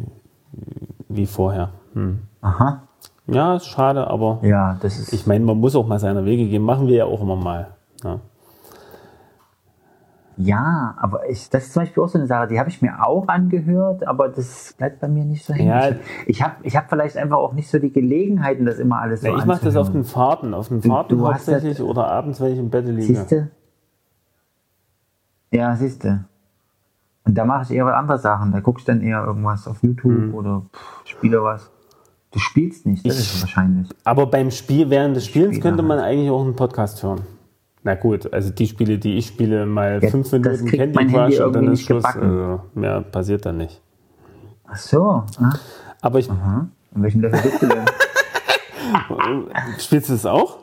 wie 1.09 1.27
vorher. 1.27 1.71
Hm. 1.95 2.21
Aha. 2.43 2.83
Ja, 3.29 3.57
ist 3.57 3.67
schade, 3.67 4.07
aber 4.09 4.39
Ja, 4.43 4.77
das 4.81 4.99
ist. 4.99 5.13
ich 5.13 5.27
meine, 5.27 5.45
man 5.45 5.59
muss 5.59 5.75
auch 5.75 5.87
mal 5.87 5.99
seine 5.99 6.25
Wege 6.25 6.47
gehen. 6.49 6.63
Machen 6.63 6.87
wir 6.87 6.97
ja 6.97 7.05
auch 7.07 7.21
immer 7.21 7.35
mal. 7.37 7.69
Ja. 8.05 8.21
ja, 10.37 10.95
aber 11.01 11.29
ich, 11.31 11.49
das 11.49 11.65
ist 11.65 11.73
zum 11.73 11.83
Beispiel 11.83 12.03
auch 12.03 12.09
so 12.09 12.19
eine 12.19 12.27
Sache, 12.27 12.47
die 12.49 12.59
habe 12.61 12.69
ich 12.69 12.83
mir 12.83 13.05
auch 13.05 13.27
angehört, 13.27 14.07
aber 14.07 14.29
das 14.29 14.75
bleibt 14.77 15.01
bei 15.01 15.09
mir 15.09 15.25
nicht 15.25 15.45
so 15.47 15.55
hängen. 15.55 15.69
Ja. 15.71 15.89
ich 16.27 16.43
habe 16.43 16.57
ich 16.63 16.77
hab 16.77 16.89
vielleicht 16.91 17.17
einfach 17.17 17.39
auch 17.39 17.53
nicht 17.55 17.71
so 17.71 17.79
die 17.79 17.91
Gelegenheiten, 17.93 18.67
das 18.67 18.79
immer 18.79 19.01
alles 19.01 19.23
so 19.23 19.29
Ja, 19.29 19.37
ich 19.39 19.47
mache 19.47 19.65
das 19.65 19.77
auf 19.77 19.91
den. 19.91 20.05
Fahrten, 20.05 20.53
auf 20.53 20.69
den 20.69 20.83
Du- 20.83 20.89
Fahrten 20.91 21.17
du 21.17 21.27
hast 21.27 21.49
hauptsächlich 21.49 21.79
das- 21.79 21.87
oder 21.87 22.07
abends, 22.09 22.41
wenn 22.41 22.53
ich 22.53 22.59
im 22.59 22.69
Bett 22.71 22.85
liege. 22.87 23.03
Siehst 23.03 23.33
du? 23.33 23.49
Ja, 25.57 25.75
siehst 25.77 26.05
du. 26.05 26.25
Und 27.25 27.35
da 27.37 27.45
mache 27.45 27.65
ich 27.65 27.71
eher 27.77 27.87
was 27.87 27.95
andere 27.95 28.19
Sachen. 28.19 28.53
Da 28.53 28.61
gucke 28.61 28.79
ich 28.81 28.85
dann 28.85 29.01
eher 29.01 29.25
irgendwas 29.25 29.67
auf 29.67 29.83
YouTube 29.83 30.13
Hm. 30.13 30.35
oder 30.35 30.63
pff, 30.73 31.07
spiele 31.07 31.43
was. 31.43 31.71
Du 32.31 32.39
spielst 32.39 32.87
nicht, 32.87 33.07
das 33.07 33.19
Ich- 33.19 33.35
ist 33.35 33.43
wahrscheinlich. 33.43 33.89
Aber 34.05 34.27
beim 34.27 34.51
Spiel, 34.51 34.91
während 34.91 35.17
des 35.17 35.27
Spielens 35.27 35.55
Spiele 35.57 35.63
könnte 35.71 35.83
man 35.83 35.99
halt. 35.99 36.09
eigentlich 36.13 36.31
auch 36.31 36.43
einen 36.45 36.55
Podcast 36.55 37.03
hören. 37.03 37.23
Na 37.83 37.95
gut, 37.95 38.33
also 38.33 38.51
die 38.51 38.67
Spiele, 38.67 38.99
die 38.99 39.17
ich 39.17 39.29
spiele, 39.29 39.65
mal 39.65 40.01
Ja, 40.03 40.11
fünf 40.11 40.31
Minuten 40.33 40.67
Candy 40.67 41.07
Crush 41.07 41.41
und 41.41 41.53
dann 41.55 41.73
ist 41.73 41.83
Schluss. 41.83 42.05
Also 42.05 42.61
mehr 42.75 43.01
passiert 43.01 43.47
dann 43.47 43.57
nicht. 43.59 43.81
Ach 44.67 44.77
so. 44.77 45.25
Ah, 45.41 45.55
Aber 46.03 46.19
ich, 46.19 46.31
aha. 46.31 46.67
In 46.95 47.03
welchem 47.03 47.21
Level 47.23 47.41
bist 47.41 47.63
du 47.63 47.67
denn? 47.69 47.85
spielst 49.79 50.09
du 50.09 50.13
das 50.15 50.27
auch? 50.27 50.59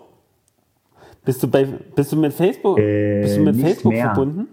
Bist 1.26 1.42
du, 1.42 1.48
bei, 1.48 1.66
bist 1.66 2.12
du 2.12 2.18
mit 2.18 2.34
Facebook, 2.34 2.78
Äh, 2.78 3.22
bist 3.22 3.38
du 3.38 3.42
mit 3.42 3.56
Facebook 3.56 3.94
mehr. 3.94 4.06
verbunden? 4.14 4.48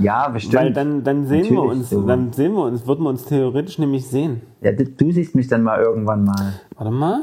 Ja, 0.00 0.28
bestimmt. 0.28 0.54
Weil 0.54 0.72
dann, 0.72 1.04
dann 1.04 1.26
sehen 1.26 1.44
wir 1.44 1.56
Natürlich, 1.56 1.70
uns, 1.78 1.90
so. 1.90 2.02
dann 2.06 2.32
sehen 2.32 2.52
wir 2.54 2.62
uns, 2.64 2.86
würden 2.86 3.02
wir 3.04 3.10
uns 3.10 3.24
theoretisch 3.24 3.78
nämlich 3.78 4.06
sehen. 4.08 4.40
ja, 4.60 4.72
du, 4.72 5.12
siehst 5.12 5.34
mich 5.34 5.48
dann 5.48 5.62
mal 5.62 5.80
irgendwann 5.80 6.24
mal. 6.24 6.60
Warte 6.76 6.90
mal, 6.90 7.22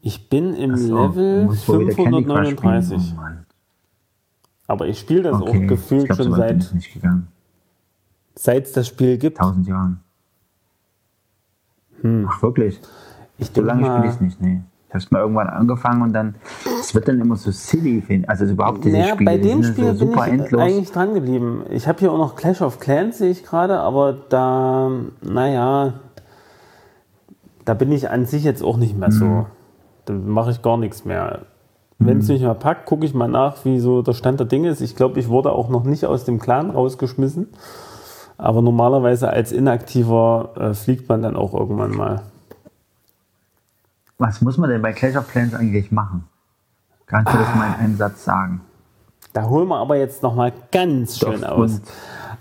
ich 0.00 0.28
bin 0.28 0.54
im 0.54 0.76
so, 0.76 0.96
Level 1.08 1.40
du 1.40 1.44
musst 1.46 1.68
wohl 1.68 1.80
wieder 1.80 1.94
Candy 1.94 2.24
Crush 2.24 2.50
spielen. 2.50 2.82
539. 2.82 3.12
Oh 3.12 3.16
Mann. 3.20 3.46
Aber 4.66 4.86
ich 4.86 4.98
spiele 5.00 5.22
das 5.22 5.40
Okay. 5.40 5.64
auch 5.64 5.68
gefühlt 5.68 6.06
glaub, 6.06 6.16
schon 6.18 6.32
seit 6.32 6.74
seit 8.34 8.64
es 8.66 8.72
das 8.72 8.86
Spiel 8.86 9.18
gibt. 9.18 9.38
Tausend 9.38 9.66
Jahren. 9.66 10.00
Hm. 12.02 12.26
Ach, 12.30 12.42
wirklich? 12.42 12.80
Ich 13.38 13.50
So 13.54 13.62
lange 13.62 13.84
spiele 13.84 14.12
ich 14.14 14.20
nicht, 14.20 14.40
nee. 14.40 14.60
Ich 14.90 14.94
habe 14.94 15.04
es 15.04 15.10
mal 15.12 15.20
irgendwann 15.20 15.46
angefangen 15.46 16.02
und 16.02 16.12
dann, 16.12 16.34
es 16.80 16.92
wird 16.96 17.06
dann 17.06 17.20
immer 17.20 17.36
so 17.36 17.52
silly, 17.52 18.02
also 18.26 18.44
überhaupt 18.44 18.84
diese 18.84 18.98
naja, 18.98 19.14
Spiele, 19.14 19.30
bei 19.30 19.38
dem 19.38 19.62
sind 19.62 19.74
Spiel 19.74 19.94
so 19.94 20.04
bin 20.04 20.18
ich 20.18 20.26
endlos. 20.26 20.60
eigentlich 20.60 20.90
dran 20.90 21.14
geblieben. 21.14 21.62
Ich 21.70 21.86
habe 21.86 22.00
hier 22.00 22.10
auch 22.10 22.18
noch 22.18 22.34
Clash 22.34 22.60
of 22.60 22.80
Clans, 22.80 23.18
sehe 23.18 23.30
ich 23.30 23.44
gerade, 23.44 23.78
aber 23.78 24.16
da, 24.30 24.90
naja, 25.22 25.92
da 27.64 27.74
bin 27.74 27.92
ich 27.92 28.10
an 28.10 28.26
sich 28.26 28.42
jetzt 28.42 28.64
auch 28.64 28.78
nicht 28.78 28.98
mehr 28.98 29.10
Mhm. 29.10 29.12
so. 29.12 29.46
Da 30.06 30.12
mache 30.14 30.50
ich 30.50 30.60
gar 30.60 30.76
nichts 30.76 31.04
mehr. 31.04 31.42
Wenn 32.00 32.18
es 32.18 32.26
Mhm. 32.26 32.34
mich 32.34 32.42
mal 32.42 32.54
packt, 32.54 32.86
gucke 32.86 33.06
ich 33.06 33.14
mal 33.14 33.28
nach, 33.28 33.64
wie 33.64 33.78
so 33.78 34.02
der 34.02 34.14
Stand 34.14 34.40
der 34.40 34.48
Dinge 34.48 34.70
ist. 34.70 34.80
Ich 34.80 34.96
glaube, 34.96 35.20
ich 35.20 35.28
wurde 35.28 35.52
auch 35.52 35.68
noch 35.68 35.84
nicht 35.84 36.04
aus 36.04 36.24
dem 36.24 36.40
Clan 36.40 36.70
rausgeschmissen. 36.70 37.46
Aber 38.38 38.60
normalerweise 38.60 39.28
als 39.30 39.52
Inaktiver 39.52 40.48
äh, 40.58 40.74
fliegt 40.74 41.08
man 41.08 41.22
dann 41.22 41.36
auch 41.36 41.54
irgendwann 41.54 41.92
mal. 41.94 42.22
Was 44.20 44.40
muss 44.42 44.58
man 44.58 44.68
denn 44.68 44.82
bei 44.82 44.92
Clash 44.92 45.16
of 45.16 45.28
Clans 45.30 45.54
eigentlich 45.54 45.90
machen? 45.90 46.24
Kannst 47.06 47.32
du 47.32 47.38
das 47.38 47.54
mal 47.54 47.68
in 47.68 47.74
einem 47.74 47.96
Satz 47.96 48.22
sagen? 48.24 48.60
Da 49.32 49.44
holen 49.44 49.66
wir 49.68 49.76
aber 49.78 49.96
jetzt 49.96 50.22
noch 50.22 50.34
mal 50.34 50.52
ganz 50.70 51.18
schön 51.18 51.40
Doch, 51.40 51.48
aus. 51.48 51.80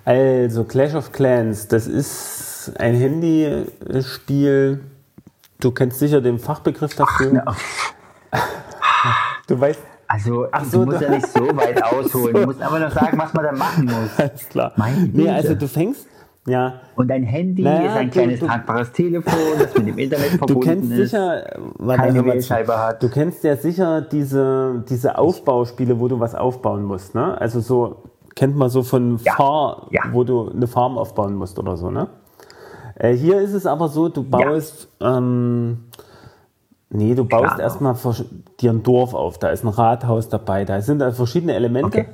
Also 0.04 0.66
Clash 0.66 0.94
of 0.94 1.12
Clans, 1.14 1.68
das 1.70 1.88
ist 1.88 2.74
ein 2.78 2.96
Handyspiel. 2.96 4.82
Du 5.62 5.72
kennst 5.72 6.00
sicher 6.00 6.20
den 6.22 6.38
Fachbegriff 6.38 6.96
dafür. 6.96 7.32
Na, 7.46 7.56
Du 9.48 9.60
weißt, 9.60 9.80
Also, 10.08 10.48
Ach 10.52 10.66
so, 10.66 10.84
du 10.86 10.92
musst 10.92 11.02
du- 11.02 11.06
ja 11.06 11.12
nicht 11.12 11.28
so 11.28 11.40
weit 11.56 11.82
ausholen. 11.94 12.34
Du 12.36 12.46
musst 12.46 12.62
aber 12.62 12.80
noch 12.80 12.92
sagen, 12.92 13.18
was 13.18 13.34
man 13.34 13.44
da 13.46 13.52
machen 13.54 13.86
muss. 13.86 14.10
alles 14.18 14.50
klar. 14.50 14.74
Meine 14.76 15.08
Nee, 15.08 15.30
also 15.30 15.56
du 15.56 15.68
fängst, 15.68 16.08
ja, 16.50 16.74
Und 16.96 17.12
ein 17.12 17.24
Handy 17.24 17.62
Naja, 17.64 17.92
ist 17.92 17.98
ein 17.98 18.08
du- 18.08 18.12
kleines 18.12 18.40
du- 18.40 18.46
tragbares 18.48 18.92
Telefon, 18.92 19.34
das 19.60 19.74
mit 19.78 19.88
dem 19.88 19.98
Internet 19.98 20.34
du 20.34 20.38
verbunden 20.38 20.62
kennst 20.62 20.92
ist. 20.92 21.12
sicher, 21.12 21.44
keine. 21.88 22.26
Wählscheibe 22.26 22.78
hat. 22.78 23.02
Du 23.04 23.10
kennst 23.10 23.44
ja 23.44 23.56
sicher 23.56 24.02
diese, 24.02 24.84
diese 24.90 25.18
Aufbauspiele, 25.18 26.00
wo 26.00 26.08
du 26.08 26.20
was 26.20 26.36
aufbauen 26.36 26.84
musst, 26.84 27.16
ne? 27.16 27.40
Also 27.40 27.60
so 27.60 28.04
kennt 28.36 28.56
man 28.56 28.70
so 28.70 28.84
von 28.84 29.18
Ja, 29.24 29.34
Far, 29.34 29.88
ja. 29.92 30.02
wo 30.12 30.24
du 30.24 30.50
eine 30.50 30.68
Farm 30.68 30.98
aufbauen 30.98 31.36
musst 31.36 31.58
oder 31.60 31.78
so, 31.78 31.90
ne? 31.92 32.08
Äh, 32.96 33.14
hier 33.14 33.40
ist 33.40 33.54
es 33.54 33.66
aber 33.66 33.88
so, 33.88 34.10
du 34.10 34.24
baust, 34.24 34.90
ähm, 35.02 35.86
nee, 36.90 37.16
du 37.16 37.24
baust 37.26 37.56
Klar. 37.56 37.60
erstmal 37.62 37.96
dir 38.60 38.72
ein 38.72 38.84
Dorf 38.84 39.14
auf. 39.14 39.38
Da 39.40 39.50
ist 39.50 39.64
ein 39.64 39.70
Rathaus 39.70 40.28
dabei. 40.30 40.66
Da 40.66 40.82
sind 40.82 41.00
da 41.00 41.12
verschiedene 41.12 41.54
Elemente. 41.54 42.08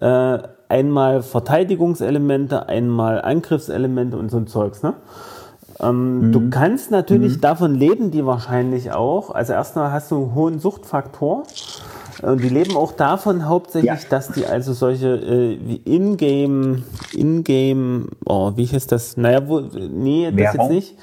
Äh, 0.00 0.38
einmal 0.72 1.22
Verteidigungselemente, 1.22 2.68
einmal 2.68 3.20
Angriffselemente 3.22 4.16
und 4.16 4.30
so 4.30 4.38
ein 4.38 4.46
Zeugs, 4.46 4.82
ne? 4.82 4.94
Ähm, 5.80 6.28
Mhm. 6.28 6.32
Du 6.32 6.50
kannst 6.50 6.90
natürlich 6.90 7.40
davon 7.40 7.74
leben, 7.74 8.10
die 8.10 8.24
wahrscheinlich 8.26 8.92
auch. 8.92 9.30
Also 9.30 9.52
erstmal 9.52 9.90
hast 9.92 10.10
du 10.10 10.16
einen 10.16 10.34
hohen 10.34 10.58
Suchtfaktor. 10.58 11.44
Und 12.22 12.40
die 12.42 12.50
leben 12.50 12.76
auch 12.76 12.92
davon 12.92 13.48
hauptsächlich, 13.48 14.02
Ja. 14.02 14.08
dass 14.10 14.28
die 14.28 14.46
also 14.46 14.74
solche 14.74 15.08
äh, 15.16 15.58
wie 15.66 15.80
Ingame, 15.84 16.82
Ingame, 17.14 18.06
oh, 18.26 18.52
wie 18.54 18.66
heißt 18.66 18.92
das? 18.92 19.16
Naja, 19.16 19.48
wo, 19.48 19.60
nee, 19.60 20.26
das 20.30 20.38
jetzt 20.38 20.54
Währung? 20.54 20.68
nicht. 20.70 20.94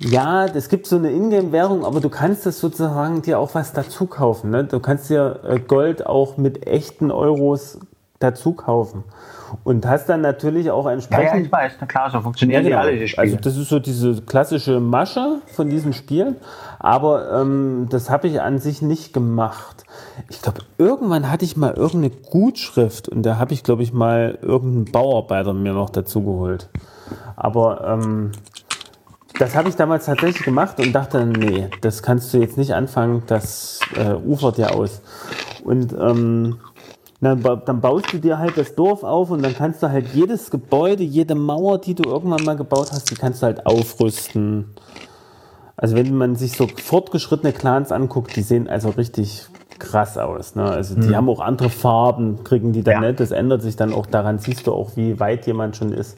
Ja, 0.00 0.46
es 0.46 0.68
gibt 0.68 0.86
so 0.86 0.96
eine 0.96 1.10
Ingame-Währung, 1.10 1.84
aber 1.84 2.00
du 2.00 2.08
kannst 2.10 2.44
das 2.46 2.60
sozusagen 2.60 3.22
dir 3.22 3.38
auch 3.38 3.54
was 3.54 3.72
dazu 3.72 4.06
kaufen. 4.06 4.50
Ne? 4.50 4.64
Du 4.64 4.78
kannst 4.80 5.08
dir 5.10 5.40
äh, 5.48 5.58
Gold 5.58 6.06
auch 6.06 6.36
mit 6.36 6.66
echten 6.66 7.10
Euros 7.10 7.78
dazu 8.18 8.52
kaufen. 8.52 9.04
Und 9.62 9.86
hast 9.86 10.08
dann 10.08 10.22
natürlich 10.22 10.70
auch 10.70 10.86
Ja, 10.86 10.92
entsprechend 10.92 11.34
ja, 11.34 11.40
ich 11.40 11.52
weiß, 11.52 11.72
na 11.80 11.86
klar, 11.86 12.10
so 12.10 12.20
funktionieren 12.20 12.64
ja, 12.64 12.70
genau. 12.70 12.82
die 12.82 12.88
alle, 12.88 12.98
die 12.98 13.08
Spiele. 13.08 13.22
Also 13.22 13.36
das 13.36 13.56
ist 13.56 13.68
so 13.68 13.78
diese 13.78 14.22
klassische 14.22 14.80
Masche 14.80 15.40
von 15.46 15.70
diesen 15.70 15.92
Spielen. 15.92 16.36
Aber 16.78 17.40
ähm, 17.40 17.86
das 17.90 18.10
habe 18.10 18.26
ich 18.26 18.40
an 18.40 18.58
sich 18.58 18.82
nicht 18.82 19.12
gemacht. 19.12 19.84
Ich 20.30 20.42
glaube, 20.42 20.62
irgendwann 20.78 21.30
hatte 21.30 21.44
ich 21.44 21.56
mal 21.56 21.74
irgendeine 21.74 22.10
Gutschrift 22.10 23.08
und 23.08 23.22
da 23.22 23.38
habe 23.38 23.54
ich, 23.54 23.62
glaube 23.62 23.82
ich, 23.82 23.92
mal 23.92 24.38
irgendeinen 24.42 24.92
Bauarbeiter 24.92 25.52
mir 25.52 25.72
noch 25.72 25.90
dazu 25.90 26.22
geholt. 26.22 26.68
Aber 27.36 27.86
ähm, 27.86 28.32
das 29.38 29.54
habe 29.54 29.68
ich 29.68 29.76
damals 29.76 30.06
tatsächlich 30.06 30.44
gemacht 30.44 30.80
und 30.80 30.92
dachte, 30.92 31.24
nee, 31.26 31.68
das 31.82 32.02
kannst 32.02 32.32
du 32.32 32.38
jetzt 32.38 32.56
nicht 32.56 32.74
anfangen, 32.74 33.22
das 33.26 33.80
äh, 33.94 34.14
ufert 34.14 34.58
ja 34.58 34.70
aus. 34.70 35.02
Und 35.64 35.92
ähm, 35.92 36.58
dann, 37.20 37.42
dann 37.64 37.80
baust 37.80 38.12
du 38.12 38.18
dir 38.18 38.38
halt 38.38 38.56
das 38.56 38.74
Dorf 38.74 39.02
auf 39.02 39.30
und 39.30 39.42
dann 39.42 39.54
kannst 39.54 39.82
du 39.82 39.90
halt 39.90 40.08
jedes 40.12 40.50
Gebäude, 40.50 41.02
jede 41.02 41.34
Mauer, 41.34 41.78
die 41.78 41.94
du 41.94 42.04
irgendwann 42.08 42.44
mal 42.44 42.56
gebaut 42.56 42.90
hast, 42.92 43.10
die 43.10 43.14
kannst 43.14 43.42
du 43.42 43.46
halt 43.46 43.66
aufrüsten. 43.66 44.66
Also 45.76 45.96
wenn 45.96 46.14
man 46.16 46.36
sich 46.36 46.52
so 46.52 46.66
fortgeschrittene 46.66 47.52
Clans 47.52 47.92
anguckt, 47.92 48.34
die 48.36 48.42
sehen 48.42 48.68
also 48.68 48.90
richtig 48.90 49.46
krass 49.78 50.16
aus. 50.16 50.54
Ne? 50.54 50.64
Also 50.64 50.94
die 50.94 51.14
haben 51.14 51.28
auch 51.28 51.40
andere 51.40 51.68
Farben, 51.68 52.44
kriegen 52.44 52.72
die 52.72 52.82
dann 52.82 53.02
Ja. 53.02 53.08
nicht. 53.08 53.20
Das 53.20 53.30
ändert 53.30 53.60
sich 53.62 53.76
dann 53.76 53.92
auch 53.92 54.06
daran, 54.06 54.38
siehst 54.38 54.66
du 54.66 54.72
auch, 54.72 54.96
wie 54.96 55.20
weit 55.20 55.46
jemand 55.46 55.76
schon 55.76 55.92
ist. 55.92 56.16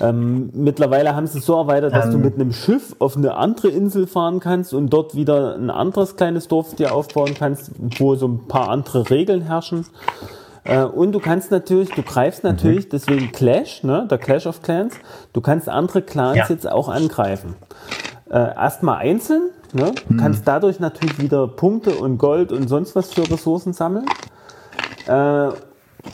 Ähm, 0.00 0.50
mittlerweile 0.52 1.14
haben 1.16 1.26
sie 1.26 1.38
es 1.38 1.46
so 1.46 1.54
erweitert, 1.56 1.92
dass 1.94 2.10
du 2.10 2.18
mit 2.18 2.34
einem 2.34 2.52
Schiff 2.52 2.94
auf 2.98 3.16
eine 3.16 3.34
andere 3.34 3.68
Insel 3.68 4.06
fahren 4.06 4.40
kannst 4.40 4.72
und 4.74 4.90
dort 4.90 5.14
wieder 5.14 5.54
ein 5.56 5.70
anderes 5.70 6.16
kleines 6.16 6.48
Dorf 6.48 6.74
dir 6.74 6.92
aufbauen 6.94 7.34
kannst, 7.38 7.70
wo 7.98 8.14
so 8.14 8.28
ein 8.28 8.46
paar 8.48 8.68
andere 8.68 9.10
Regeln 9.10 9.42
herrschen. 9.42 9.86
Äh, 10.64 10.84
und 10.84 11.12
du 11.12 11.20
kannst 11.20 11.50
natürlich, 11.50 11.90
du 11.90 12.02
greifst 12.02 12.44
natürlich, 12.44 12.88
deswegen 12.88 13.32
Clash, 13.32 13.82
ne, 13.82 14.06
der 14.10 14.18
Clash 14.18 14.46
of 14.46 14.62
Clans, 14.62 14.94
du 15.32 15.40
kannst 15.40 15.68
andere 15.68 16.02
Clans 16.02 16.36
Ja. 16.36 16.46
jetzt 16.48 16.70
auch 16.70 16.88
angreifen. 16.88 17.54
Äh, 18.30 18.38
Erstmal 18.38 18.98
einzeln, 18.98 19.50
ne, 19.74 19.92
du 20.08 20.16
kannst 20.16 20.46
dadurch 20.48 20.80
natürlich 20.80 21.18
wieder 21.20 21.46
Punkte 21.46 21.90
und 21.96 22.18
Gold 22.18 22.52
und 22.52 22.68
sonst 22.68 22.96
was 22.96 23.12
für 23.12 23.30
Ressourcen 23.30 23.72
sammeln. 23.72 24.06
Äh, 25.06 25.48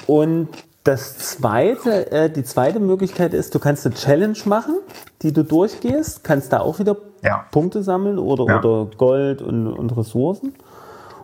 und 0.07 0.49
das 0.91 1.17
zweite, 1.19 2.11
äh, 2.13 2.31
die 2.31 2.43
zweite 2.45 2.81
Möglichkeit 2.81 3.33
ist, 3.35 3.55
du 3.55 3.59
kannst 3.59 3.87
eine 3.87 3.95
Challenge 3.95 4.37
machen, 4.45 4.77
die 5.23 5.33
du 5.33 5.45
durchgehst, 5.45 6.25
kannst 6.25 6.53
da 6.53 6.61
auch 6.61 6.79
wieder 6.79 6.97
Ja. 7.23 7.45
Punkte 7.51 7.83
sammeln 7.83 8.19
oder, 8.19 8.45
Ja. 8.47 8.59
oder 8.59 8.91
Gold 8.97 9.43
und, 9.43 9.67
und 9.67 9.97
Ressourcen. 9.97 10.55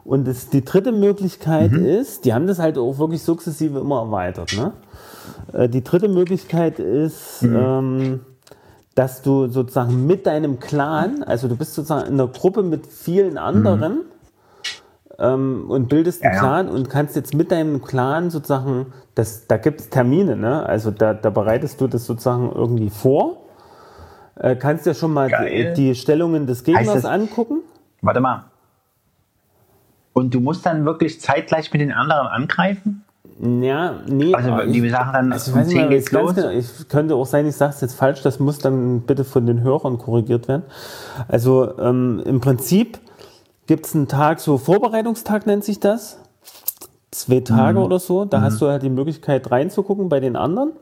Und 0.05 0.27
das, 0.29 0.49
die 0.51 0.65
dritte 0.65 0.93
Möglichkeit 0.93 1.73
Mhm. 1.73 1.85
ist, 1.85 2.25
die 2.25 2.33
haben 2.33 2.47
das 2.47 2.59
halt 2.61 2.79
auch 2.79 2.99
wirklich 2.99 3.23
sukzessive 3.23 3.81
immer 3.81 4.01
erweitert. 4.03 4.53
Ne? 4.57 4.73
Äh, 5.53 5.69
Die 5.69 5.83
dritte 5.83 6.09
Möglichkeit 6.09 6.79
ist, 6.79 7.43
Mhm. 7.43 7.57
ähm, 7.57 8.21
dass 8.95 9.21
du 9.23 9.49
sozusagen 9.49 10.07
mit 10.07 10.27
deinem 10.27 10.59
Clan, 10.61 11.23
also 11.25 11.49
du 11.49 11.57
bist 11.57 11.75
sozusagen 11.75 12.07
in 12.07 12.15
einer 12.15 12.29
Gruppe 12.29 12.63
mit 12.63 12.87
vielen 12.87 13.37
anderen 13.37 14.03
ähm, 15.19 15.65
und 15.69 15.89
bildest 15.89 16.23
einen. 16.23 16.35
Ja, 16.35 16.43
ja. 16.43 16.47
Clan 16.47 16.69
und 16.69 16.91
kannst 16.91 17.17
jetzt 17.17 17.35
mit 17.35 17.51
deinem 17.51 17.83
Clan 17.83 18.31
sozusagen, 18.31 18.93
das, 19.15 19.47
da 19.47 19.57
gibt 19.57 19.81
es 19.81 19.91
Termine, 19.91 20.37
ne? 20.37 20.67
also 20.67 20.91
da, 20.91 21.15
da 21.15 21.31
bereitest 21.31 21.81
du 21.81 21.87
das 21.87 22.05
sozusagen 22.07 22.51
irgendwie 22.55 22.91
vor. 22.91 23.39
Äh, 24.39 24.57
kannst 24.57 24.85
dir 24.85 24.95
schon 24.95 25.13
mal 25.13 25.29
die, 25.29 25.73
die 25.73 25.95
Stellungen 25.95 26.47
des 26.47 26.65
Gegners 26.65 26.87
das- 26.87 27.05
angucken. 27.05 27.63
Warte 28.03 28.21
mal. 28.21 28.45
Und 30.13 30.35
du 30.35 30.41
musst 30.41 30.65
dann 30.65 30.85
wirklich 30.85 31.21
zeitgleich 31.21 31.73
mit 31.73 31.81
den 31.83 31.93
anderen 31.93 32.27
angreifen? 32.27 33.05
Ja, 33.39 34.01
nee. 34.07 34.33
Also 34.35 34.73
die 34.73 34.89
Sachen 34.89 35.13
dann 35.13 35.33
also 35.33 35.51
ich 35.51 35.55
um 35.55 35.61
weiß 35.61 35.67
nicht 35.67 35.77
10 35.77 35.85
mal, 35.85 35.89
geht's 35.91 36.13
los? 36.13 36.35
genau, 36.35 36.49
ich 36.51 36.89
könnte 36.89 37.15
auch 37.15 37.27
sein, 37.27 37.47
ich 37.47 37.57
sage 37.57 37.75
es 37.75 37.81
jetzt 37.83 37.95
falsch, 37.95 38.23
das 38.23 38.41
muss 38.41 38.59
dann 38.59 39.03
bitte 39.03 39.25
von 39.25 39.47
den 39.47 39.61
Hörern 39.61 39.99
korrigiert 39.99 40.49
werden. 40.49 40.63
Also 41.29 41.79
ähm, 41.79 42.23
im 42.25 42.41
Prinzip 42.41 42.99
gibt 43.67 43.87
es 43.87 43.95
einen 43.95 44.09
Tag, 44.09 44.41
so 44.41 44.59
Vorbereitungstag 44.59 45.47
nennt 45.47 45.65
sich 45.65 45.81
das. 45.81 46.19
Zwei 47.11 47.41
Tage 47.41 47.79
Mhm. 47.79 47.85
oder 47.85 47.99
so. 47.99 48.25
Da 48.25 48.41
hast 48.43 48.61
du 48.61 48.67
halt 48.69 48.83
die 48.83 48.91
Möglichkeit 48.91 49.51
reinzugucken 49.51 50.09
bei 50.09 50.21
den 50.21 50.37
anderen. 50.37 50.73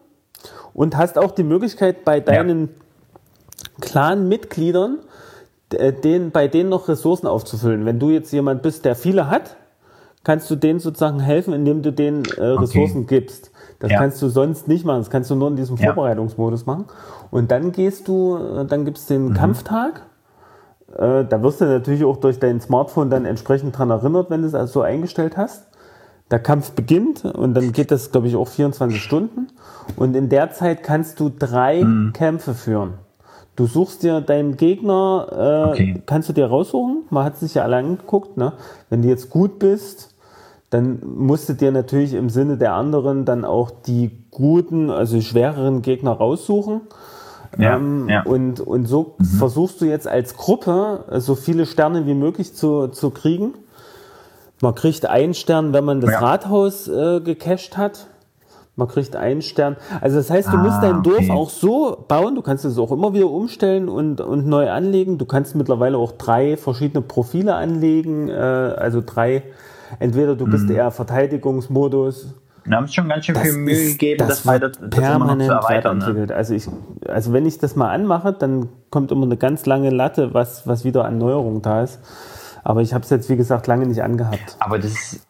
Und 0.72 0.96
hast 0.96 1.16
auch 1.18 1.30
die 1.30 1.44
Möglichkeit 1.44 2.04
bei 2.04 2.20
deinen 2.20 2.68
Clan-Mitgliedern, 3.80 4.98
äh, 5.72 5.92
den, 5.92 6.30
bei 6.30 6.48
denen 6.48 6.68
noch 6.70 6.88
Ressourcen 6.88 7.26
aufzufüllen. 7.26 7.84
Wenn 7.86 7.98
du 7.98 8.10
jetzt 8.10 8.32
jemand 8.32 8.62
bist, 8.62 8.84
der 8.84 8.94
viele 8.96 9.28
hat, 9.30 9.56
kannst 10.22 10.50
du 10.50 10.56
denen 10.56 10.80
sozusagen 10.80 11.20
helfen, 11.20 11.52
indem 11.54 11.82
du 11.82 11.92
denen 11.92 12.24
äh, 12.24 12.42
Ressourcen 12.44 13.06
gibst. 13.06 13.50
Das 13.80 13.90
Ja. 13.90 13.98
kannst 13.98 14.20
du 14.22 14.28
sonst 14.28 14.68
nicht 14.68 14.84
machen. 14.84 15.00
Das 15.00 15.10
kannst 15.10 15.30
du 15.30 15.34
nur 15.34 15.48
in 15.48 15.56
diesem 15.56 15.76
Ja. 15.76 15.92
Vorbereitungsmodus 15.92 16.66
machen. 16.66 16.86
Und 17.30 17.50
dann 17.50 17.72
gehst 17.72 18.08
du, 18.08 18.36
äh, 18.36 18.64
dann 18.64 18.84
gibt 18.84 18.98
es 18.98 19.06
den 19.06 19.28
Mhm. 19.30 19.34
Kampftag. 19.34 20.02
Äh, 20.98 21.24
da 21.24 21.42
wirst 21.42 21.60
du 21.60 21.64
natürlich 21.66 22.04
auch 22.04 22.16
durch 22.18 22.38
dein 22.38 22.60
Smartphone 22.60 23.10
dann 23.10 23.24
entsprechend 23.24 23.76
dran 23.76 23.90
erinnert, 23.90 24.30
wenn 24.30 24.42
du 24.42 24.48
es 24.48 24.54
also 24.54 24.72
so 24.74 24.82
eingestellt 24.82 25.36
hast. 25.36 25.66
Der 26.30 26.38
Kampf 26.38 26.72
beginnt 26.72 27.24
und 27.24 27.54
dann 27.54 27.72
geht 27.72 27.90
das, 27.90 28.10
glaube 28.10 28.28
ich, 28.28 28.36
auch 28.36 28.48
24 28.48 29.02
Stunden. 29.02 29.48
Und 29.96 30.16
in 30.16 30.28
der 30.30 30.50
Zeit 30.52 30.82
kannst 30.82 31.20
du 31.20 31.30
drei 31.30 31.84
Mhm. 31.84 32.12
Kämpfe 32.14 32.54
führen. 32.54 32.94
Du 33.56 33.66
suchst 33.66 34.02
dir 34.02 34.20
deinen 34.20 34.56
Gegner, 34.56 35.26
äh, 35.30 35.70
Okay. 35.72 36.02
kannst 36.06 36.28
du 36.28 36.32
dir 36.32 36.46
raussuchen. 36.46 37.04
Man 37.10 37.24
hat 37.24 37.36
sich 37.36 37.54
ja 37.54 37.62
alle 37.62 37.76
angeguckt. 37.76 38.36
Ne? 38.36 38.52
Wenn 38.90 39.02
du 39.02 39.08
jetzt 39.08 39.30
gut 39.30 39.58
bist, 39.58 40.14
dann 40.70 40.98
musst 41.04 41.48
du 41.48 41.52
dir 41.52 41.70
natürlich 41.70 42.14
im 42.14 42.30
Sinne 42.30 42.56
der 42.56 42.72
anderen 42.72 43.24
dann 43.24 43.44
auch 43.44 43.70
die 43.70 44.10
guten, 44.32 44.90
also 44.90 45.20
schwereren 45.20 45.82
Gegner 45.82 46.12
raussuchen. 46.12 46.80
Ja, 47.58 47.76
Ähm, 47.76 48.08
ja. 48.08 48.22
Und, 48.24 48.60
und 48.60 48.86
so 48.86 49.16
versuchst 49.38 49.80
du 49.80 49.84
jetzt 49.84 50.06
als 50.08 50.36
Gruppe 50.36 51.04
äh, 51.10 51.20
so 51.20 51.34
viele 51.34 51.66
Sterne 51.66 52.06
wie 52.06 52.14
möglich 52.14 52.54
zu, 52.54 52.88
zu 52.88 53.10
kriegen. 53.10 53.54
Man 54.60 54.74
kriegt 54.74 55.06
einen 55.06 55.34
Stern, 55.34 55.72
wenn 55.72 55.84
man 55.84 56.00
das 56.00 56.12
Ja. 56.12 56.18
Rathaus 56.20 56.88
äh, 56.88 57.20
gecached 57.20 57.76
hat. 57.76 58.06
Man 58.76 58.88
kriegt 58.88 59.14
einen 59.14 59.40
Stern. 59.42 59.76
Also 60.00 60.16
das 60.16 60.30
heißt, 60.30 60.48
du 60.52 60.56
Ah, 60.56 60.62
musst 60.62 60.82
dein 60.82 61.02
Dorf 61.04 61.18
okay. 61.18 61.30
auch 61.30 61.48
so 61.50 61.96
bauen. 62.08 62.34
Du 62.34 62.42
kannst 62.42 62.64
es 62.64 62.76
auch 62.76 62.90
immer 62.90 63.12
wieder 63.14 63.30
umstellen 63.30 63.88
und, 63.88 64.20
und 64.20 64.46
neu 64.48 64.68
anlegen. 64.70 65.16
Du 65.18 65.26
kannst 65.26 65.54
mittlerweile 65.54 65.96
auch 65.96 66.12
drei 66.12 66.56
verschiedene 66.56 67.00
Profile 67.02 67.54
anlegen. 67.54 68.28
Äh, 68.28 68.32
also 68.32 69.00
drei. 69.04 69.44
Entweder 70.00 70.34
du 70.34 70.46
Mhm. 70.46 70.50
bist 70.50 70.70
eher 70.70 70.90
Verteidigungsmodus, 70.90 72.34
Wir 72.64 72.76
haben 72.76 72.88
schon 72.88 73.08
ganz 73.08 73.26
schön 73.26 73.36
viel 73.36 73.52
Mühe 73.52 73.74
ist- 73.74 73.92
gegeben, 73.92 74.26
das, 74.26 74.46
weiter, 74.46 74.70
das 74.70 74.78
immer 74.78 74.88
noch 74.90 75.00
permanent 75.00 75.42
zu 75.42 75.52
erweitern. 75.52 75.98
Ne? 75.98 76.02
weiterentwickelt. 76.04 76.32
Also, 76.32 76.54
ich, 76.54 76.68
also 77.08 77.32
wenn 77.32 77.46
ich 77.46 77.58
das 77.58 77.76
mal 77.76 77.90
anmache, 77.90 78.32
dann 78.32 78.68
kommt 78.90 79.12
immer 79.12 79.26
eine 79.26 79.36
ganz 79.36 79.66
lange 79.66 79.90
Latte, 79.90 80.32
was, 80.34 80.66
was 80.66 80.84
wieder 80.84 81.04
an 81.04 81.18
Neuerung 81.18 81.60
da 81.62 81.82
ist. 81.82 82.00
Aber 82.62 82.80
ich 82.80 82.94
habe 82.94 83.04
es 83.04 83.10
jetzt, 83.10 83.28
wie 83.28 83.36
gesagt, 83.36 83.66
lange 83.66 83.86
nicht 83.86 84.02
angehabt. 84.02 84.56
Aber 84.58 84.78
das 84.78 84.92
ist, 84.92 85.26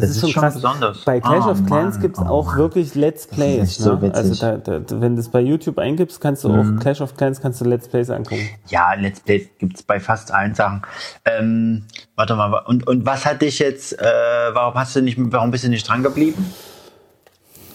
Das, 0.00 0.08
Das 0.08 0.10
ist 0.16 0.20
schon 0.20 0.30
schon 0.30 0.42
krass. 0.42 0.54
besonders. 0.54 1.04
Bei 1.04 1.20
Clash 1.20 1.44
Oh 1.46 1.50
of 1.50 1.66
Clans 1.66 2.00
gibt 2.00 2.16
es 2.16 2.22
oh 2.22 2.26
auch 2.28 2.46
Mann. 2.46 2.56
wirklich 2.58 2.94
Let's 2.94 3.26
Plays. 3.26 3.76
so 3.76 3.94
ne? 3.96 4.12
Also 4.14 4.34
da, 4.34 4.56
da, 4.56 4.80
wenn 5.00 5.14
du 5.16 5.20
es 5.20 5.28
bei 5.28 5.40
YouTube 5.40 5.78
eingibst, 5.78 6.20
kannst 6.20 6.44
du 6.44 6.48
Mhm. 6.48 6.78
auch 6.78 6.80
Clash 6.80 7.00
of 7.00 7.16
Clans 7.16 7.40
kannst 7.40 7.60
du 7.60 7.64
Let's 7.64 7.88
Plays 7.88 8.10
angucken. 8.10 8.48
ja, 8.68 8.94
Let's 8.94 9.20
Play 9.20 9.48
gibt 9.58 9.76
es 9.76 9.82
bei 9.82 9.98
fast 10.00 10.32
allen 10.32 10.54
Sachen. 10.54 10.82
Ähm, 11.24 11.84
warte 12.14 12.34
mal, 12.36 12.52
und, 12.66 12.86
und 12.86 13.04
was 13.06 13.24
hat 13.26 13.42
dich 13.42 13.58
jetzt, 13.58 13.98
äh, 14.00 14.04
warum 14.52 14.74
hast 14.74 14.94
du 14.96 15.02
nicht, 15.02 15.16
warum 15.18 15.50
bist 15.50 15.64
du 15.64 15.68
nicht 15.68 15.88
dran 15.88 16.02
geblieben? 16.02 16.52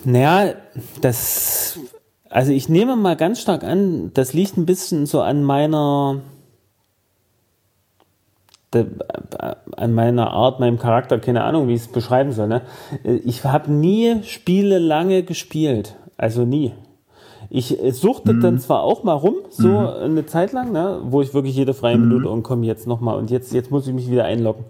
Naja, 0.03 0.53
das. 1.01 1.77
Also 2.29 2.51
ich 2.53 2.69
nehme 2.69 2.95
mal 2.95 3.15
ganz 3.17 3.41
stark 3.41 3.63
an, 3.63 4.11
das 4.13 4.33
liegt 4.33 4.57
ein 4.57 4.65
bisschen 4.65 5.05
so 5.05 5.21
an 5.21 5.43
meiner. 5.43 6.21
De- 8.73 8.85
an 9.77 9.93
meiner 9.93 10.31
Art, 10.31 10.59
meinem 10.59 10.77
Charakter, 10.79 11.19
keine 11.19 11.43
Ahnung, 11.43 11.67
wie 11.67 11.73
ich 11.73 11.81
es 11.81 11.87
beschreiben 11.87 12.31
soll. 12.31 12.47
Ne? 12.47 12.61
Ich 13.03 13.43
habe 13.43 13.71
nie 13.71 14.23
Spiele 14.23 14.79
lange 14.79 15.23
gespielt. 15.23 15.95
Also 16.17 16.45
nie. 16.45 16.73
Ich 17.49 17.83
äh, 17.83 17.91
suchte 17.91 18.35
dann 18.39 18.59
zwar 18.59 18.83
auch 18.83 19.03
mal 19.03 19.13
rum, 19.13 19.35
so 19.49 19.77
eine 19.77 20.25
Zeit 20.25 20.53
lang, 20.53 20.71
ne, 20.71 20.99
wo 21.03 21.21
ich 21.21 21.33
wirklich 21.33 21.55
jede 21.55 21.73
freie 21.73 21.97
Minute 21.97 22.29
und 22.29 22.43
komm 22.43 22.63
jetzt 22.63 22.87
nochmal 22.87 23.17
und 23.17 23.29
jetzt, 23.29 23.51
jetzt 23.53 23.71
muss 23.71 23.87
ich 23.87 23.93
mich 23.93 24.09
wieder 24.09 24.23
einloggen. 24.23 24.63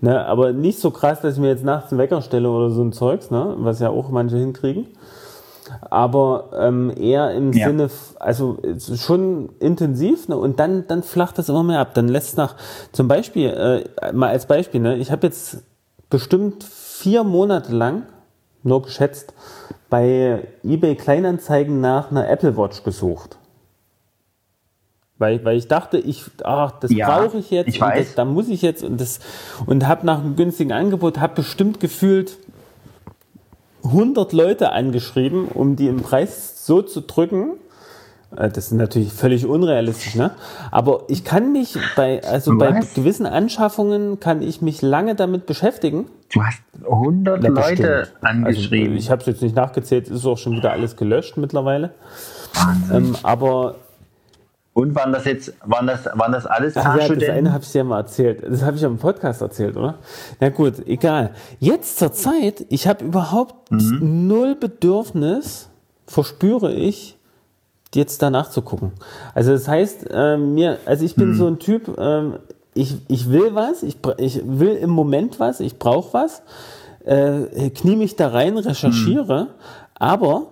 Ne, 0.00 0.24
aber 0.26 0.52
nicht 0.52 0.78
so 0.78 0.92
krass, 0.92 1.20
dass 1.20 1.34
ich 1.34 1.40
mir 1.40 1.48
jetzt 1.48 1.64
nachts 1.64 1.90
einen 1.90 1.98
Wecker 1.98 2.22
stelle 2.22 2.48
oder 2.48 2.70
so 2.70 2.82
ein 2.82 2.92
Zeugs, 2.92 3.30
ne, 3.32 3.54
was 3.58 3.80
ja 3.80 3.90
auch 3.90 4.10
manche 4.10 4.36
hinkriegen. 4.36 4.86
Aber 5.80 6.50
ähm, 6.58 6.92
eher 6.96 7.32
im 7.32 7.52
Ja. 7.52 7.66
Sinne, 7.68 7.90
also 8.18 8.58
schon 8.96 9.50
intensiv 9.60 10.28
ne, 10.28 10.36
und 10.36 10.60
dann, 10.60 10.86
dann 10.86 11.02
flacht 11.02 11.38
das 11.38 11.48
immer 11.48 11.62
mehr 11.62 11.80
ab. 11.80 11.94
Dann 11.94 12.08
lässt 12.08 12.28
es 12.30 12.36
nach, 12.36 12.56
zum 12.92 13.08
Beispiel, 13.08 13.48
äh, 14.00 14.12
mal 14.12 14.30
als 14.30 14.46
Beispiel, 14.46 14.80
ne, 14.80 14.96
ich 14.96 15.10
habe 15.10 15.26
jetzt 15.26 15.62
bestimmt 16.08 16.64
vier 16.64 17.24
Monate 17.24 17.72
lang, 17.74 18.02
nur 18.62 18.82
geschätzt, 18.82 19.32
bei 19.88 20.46
eBay 20.62 20.94
Kleinanzeigen 20.96 21.80
nach 21.80 22.10
einer 22.10 22.28
Apple 22.28 22.56
Watch 22.56 22.82
gesucht. 22.84 23.36
Weil, 25.18 25.44
weil 25.44 25.58
ich 25.58 25.68
dachte, 25.68 25.98
ich, 25.98 26.24
ach, 26.44 26.72
das 26.80 26.90
Ja, 26.92 27.06
brauche 27.20 27.36
ich 27.38 27.50
jetzt 27.50 27.68
ich 27.68 27.80
weiß. 27.80 28.06
das, 28.06 28.14
da 28.14 28.24
muss 28.24 28.48
ich 28.48 28.62
jetzt 28.62 28.82
und 28.82 28.98
das 29.00 29.20
und 29.66 29.86
habe 29.86 30.06
nach 30.06 30.20
einem 30.20 30.34
günstigen 30.34 30.72
Angebot, 30.72 31.20
habe 31.20 31.34
bestimmt 31.34 31.78
gefühlt 31.78 32.38
100 33.84 34.32
Leute 34.32 34.72
angeschrieben, 34.72 35.46
um 35.48 35.76
die 35.76 35.86
im 35.88 36.02
Preis 36.02 36.66
so 36.66 36.82
zu 36.82 37.00
drücken. 37.02 37.52
Äh, 38.36 38.48
Das 38.48 38.66
ist 38.66 38.72
natürlich 38.72 39.12
völlig 39.12 39.46
unrealistisch, 39.46 40.14
ne? 40.14 40.32
Aber 40.70 41.04
ich 41.08 41.24
kann 41.24 41.52
mich 41.52 41.76
bei, 41.96 42.22
also 42.24 42.56
bei 42.58 42.80
gewissen 42.94 43.26
Anschaffungen 43.26 44.20
kann 44.20 44.42
ich 44.42 44.60
mich 44.62 44.82
lange 44.82 45.14
damit 45.14 45.46
beschäftigen. 45.46 46.06
Du 46.32 46.42
hast 46.42 46.60
100 46.84 47.42
Ja, 47.42 47.50
Leute 47.50 47.82
bestimmt. 47.82 48.12
angeschrieben. 48.24 48.92
Also, 48.94 48.98
ich 48.98 49.10
habe 49.10 49.20
es 49.22 49.26
jetzt 49.26 49.42
nicht 49.42 49.56
nachgezählt, 49.56 50.08
ist 50.08 50.24
auch 50.26 50.38
schon 50.38 50.52
wieder 50.52 50.72
alles 50.72 50.96
gelöscht 50.96 51.36
mittlerweile. 51.36 51.90
Ähm, 52.92 53.16
aber 53.22 53.76
und 54.80 54.94
waren 54.94 55.12
das 55.12 55.24
jetzt, 55.24 55.52
waren 55.64 55.86
das, 55.86 56.06
waren 56.06 56.32
das 56.32 56.46
alles 56.46 56.76
Ach 56.76 56.96
ja, 56.96 57.08
das 57.08 57.28
eine 57.28 57.52
habe 57.52 57.62
ich 57.64 57.72
dir 57.72 57.84
mal 57.84 57.98
erzählt. 57.98 58.42
Das 58.48 58.62
habe 58.62 58.76
ich 58.76 58.84
am 58.84 58.98
Podcast 58.98 59.40
erzählt, 59.40 59.76
oder? 59.76 59.94
Na 60.40 60.48
gut, 60.48 60.86
egal. 60.86 61.30
Jetzt 61.58 61.98
zur 61.98 62.12
Zeit, 62.12 62.64
ich 62.68 62.86
habe 62.88 63.04
überhaupt 63.04 63.70
Mhm. 63.70 64.26
null 64.28 64.54
Bedürfnis, 64.56 65.68
verspüre 66.06 66.72
ich, 66.72 67.16
jetzt 67.94 68.22
danach 68.22 68.50
zu 68.50 68.62
gucken. 68.62 68.92
Also 69.34 69.52
das 69.52 69.66
heißt, 69.68 70.06
ähm, 70.12 70.54
mir, 70.54 70.78
also 70.86 71.04
ich 71.04 71.16
Mhm. 71.16 71.20
bin 71.20 71.34
so 71.34 71.46
ein 71.46 71.58
Typ, 71.58 71.96
ähm, 71.98 72.34
ich, 72.74 72.98
ich 73.08 73.30
will 73.30 73.54
was, 73.54 73.82
ich, 73.82 73.96
ich 74.18 74.40
will 74.44 74.76
im 74.76 74.90
Moment 74.90 75.40
was, 75.40 75.58
ich 75.60 75.78
brauche 75.78 76.12
was, 76.14 76.42
äh, 77.04 77.70
knie 77.70 77.96
mich 77.96 78.14
da 78.16 78.28
rein, 78.28 78.56
recherchiere, 78.58 79.48
aber 79.98 80.46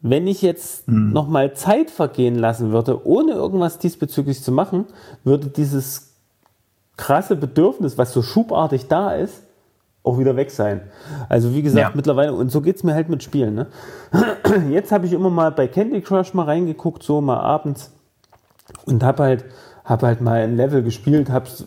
wenn 0.00 0.26
ich 0.28 0.42
jetzt 0.42 0.86
noch 0.86 1.26
mal 1.28 1.54
Zeit 1.54 1.90
vergehen 1.90 2.36
lassen 2.36 2.70
würde, 2.70 3.04
ohne 3.06 3.32
irgendwas 3.32 3.78
diesbezüglich 3.78 4.42
zu 4.42 4.52
machen, 4.52 4.84
würde 5.24 5.48
dieses 5.48 6.12
krasse 6.96 7.34
Bedürfnis, 7.36 7.98
was 7.98 8.12
so 8.12 8.22
schubartig 8.22 8.86
da 8.88 9.12
ist, 9.12 9.42
auch 10.04 10.18
wieder 10.18 10.36
weg 10.36 10.50
sein. 10.50 10.82
Also 11.28 11.52
wie 11.54 11.62
gesagt, 11.62 11.90
Ja. 11.90 11.96
mittlerweile, 11.96 12.32
und 12.32 12.50
so 12.50 12.60
geht's 12.60 12.84
mir 12.84 12.94
halt 12.94 13.08
mit 13.08 13.22
Spielen. 13.22 13.54
Ne? 13.54 13.66
Jetzt 14.70 14.92
habe 14.92 15.06
ich 15.06 15.12
immer 15.12 15.30
mal 15.30 15.50
bei 15.50 15.66
Candy 15.66 16.00
Crush 16.00 16.32
mal 16.32 16.44
reingeguckt, 16.44 17.02
so 17.02 17.20
mal 17.20 17.40
abends 17.40 17.90
und 18.86 19.02
habe 19.02 19.22
halt, 19.24 19.44
hab 19.84 20.02
halt 20.02 20.20
mal 20.20 20.40
ein 20.42 20.56
Level 20.56 20.82
gespielt. 20.82 21.30
Hab's, 21.30 21.66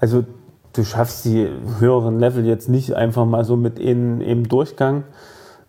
also 0.00 0.24
du 0.72 0.84
schaffst 0.84 1.24
die 1.24 1.48
höheren 1.80 2.18
Level 2.18 2.46
jetzt 2.46 2.68
nicht 2.68 2.94
einfach 2.94 3.26
mal 3.26 3.44
so 3.44 3.56
mit 3.56 3.78
in, 3.78 4.20
im 4.20 4.48
Durchgang. 4.48 5.04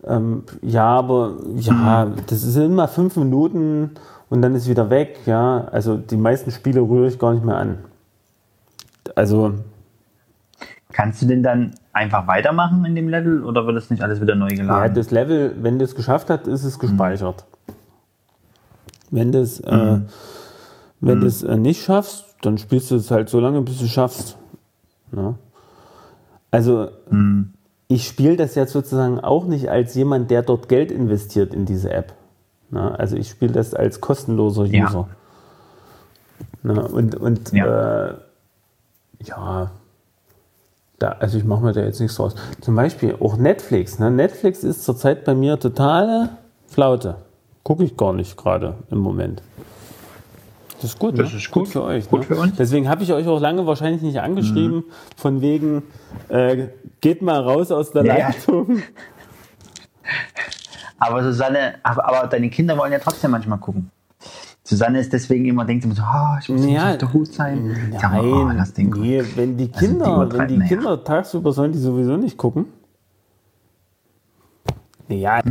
Ähm, 0.06 0.44
ja, 0.62 0.86
aber 0.86 1.38
ja, 1.56 2.06
Mhm. 2.06 2.16
das 2.28 2.42
sind 2.42 2.66
immer 2.66 2.88
fünf 2.88 3.16
Minuten 3.16 3.92
und 4.30 4.42
dann 4.42 4.54
ist 4.56 4.68
wieder 4.70 4.90
weg. 4.90 5.20
Ja, 5.26 5.66
also 5.72 5.98
die 5.98 6.18
meisten 6.18 6.52
Spiele 6.52 6.82
rühre 6.82 7.08
ich 7.08 7.20
gar 7.20 7.34
nicht 7.34 7.46
mehr 7.46 7.58
an. 7.58 7.78
Also 9.16 9.54
Kannst 10.92 11.22
du 11.22 11.26
denn 11.26 11.42
dann 11.42 11.72
einfach 11.92 12.28
weitermachen 12.28 12.86
in 12.86 12.94
dem 12.96 13.10
Level 13.10 13.44
oder 13.44 13.66
wird 13.66 13.76
das 13.78 13.90
nicht 13.90 14.04
alles 14.04 14.22
wieder 14.22 14.36
neu 14.36 14.50
ja, 14.50 14.56
geladen? 14.56 14.94
das 14.94 15.10
Level, 15.10 15.56
wenn 15.62 15.80
du 15.80 15.86
es 15.86 15.96
geschafft 15.96 16.30
hast, 16.30 16.48
ist 16.48 16.64
es 16.64 16.78
gespeichert. 16.78 17.46
Wenn 19.10 19.32
du 19.32 19.40
es 19.42 19.60
äh, 19.62 19.76
Mhm. 19.76 20.06
wenn 21.02 21.20
du 21.22 21.28
es 21.28 21.44
äh, 21.44 21.58
nicht 21.58 21.82
schaffst, 21.84 22.26
dann 22.42 22.58
spielst 22.58 22.92
du 22.92 22.96
es 22.96 23.10
halt 23.12 23.30
so 23.30 23.40
lange, 23.40 23.62
bis 23.62 23.80
du 23.80 23.86
es 23.86 23.92
schaffst. 23.92 24.38
Ne? 25.12 25.36
Also 26.52 26.90
Mhm. 27.10 27.54
Ich 27.94 28.08
spiele 28.08 28.38
das 28.38 28.56
jetzt 28.56 28.74
sozusagen 28.74 29.20
auch 29.20 29.46
nicht 29.46 29.70
als 29.70 29.94
jemand, 29.94 30.32
der 30.32 30.42
dort 30.42 30.68
Geld 30.68 30.92
investiert 30.92 31.54
in 31.54 31.66
diese 31.66 31.92
App. 31.92 32.14
Ne? 32.72 32.98
Also 32.98 33.16
ich 33.16 33.30
spiele 33.30 33.54
das 33.54 33.74
als 33.76 34.02
kostenloser 34.02 34.66
Ja. 34.66 34.88
User. 34.88 35.08
Ne? 36.64 36.88
Und, 36.88 37.16
und 37.16 37.52
Ja. 37.52 38.08
Äh, 38.08 38.14
ja, 39.24 39.72
da, 41.00 41.10
also 41.20 41.38
ich 41.38 41.44
mache 41.46 41.64
mir 41.64 41.72
da 41.74 41.82
jetzt 41.82 42.00
nichts 42.00 42.18
draus. 42.18 42.36
Zum 42.62 42.76
Beispiel 42.76 43.16
auch 43.20 43.38
Netflix. 43.38 44.00
Ne? 44.00 44.10
Netflix 44.10 44.64
ist 44.64 44.84
zurzeit 44.84 45.24
bei 45.24 45.36
mir 45.36 45.60
totale 45.60 46.30
Flaute. 46.68 47.18
Gucke 47.64 47.84
ich 47.84 47.96
gar 47.96 48.12
nicht 48.12 48.36
gerade 48.36 48.76
im 48.90 48.98
Moment. 48.98 49.42
Das 50.84 50.92
ist 50.92 51.00
gut, 51.00 51.18
Das 51.18 51.32
ne? 51.32 51.38
ist 51.38 51.50
gut. 51.50 51.70
für 51.70 51.82
euch. 51.82 52.10
Gut 52.10 52.22
ne? 52.22 52.26
für 52.36 52.42
uns. 52.42 52.58
Deswegen 52.58 52.90
habe 52.90 53.04
ich 53.04 53.14
euch 53.14 53.26
auch 53.26 53.40
lange 53.40 53.66
wahrscheinlich 53.66 54.02
nicht 54.02 54.20
angeschrieben, 54.20 54.84
von 55.16 55.40
wegen, 55.42 55.84
äh, 56.28 56.68
geht 57.00 57.22
mal 57.22 57.40
raus 57.40 57.72
aus 57.72 57.92
der 57.92 58.04
Ja, 58.06 58.18
ja. 58.18 58.28
Leitung. 58.28 58.82
Aber 61.00 61.24
Susanne, 61.24 61.76
aber, 61.84 62.08
aber 62.08 62.28
deine 62.28 62.50
Kinder 62.50 62.78
wollen 62.78 62.92
ja 62.94 63.00
trotzdem 63.00 63.32
manchmal 63.32 63.60
gucken. 63.60 63.92
Susanne 64.64 65.00
ist 65.00 65.12
deswegen 65.12 65.46
immer, 65.46 65.66
denkt 65.66 65.84
immer 65.84 65.96
so, 65.96 66.02
oh, 66.02 66.38
ich 66.42 66.48
muss 66.48 66.66
Ja, 66.66 66.72
ja, 66.72 66.92
auf 66.92 66.98
der 66.98 67.14
Hut 67.14 67.28
sein. 67.28 67.92
Sag 68.00 68.14
mal, 68.14 68.22
Nein, 68.22 68.94
oh, 68.94 68.98
nee, 69.00 69.22
wenn 69.36 69.58
die 69.58 69.70
Also 69.74 69.80
die 69.82 69.88
Kinder, 69.88 70.30
wenn 70.32 70.48
die. 70.48 70.60
Kinder 70.68 71.04
tagsüber 71.04 71.52
sollen 71.52 71.74
die 71.74 71.80
sowieso 71.80 72.16
nicht 72.16 72.38
gucken. 72.38 72.66
Ja, 75.16 75.42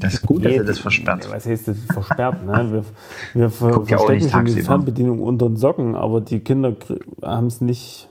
Das 0.00 0.14
ist 0.14 0.22
gut, 0.26 0.44
dass 0.44 0.52
er 0.52 0.64
das 0.64 0.78
versperrt. 0.78 1.28
Was 1.30 1.46
heißt 1.46 1.68
das 1.68 1.76
versperrt? 1.92 2.44
Ne? 2.44 2.68
Wir, 2.72 3.40
wir 3.40 3.50
ver 3.50 3.70
ja 3.86 3.98
verstecken 3.98 4.28
schon 4.30 4.44
die. 4.46 4.62
Fernbedienung 4.62 5.20
unter 5.22 5.48
den 5.48 5.56
Socken, 5.56 5.94
aber 5.94 6.20
die 6.20 6.40
Kinder 6.40 6.74
haben 7.22 7.46
es 7.46 7.60
nicht. 7.60 8.08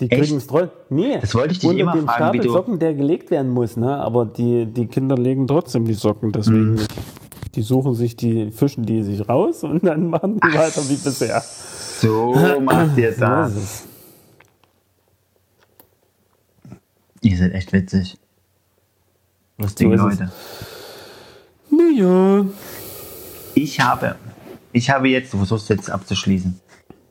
Die 0.00 0.08
kriegen 0.08 0.36
es 0.38 0.46
trotzdem. 0.46 0.70
Nee, 0.90 1.18
Das 1.20 1.34
wollte 1.34 1.52
ich 1.52 1.60
dich 1.60 1.70
immer 1.78 1.92
dem 1.92 2.06
fragen, 2.06 2.32
wie 2.34 2.38
Stapel 2.38 2.40
du- 2.40 2.52
Socken, 2.52 2.78
der 2.78 2.94
gelegt 2.94 3.30
werden 3.30 3.50
muss, 3.50 3.76
ne? 3.76 3.96
aber 3.96 4.24
die, 4.26 4.66
die 4.66 4.86
Kinder 4.86 5.16
legen 5.16 5.46
trotzdem 5.46 5.84
die 5.84 5.94
Socken 5.94 6.32
deswegen 6.32 6.74
nicht. 6.74 6.92
Die 7.54 7.62
suchen 7.62 7.94
sich 7.94 8.16
die, 8.16 8.50
fischen 8.50 8.84
die 8.86 9.02
sich 9.02 9.28
raus 9.28 9.62
und 9.62 9.84
dann 9.84 10.08
machen 10.08 10.40
die 10.40 10.54
weiter 10.58 10.80
wie 10.88 10.96
bisher. 10.96 11.40
So 11.42 12.34
macht 12.60 12.96
ihr 12.96 13.12
das. 13.18 13.86
Ihr 17.20 17.36
seid 17.36 17.52
echt 17.52 17.72
witzig. 17.72 18.16
Lustige 19.58 19.98
So 19.98 20.08
ist 20.08 20.20
es. 20.20 20.20
Leute. 21.70 21.92
Naja. 21.94 22.44
Ich 23.54 23.80
habe, 23.80 24.16
ich 24.72 24.90
habe 24.90 25.08
jetzt, 25.08 25.32
du 25.32 25.38
versuchst 25.38 25.68
jetzt 25.68 25.90
abzuschließen. 25.90 26.58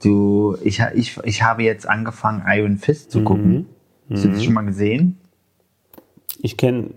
Du, 0.04 0.58
ich, 0.64 0.82
ich, 0.96 1.18
ich 1.24 1.44
habe 1.44 1.64
jetzt 1.64 1.88
angefangen, 1.88 2.44
Iron 2.48 2.78
Fist 2.78 3.12
zu 3.12 3.24
gucken. 3.24 3.68
Hast 4.10 4.26
du 4.26 4.30
das 4.30 4.44
schon 4.44 4.54
mal 4.54 4.66
gesehen? 4.66 5.18
Ich 6.40 6.58
kenne 6.58 6.92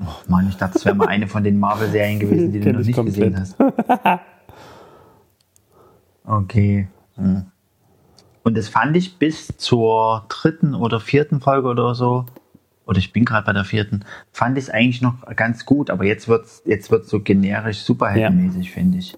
Oh 0.00 0.06
Mann, 0.26 0.48
ich 0.48 0.56
dachte, 0.56 0.78
es 0.78 0.84
wäre 0.84 0.96
mal 0.96 1.06
eine 1.08 1.28
von 1.28 1.44
den 1.44 1.60
Marvel-Serien 1.60 2.18
gewesen, 2.18 2.50
die 2.52 2.60
du 2.60 2.72
noch 2.72 2.80
ich 2.80 2.86
nicht 2.88 2.96
komplett. 2.96 3.34
gesehen 3.34 3.40
hast. 3.40 3.56
Okay. 6.24 6.88
Hm. 7.14 7.46
Und 8.42 8.56
das 8.56 8.68
fand 8.68 8.96
ich 8.96 9.18
bis 9.18 9.48
zur 9.56 10.24
dritten 10.28 10.74
oder 10.74 10.98
vierten 10.98 11.40
Folge 11.40 11.68
oder 11.68 11.94
so, 11.94 12.26
oder 12.86 12.98
ich 12.98 13.12
bin 13.12 13.24
gerade 13.24 13.46
bei 13.46 13.52
der 13.52 13.64
vierten, 13.64 14.04
fand 14.32 14.58
ich 14.58 14.64
es 14.64 14.70
eigentlich 14.70 15.02
noch 15.02 15.14
ganz 15.36 15.64
gut, 15.66 15.90
aber 15.90 16.04
jetzt 16.04 16.28
wird 16.28 16.44
es 16.46 16.62
jetzt 16.66 16.90
wird's 16.90 17.08
so 17.10 17.20
generisch 17.20 17.80
superheldenmäßig, 17.82 18.70
finde 18.72 18.98
ich. 18.98 19.16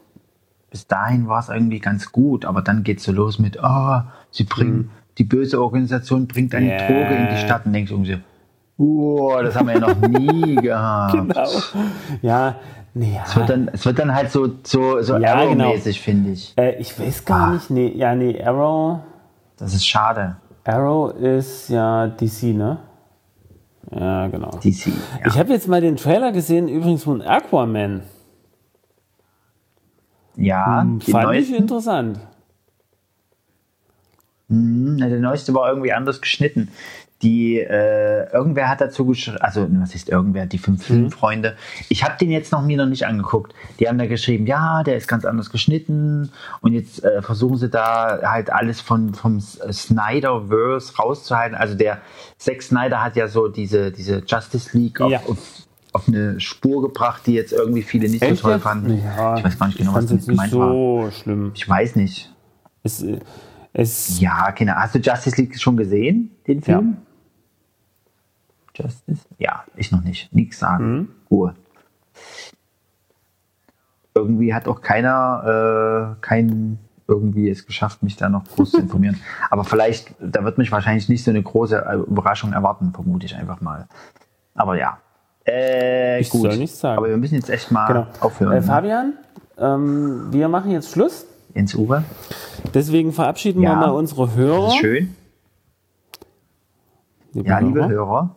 Bis 0.70 0.86
dahin 0.86 1.28
war 1.28 1.38
es 1.40 1.48
irgendwie 1.48 1.78
ganz 1.78 2.10
gut, 2.12 2.44
aber 2.44 2.60
dann 2.62 2.82
geht 2.82 2.98
es 2.98 3.04
so 3.04 3.12
los 3.12 3.38
mit, 3.38 3.62
ah, 3.62 4.12
sie 4.30 4.44
bringen, 4.44 4.90
die 5.18 5.24
böse 5.24 5.60
Organisation 5.62 6.26
bringt 6.26 6.54
eine. 6.54 6.70
Ja. 6.72 6.86
Droge 6.86 7.14
in 7.14 7.28
die 7.30 7.36
Stadt 7.40 7.64
und 7.66 7.72
denkst 7.72 7.90
du 7.90 7.94
irgendwie, 7.94 8.18
oh, 8.76 9.32
das 9.42 9.54
haben 9.54 9.68
wir 9.68 9.74
ja 9.74 9.80
noch 9.80 9.96
nie 10.08 10.54
gehabt. 10.62 11.12
Genau. 11.12 11.48
Ja, 12.22 12.56
nee, 12.92 13.20
Es 13.24 13.36
wird 13.36 13.48
dann, 13.48 13.68
es 13.72 13.86
wird 13.86 13.98
dann 14.00 14.12
halt 14.12 14.32
so, 14.32 14.50
so, 14.64 15.00
so 15.00 15.16
Ja, 15.18 15.34
Arrow-mäßig, 15.36 16.00
finde 16.00 16.30
ich. 16.32 16.52
äh, 16.58 16.74
ich 16.80 16.98
weiß 16.98 17.24
gar 17.24 17.48
Ah. 17.48 17.50
nicht. 17.52 17.70
Nee, 17.70 17.92
ja, 17.94 18.14
nee, 18.16 18.42
Arrow. 18.42 18.98
Das 19.56 19.74
ist 19.74 19.86
schade. 19.86 20.36
Arrow 20.64 21.14
ist 21.14 21.68
ja 21.68 22.08
DC, 22.08 22.54
ne? 22.54 22.78
Ja, 23.90 24.28
genau. 24.28 24.50
DC. 24.62 24.86
Ja. 24.86 24.92
Ich 25.26 25.38
habe 25.38 25.52
jetzt 25.52 25.68
mal 25.68 25.80
den 25.80 25.96
Trailer 25.96 26.32
gesehen, 26.32 26.68
übrigens 26.68 27.04
von 27.04 27.22
Aquaman. 27.22 28.02
ja, 30.36 30.82
Hm, 30.82 31.00
Fand 31.00 31.24
ich 31.24 31.50
neuesten, 31.50 31.54
interessant. 31.54 32.20
Hm, 34.48 34.98
der 34.98 35.20
neueste 35.20 35.54
war 35.54 35.68
irgendwie 35.68 35.92
anders 35.92 36.20
geschnitten. 36.20 36.68
Die, 37.24 37.58
äh, 37.58 38.30
irgendwer 38.32 38.68
hat 38.68 38.80
dazu 38.80 39.04
geschrieben, 39.06 39.38
also 39.40 39.66
was 39.80 39.94
ist 39.94 40.08
irgendwer, 40.08 40.46
die 40.46 40.58
fünf 40.58 40.80
Mhm. 40.88 40.94
Filmfreunde. 40.94 41.56
Ich 41.88 42.04
habe 42.04 42.14
den 42.20 42.30
jetzt 42.30 42.52
noch 42.52 42.62
mir 42.62 42.76
noch 42.76 42.86
nicht 42.86 43.06
angeguckt. 43.06 43.52
Die 43.80 43.88
haben 43.88 43.98
da 43.98 44.06
geschrieben, 44.06 44.46
ja, 44.46 44.82
der 44.84 44.96
ist 44.96 45.08
ganz 45.08 45.24
anders 45.24 45.50
geschnitten 45.50 46.30
und 46.60 46.74
jetzt 46.74 47.02
äh, 47.02 47.22
versuchen 47.22 47.56
sie 47.56 47.70
da 47.70 48.20
halt 48.22 48.52
alles 48.52 48.80
von, 48.80 49.14
vom 49.14 49.38
äh, 49.38 49.72
Snyderverse 49.72 50.94
rauszuhalten. 50.96 51.56
Also 51.56 51.74
der 51.74 51.98
Zack 52.38 52.62
Snyder 52.62 53.02
hat 53.02 53.16
ja 53.16 53.26
so 53.28 53.48
diese, 53.48 53.90
diese 53.90 54.22
Justice 54.26 54.76
League 54.76 55.00
auf, 55.00 55.10
Ja. 55.10 55.20
auf, 55.20 55.38
auf 55.92 56.08
eine 56.08 56.38
Spur 56.40 56.82
gebracht, 56.82 57.22
die 57.26 57.32
jetzt 57.34 57.52
irgendwie 57.52 57.82
viele 57.82 58.08
nicht 58.08 58.22
so 58.24 58.34
toll 58.34 58.52
jetzt? 58.52 58.62
fanden. 58.62 59.00
Ja, 59.02 59.36
ich 59.38 59.44
weiß 59.44 59.58
gar 59.58 59.66
nicht 59.68 59.78
genau, 59.78 59.94
was 59.94 60.10
nicht 60.10 60.26
gemeint 60.28 60.52
war. 60.54 60.70
so 60.72 61.08
schlimm. 61.10 61.52
Ich 61.54 61.68
weiß 61.68 61.96
nicht. 61.96 62.32
Es, 62.82 63.02
äh, 63.02 63.18
es, 63.72 64.20
Ja, 64.20 64.50
genau. 64.50 64.74
Hast 64.74 64.94
du 64.94 64.98
Justice 64.98 65.40
League 65.40 65.58
schon 65.58 65.76
gesehen, 65.76 66.30
den 66.46 66.62
Film? 66.62 66.98
Justice? 68.74 69.26
Ja, 69.38 69.64
ich 69.76 69.92
noch 69.92 70.02
nicht. 70.02 70.32
Nichts 70.34 70.58
sagen. 70.58 71.10
Ruhe. 71.30 71.54
Irgendwie 74.14 74.54
hat 74.54 74.68
auch 74.68 74.80
keiner, 74.80 76.14
äh, 76.16 76.20
kein 76.20 76.78
irgendwie 77.06 77.50
es 77.50 77.66
geschafft, 77.66 78.02
mich 78.02 78.16
da 78.16 78.28
noch 78.28 78.44
groß 78.44 78.72
zu 78.72 78.78
informieren. 78.80 79.20
Aber 79.50 79.64
vielleicht, 79.64 80.14
da 80.20 80.44
wird 80.44 80.56
mich 80.58 80.72
wahrscheinlich 80.72 81.08
nicht 81.08 81.24
so 81.24 81.30
eine 81.30 81.42
große 81.42 81.76
äh, 81.84 81.96
Überraschung 81.96 82.52
erwarten, 82.52 82.92
vermute 82.92 83.26
ich 83.26 83.34
einfach 83.36 83.60
mal. 83.60 83.86
Aber 84.54 84.76
ja. 84.78 84.98
Äh, 85.46 86.20
Ich 86.20 86.30
gut. 86.30 86.42
soll 86.42 86.56
nichts 86.56 86.80
sagen. 86.80 86.96
Aber 86.98 87.08
wir 87.08 87.16
müssen 87.16 87.34
jetzt 87.34 87.50
echt 87.50 87.70
mal 87.70 87.86
genau. 87.86 88.06
aufhören. 88.20 88.52
Äh, 88.52 88.56
ne? 88.56 88.62
Fabian, 88.62 89.12
ähm, 89.58 90.32
wir 90.32 90.48
machen 90.48 90.70
jetzt 90.70 90.90
Schluss. 90.90 91.26
Ins 91.52 91.74
Uwe. 91.74 92.04
Deswegen 92.72 93.12
verabschieden 93.12 93.62
Ja. 93.62 93.70
wir 93.72 93.76
mal 93.76 93.90
unsere 93.90 94.34
Hörer. 94.34 94.70
Schön. 94.70 95.14
Liebe 97.32 97.48
Ja, 97.48 97.58
liebe 97.58 97.80
Hörer. 97.80 97.90
Hörer, 97.90 98.34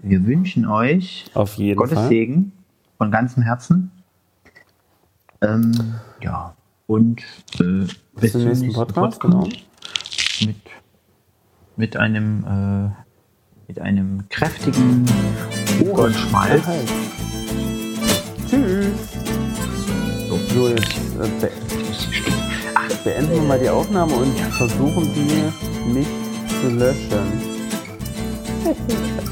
wir 0.00 0.26
wünschen 0.26 0.66
euch 0.66 1.26
Auf 1.34 1.54
jeden 1.54 1.78
Gottes 1.78 1.94
Fall. 1.94 2.08
Segen 2.08 2.52
von 2.98 3.10
ganzem 3.10 3.42
Herzen. 3.42 3.90
Ähm, 5.40 5.94
ja, 6.20 6.54
und 6.86 7.22
äh, 7.60 7.86
bis, 8.20 8.32
zum 8.32 8.44
nächsten 8.44 8.72
Podcast, 8.72 9.20
genau. 9.20 9.48
Mit, 10.40 10.56
mit 11.76 11.96
einem 11.96 12.44
äh, 12.44 13.04
mit 13.68 13.80
einem 13.80 14.28
kräftigen 14.28 15.06
Ohrenschmalz. 15.84 16.66
Halt. 16.66 16.88
Tschüss. 18.48 19.14
So, 20.54 20.68
jetzt 20.68 20.96
äh, 21.20 21.28
be 21.40 21.50
beenden 23.02 23.32
wir 23.32 23.42
mal 23.42 23.58
die 23.58 23.68
Aufnahme 23.68 24.14
und 24.14 24.38
versuchen 24.38 25.10
die 25.14 25.92
nicht 25.92 26.10
zu 26.62 26.70
löschen. 26.70 27.40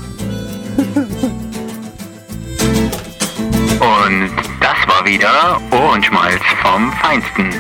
Und 0.95 1.09
das 4.61 4.77
war 4.87 5.05
wieder 5.07 5.61
Ohrenschmalz 5.71 6.43
vom 6.63 6.93
Feinsten. 6.93 7.51